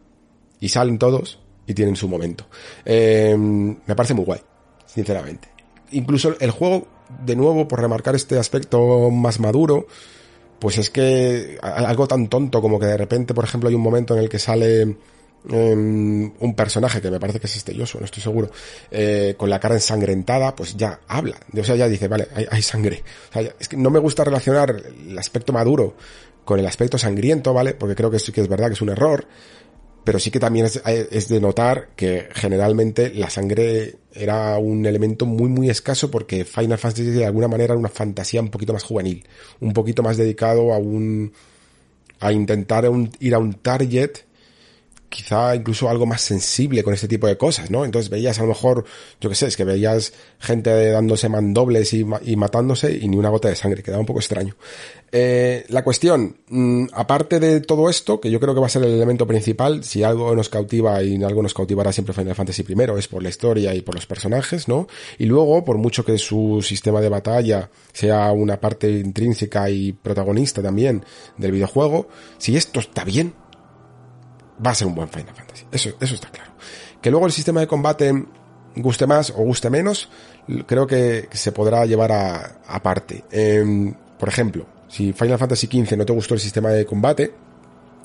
Y 0.60 0.68
salen 0.68 0.96
todos 0.96 1.40
y 1.66 1.74
tienen 1.74 1.96
su 1.96 2.08
momento. 2.08 2.46
Eh, 2.84 3.36
me 3.36 3.96
parece 3.96 4.14
muy 4.14 4.24
guay, 4.24 4.40
sinceramente. 4.86 5.48
Incluso 5.90 6.36
el 6.38 6.50
juego, 6.52 6.86
de 7.24 7.34
nuevo, 7.34 7.66
por 7.66 7.80
remarcar 7.80 8.14
este 8.14 8.38
aspecto 8.38 9.10
más 9.10 9.40
maduro, 9.40 9.88
pues 10.60 10.78
es 10.78 10.90
que 10.90 11.58
algo 11.62 12.06
tan 12.06 12.28
tonto 12.28 12.62
como 12.62 12.78
que 12.78 12.86
de 12.86 12.96
repente, 12.96 13.34
por 13.34 13.44
ejemplo, 13.44 13.68
hay 13.68 13.74
un 13.74 13.82
momento 13.82 14.14
en 14.14 14.20
el 14.20 14.28
que 14.28 14.38
sale 14.38 14.96
Em, 15.50 16.32
un 16.40 16.54
personaje 16.54 17.00
que 17.00 17.10
me 17.10 17.20
parece 17.20 17.38
que 17.38 17.46
es 17.46 17.56
este 17.56 17.74
Yoso, 17.74 17.98
no 17.98 18.04
estoy 18.04 18.22
seguro, 18.22 18.50
eh, 18.90 19.34
con 19.36 19.48
la 19.48 19.60
cara 19.60 19.76
ensangrentada, 19.76 20.54
pues 20.54 20.76
ya 20.76 21.00
habla. 21.06 21.38
O 21.56 21.64
sea, 21.64 21.76
ya 21.76 21.88
dice, 21.88 22.08
vale, 22.08 22.26
hay, 22.50 22.62
sangre. 22.62 23.02
O 23.30 23.32
sea, 23.32 23.54
es 23.58 23.68
que 23.68 23.76
no 23.76 23.90
me 23.90 23.98
gusta 23.98 24.24
relacionar 24.24 24.82
el 25.06 25.18
aspecto 25.18 25.52
maduro 25.52 25.96
con 26.44 26.58
el 26.58 26.66
aspecto 26.66 26.98
sangriento, 26.98 27.54
¿vale? 27.54 27.74
Porque 27.74 27.94
creo 27.94 28.10
que 28.10 28.18
sí 28.18 28.32
que 28.32 28.40
es 28.40 28.48
verdad 28.48 28.66
que 28.66 28.74
es 28.74 28.82
un 28.82 28.90
error. 28.90 29.26
Pero 30.04 30.18
sí 30.18 30.30
que 30.30 30.40
también 30.40 30.66
es, 30.66 30.80
es 30.86 31.28
de 31.28 31.40
notar 31.40 31.90
que 31.94 32.28
generalmente 32.32 33.12
la 33.14 33.28
sangre 33.28 33.96
era 34.12 34.56
un 34.56 34.86
elemento 34.86 35.26
muy 35.26 35.50
muy 35.50 35.68
escaso 35.68 36.10
porque 36.10 36.46
Final 36.46 36.78
Fantasy 36.78 37.10
de 37.10 37.26
alguna 37.26 37.46
manera 37.46 37.74
era 37.74 37.78
una 37.78 37.90
fantasía 37.90 38.40
un 38.40 38.48
poquito 38.48 38.72
más 38.72 38.84
juvenil, 38.84 39.26
un 39.60 39.74
poquito 39.74 40.02
más 40.02 40.16
dedicado 40.16 40.72
a 40.72 40.78
un 40.78 41.32
a 42.20 42.32
intentar 42.32 42.88
ir 43.20 43.34
a 43.34 43.38
un 43.38 43.52
target 43.54 44.27
quizá 45.08 45.54
incluso 45.54 45.88
algo 45.88 46.06
más 46.06 46.20
sensible 46.20 46.82
con 46.82 46.92
este 46.92 47.08
tipo 47.08 47.26
de 47.26 47.38
cosas, 47.38 47.70
¿no? 47.70 47.84
Entonces 47.84 48.10
veías 48.10 48.38
a 48.38 48.42
lo 48.42 48.48
mejor, 48.48 48.84
yo 49.20 49.28
qué 49.28 49.34
sé, 49.34 49.46
es 49.46 49.56
que 49.56 49.64
veías 49.64 50.12
gente 50.38 50.90
dándose 50.90 51.28
mandobles 51.28 51.94
y, 51.94 52.04
matándose 52.04 52.96
y 52.96 53.08
ni 53.08 53.16
una 53.16 53.30
gota 53.30 53.48
de 53.48 53.56
sangre, 53.56 53.82
quedaba 53.82 54.00
un 54.00 54.06
poco 54.06 54.20
extraño. 54.20 54.56
Eh, 55.10 55.64
la 55.68 55.82
cuestión, 55.82 56.36
mm, 56.48 56.86
aparte 56.92 57.40
de 57.40 57.60
todo 57.60 57.88
esto, 57.88 58.20
que 58.20 58.30
yo 58.30 58.38
creo 58.38 58.54
que 58.54 58.60
va 58.60 58.66
a 58.66 58.70
ser 58.70 58.84
el 58.84 58.92
elemento 58.92 59.26
principal, 59.26 59.82
si 59.82 60.02
algo 60.02 60.34
nos 60.34 60.50
cautiva 60.50 61.02
y 61.02 61.22
algo 61.22 61.42
nos 61.42 61.54
cautivará 61.54 61.92
siempre 61.92 62.12
Final 62.12 62.34
Fantasy 62.34 62.62
primero, 62.62 62.98
es 62.98 63.08
por 63.08 63.22
la 63.22 63.30
historia 63.30 63.74
y 63.74 63.80
por 63.80 63.94
los 63.94 64.06
personajes, 64.06 64.68
¿no? 64.68 64.86
Y 65.18 65.24
luego, 65.24 65.64
por 65.64 65.78
mucho 65.78 66.04
que 66.04 66.18
su 66.18 66.60
sistema 66.62 67.00
de 67.00 67.08
batalla 67.08 67.70
sea 67.92 68.30
una 68.32 68.60
parte 68.60 68.90
intrínseca 68.90 69.70
y 69.70 69.92
protagonista 69.92 70.62
también 70.62 71.04
del 71.38 71.52
videojuego, 71.52 72.08
si 72.36 72.56
esto 72.56 72.80
está 72.80 73.04
bien, 73.04 73.32
va 74.64 74.70
a 74.70 74.74
ser 74.74 74.86
un 74.86 74.94
buen 74.94 75.08
Final 75.08 75.34
Fantasy. 75.34 75.66
Eso, 75.70 75.90
eso 76.00 76.14
está 76.14 76.28
claro. 76.30 76.52
Que 77.00 77.10
luego 77.10 77.26
el 77.26 77.32
sistema 77.32 77.60
de 77.60 77.66
combate 77.66 78.12
guste 78.76 79.06
más 79.06 79.30
o 79.30 79.42
guste 79.42 79.70
menos, 79.70 80.08
creo 80.66 80.86
que 80.86 81.28
se 81.32 81.52
podrá 81.52 81.84
llevar 81.86 82.12
a, 82.12 82.60
aparte. 82.66 83.24
Em, 83.30 83.94
por 84.18 84.28
ejemplo, 84.28 84.66
si 84.88 85.12
Final 85.12 85.38
Fantasy 85.38 85.66
XV 85.66 85.96
no 85.96 86.06
te 86.06 86.12
gustó 86.12 86.34
el 86.34 86.40
sistema 86.40 86.70
de 86.70 86.86
combate, 86.86 87.34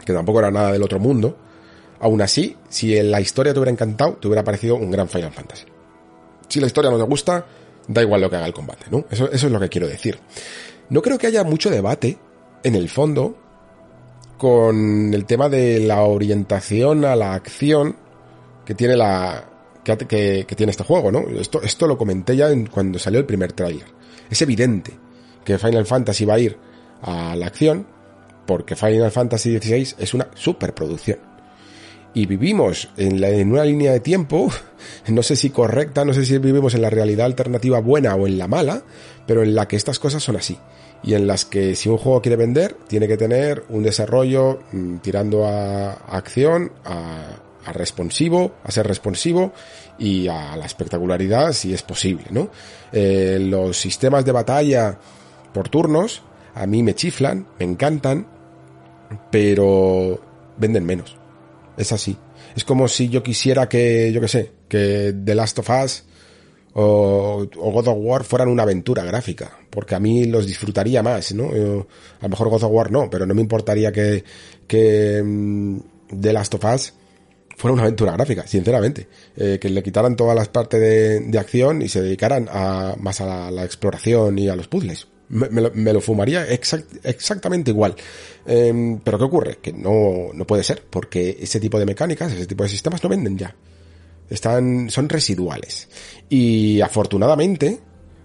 que 0.04 0.14
tampoco 0.14 0.40
era 0.40 0.52
nada 0.52 0.72
del 0.72 0.84
otro 0.84 1.00
mundo, 1.00 1.38
aún 2.00 2.22
así, 2.22 2.58
si 2.70 3.02
la 3.02 3.22
historia 3.22 3.54
te 3.54 3.60
hubiera 3.60 3.72
encantado, 3.72 4.14
te 4.14 4.28
hubiera 4.28 4.44
parecido 4.44 4.76
un 4.76 4.92
gran 4.92 5.08
Final 5.08 5.32
Fantasy. 5.32 5.66
Si 6.48 6.60
la 6.60 6.68
historia 6.68 6.92
no 6.92 6.98
te 6.98 7.04
gusta, 7.04 7.46
da 7.88 8.02
igual 8.02 8.22
lo 8.22 8.30
que 8.30 8.36
haga 8.36 8.46
el 8.46 8.54
combate, 8.54 8.86
¿no? 8.92 9.06
Eso, 9.10 9.32
eso 9.32 9.48
es 9.48 9.52
lo 9.52 9.60
que 9.60 9.70
quiero 9.70 9.88
decir. 9.88 10.20
No 10.90 11.02
creo 11.02 11.18
que 11.18 11.28
haya 11.28 11.44
mucho 11.44 11.70
debate, 11.70 12.18
en 12.64 12.76
el 12.76 12.90
fondo, 12.90 13.38
con 14.44 15.14
el 15.14 15.24
tema 15.24 15.48
de 15.48 15.80
la 15.80 16.02
orientación 16.02 17.06
a 17.06 17.16
la 17.16 17.34
acción 17.34 17.96
que 18.66 18.76
tiene 18.76 18.98
la 18.98 19.46
que, 19.86 20.46
tiene 20.54 20.72
este 20.72 20.84
juego, 20.84 21.14
¿no? 21.14 21.22
Esto, 21.40 21.62
esto 21.62 21.88
lo 21.88 21.98
comenté 21.98 22.36
ya 22.36 22.50
cuando 22.70 23.00
salió 23.00 23.22
el 23.22 23.26
primer 23.26 23.54
tráiler. 23.54 23.86
Es 24.30 24.42
evidente 24.42 24.92
que 25.46 25.58
Final 25.58 25.86
Fantasy 25.86 26.26
va 26.26 26.34
a 26.34 26.40
ir 26.40 26.58
a 27.04 27.38
la 27.38 27.46
acción 27.46 27.88
porque 28.46 28.76
Final 28.76 29.12
Fantasy 29.12 29.58
XVI 29.58 29.96
es 29.98 30.14
una 30.14 30.28
superproducción. 30.36 31.20
y 32.14 32.26
vivimos 32.26 32.90
en, 32.98 33.24
en, 33.24 33.50
una 33.50 33.64
línea 33.64 33.94
de 33.94 34.02
tiempo, 34.02 34.52
no 35.08 35.24
sé 35.24 35.38
si 35.38 35.52
correcta, 35.52 36.04
no 36.04 36.14
sé 36.14 36.26
si 36.26 36.38
vivimos 36.38 36.76
en 36.76 36.82
la 36.82 36.90
realidad 36.90 37.28
alternativa 37.28 37.80
buena 37.80 38.14
o 38.16 38.28
en 38.28 38.38
la 38.38 38.50
mala, 38.50 38.84
pero 39.26 39.44
en 39.44 39.56
la 39.56 39.68
que 39.68 39.76
estas 39.76 40.00
cosas 40.00 40.24
son 40.24 40.36
así. 40.36 40.58
Y 41.04 41.16
en 41.16 41.28
las 41.28 41.46
que 41.46 41.76
si 41.76 41.90
un 41.90 41.98
juego 41.98 42.22
quiere 42.22 42.38
vender, 42.38 42.78
tiene 42.88 43.08
que 43.08 43.18
tener 43.18 43.64
un 43.70 43.84
desarrollo 43.84 44.62
mm, 44.72 44.98
tirando 44.98 45.46
a, 45.46 45.92
acción, 45.92 46.72
a, 46.86 47.40
a, 47.66 47.74
responsivo, 47.74 48.56
a 48.64 48.72
ser 48.72 48.88
responsivo 48.88 49.54
y 50.00 50.28
a 50.28 50.56
la 50.56 50.66
espectacularidad 50.66 51.52
si 51.54 51.74
es 51.74 51.82
posible, 51.82 52.26
¿no? 52.30 52.50
Eh, 52.92 53.38
los 53.42 53.78
sistemas 53.78 54.24
de 54.24 54.32
batalla 54.32 54.98
por 55.54 55.70
turnos 55.70 56.24
a 56.56 56.68
mí 56.68 56.84
me 56.84 56.96
chiflan, 56.96 57.48
me 57.60 57.66
encantan, 57.66 58.28
pero 59.32 60.22
venden 60.58 60.86
menos. 60.86 61.18
Es 61.78 61.92
así. 61.92 62.18
Es 62.56 62.64
como 62.64 62.88
si 62.88 63.10
yo 63.10 63.24
quisiera 63.24 63.68
que, 63.68 64.12
yo 64.12 64.22
qué 64.22 64.28
sé, 64.28 64.52
que 64.68 65.16
The 65.24 65.36
Last 65.36 65.60
of 65.60 65.70
Us 65.70 66.04
o, 66.74 67.48
God 67.56 67.88
of 67.88 67.98
War 68.00 68.24
fueran 68.24 68.50
una 68.50 68.64
aventura 68.64 69.04
gráfica, 69.04 69.58
porque 69.70 69.96
a 69.96 70.00
mí 70.00 70.26
los 70.26 70.48
disfrutaría 70.48 71.04
más, 71.04 71.34
¿no? 71.34 71.50
A 71.50 72.24
lo 72.24 72.30
mejor 72.30 72.50
God 72.50 72.64
of 72.64 72.72
War 72.72 72.92
no, 72.92 73.10
pero 73.10 73.26
no 73.26 73.34
me 73.34 73.42
importaría 73.42 73.92
que, 73.92 74.24
que 74.68 75.22
um, 75.22 75.82
The 76.20 76.34
Last 76.34 76.54
of 76.56 76.66
Us 76.66 76.94
fuera 77.58 77.74
una 77.74 77.84
aventura 77.84 78.14
gráfica, 78.14 78.48
sinceramente. 78.48 79.08
Eh, 79.38 79.58
que 79.62 79.70
le 79.70 79.84
quitaran 79.84 80.16
todas 80.16 80.36
las 80.36 80.50
partes 80.50 80.80
de, 80.80 81.20
de, 81.20 81.40
acción 81.40 81.82
y 81.82 81.90
se 81.90 82.02
dedicaran 82.02 82.50
a, 82.52 82.96
más 83.00 83.22
a 83.22 83.52
la, 83.52 83.64
exploración 83.64 84.38
y 84.40 84.50
a 84.50 84.56
los 84.56 84.68
puzzles 84.68 85.08
me, 85.30 85.62
lo, 85.62 85.72
me 85.74 85.94
lo, 85.94 86.02
fumaría 86.02 86.48
exact, 86.48 87.06
exactamente 87.06 87.72
igual. 87.72 87.96
Eh, 88.46 89.00
pero 89.04 89.18
¿qué 89.18 89.24
ocurre? 89.24 89.58
Que 89.62 89.74
no, 89.74 90.32
no 90.34 90.46
puede 90.46 90.64
ser, 90.64 90.84
porque 90.90 91.38
ese 91.40 91.60
tipo 91.60 91.80
de 91.80 91.86
mecánicas, 91.86 92.32
ese 92.32 92.46
tipo 92.46 92.64
de 92.64 92.70
sistemas 92.70 93.04
no 93.04 93.10
venden 93.10 93.38
ya. 93.38 93.56
Están, 94.30 94.90
son 94.90 95.10
residuales. 95.10 95.90
Y 96.36 96.82
afortunadamente, 96.82 97.80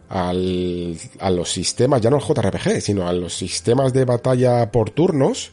al, 0.09 0.97
a 1.21 1.29
los 1.29 1.53
sistemas, 1.53 2.01
ya 2.01 2.09
no 2.09 2.17
al 2.17 2.23
JRPG, 2.23 2.81
sino 2.81 3.07
a 3.07 3.13
los 3.13 3.37
sistemas 3.37 3.93
de 3.93 4.07
batalla 4.07 4.73
por 4.73 4.89
turnos, 4.89 5.51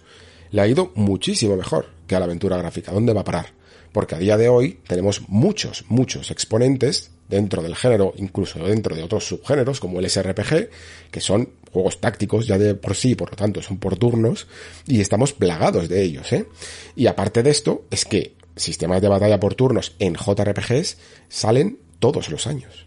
le 0.51 0.61
ha 0.61 0.67
ido 0.67 0.93
muchísimo 0.95 1.57
mejor 1.57 1.87
que 2.07 2.15
a 2.15 2.19
la 2.19 2.23
aventura 2.23 2.55
gráfica. 2.55 2.93
¿Dónde 2.93 3.11
va 3.11 3.21
a 3.21 3.25
parar? 3.25 3.47
Porque 3.91 4.15
a 4.15 4.19
día 4.19 4.37
de 4.37 4.47
hoy 4.47 4.79
tenemos 4.87 5.27
muchos, 5.27 5.83
muchos 5.89 6.31
exponentes 6.31 7.11
dentro 7.27 7.61
del 7.61 7.75
género, 7.75 8.13
incluso 8.15 8.59
dentro 8.59 8.95
de 8.95 9.03
otros 9.03 9.27
subgéneros 9.27 9.81
como 9.81 9.99
el 9.99 10.09
SRPG, 10.09 10.69
que 11.11 11.19
son 11.19 11.49
juegos 11.73 11.99
tácticos 11.99 12.47
ya 12.47 12.57
de 12.57 12.73
por 12.73 12.95
sí, 12.95 13.15
por 13.15 13.31
lo 13.31 13.35
tanto 13.35 13.61
son 13.61 13.79
por 13.79 13.97
turnos, 13.97 14.47
y 14.87 15.01
estamos 15.01 15.33
plagados 15.33 15.89
de 15.89 16.03
ellos, 16.03 16.31
¿eh? 16.31 16.45
Y 16.95 17.07
aparte 17.07 17.43
de 17.43 17.49
esto, 17.49 17.83
es 17.91 18.05
que 18.05 18.37
sistemas 18.55 19.01
de 19.01 19.09
batalla 19.09 19.41
por 19.41 19.55
turnos 19.55 19.93
en 19.99 20.15
JRPGs 20.15 20.97
salen 21.27 21.79
todos 21.99 22.29
los 22.29 22.47
años. 22.47 22.85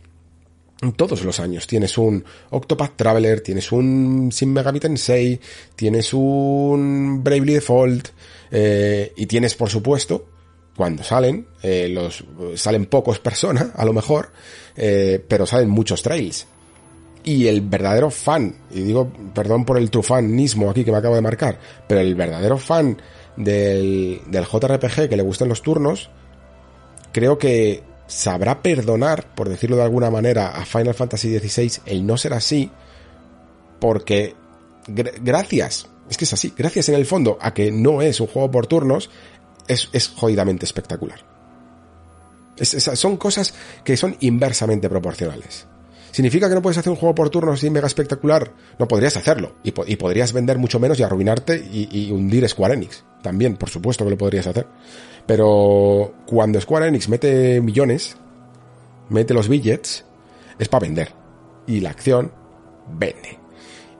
Todos 0.94 1.24
los 1.24 1.40
años 1.40 1.66
tienes 1.66 1.98
un 1.98 2.24
Octopath 2.50 2.94
Traveler, 2.94 3.40
tienes 3.40 3.72
un 3.72 4.28
Shin 4.28 4.52
Megami 4.52 4.78
Tensei, 4.78 5.40
tienes 5.74 6.14
un 6.14 7.20
Bravely 7.24 7.54
Default, 7.54 8.08
eh, 8.50 9.12
y 9.16 9.26
tienes 9.26 9.56
por 9.56 9.70
supuesto 9.70 10.28
cuando 10.76 11.02
salen, 11.02 11.48
eh, 11.64 11.88
los 11.88 12.24
salen 12.54 12.86
pocos 12.86 13.18
personas, 13.28 13.70
a 13.74 13.84
lo 13.84 13.92
mejor, 13.92 14.30
eh, 14.76 15.22
pero 15.26 15.46
salen 15.46 15.68
muchos 15.68 16.02
trails. 16.02 16.46
Y 17.24 17.48
el 17.48 17.60
verdadero 17.62 18.10
fan, 18.12 18.54
y 18.70 18.82
digo, 18.82 19.10
perdón 19.34 19.64
por 19.64 19.78
el 19.78 19.90
trufanismo 19.90 20.70
aquí 20.70 20.84
que 20.84 20.92
me 20.92 20.98
acabo 20.98 21.16
de 21.16 21.20
marcar, 21.20 21.58
pero 21.88 22.00
el 22.00 22.14
verdadero 22.14 22.56
fan 22.56 23.02
del, 23.36 24.20
del 24.28 24.44
JRPG 24.44 25.08
que 25.08 25.16
le 25.16 25.24
gustan 25.24 25.48
los 25.48 25.60
turnos, 25.60 26.08
creo 27.12 27.36
que 27.36 27.82
sabrá 28.08 28.62
perdonar, 28.62 29.34
por 29.34 29.48
decirlo 29.48 29.76
de 29.76 29.84
alguna 29.84 30.10
manera, 30.10 30.48
a 30.48 30.64
Final 30.64 30.94
Fantasy 30.94 31.38
XVI 31.38 31.82
el 31.86 32.04
no 32.04 32.16
ser 32.16 32.32
así, 32.32 32.70
porque 33.78 34.34
gr 34.88 35.12
gracias, 35.20 35.86
es 36.10 36.16
que 36.16 36.24
es 36.24 36.32
así, 36.32 36.52
gracias 36.56 36.88
en 36.88 36.96
el 36.96 37.06
fondo 37.06 37.38
a 37.40 37.54
que 37.54 37.70
no 37.70 38.02
es 38.02 38.18
un 38.20 38.26
juego 38.26 38.50
por 38.50 38.66
turnos, 38.66 39.10
es, 39.68 40.08
jodidamente 40.08 40.64
espectacular. 40.64 41.20
Es, 42.56 42.74
es, 42.74 42.84
son 42.98 43.18
cosas 43.18 43.54
que 43.84 43.96
son 43.96 44.16
inversamente 44.20 44.88
proporcionales. 44.88 45.66
¿Significa 46.10 46.48
que 46.48 46.54
no 46.54 46.62
puedes 46.62 46.78
hacer 46.78 46.90
un 46.90 46.96
juego 46.96 47.14
por 47.14 47.28
turnos 47.28 47.62
y 47.62 47.70
mega 47.70 47.86
espectacular? 47.86 48.50
No 48.78 48.88
podrías 48.88 49.16
hacerlo. 49.18 49.56
Y 49.62 49.70
podrías 49.96 50.32
vender 50.32 50.56
mucho 50.56 50.80
menos 50.80 50.98
y 50.98 51.02
arruinarte 51.02 51.56
y, 51.56 51.88
y, 51.92 52.10
hundir 52.10 52.48
Square 52.48 52.74
Enix. 52.74 53.04
También, 53.22 53.56
por 53.56 53.68
supuesto 53.68 54.04
que 54.04 54.10
lo 54.10 54.18
podrías 54.18 54.46
hacer. 54.46 54.66
Pero 55.26 56.14
cuando 56.28 56.60
Square 56.60 56.88
Enix 56.88 57.08
mete 57.08 57.58
millones, 57.62 58.14
mete 59.08 59.32
los 59.32 59.48
billets, 59.48 60.04
es 60.58 60.68
para 60.68 60.86
vender. 60.86 61.14
Y 61.66 61.80
la 61.80 61.88
acción 61.88 62.30
vende. 62.86 63.38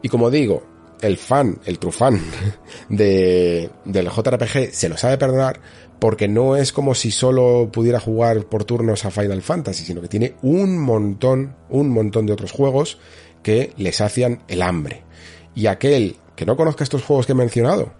Y 0.03 0.11
como 0.11 0.31
digo, 0.31 0.63
el 1.01 1.17
fan, 1.17 1.59
el 1.65 1.79
true 1.79 1.91
fan 1.91 2.21
de, 2.91 3.71
del 3.87 4.11
JRPG 4.11 4.73
se 4.73 4.91
lo 4.91 4.99
sabe 4.99 5.17
perdonar 5.17 5.59
porque 5.99 6.29
no 6.29 6.55
es 6.55 6.71
como 6.75 6.95
si 6.95 7.11
solo 7.11 7.71
pudiera 7.73 7.99
jugar 7.99 8.45
por 8.45 8.65
turnos 8.65 9.07
a 9.07 9.11
Final 9.11 9.41
Fantasy, 9.41 9.87
sino 9.87 10.03
que 10.03 10.09
tiene 10.09 10.35
un 10.43 10.79
montón, 10.79 11.57
un 11.71 11.89
montón 11.89 12.27
de 12.27 12.35
otros 12.35 12.53
juegos 12.53 12.99
que 13.43 13.73
le 13.79 13.93
sacian 13.93 14.43
el 14.49 14.61
hambre. 14.61 15.03
Y 15.55 15.65
aquel 15.65 16.17
que 16.37 16.45
no 16.45 16.59
conozca 16.59 16.85
estos 16.85 17.05
juegos 17.05 17.25
que 17.25 17.33
he 17.33 17.37
mencionado 17.37 17.95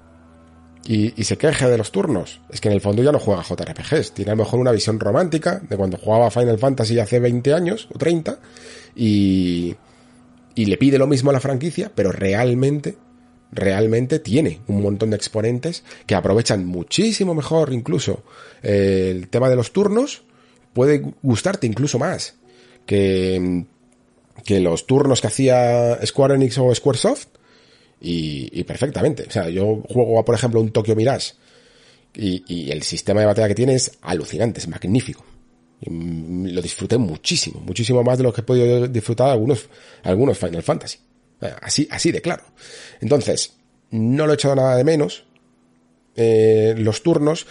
y, 0.85 1.21
y, 1.21 1.25
se 1.25 1.37
queje 1.37 1.69
de 1.69 1.77
los 1.77 1.93
turnos, 1.93 2.41
es 2.51 2.61
que 2.61 2.69
en 2.69 2.75
el 2.75 2.81
fondo 2.81 3.03
ya 3.03 3.13
no 3.13 3.19
juega 3.19 3.43
JRPGs, 3.43 4.13
tiene 4.13 4.31
a 4.31 4.35
lo 4.35 4.45
mejor 4.45 4.61
una 4.61 4.73
visión 4.73 4.99
romántica 4.99 5.61
de 5.69 5.77
cuando 5.77 5.99
jugaba 5.99 6.31
Final 6.31 6.59
Fantasy 6.59 6.99
hace 6.99 7.21
20 7.21 7.53
años 7.53 7.89
o 7.95 7.99
30 7.99 8.39
y, 8.97 9.75
y 10.55 10.65
le 10.65 10.77
pide 10.77 10.99
lo 10.99 11.07
mismo 11.07 11.31
a 11.31 11.33
la 11.33 11.41
franquicia, 11.41 11.93
pero 11.95 12.11
realmente, 12.11 12.97
realmente 13.53 14.19
tiene 14.19 14.61
un 14.67 14.83
montón 14.83 15.11
de 15.11 15.17
exponentes 15.17 15.85
que 16.07 16.17
aprovechan 16.17 16.67
muchísimo 16.67 17.35
mejor 17.35 17.73
incluso 17.73 18.25
eh, 18.63 19.13
el 19.15 19.29
tema 19.29 19.49
de 19.49 19.57
los 19.57 19.73
turnos, 19.73 20.23
puede 20.73 21.13
gustarte 21.23 21.67
incluso 21.67 21.99
más 22.01 22.37
que, 22.87 23.67
que 24.45 24.59
los 24.59 24.87
turnos 24.87 25.21
que 25.21 25.29
hacía 25.29 26.05
Square 26.05 26.35
Enix 26.35 26.59
o 26.59 26.75
Squaresoft 26.75 27.29
y, 28.01 28.61
y 28.61 28.65
perfectamente. 28.65 29.25
O 29.29 29.31
sea, 29.31 29.49
yo 29.49 29.83
juego, 29.89 30.25
por 30.25 30.35
ejemplo, 30.35 30.61
un 30.61 30.71
Tokyo 30.71 30.95
Mirage 30.95 31.33
y, 32.15 32.45
y 32.47 32.71
el 32.71 32.83
sistema 32.83 33.21
de 33.21 33.27
batalla 33.27 33.49
que 33.49 33.55
tiene 33.55 33.75
es 33.75 33.93
alucinante, 34.03 34.61
es 34.61 34.69
magnífico. 34.69 35.25
Y 35.81 36.51
lo 36.51 36.61
disfruté 36.61 36.99
muchísimo, 36.99 37.61
muchísimo 37.61 38.03
más 38.03 38.19
de 38.19 38.25
lo 38.25 38.33
que 38.33 38.41
he 38.41 38.45
podido 38.45 38.89
disfrutar 38.89 39.31
algunos, 39.31 39.69
algunos 40.03 40.37
Final 40.37 40.63
Fantasy. 40.63 40.99
Así, 41.63 41.87
así 41.91 42.11
de 42.11 42.21
claro. 42.21 42.43
Entonces, 43.01 43.55
no 43.91 44.27
lo 44.27 44.33
he 44.33 44.35
echado 44.35 44.57
nada 44.57 44.77
de 44.77 44.85
menos. 44.85 45.25
Eh, 46.17 46.75
los 46.79 47.03
turnos, 47.03 47.47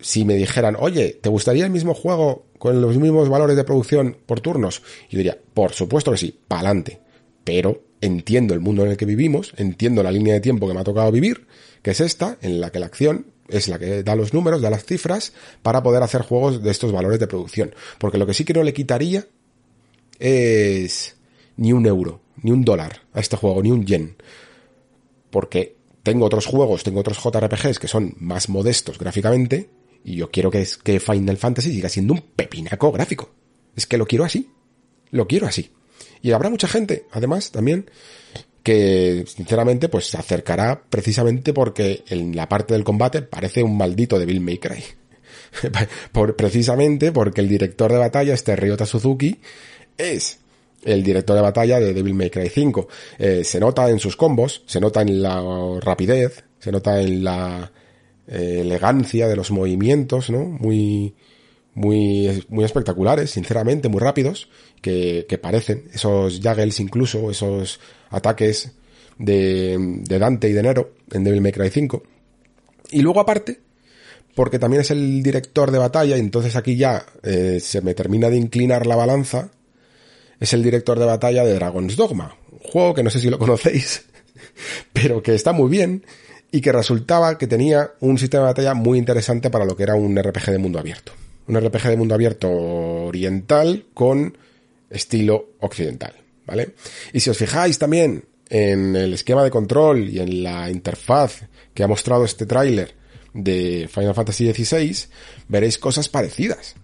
si 0.00 0.24
me 0.24 0.34
dijeran, 0.34 0.76
oye, 0.78 1.18
¿te 1.20 1.28
gustaría 1.28 1.64
el 1.64 1.70
mismo 1.70 1.94
juego 1.94 2.46
con 2.58 2.80
los 2.80 2.96
mismos 2.96 3.28
valores 3.28 3.56
de 3.56 3.62
producción 3.62 4.16
por 4.26 4.40
turnos? 4.40 4.82
Yo 5.08 5.18
diría, 5.18 5.38
por 5.54 5.72
supuesto 5.72 6.10
que 6.10 6.18
sí, 6.18 6.36
pa'lante. 6.48 7.00
Pero 7.48 7.82
entiendo 8.02 8.52
el 8.52 8.60
mundo 8.60 8.84
en 8.84 8.90
el 8.90 8.98
que 8.98 9.06
vivimos, 9.06 9.54
entiendo 9.56 10.02
la 10.02 10.12
línea 10.12 10.34
de 10.34 10.40
tiempo 10.40 10.68
que 10.68 10.74
me 10.74 10.80
ha 10.80 10.84
tocado 10.84 11.10
vivir, 11.10 11.46
que 11.80 11.92
es 11.92 12.00
esta, 12.02 12.36
en 12.42 12.60
la 12.60 12.70
que 12.70 12.78
la 12.78 12.84
acción 12.84 13.28
es 13.48 13.68
la 13.68 13.78
que 13.78 14.02
da 14.02 14.14
los 14.16 14.34
números, 14.34 14.60
da 14.60 14.68
las 14.68 14.84
cifras 14.84 15.32
para 15.62 15.82
poder 15.82 16.02
hacer 16.02 16.20
juegos 16.20 16.62
de 16.62 16.70
estos 16.70 16.92
valores 16.92 17.18
de 17.18 17.26
producción. 17.26 17.74
Porque 17.96 18.18
lo 18.18 18.26
que 18.26 18.34
sí 18.34 18.44
que 18.44 18.52
no 18.52 18.62
le 18.62 18.74
quitaría 18.74 19.26
es 20.18 21.16
ni 21.56 21.72
un 21.72 21.86
euro, 21.86 22.20
ni 22.42 22.50
un 22.50 22.66
dólar 22.66 23.00
a 23.14 23.20
este 23.20 23.38
juego, 23.38 23.62
ni 23.62 23.70
un 23.70 23.86
yen. 23.86 24.16
Porque 25.30 25.74
tengo 26.02 26.26
otros 26.26 26.44
juegos, 26.44 26.84
tengo 26.84 27.00
otros 27.00 27.16
JRPGs 27.16 27.78
que 27.78 27.88
son 27.88 28.14
más 28.18 28.50
modestos 28.50 28.98
gráficamente 28.98 29.70
y 30.04 30.16
yo 30.16 30.30
quiero 30.30 30.50
que, 30.50 30.68
que 30.84 31.00
Final 31.00 31.38
Fantasy 31.38 31.72
siga 31.72 31.88
siendo 31.88 32.12
un 32.12 32.20
pepinaco 32.20 32.92
gráfico. 32.92 33.30
Es 33.74 33.86
que 33.86 33.96
lo 33.96 34.04
quiero 34.04 34.24
así. 34.26 34.50
Lo 35.10 35.26
quiero 35.26 35.46
así. 35.46 35.70
Y 36.22 36.32
habrá 36.32 36.50
mucha 36.50 36.68
gente, 36.68 37.04
además, 37.12 37.50
también, 37.50 37.90
que 38.62 39.24
sinceramente 39.26 39.88
pues 39.88 40.06
se 40.06 40.18
acercará 40.18 40.82
precisamente 40.90 41.52
porque 41.52 42.02
en 42.08 42.36
la 42.36 42.48
parte 42.48 42.74
del 42.74 42.84
combate 42.84 43.22
parece 43.22 43.62
un 43.62 43.76
maldito 43.76 44.18
de 44.18 44.26
Bill 44.26 44.40
May 44.40 44.58
Cry. 44.58 44.84
Por, 46.12 46.36
precisamente 46.36 47.10
porque 47.12 47.40
el 47.40 47.48
director 47.48 47.90
de 47.90 47.98
batalla, 47.98 48.34
este 48.34 48.56
Ryota 48.56 48.84
Suzuki, 48.84 49.40
es 49.96 50.38
el 50.84 51.02
director 51.02 51.36
de 51.36 51.42
batalla 51.42 51.80
de 51.80 51.92
Devil 51.92 52.14
May 52.14 52.30
Cry 52.30 52.48
5. 52.48 52.88
Eh, 53.18 53.44
se 53.44 53.60
nota 53.60 53.88
en 53.90 53.98
sus 53.98 54.16
combos, 54.16 54.62
se 54.66 54.80
nota 54.80 55.02
en 55.02 55.22
la 55.22 55.42
rapidez, 55.80 56.44
se 56.58 56.72
nota 56.72 57.00
en 57.00 57.24
la 57.24 57.70
eh, 58.26 58.58
elegancia 58.60 59.28
de 59.28 59.36
los 59.36 59.50
movimientos, 59.50 60.30
¿no? 60.30 60.44
Muy, 60.44 61.14
muy, 61.78 62.44
muy 62.48 62.64
espectaculares, 62.64 63.30
sinceramente, 63.30 63.88
muy 63.88 64.00
rápidos, 64.00 64.48
que, 64.82 65.26
que 65.28 65.38
parecen, 65.38 65.84
esos 65.94 66.40
juggles 66.42 66.80
incluso, 66.80 67.30
esos 67.30 67.78
ataques 68.10 68.72
de, 69.16 69.76
de 69.78 70.18
Dante 70.18 70.48
y 70.48 70.52
de 70.52 70.62
Nero 70.62 70.94
en 71.12 71.22
Devil 71.22 71.40
May 71.40 71.52
Cry 71.52 71.70
5. 71.70 72.02
Y 72.90 73.02
luego 73.02 73.20
aparte, 73.20 73.60
porque 74.34 74.58
también 74.58 74.80
es 74.80 74.90
el 74.90 75.22
director 75.22 75.70
de 75.70 75.78
batalla, 75.78 76.16
y 76.16 76.20
entonces 76.20 76.56
aquí 76.56 76.76
ya 76.76 77.06
eh, 77.22 77.60
se 77.60 77.80
me 77.80 77.94
termina 77.94 78.28
de 78.28 78.36
inclinar 78.36 78.86
la 78.86 78.96
balanza. 78.96 79.50
Es 80.40 80.52
el 80.52 80.62
director 80.62 80.98
de 80.98 81.04
batalla 81.04 81.44
de 81.44 81.54
Dragon's 81.54 81.96
Dogma, 81.96 82.36
un 82.50 82.58
juego 82.58 82.94
que 82.94 83.04
no 83.04 83.10
sé 83.10 83.20
si 83.20 83.30
lo 83.30 83.38
conocéis, 83.38 84.04
pero 84.92 85.22
que 85.22 85.34
está 85.34 85.52
muy 85.52 85.70
bien 85.70 86.04
y 86.50 86.60
que 86.60 86.72
resultaba 86.72 87.38
que 87.38 87.46
tenía 87.46 87.92
un 88.00 88.18
sistema 88.18 88.44
de 88.44 88.50
batalla 88.50 88.74
muy 88.74 88.98
interesante 88.98 89.50
para 89.50 89.64
lo 89.64 89.76
que 89.76 89.84
era 89.84 89.94
un 89.94 90.16
RPG 90.20 90.50
de 90.50 90.58
mundo 90.58 90.78
abierto. 90.78 91.12
Un 91.48 91.60
RPG 91.60 91.88
de 91.88 91.96
mundo 91.96 92.14
abierto 92.14 92.50
oriental 92.50 93.86
con 93.94 94.36
estilo 94.90 95.50
occidental, 95.60 96.14
¿vale? 96.46 96.74
Y 97.12 97.20
si 97.20 97.30
os 97.30 97.38
fijáis 97.38 97.78
también 97.78 98.24
en 98.48 98.96
el 98.96 99.14
esquema 99.14 99.44
de 99.44 99.50
control 99.50 100.08
y 100.08 100.20
en 100.20 100.42
la 100.42 100.70
interfaz 100.70 101.42
que 101.74 101.82
ha 101.82 101.88
mostrado 101.88 102.24
este 102.24 102.46
tráiler 102.46 102.94
de 103.34 103.88
Final 103.92 104.14
Fantasy 104.14 104.52
XVI, 104.52 105.08
veréis 105.48 105.78
cosas 105.78 106.08
parecidas. 106.08 106.74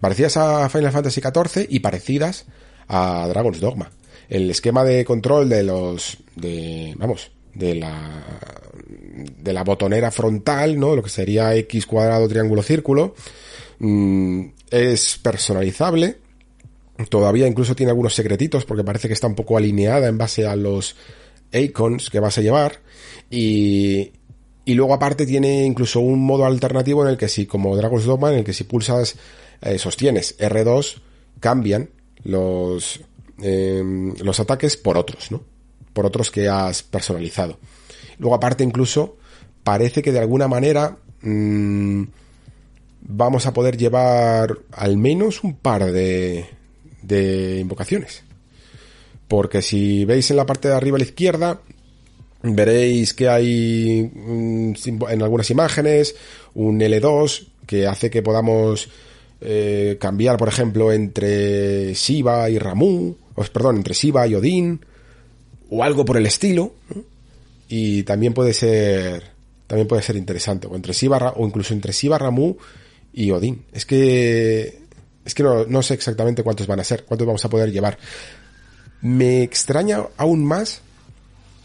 Parecidas 0.00 0.36
a 0.36 0.68
Final 0.68 0.92
Fantasy 0.92 1.20
XIV 1.20 1.66
y 1.68 1.80
parecidas 1.80 2.46
a 2.88 3.26
Dragon's 3.28 3.60
Dogma. 3.60 3.90
El 4.28 4.50
esquema 4.50 4.84
de 4.84 5.04
control 5.04 5.48
de 5.48 5.62
los, 5.62 6.18
de, 6.34 6.94
vamos, 6.96 7.30
de 7.54 7.74
la, 7.76 8.22
de 9.14 9.52
la 9.52 9.64
botonera 9.64 10.10
frontal, 10.10 10.78
¿no? 10.78 10.96
Lo 10.96 11.02
que 11.02 11.10
sería 11.10 11.54
X 11.54 11.86
cuadrado, 11.86 12.28
triángulo, 12.28 12.62
círculo, 12.62 13.14
mm, 13.84 14.52
es 14.70 15.18
personalizable. 15.18 16.18
Todavía 17.08 17.46
incluso 17.46 17.74
tiene 17.74 17.90
algunos 17.90 18.14
secretitos 18.14 18.64
porque 18.64 18.84
parece 18.84 19.08
que 19.08 19.14
está 19.14 19.26
un 19.26 19.34
poco 19.34 19.56
alineada 19.56 20.08
en 20.08 20.16
base 20.16 20.46
a 20.46 20.54
los 20.54 20.96
icons 21.52 22.10
que 22.10 22.20
vas 22.20 22.38
a 22.38 22.40
llevar. 22.40 22.80
Y, 23.30 24.12
y 24.64 24.74
luego 24.74 24.94
aparte 24.94 25.26
tiene 25.26 25.64
incluso 25.64 26.00
un 26.00 26.24
modo 26.24 26.46
alternativo 26.46 27.02
en 27.02 27.10
el 27.10 27.18
que 27.18 27.28
si, 27.28 27.46
como 27.46 27.76
Dragon's 27.76 28.04
Dogma, 28.04 28.32
en 28.32 28.38
el 28.38 28.44
que 28.44 28.52
si 28.52 28.64
pulsas, 28.64 29.16
eh, 29.60 29.78
sostienes 29.78 30.38
R2, 30.38 31.00
cambian 31.40 31.90
los, 32.22 33.00
em, 33.42 34.14
los 34.18 34.40
ataques 34.40 34.76
por 34.76 34.96
otros, 34.96 35.30
¿no? 35.30 35.42
Por 35.92 36.06
otros 36.06 36.30
que 36.30 36.48
has 36.48 36.82
personalizado. 36.82 37.58
Luego 38.18 38.36
aparte 38.36 38.64
incluso 38.64 39.16
parece 39.62 40.02
que 40.02 40.12
de 40.12 40.20
alguna 40.20 40.48
manera 40.48 40.96
mmm, 41.22 42.04
vamos 43.04 43.46
a 43.46 43.52
poder 43.52 43.76
llevar 43.76 44.58
al 44.72 44.96
menos 44.96 45.44
un 45.44 45.54
par 45.54 45.92
de, 45.92 46.46
de 47.02 47.60
invocaciones. 47.60 48.22
Porque 49.28 49.62
si 49.62 50.04
veis 50.04 50.30
en 50.30 50.36
la 50.36 50.46
parte 50.46 50.68
de 50.68 50.74
arriba 50.74 50.96
a 50.96 51.00
la 51.00 51.04
izquierda, 51.04 51.60
veréis 52.42 53.14
que 53.14 53.28
hay 53.28 54.10
en 54.14 55.22
algunas 55.22 55.50
imágenes 55.50 56.14
un 56.54 56.80
L2 56.80 57.46
que 57.66 57.86
hace 57.86 58.10
que 58.10 58.22
podamos 58.22 58.88
eh, 59.40 59.96
cambiar, 60.00 60.36
por 60.36 60.48
ejemplo, 60.48 60.92
entre 60.92 61.94
Shiva 61.94 62.48
y 62.50 62.58
Ramu, 62.58 63.14
perdón, 63.52 63.76
entre 63.76 63.94
Shiva 63.94 64.26
y 64.26 64.34
Odín, 64.34 64.84
o 65.70 65.82
algo 65.82 66.04
por 66.04 66.16
el 66.16 66.26
estilo, 66.26 66.74
y 67.68 68.02
también 68.02 68.34
puede 68.34 68.52
ser, 68.52 69.22
también 69.66 69.88
puede 69.88 70.02
ser 70.02 70.16
interesante, 70.16 70.66
o 70.66 70.76
entre 70.76 70.92
Shiva, 70.92 71.32
o 71.36 71.46
incluso 71.46 71.72
entre 71.72 71.92
Shiva, 71.92 72.18
Ramu 72.18 72.56
y 73.14 73.30
Odín. 73.30 73.64
Es 73.72 73.86
que, 73.86 74.82
es 75.24 75.34
que 75.34 75.42
no, 75.42 75.64
no 75.64 75.82
sé 75.82 75.94
exactamente 75.94 76.42
cuántos 76.42 76.66
van 76.66 76.80
a 76.80 76.84
ser, 76.84 77.04
cuántos 77.04 77.26
vamos 77.26 77.44
a 77.44 77.48
poder 77.48 77.72
llevar. 77.72 77.98
Me 79.00 79.42
extraña 79.42 80.02
aún 80.16 80.44
más 80.44 80.82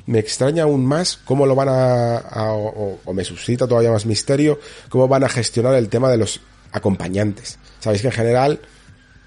me 0.09 0.17
extraña 0.17 0.63
aún 0.63 0.87
más 0.87 1.17
cómo 1.17 1.45
lo 1.45 1.53
van 1.53 1.69
a, 1.69 2.51
o, 2.51 3.13
me 3.13 3.23
suscita 3.23 3.67
todavía 3.67 3.91
más 3.91 4.07
misterio, 4.07 4.59
cómo 4.89 5.07
van 5.07 5.23
a 5.23 5.29
gestionar 5.29 5.75
el 5.75 5.87
tema 5.87 6.09
de 6.09 6.17
los 6.17 6.41
acompañantes. 6.71 7.59
Sabéis 7.79 8.01
que 8.01 8.07
en 8.07 8.13
general, 8.13 8.59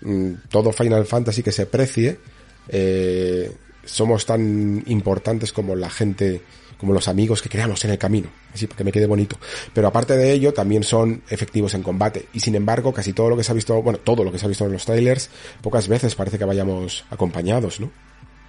mm, 0.01 0.33
todo 0.51 0.73
Final 0.73 1.07
Fantasy 1.07 1.45
que 1.45 1.53
se 1.53 1.67
precie, 1.67 2.19
eh, 2.67 3.53
somos 3.85 4.27
tan 4.27 4.83
importantes 4.89 5.53
como 5.53 5.77
la 5.77 5.89
gente, 5.89 6.43
como 6.83 6.93
los 6.93 7.07
amigos 7.07 7.41
que 7.41 7.49
creamos 7.49 7.85
en 7.85 7.93
el 7.93 7.99
camino, 7.99 8.29
así 8.53 8.67
para 8.67 8.79
que 8.79 8.83
me 8.83 8.91
quede 8.91 9.07
bonito. 9.07 9.39
Pero 9.73 9.87
aparte 9.87 10.17
de 10.17 10.33
ello, 10.33 10.53
también 10.53 10.83
son 10.83 11.23
efectivos 11.31 11.75
en 11.75 11.85
combate. 11.85 12.27
Y 12.33 12.41
sin 12.41 12.57
embargo, 12.57 12.93
casi 12.93 13.13
todo 13.13 13.31
lo 13.31 13.37
que 13.37 13.45
se 13.45 13.53
ha 13.53 13.55
visto, 13.55 13.81
bueno, 13.81 14.01
todo 14.01 14.25
lo 14.25 14.33
que 14.33 14.39
se 14.41 14.47
ha 14.47 14.49
visto 14.49 14.67
en 14.67 14.73
los 14.73 14.85
trailers, 14.85 15.31
pocas 15.61 15.87
veces 15.87 16.17
parece 16.17 16.41
que 16.41 16.45
vayamos 16.45 17.05
acompañados, 17.09 17.79
¿no? 17.79 17.89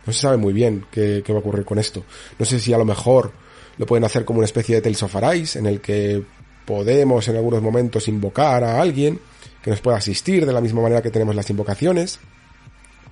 No 0.04 0.12
se 0.12 0.20
sabe 0.20 0.38
muy 0.38 0.52
bien 0.52 0.84
qué, 0.90 1.24
va 1.30 1.36
a 1.36 1.38
ocurrir 1.38 1.64
con 1.64 1.78
esto. 1.78 2.04
No 2.40 2.46
sé 2.48 2.60
si 2.60 2.74
a 2.74 2.78
lo 2.80 2.86
mejor 2.86 3.34
lo 3.78 3.86
pueden 3.86 4.04
hacer 4.04 4.26
como 4.26 4.40
una 4.40 4.48
especie 4.48 4.74
de 4.74 4.82
Tales 4.82 5.04
of 5.04 5.16
Arise, 5.16 5.60
en 5.60 5.68
el 5.68 5.80
que 5.80 6.24
podemos 6.66 7.28
en 7.28 7.36
algunos 7.36 7.62
momentos 7.62 8.08
invocar 8.08 8.64
a 8.64 8.82
alguien 8.82 9.20
que 9.62 9.70
nos 9.70 9.80
pueda 9.80 9.98
asistir 9.98 10.48
de 10.48 10.54
la 10.54 10.60
misma 10.60 10.82
manera 10.82 11.04
que 11.04 11.12
tenemos 11.12 11.36
las 11.36 11.52
invocaciones. 11.52 12.20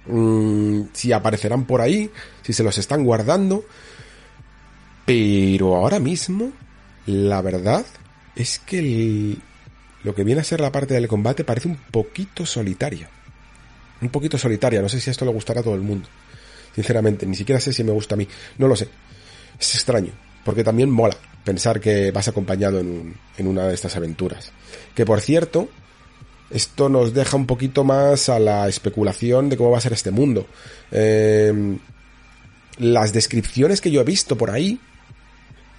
Mm, 0.08 0.86
si 0.94 1.12
aparecerán 1.12 1.66
por 1.66 1.80
ahí, 1.80 2.10
si 2.42 2.54
se 2.54 2.64
los 2.64 2.80
están 2.80 3.04
guardando. 3.04 3.64
Pero 5.14 5.76
ahora 5.76 6.00
mismo, 6.00 6.54
la 7.06 7.42
verdad 7.42 7.86
es 8.34 8.60
que 8.60 9.36
lo 10.06 10.16
que 10.16 10.24
viene 10.24 10.40
a 10.40 10.46
ser 10.46 10.62
la 10.62 10.72
parte 10.72 10.94
del 10.94 11.10
combate 11.10 11.44
parece 11.44 11.68
un 11.68 11.76
poquito 11.76 12.46
solitaria. 12.46 13.10
Un 14.02 14.08
poquito 14.08 14.38
solitaria, 14.38 14.82
no 14.82 14.88
sé 14.88 15.02
si 15.02 15.10
esto 15.10 15.26
le 15.26 15.34
gustará 15.34 15.60
a 15.60 15.64
todo 15.64 15.76
el 15.76 15.82
mundo. 15.82 16.08
Sinceramente, 16.74 17.26
ni 17.26 17.36
siquiera 17.36 17.60
sé 17.60 17.74
si 17.74 17.84
me 17.84 17.92
gusta 17.92 18.16
a 18.16 18.20
mí. 18.20 18.26
No 18.58 18.70
lo 18.70 18.76
sé. 18.78 18.88
Es 19.60 19.76
extraño, 19.76 20.14
porque 20.46 20.64
también 20.64 20.90
mola 20.90 21.18
pensar 21.44 21.82
que 21.82 22.12
vas 22.12 22.30
acompañado 22.30 22.80
en, 22.80 23.18
una 23.40 23.68
de 23.68 23.74
estas 23.74 23.98
aventuras. 23.98 24.54
Que 24.96 25.06
por 25.06 25.20
cierto, 25.20 25.68
esto 26.50 26.88
nos 26.88 27.14
deja 27.14 27.36
un 27.36 27.48
poquito 27.48 27.84
más 27.84 28.30
a 28.30 28.40
la 28.40 28.70
especulación 28.70 29.50
de 29.50 29.58
cómo 29.58 29.72
va 29.72 29.78
a 29.78 29.82
ser 29.82 29.92
este 29.92 30.12
mundo. 30.12 30.48
Em, 30.90 31.80
las 32.78 33.12
descripciones 33.12 33.82
que 33.82 33.92
yo 33.92 34.00
he 34.00 34.06
visto 34.06 34.38
por 34.38 34.52
ahí 34.52 34.80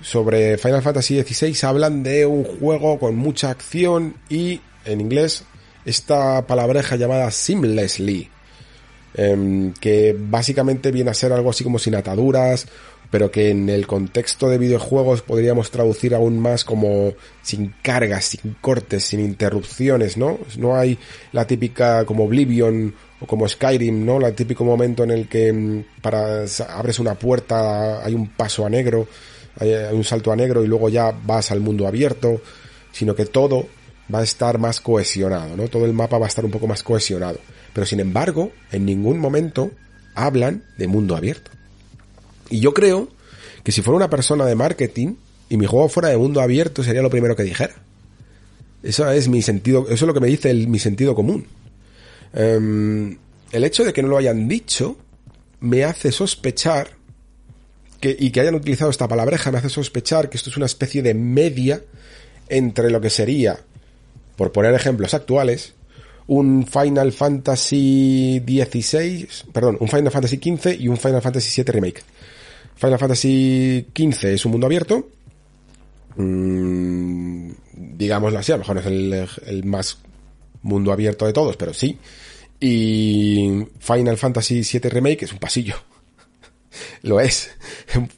sobre 0.03 0.59
Final 0.59 0.83
Fantasy 0.83 1.23
XVI 1.23 1.67
hablan 1.67 2.03
de 2.03 2.27
un 2.27 2.45
juego 2.45 2.99
con 2.99 3.17
mucha 3.17 3.51
acción 3.51 4.17
y, 4.29 4.61
en 4.85 5.01
inglés, 5.01 5.45
esta 5.85 6.47
palabreja 6.47 6.97
llamada 6.97 7.31
seamlessly, 7.31 8.29
Em, 9.15 9.75
que 9.75 10.17
básicamente 10.19 10.91
viene 10.91 11.11
a 11.11 11.15
ser 11.15 11.33
algo 11.33 11.51
así 11.51 11.63
como 11.63 11.79
sin 11.79 11.95
ataduras, 11.95 12.67
pero 13.11 13.31
que 13.31 13.51
en 13.51 13.69
el 13.69 13.87
contexto 13.87 14.49
de 14.49 14.57
videojuegos 14.57 15.21
podríamos 15.21 15.71
traducir 15.71 16.15
aún 16.15 16.39
más 16.39 16.65
como 16.65 17.13
sin 17.43 17.75
cargas, 17.83 18.25
sin 18.25 18.57
cortes, 18.63 19.05
sin 19.05 19.21
interrupciones, 19.21 20.17
¿no? 20.17 20.39
No 20.57 20.77
hay 20.77 20.99
la 21.33 21.47
típica 21.47 22.07
como 22.07 22.25
Oblivion 22.25 22.95
o 23.21 23.27
como 23.27 23.47
Skyrim, 23.47 24.07
¿no? 24.07 24.27
El 24.27 24.35
típico 24.35 24.65
momento 24.65 25.05
en 25.05 25.11
el 25.11 25.29
que 25.29 25.49
em, 25.49 25.85
para 26.01 26.45
abres 26.71 26.99
una 26.99 27.15
puerta 27.15 28.03
hay 28.03 28.15
un 28.15 28.29
paso 28.29 28.65
a 28.65 28.71
negro, 28.71 29.07
hay, 29.59 29.73
un 29.93 30.05
salto 30.05 30.33
a 30.33 30.37
negro 30.37 30.65
y 30.65 30.67
luego 30.67 30.89
ya 30.89 31.13
vas 31.13 31.51
al 31.51 31.61
mundo 31.61 31.87
abierto, 31.87 32.41
sino 32.93 33.15
que 33.15 33.27
todo 33.27 33.69
va 34.13 34.21
a 34.21 34.23
estar 34.23 34.59
más 34.59 34.81
cohesionado, 34.81 35.57
¿no? 35.57 35.69
Todo 35.69 35.85
el 35.85 35.93
mapa 35.93 36.19
va 36.19 36.27
a 36.27 36.29
estar 36.29 36.45
un 36.45 36.51
poco 36.51 36.67
más 36.67 36.83
cohesionado. 36.83 37.39
Pero 37.73 37.87
sin 37.87 38.01
embargo, 38.01 38.53
en 38.71 38.85
ningún 38.85 39.19
momento 39.19 39.71
hablan 40.15 40.65
de 40.77 40.87
mundo 40.87 41.17
abierto. 41.17 41.51
Y 42.51 42.61
yo 42.61 42.75
creo 42.75 43.09
que 43.65 43.73
si 43.73 43.83
fuera 43.83 43.97
una 43.97 44.11
persona 44.11 44.45
de 44.45 44.55
marketing 44.55 45.15
y 45.49 45.57
mi 45.57 45.67
juego 45.67 45.89
fuera 45.89 46.09
de 46.09 46.17
mundo 46.17 46.41
abierto 46.41 46.83
sería 46.83 47.03
lo 47.03 47.11
primero 47.11 47.37
que 47.37 47.45
dijera. 47.45 47.75
Eso 48.83 49.09
es 49.11 49.29
mi 49.29 49.43
sentido, 49.43 49.85
eso 49.85 49.95
es 49.95 50.03
lo 50.03 50.15
que 50.15 50.21
me 50.21 50.27
dice 50.27 50.53
mi 50.53 50.79
sentido 50.79 51.15
común. 51.15 51.47
Em, 52.35 53.17
el 53.53 53.65
hecho 53.65 53.85
de 53.85 53.93
que 53.93 54.03
no 54.03 54.09
lo 54.09 54.19
hayan 54.19 54.49
dicho 54.49 54.97
me 55.61 55.85
hace 55.85 56.11
sospechar 56.11 56.91
y 58.19 58.31
que 58.31 58.41
hayan 58.41 58.55
utilizado 58.55 58.91
esta 58.91 59.09
palabreja 59.09 59.51
me 59.51 59.59
hace 59.59 59.69
sospechar 59.69 60.29
que 60.29 60.37
esto 60.37 60.51
es 60.51 60.57
una 60.57 60.67
especie 60.67 61.03
de 61.03 61.15
media 61.15 61.83
entre 62.49 62.91
lo 62.91 63.01
que 63.01 63.11
sería, 63.11 63.61
por 64.37 64.53
poner 64.53 64.75
ejemplos 64.75 65.15
actuales, 65.15 65.75
un 66.27 66.67
Final 66.67 67.13
Fantasy 67.13 68.43
XVI, 68.45 69.29
perdón, 69.53 69.77
un 69.81 69.89
Final 69.89 70.11
Fantasy 70.11 70.37
XV 70.37 70.81
y 70.81 70.89
un 70.89 70.97
Final 70.97 71.23
Fantasy 71.23 71.63
VII 71.63 71.73
Remake. 71.73 72.03
Final 72.77 72.99
Fantasy 72.99 73.87
XV 73.95 74.25
es 74.25 74.45
un 74.45 74.53
mundo 74.53 74.67
abierto, 74.67 75.09
mmm, 76.17 77.51
digámoslo 77.73 78.39
así, 78.39 78.53
a 78.53 78.57
lo 78.57 78.61
mejor 78.61 78.75
no 78.77 78.81
es 78.81 78.87
el, 78.87 79.29
el 79.47 79.65
más 79.65 79.99
mundo 80.63 80.93
abierto 80.93 81.27
de 81.27 81.33
todos, 81.33 81.57
pero 81.57 81.73
sí. 81.73 81.99
Y 82.61 83.65
Final 83.81 84.17
Fantasy 84.17 84.63
VII 84.63 84.91
Remake 84.91 85.25
es 85.25 85.33
un 85.33 85.39
pasillo. 85.39 85.77
Lo 87.03 87.21
es. 87.21 87.51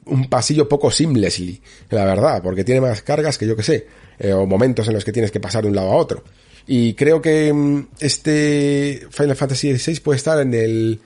Un 0.06 0.28
pasillo 0.28 0.68
poco 0.68 0.90
seamlessly, 0.90 1.60
la 1.90 2.04
verdad, 2.04 2.42
porque 2.42 2.64
tiene 2.64 2.80
más 2.80 3.02
cargas 3.02 3.38
que 3.38 3.46
yo 3.46 3.56
que 3.56 3.62
sé, 3.62 3.86
eh, 4.18 4.32
o 4.32 4.46
momentos 4.46 4.88
en 4.88 4.94
los 4.94 5.04
que 5.04 5.12
tienes 5.12 5.30
que 5.30 5.40
pasar 5.40 5.62
de 5.62 5.70
un 5.70 5.76
lado 5.76 5.90
a 5.90 5.96
otro. 5.96 6.22
Y 6.66 6.94
creo 6.94 7.20
que 7.20 7.52
mm, 7.52 7.88
este 8.00 9.06
Final 9.10 9.36
Fantasy 9.36 9.76
XVI 9.76 10.00
puede 10.00 10.16
estar 10.16 10.40
en 10.40 10.54
el. 10.54 11.00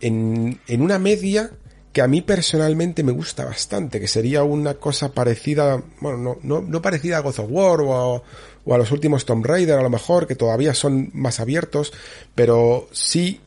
En, 0.00 0.60
en 0.66 0.82
una 0.82 0.98
media 0.98 1.50
que 1.94 2.02
a 2.02 2.08
mí 2.08 2.22
personalmente 2.22 3.04
me 3.04 3.12
gusta 3.12 3.44
bastante, 3.44 4.00
que 4.00 4.08
sería 4.08 4.42
una 4.42 4.74
cosa 4.74 5.12
parecida, 5.12 5.80
bueno, 6.00 6.18
no, 6.18 6.38
no, 6.42 6.60
no 6.60 6.82
parecida 6.82 7.18
a 7.18 7.20
God 7.20 7.38
of 7.38 7.46
War 7.48 7.80
o 7.82 7.94
a, 7.94 8.22
o 8.64 8.74
a 8.74 8.78
los 8.78 8.90
últimos 8.90 9.24
Tomb 9.24 9.46
Raider 9.46 9.78
a 9.78 9.82
lo 9.82 9.90
mejor, 9.90 10.26
que 10.26 10.34
todavía 10.34 10.74
son 10.74 11.10
más 11.14 11.38
abiertos, 11.38 11.92
pero 12.34 12.88
sí 12.90 13.40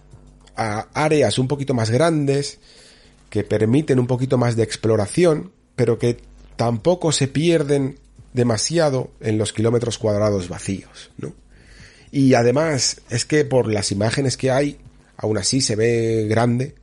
a 0.56 0.88
áreas 0.94 1.38
un 1.40 1.50
poquito 1.50 1.74
más 1.74 1.90
grandes, 1.90 2.60
que 3.30 3.44
permiten 3.44 4.00
un 4.00 4.08
poquito 4.08 4.38
más 4.38 4.56
de 4.56 4.64
exploración, 4.64 5.52
pero 5.76 6.00
que 6.00 6.18
tampoco 6.56 7.12
se 7.12 7.28
pierden 7.28 8.00
demasiado 8.34 9.12
en 9.20 9.38
los 9.38 9.54
kilómetros 9.54 9.98
cuadrados 9.98 10.50
vacíos, 10.50 11.12
¿no? 11.18 11.34
Y 12.12 12.34
además 12.34 13.02
es 13.10 13.26
que 13.26 13.46
por 13.46 13.72
las 13.72 13.92
imágenes 13.92 14.38
que 14.38 14.52
hay, 14.52 14.78
aún 15.18 15.38
así 15.38 15.62
se 15.62 15.76
ve 15.76 16.26
grande. 16.30 16.76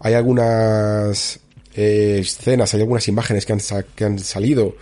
Hay 0.00 0.14
algunas 0.14 1.40
eh, 1.74 2.18
escenas, 2.20 2.74
hay 2.74 2.80
algunas 2.80 3.06
imágenes 3.08 3.46
que 3.46 3.52
han, 3.52 3.60
que 3.94 4.04
han 4.04 4.18
salido 4.18 4.76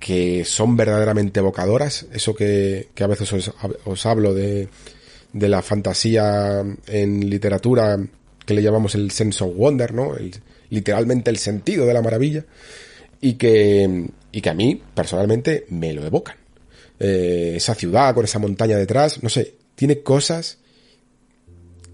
que 0.00 0.44
son 0.44 0.76
verdaderamente 0.76 1.40
evocadoras. 1.40 2.06
Eso 2.12 2.34
que, 2.34 2.88
que 2.94 3.04
a 3.04 3.08
veces 3.08 3.32
os, 3.32 3.52
os 3.84 4.06
hablo 4.06 4.34
de, 4.34 4.68
de, 5.32 5.48
la 5.48 5.62
fantasía 5.62 6.64
en 6.86 7.30
literatura 7.30 7.98
que 8.46 8.54
le 8.54 8.62
llamamos 8.62 8.94
el 8.94 9.10
sense 9.10 9.44
of 9.44 9.54
wonder, 9.54 9.92
¿no? 9.92 10.16
El, 10.16 10.34
literalmente 10.70 11.30
el 11.30 11.36
sentido 11.36 11.84
de 11.84 11.92
la 11.92 12.00
maravilla. 12.00 12.44
Y 13.20 13.34
que, 13.34 14.08
y 14.32 14.40
que 14.40 14.50
a 14.50 14.54
mí, 14.54 14.80
personalmente, 14.94 15.66
me 15.70 15.92
lo 15.92 16.04
evocan. 16.04 16.36
Eh, 16.98 17.54
esa 17.56 17.74
ciudad 17.74 18.14
con 18.14 18.24
esa 18.24 18.38
montaña 18.38 18.76
detrás, 18.76 19.22
no 19.22 19.28
sé, 19.28 19.54
tiene 19.74 20.00
cosas 20.00 20.58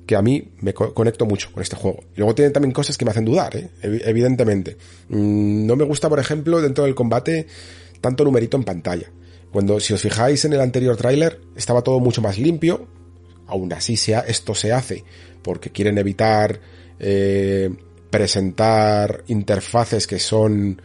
que 0.06 0.16
a 0.16 0.22
mí 0.22 0.52
me 0.60 0.74
co 0.74 0.92
conecto 0.94 1.26
mucho 1.26 1.50
con 1.52 1.62
este 1.62 1.76
juego. 1.76 2.04
Y 2.14 2.18
luego 2.18 2.34
tiene 2.34 2.50
también 2.50 2.72
cosas 2.72 2.98
que 2.98 3.04
me 3.04 3.10
hacen 3.10 3.24
dudar, 3.24 3.56
¿eh? 3.56 3.70
evidentemente. 3.82 4.76
Mm, 5.08 5.66
no 5.66 5.76
me 5.76 5.84
gusta, 5.84 6.08
por 6.08 6.18
ejemplo, 6.18 6.60
dentro 6.60 6.84
del 6.84 6.94
combate, 6.94 7.46
tanto 8.00 8.24
numerito 8.24 8.56
en 8.56 8.64
pantalla. 8.64 9.10
Cuando, 9.52 9.80
si 9.80 9.92
os 9.92 10.00
fijáis 10.00 10.44
en 10.44 10.54
el 10.54 10.60
anterior 10.60 10.96
tráiler, 10.96 11.40
estaba 11.56 11.82
todo 11.82 12.00
mucho 12.00 12.22
más 12.22 12.38
limpio. 12.38 12.86
Aún 13.52 13.70
así 13.74 13.98
sea, 13.98 14.20
esto 14.20 14.54
se 14.54 14.72
hace 14.72 15.04
porque 15.42 15.70
quieren 15.70 15.98
evitar 15.98 16.58
eh, 16.98 17.68
presentar 18.08 19.24
interfaces 19.26 20.06
que 20.06 20.18
son 20.18 20.80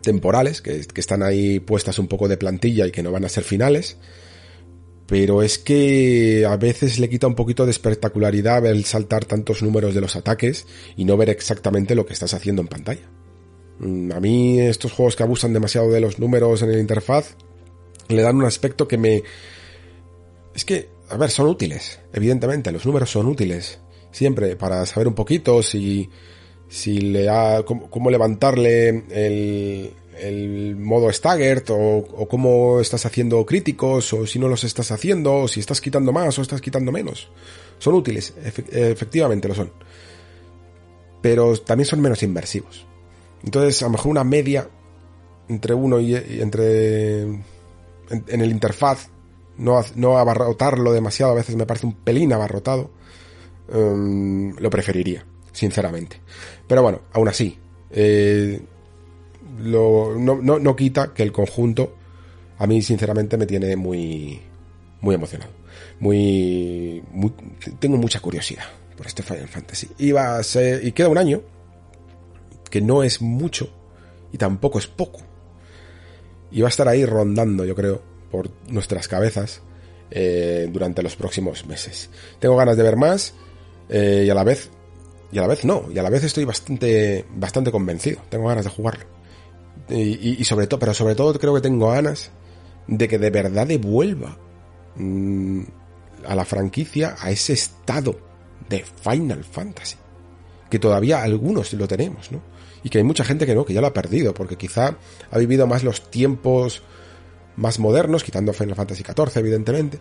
temporales, 0.00 0.62
que, 0.62 0.86
que, 0.86 1.00
están 1.00 1.24
ahí 1.24 1.58
puestas 1.58 1.98
un 1.98 2.06
poco 2.06 2.28
de 2.28 2.36
plantilla 2.36 2.86
y 2.86 2.92
que 2.92 3.02
no 3.02 3.10
van 3.10 3.24
a 3.24 3.28
ser 3.28 3.42
finales. 3.42 3.96
Pero 5.08 5.42
es 5.42 5.58
que 5.58 6.46
a 6.48 6.56
veces 6.56 7.00
le 7.00 7.08
quita 7.08 7.26
un 7.26 7.34
poquito 7.34 7.64
de 7.64 7.72
espectacularidad 7.72 8.64
el 8.66 8.84
saltar 8.84 9.24
tantos 9.24 9.60
números 9.60 9.92
de 9.92 10.00
los 10.00 10.14
ataques 10.14 10.68
y 10.96 11.04
no 11.04 11.16
ver 11.16 11.30
exactamente 11.30 11.96
lo 11.96 12.06
que 12.06 12.12
estás 12.12 12.32
haciendo 12.32 12.62
en 12.62 12.68
pantalla. 12.68 13.10
Mm, 13.80 14.12
a 14.12 14.20
mí 14.20 14.60
estos 14.60 14.92
juegos 14.92 15.16
que 15.16 15.24
abusan 15.24 15.52
demasiado 15.52 15.90
de 15.90 16.00
los 16.00 16.20
números 16.20 16.62
en 16.62 16.70
el 16.70 16.78
interfaz 16.78 17.34
le 18.06 18.22
dan 18.22 18.36
un 18.36 18.44
aspecto 18.44 18.86
que 18.86 18.98
me... 18.98 19.24
Es 20.60 20.66
que, 20.66 20.90
a 21.08 21.16
ver, 21.16 21.30
son 21.30 21.46
útiles, 21.46 22.00
evidentemente, 22.12 22.70
los 22.70 22.84
números 22.84 23.10
son 23.10 23.26
útiles, 23.28 23.78
siempre, 24.12 24.56
para 24.56 24.84
saber 24.84 25.08
un 25.08 25.14
poquito 25.14 25.62
si, 25.62 26.10
si 26.68 27.00
le 27.00 27.30
ha, 27.30 27.62
cómo, 27.62 28.10
levantarle 28.10 28.88
el, 29.10 29.90
el 30.18 30.76
modo 30.76 31.10
staggered 31.10 31.64
o, 31.70 32.28
cómo 32.28 32.78
estás 32.78 33.06
haciendo 33.06 33.46
críticos 33.46 34.12
o 34.12 34.26
si 34.26 34.38
no 34.38 34.48
los 34.48 34.62
estás 34.64 34.90
haciendo 34.90 35.32
o 35.32 35.48
si 35.48 35.60
estás 35.60 35.80
quitando 35.80 36.12
más 36.12 36.38
o 36.38 36.42
estás 36.42 36.60
quitando 36.60 36.92
menos. 36.92 37.30
Son 37.78 37.94
útiles, 37.94 38.34
efectivamente 38.44 39.48
lo 39.48 39.54
son. 39.54 39.72
Pero 41.22 41.56
también 41.56 41.86
son 41.86 42.02
menos 42.02 42.22
inversivos. 42.22 42.84
Entonces, 43.42 43.80
a 43.80 43.86
lo 43.86 43.92
mejor 43.92 44.10
una 44.10 44.24
media 44.24 44.68
entre 45.48 45.72
uno 45.72 45.98
y, 46.00 46.14
entre 46.16 47.22
en, 47.22 47.44
en, 48.10 48.40
el 48.42 48.50
interfaz, 48.50 49.08
no, 49.60 49.80
no 49.94 50.18
abarrotarlo 50.18 50.92
demasiado, 50.92 51.32
a 51.32 51.36
veces 51.36 51.56
me 51.56 51.66
parece 51.66 51.86
un 51.86 51.94
pelín 51.94 52.32
abarrotado, 52.32 52.90
um, 53.72 54.56
lo 54.56 54.70
preferiría, 54.70 55.24
sinceramente. 55.52 56.20
Pero 56.66 56.82
bueno, 56.82 57.02
aún 57.12 57.28
así, 57.28 57.58
eh, 57.90 58.60
no, 59.58 60.14
no, 60.16 60.58
no, 60.58 60.76
quita 60.76 61.12
que 61.14 61.22
el 61.22 61.32
conjunto 61.32 61.94
a 62.58 62.66
mí 62.66 62.82
sinceramente 62.82 63.36
me 63.36 63.46
tiene 63.46 63.76
muy 63.76 64.40
muy 65.00 65.14
emocionado 65.14 65.60
muy, 65.98 67.02
muy 67.12 67.32
tengo 67.78 67.96
mucha 67.96 68.20
curiosidad 68.20 68.64
por 68.96 69.06
este 69.06 69.22
Final 69.22 69.48
Fantasy 69.48 69.88
y 69.98 70.12
va 70.12 70.36
a 70.36 70.42
ser, 70.42 70.84
y 70.84 70.92
queda 70.92 71.08
un 71.08 71.18
año 71.18 71.42
que 72.70 72.80
no 72.80 73.02
es 73.02 73.20
mucho 73.20 73.70
y 74.32 74.38
tampoco 74.38 74.78
es 74.78 74.86
poco. 74.86 75.20
Y 76.52 76.62
va 76.62 76.68
a 76.68 76.70
estar 76.70 76.88
ahí 76.88 77.04
rondando, 77.04 77.64
yo 77.64 77.74
creo, 77.74 78.02
por 78.30 78.50
nuestras 78.68 79.08
cabezas 79.08 79.62
eh, 80.10 80.68
durante 80.72 81.02
los 81.02 81.16
próximos 81.16 81.66
meses. 81.66 82.10
Tengo 82.38 82.56
ganas 82.56 82.76
de 82.76 82.82
ver 82.82 82.96
más 82.96 83.34
eh, 83.88 84.24
y 84.26 84.30
a 84.30 84.34
la 84.34 84.44
vez 84.44 84.70
y 85.32 85.38
a 85.38 85.42
la 85.42 85.46
vez 85.46 85.64
no, 85.64 85.84
y 85.92 85.98
a 85.98 86.02
la 86.02 86.10
vez 86.10 86.24
estoy 86.24 86.44
bastante 86.44 87.24
bastante 87.34 87.70
convencido. 87.70 88.20
Tengo 88.28 88.48
ganas 88.48 88.64
de 88.64 88.70
jugarlo. 88.70 89.04
Y, 89.88 90.44
sobre 90.44 90.68
todo, 90.68 90.78
pero 90.78 90.94
sobre 90.94 91.16
todo 91.16 91.36
creo 91.36 91.52
que 91.54 91.60
tengo 91.60 91.90
ganas 91.90 92.30
de 92.86 93.08
que 93.08 93.18
de 93.18 93.30
verdad 93.30 93.66
devuelva 93.66 94.38
mmm, 94.94 95.62
a 96.24 96.34
la 96.36 96.44
franquicia 96.44 97.16
a 97.18 97.32
ese 97.32 97.54
estado 97.54 98.16
de 98.68 98.84
Final 98.84 99.42
Fantasy 99.42 99.96
que 100.70 100.78
todavía 100.78 101.22
algunos 101.24 101.72
lo 101.72 101.88
tenemos, 101.88 102.30
¿no? 102.30 102.40
y 102.82 102.88
que 102.88 102.98
hay 102.98 103.04
mucha 103.04 103.24
gente 103.24 103.46
que 103.46 103.54
no, 103.54 103.64
que 103.64 103.74
ya 103.74 103.80
lo 103.80 103.88
ha 103.88 103.92
perdido, 103.92 104.34
porque 104.34 104.56
quizá 104.56 104.96
ha 105.30 105.38
vivido 105.38 105.66
más 105.66 105.84
los 105.84 106.10
tiempos 106.10 106.82
más 107.60 107.78
modernos, 107.78 108.24
quitando 108.24 108.52
Final 108.52 108.74
Fantasy 108.74 109.04
XIV, 109.04 109.36
evidentemente, 109.36 110.00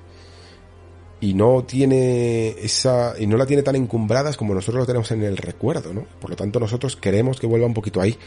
y 1.21 1.33
no 1.33 1.63
tiene 1.65 2.49
esa, 2.61 3.13
y 3.19 3.27
no 3.27 3.37
la 3.37 3.45
tiene 3.45 3.61
tan 3.61 3.75
encumbradas 3.75 4.37
como 4.37 4.53
nosotros 4.53 4.81
lo 4.81 4.85
tenemos 4.85 5.11
en 5.11 5.23
el 5.23 5.37
recuerdo, 5.37 5.93
¿no? 5.93 6.05
Por 6.19 6.29
lo 6.29 6.35
tanto, 6.35 6.59
nosotros 6.59 6.95
queremos 6.95 7.39
que 7.39 7.47
vuelva 7.47 7.67
un 7.67 7.73
poquito 7.73 8.01
ahí. 8.01 8.17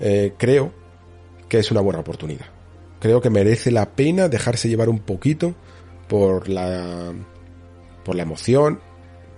Eh, 0.00 0.34
creo 0.36 0.72
que 1.48 1.58
es 1.58 1.70
una 1.70 1.80
buena 1.80 2.00
oportunidad. 2.00 2.46
Creo 2.98 3.20
que 3.20 3.30
merece 3.30 3.70
la 3.70 3.90
pena 3.92 4.28
dejarse 4.28 4.68
llevar 4.68 4.88
un 4.88 4.98
poquito 4.98 5.54
por 6.08 6.48
la, 6.48 7.12
por 8.04 8.16
la 8.16 8.22
emoción, 8.24 8.80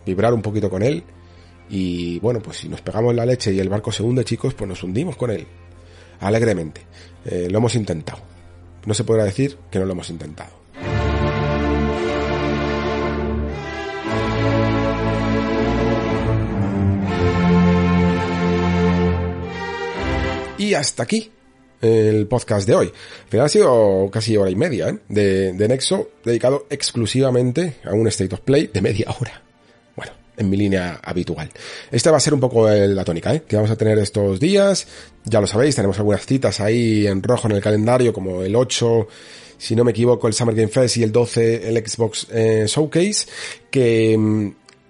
vibrar 0.07 0.33
un 0.33 0.43
poquito 0.43 0.71
con 0.71 0.83
él 0.83 1.05
y 1.69 2.19
bueno, 2.21 2.41
pues 2.41 2.59
si 2.59 2.69
nos 2.69 2.83
pegamos 2.83 3.15
la 3.15 3.25
leche 3.25 3.53
y 3.53 3.59
el 3.59 3.69
barco 3.69 3.93
se 3.93 4.03
hunde, 4.03 4.25
chicos, 4.25 4.55
pues 4.55 4.69
nos 4.69 4.83
hundimos 4.83 5.17
con 5.17 5.31
él. 5.31 5.47
Alegremente. 6.21 6.83
Eh, 7.25 7.49
lo 7.51 7.59
hemos 7.59 7.75
intentado. 7.75 8.32
No 8.85 8.95
se 8.95 9.05
podrá 9.05 9.25
decir 9.25 9.59
que 9.71 9.79
no 9.79 9.85
lo 9.85 9.93
hemos 9.93 10.11
intentado. 10.11 10.63
Y 20.59 20.75
hasta 20.75 21.03
aquí 21.03 21.31
el 21.81 22.29
podcast 22.29 22.67
de 22.69 22.75
hoy. 22.75 22.87
Al 22.87 23.29
final 23.29 23.47
ha 23.47 23.49
sido 23.49 24.09
casi 24.13 24.37
hora 24.37 24.51
y 24.51 24.57
media 24.57 24.89
¿eh? 24.89 24.99
de, 25.09 25.53
de 25.53 25.69
Nexo 25.69 26.11
dedicado 26.25 26.67
exclusivamente 26.71 27.79
a 27.85 27.93
un 27.93 28.07
State 28.07 28.35
of 28.35 28.41
Play 28.43 28.71
de 28.73 28.81
media 28.81 29.07
hora 29.19 29.43
en 30.37 30.51
mi 30.51 30.57
línea 30.57 31.01
habitual. 31.03 31.51
Esta 31.91 32.11
va 32.11 32.17
a 32.17 32.21
ser 32.21 32.35
un 32.35 32.41
poco 32.41 32.69
la 32.69 33.05
tónica, 33.05 33.35
¿eh? 33.35 33.43
que 33.47 33.57
vamos 33.57 33.71
a 33.71 33.77
tener 33.77 33.99
estos 33.99 34.41
días. 34.41 34.87
Ya 35.25 35.41
lo 35.41 35.47
sabéis, 35.47 35.77
tenemos 35.77 35.99
algunas 35.99 36.25
citas 36.27 36.61
ahí 36.61 37.07
en 37.07 37.23
rojo 37.23 37.49
en 37.49 37.57
el 37.57 37.63
calendario, 37.63 38.13
como 38.13 38.43
el 38.43 38.57
8, 38.57 39.09
si 39.59 39.77
no 39.77 39.85
me 39.85 39.93
equivoco, 39.93 40.27
el 40.27 40.35
Summer 40.35 40.55
Game 40.55 40.69
Fest 40.69 40.97
y 40.97 41.03
el 41.03 41.13
12, 41.13 41.69
el 41.69 41.87
Xbox 41.87 42.27
eh, 42.33 42.65
Showcase, 42.67 43.27
que 43.71 44.17
mm, 44.19 44.49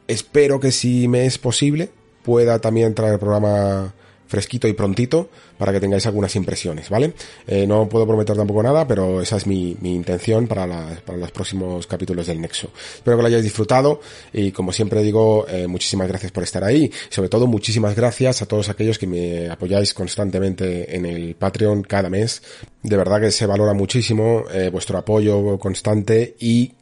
espero 0.09 0.61
que 0.61 0.73
si 0.73 1.09
me 1.09 1.27
es 1.27 1.39
posible 1.39 1.91
pueda 2.23 2.61
también 2.61 2.95
traer 2.95 3.19
programa 3.19 3.93
fresquito 4.33 4.67
y 4.67 4.73
prontito 4.73 5.29
para 5.59 5.73
que 5.73 5.79
tengáis 5.79 6.07
algunas 6.07 6.35
impresiones, 6.37 6.89
¿vale? 6.89 7.13
Eh, 7.47 7.67
no 7.67 7.87
puedo 7.87 8.07
prometer 8.07 8.35
tampoco 8.35 8.63
nada, 8.63 8.89
pero 8.89 9.21
esa 9.21 9.37
es 9.37 9.47
mi, 9.47 9.77
mi 9.83 9.95
intención 9.95 10.47
para, 10.47 10.67
la, 10.67 10.99
para, 11.05 11.19
los 11.19 11.31
próximos 11.31 11.87
capítulos 11.87 12.27
del 12.27 12.41
Nexo. 12.41 12.71
Espero 12.95 13.19
que 13.19 13.23
lo 13.23 13.29
hayáis 13.29 13.45
disfrutado 13.45 14.01
y 14.33 14.51
como 14.51 14.73
siempre 14.73 15.03
digo, 15.03 15.47
eh, 15.49 15.67
muchísimas 15.67 16.09
gracias 16.09 16.33
por 16.33 16.45
estar 16.45 16.65
ahí. 16.65 16.91
Sobre 17.11 17.29
todo, 17.29 17.47
muchísimas 17.47 17.95
gracias 17.95 18.41
a 18.41 18.47
todos 18.47 18.71
aquellos 18.71 18.99
que 18.99 19.07
me 19.07 19.51
apoyáis 19.51 19.93
constantemente 19.93 20.97
en 20.97 21.05
el 21.05 21.35
Patreon 21.35 21.83
cada 21.83 22.09
mes. 22.09 22.43
De 22.83 22.97
verdad 22.97 23.21
que 23.21 23.31
se 23.31 23.45
valora 23.45 23.75
muchísimo 23.75 24.45
eh, 24.51 24.71
vuestro 24.71 24.97
apoyo 24.97 25.59
constante 25.59 26.37
y 26.41 26.73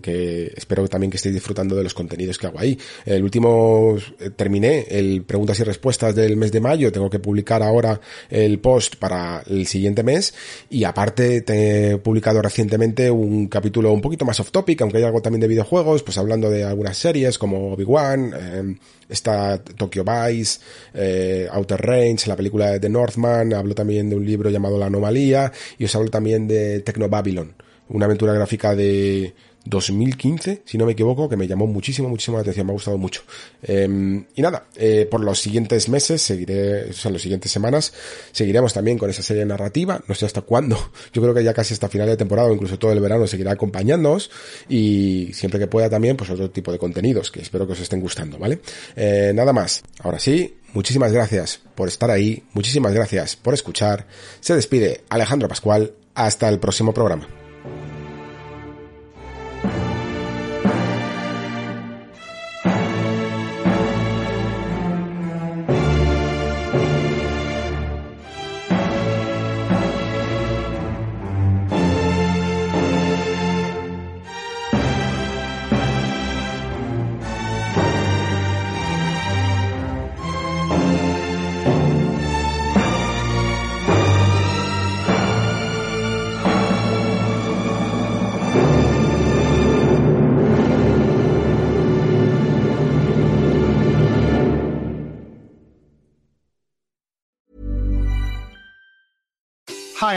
que 0.00 0.52
espero 0.56 0.88
también 0.88 1.10
que 1.10 1.16
estéis 1.16 1.34
disfrutando 1.34 1.76
de 1.76 1.84
los 1.84 1.94
contenidos 1.94 2.38
que 2.38 2.46
hago 2.46 2.58
ahí. 2.58 2.78
El 3.04 3.22
último, 3.22 3.96
eh, 4.18 4.30
terminé 4.30 4.86
el 4.88 5.22
preguntas 5.24 5.58
y 5.60 5.64
respuestas 5.64 6.14
del 6.14 6.36
mes 6.36 6.52
de 6.52 6.60
mayo, 6.60 6.90
tengo 6.90 7.10
que 7.10 7.18
publicar 7.18 7.62
ahora 7.62 8.00
el 8.30 8.58
post 8.58 8.96
para 8.96 9.42
el 9.46 9.66
siguiente 9.66 10.02
mes. 10.02 10.34
Y 10.70 10.84
aparte 10.84 11.42
te 11.42 11.90
he 11.92 11.98
publicado 11.98 12.40
recientemente 12.40 13.10
un 13.10 13.48
capítulo 13.48 13.92
un 13.92 14.00
poquito 14.00 14.24
más 14.24 14.40
off 14.40 14.50
topic, 14.50 14.80
aunque 14.80 14.98
hay 14.98 15.04
algo 15.04 15.20
también 15.20 15.40
de 15.40 15.48
videojuegos, 15.48 16.02
pues 16.02 16.18
hablando 16.18 16.50
de 16.50 16.64
algunas 16.64 16.96
series 16.96 17.38
como 17.38 17.72
Obi-Wan, 17.72 18.34
eh, 18.34 18.76
está 19.08 19.58
Tokyo 19.58 20.04
Vice, 20.04 20.60
eh, 20.94 21.48
Outer 21.50 21.80
Range, 21.80 22.28
la 22.28 22.36
película 22.36 22.78
de 22.78 22.88
Northman, 22.88 23.52
hablo 23.52 23.74
también 23.74 24.08
de 24.08 24.16
un 24.16 24.24
libro 24.24 24.50
llamado 24.50 24.78
La 24.78 24.86
Anomalía 24.86 25.52
y 25.78 25.84
os 25.84 25.94
hablo 25.94 26.10
también 26.10 26.48
de 26.48 26.80
Techno 26.80 27.08
Babylon, 27.08 27.54
una 27.92 28.06
aventura 28.06 28.32
gráfica 28.32 28.74
de 28.74 29.34
2015, 29.64 30.62
si 30.64 30.76
no 30.76 30.86
me 30.86 30.92
equivoco, 30.92 31.28
que 31.28 31.36
me 31.36 31.46
llamó 31.46 31.66
muchísimo, 31.66 32.08
muchísimo 32.08 32.36
la 32.36 32.42
atención, 32.42 32.66
me 32.66 32.72
ha 32.72 32.74
gustado 32.74 32.98
mucho. 32.98 33.22
Em, 33.62 34.24
y 34.34 34.42
nada, 34.42 34.66
eh, 34.76 35.06
por 35.10 35.22
los 35.22 35.38
siguientes 35.40 35.88
meses, 35.88 36.20
seguiré, 36.20 36.90
o 36.90 36.92
sea, 36.92 37.10
las 37.10 37.22
siguientes 37.22 37.52
semanas, 37.52 37.92
seguiremos 38.32 38.72
también 38.72 38.98
con 38.98 39.08
esa 39.08 39.22
serie 39.22 39.44
narrativa, 39.44 40.02
no 40.08 40.14
sé 40.14 40.26
hasta 40.26 40.42
cuándo, 40.42 40.76
yo 41.12 41.22
creo 41.22 41.34
que 41.34 41.44
ya 41.44 41.54
casi 41.54 41.74
hasta 41.74 41.88
final 41.88 42.08
de 42.08 42.16
temporada 42.16 42.48
o 42.48 42.54
incluso 42.54 42.78
todo 42.78 42.92
el 42.92 43.00
verano 43.00 43.26
seguirá 43.26 43.52
acompañándonos 43.52 44.30
y 44.68 45.30
siempre 45.32 45.60
que 45.60 45.68
pueda 45.68 45.88
también, 45.88 46.16
pues 46.16 46.30
otro 46.30 46.50
tipo 46.50 46.72
de 46.72 46.78
contenidos 46.78 47.30
que 47.30 47.40
espero 47.40 47.66
que 47.66 47.74
os 47.74 47.80
estén 47.80 48.00
gustando, 48.00 48.38
¿vale? 48.38 48.60
Eh, 48.96 49.32
nada 49.34 49.52
más, 49.52 49.82
ahora 50.00 50.18
sí, 50.18 50.56
muchísimas 50.72 51.12
gracias 51.12 51.60
por 51.74 51.88
estar 51.88 52.10
ahí, 52.10 52.42
muchísimas 52.52 52.92
gracias 52.92 53.36
por 53.36 53.54
escuchar, 53.54 54.06
se 54.40 54.56
despide 54.56 55.02
Alejandro 55.08 55.48
Pascual, 55.48 55.92
hasta 56.14 56.48
el 56.48 56.58
próximo 56.58 56.92
programa. 56.92 57.41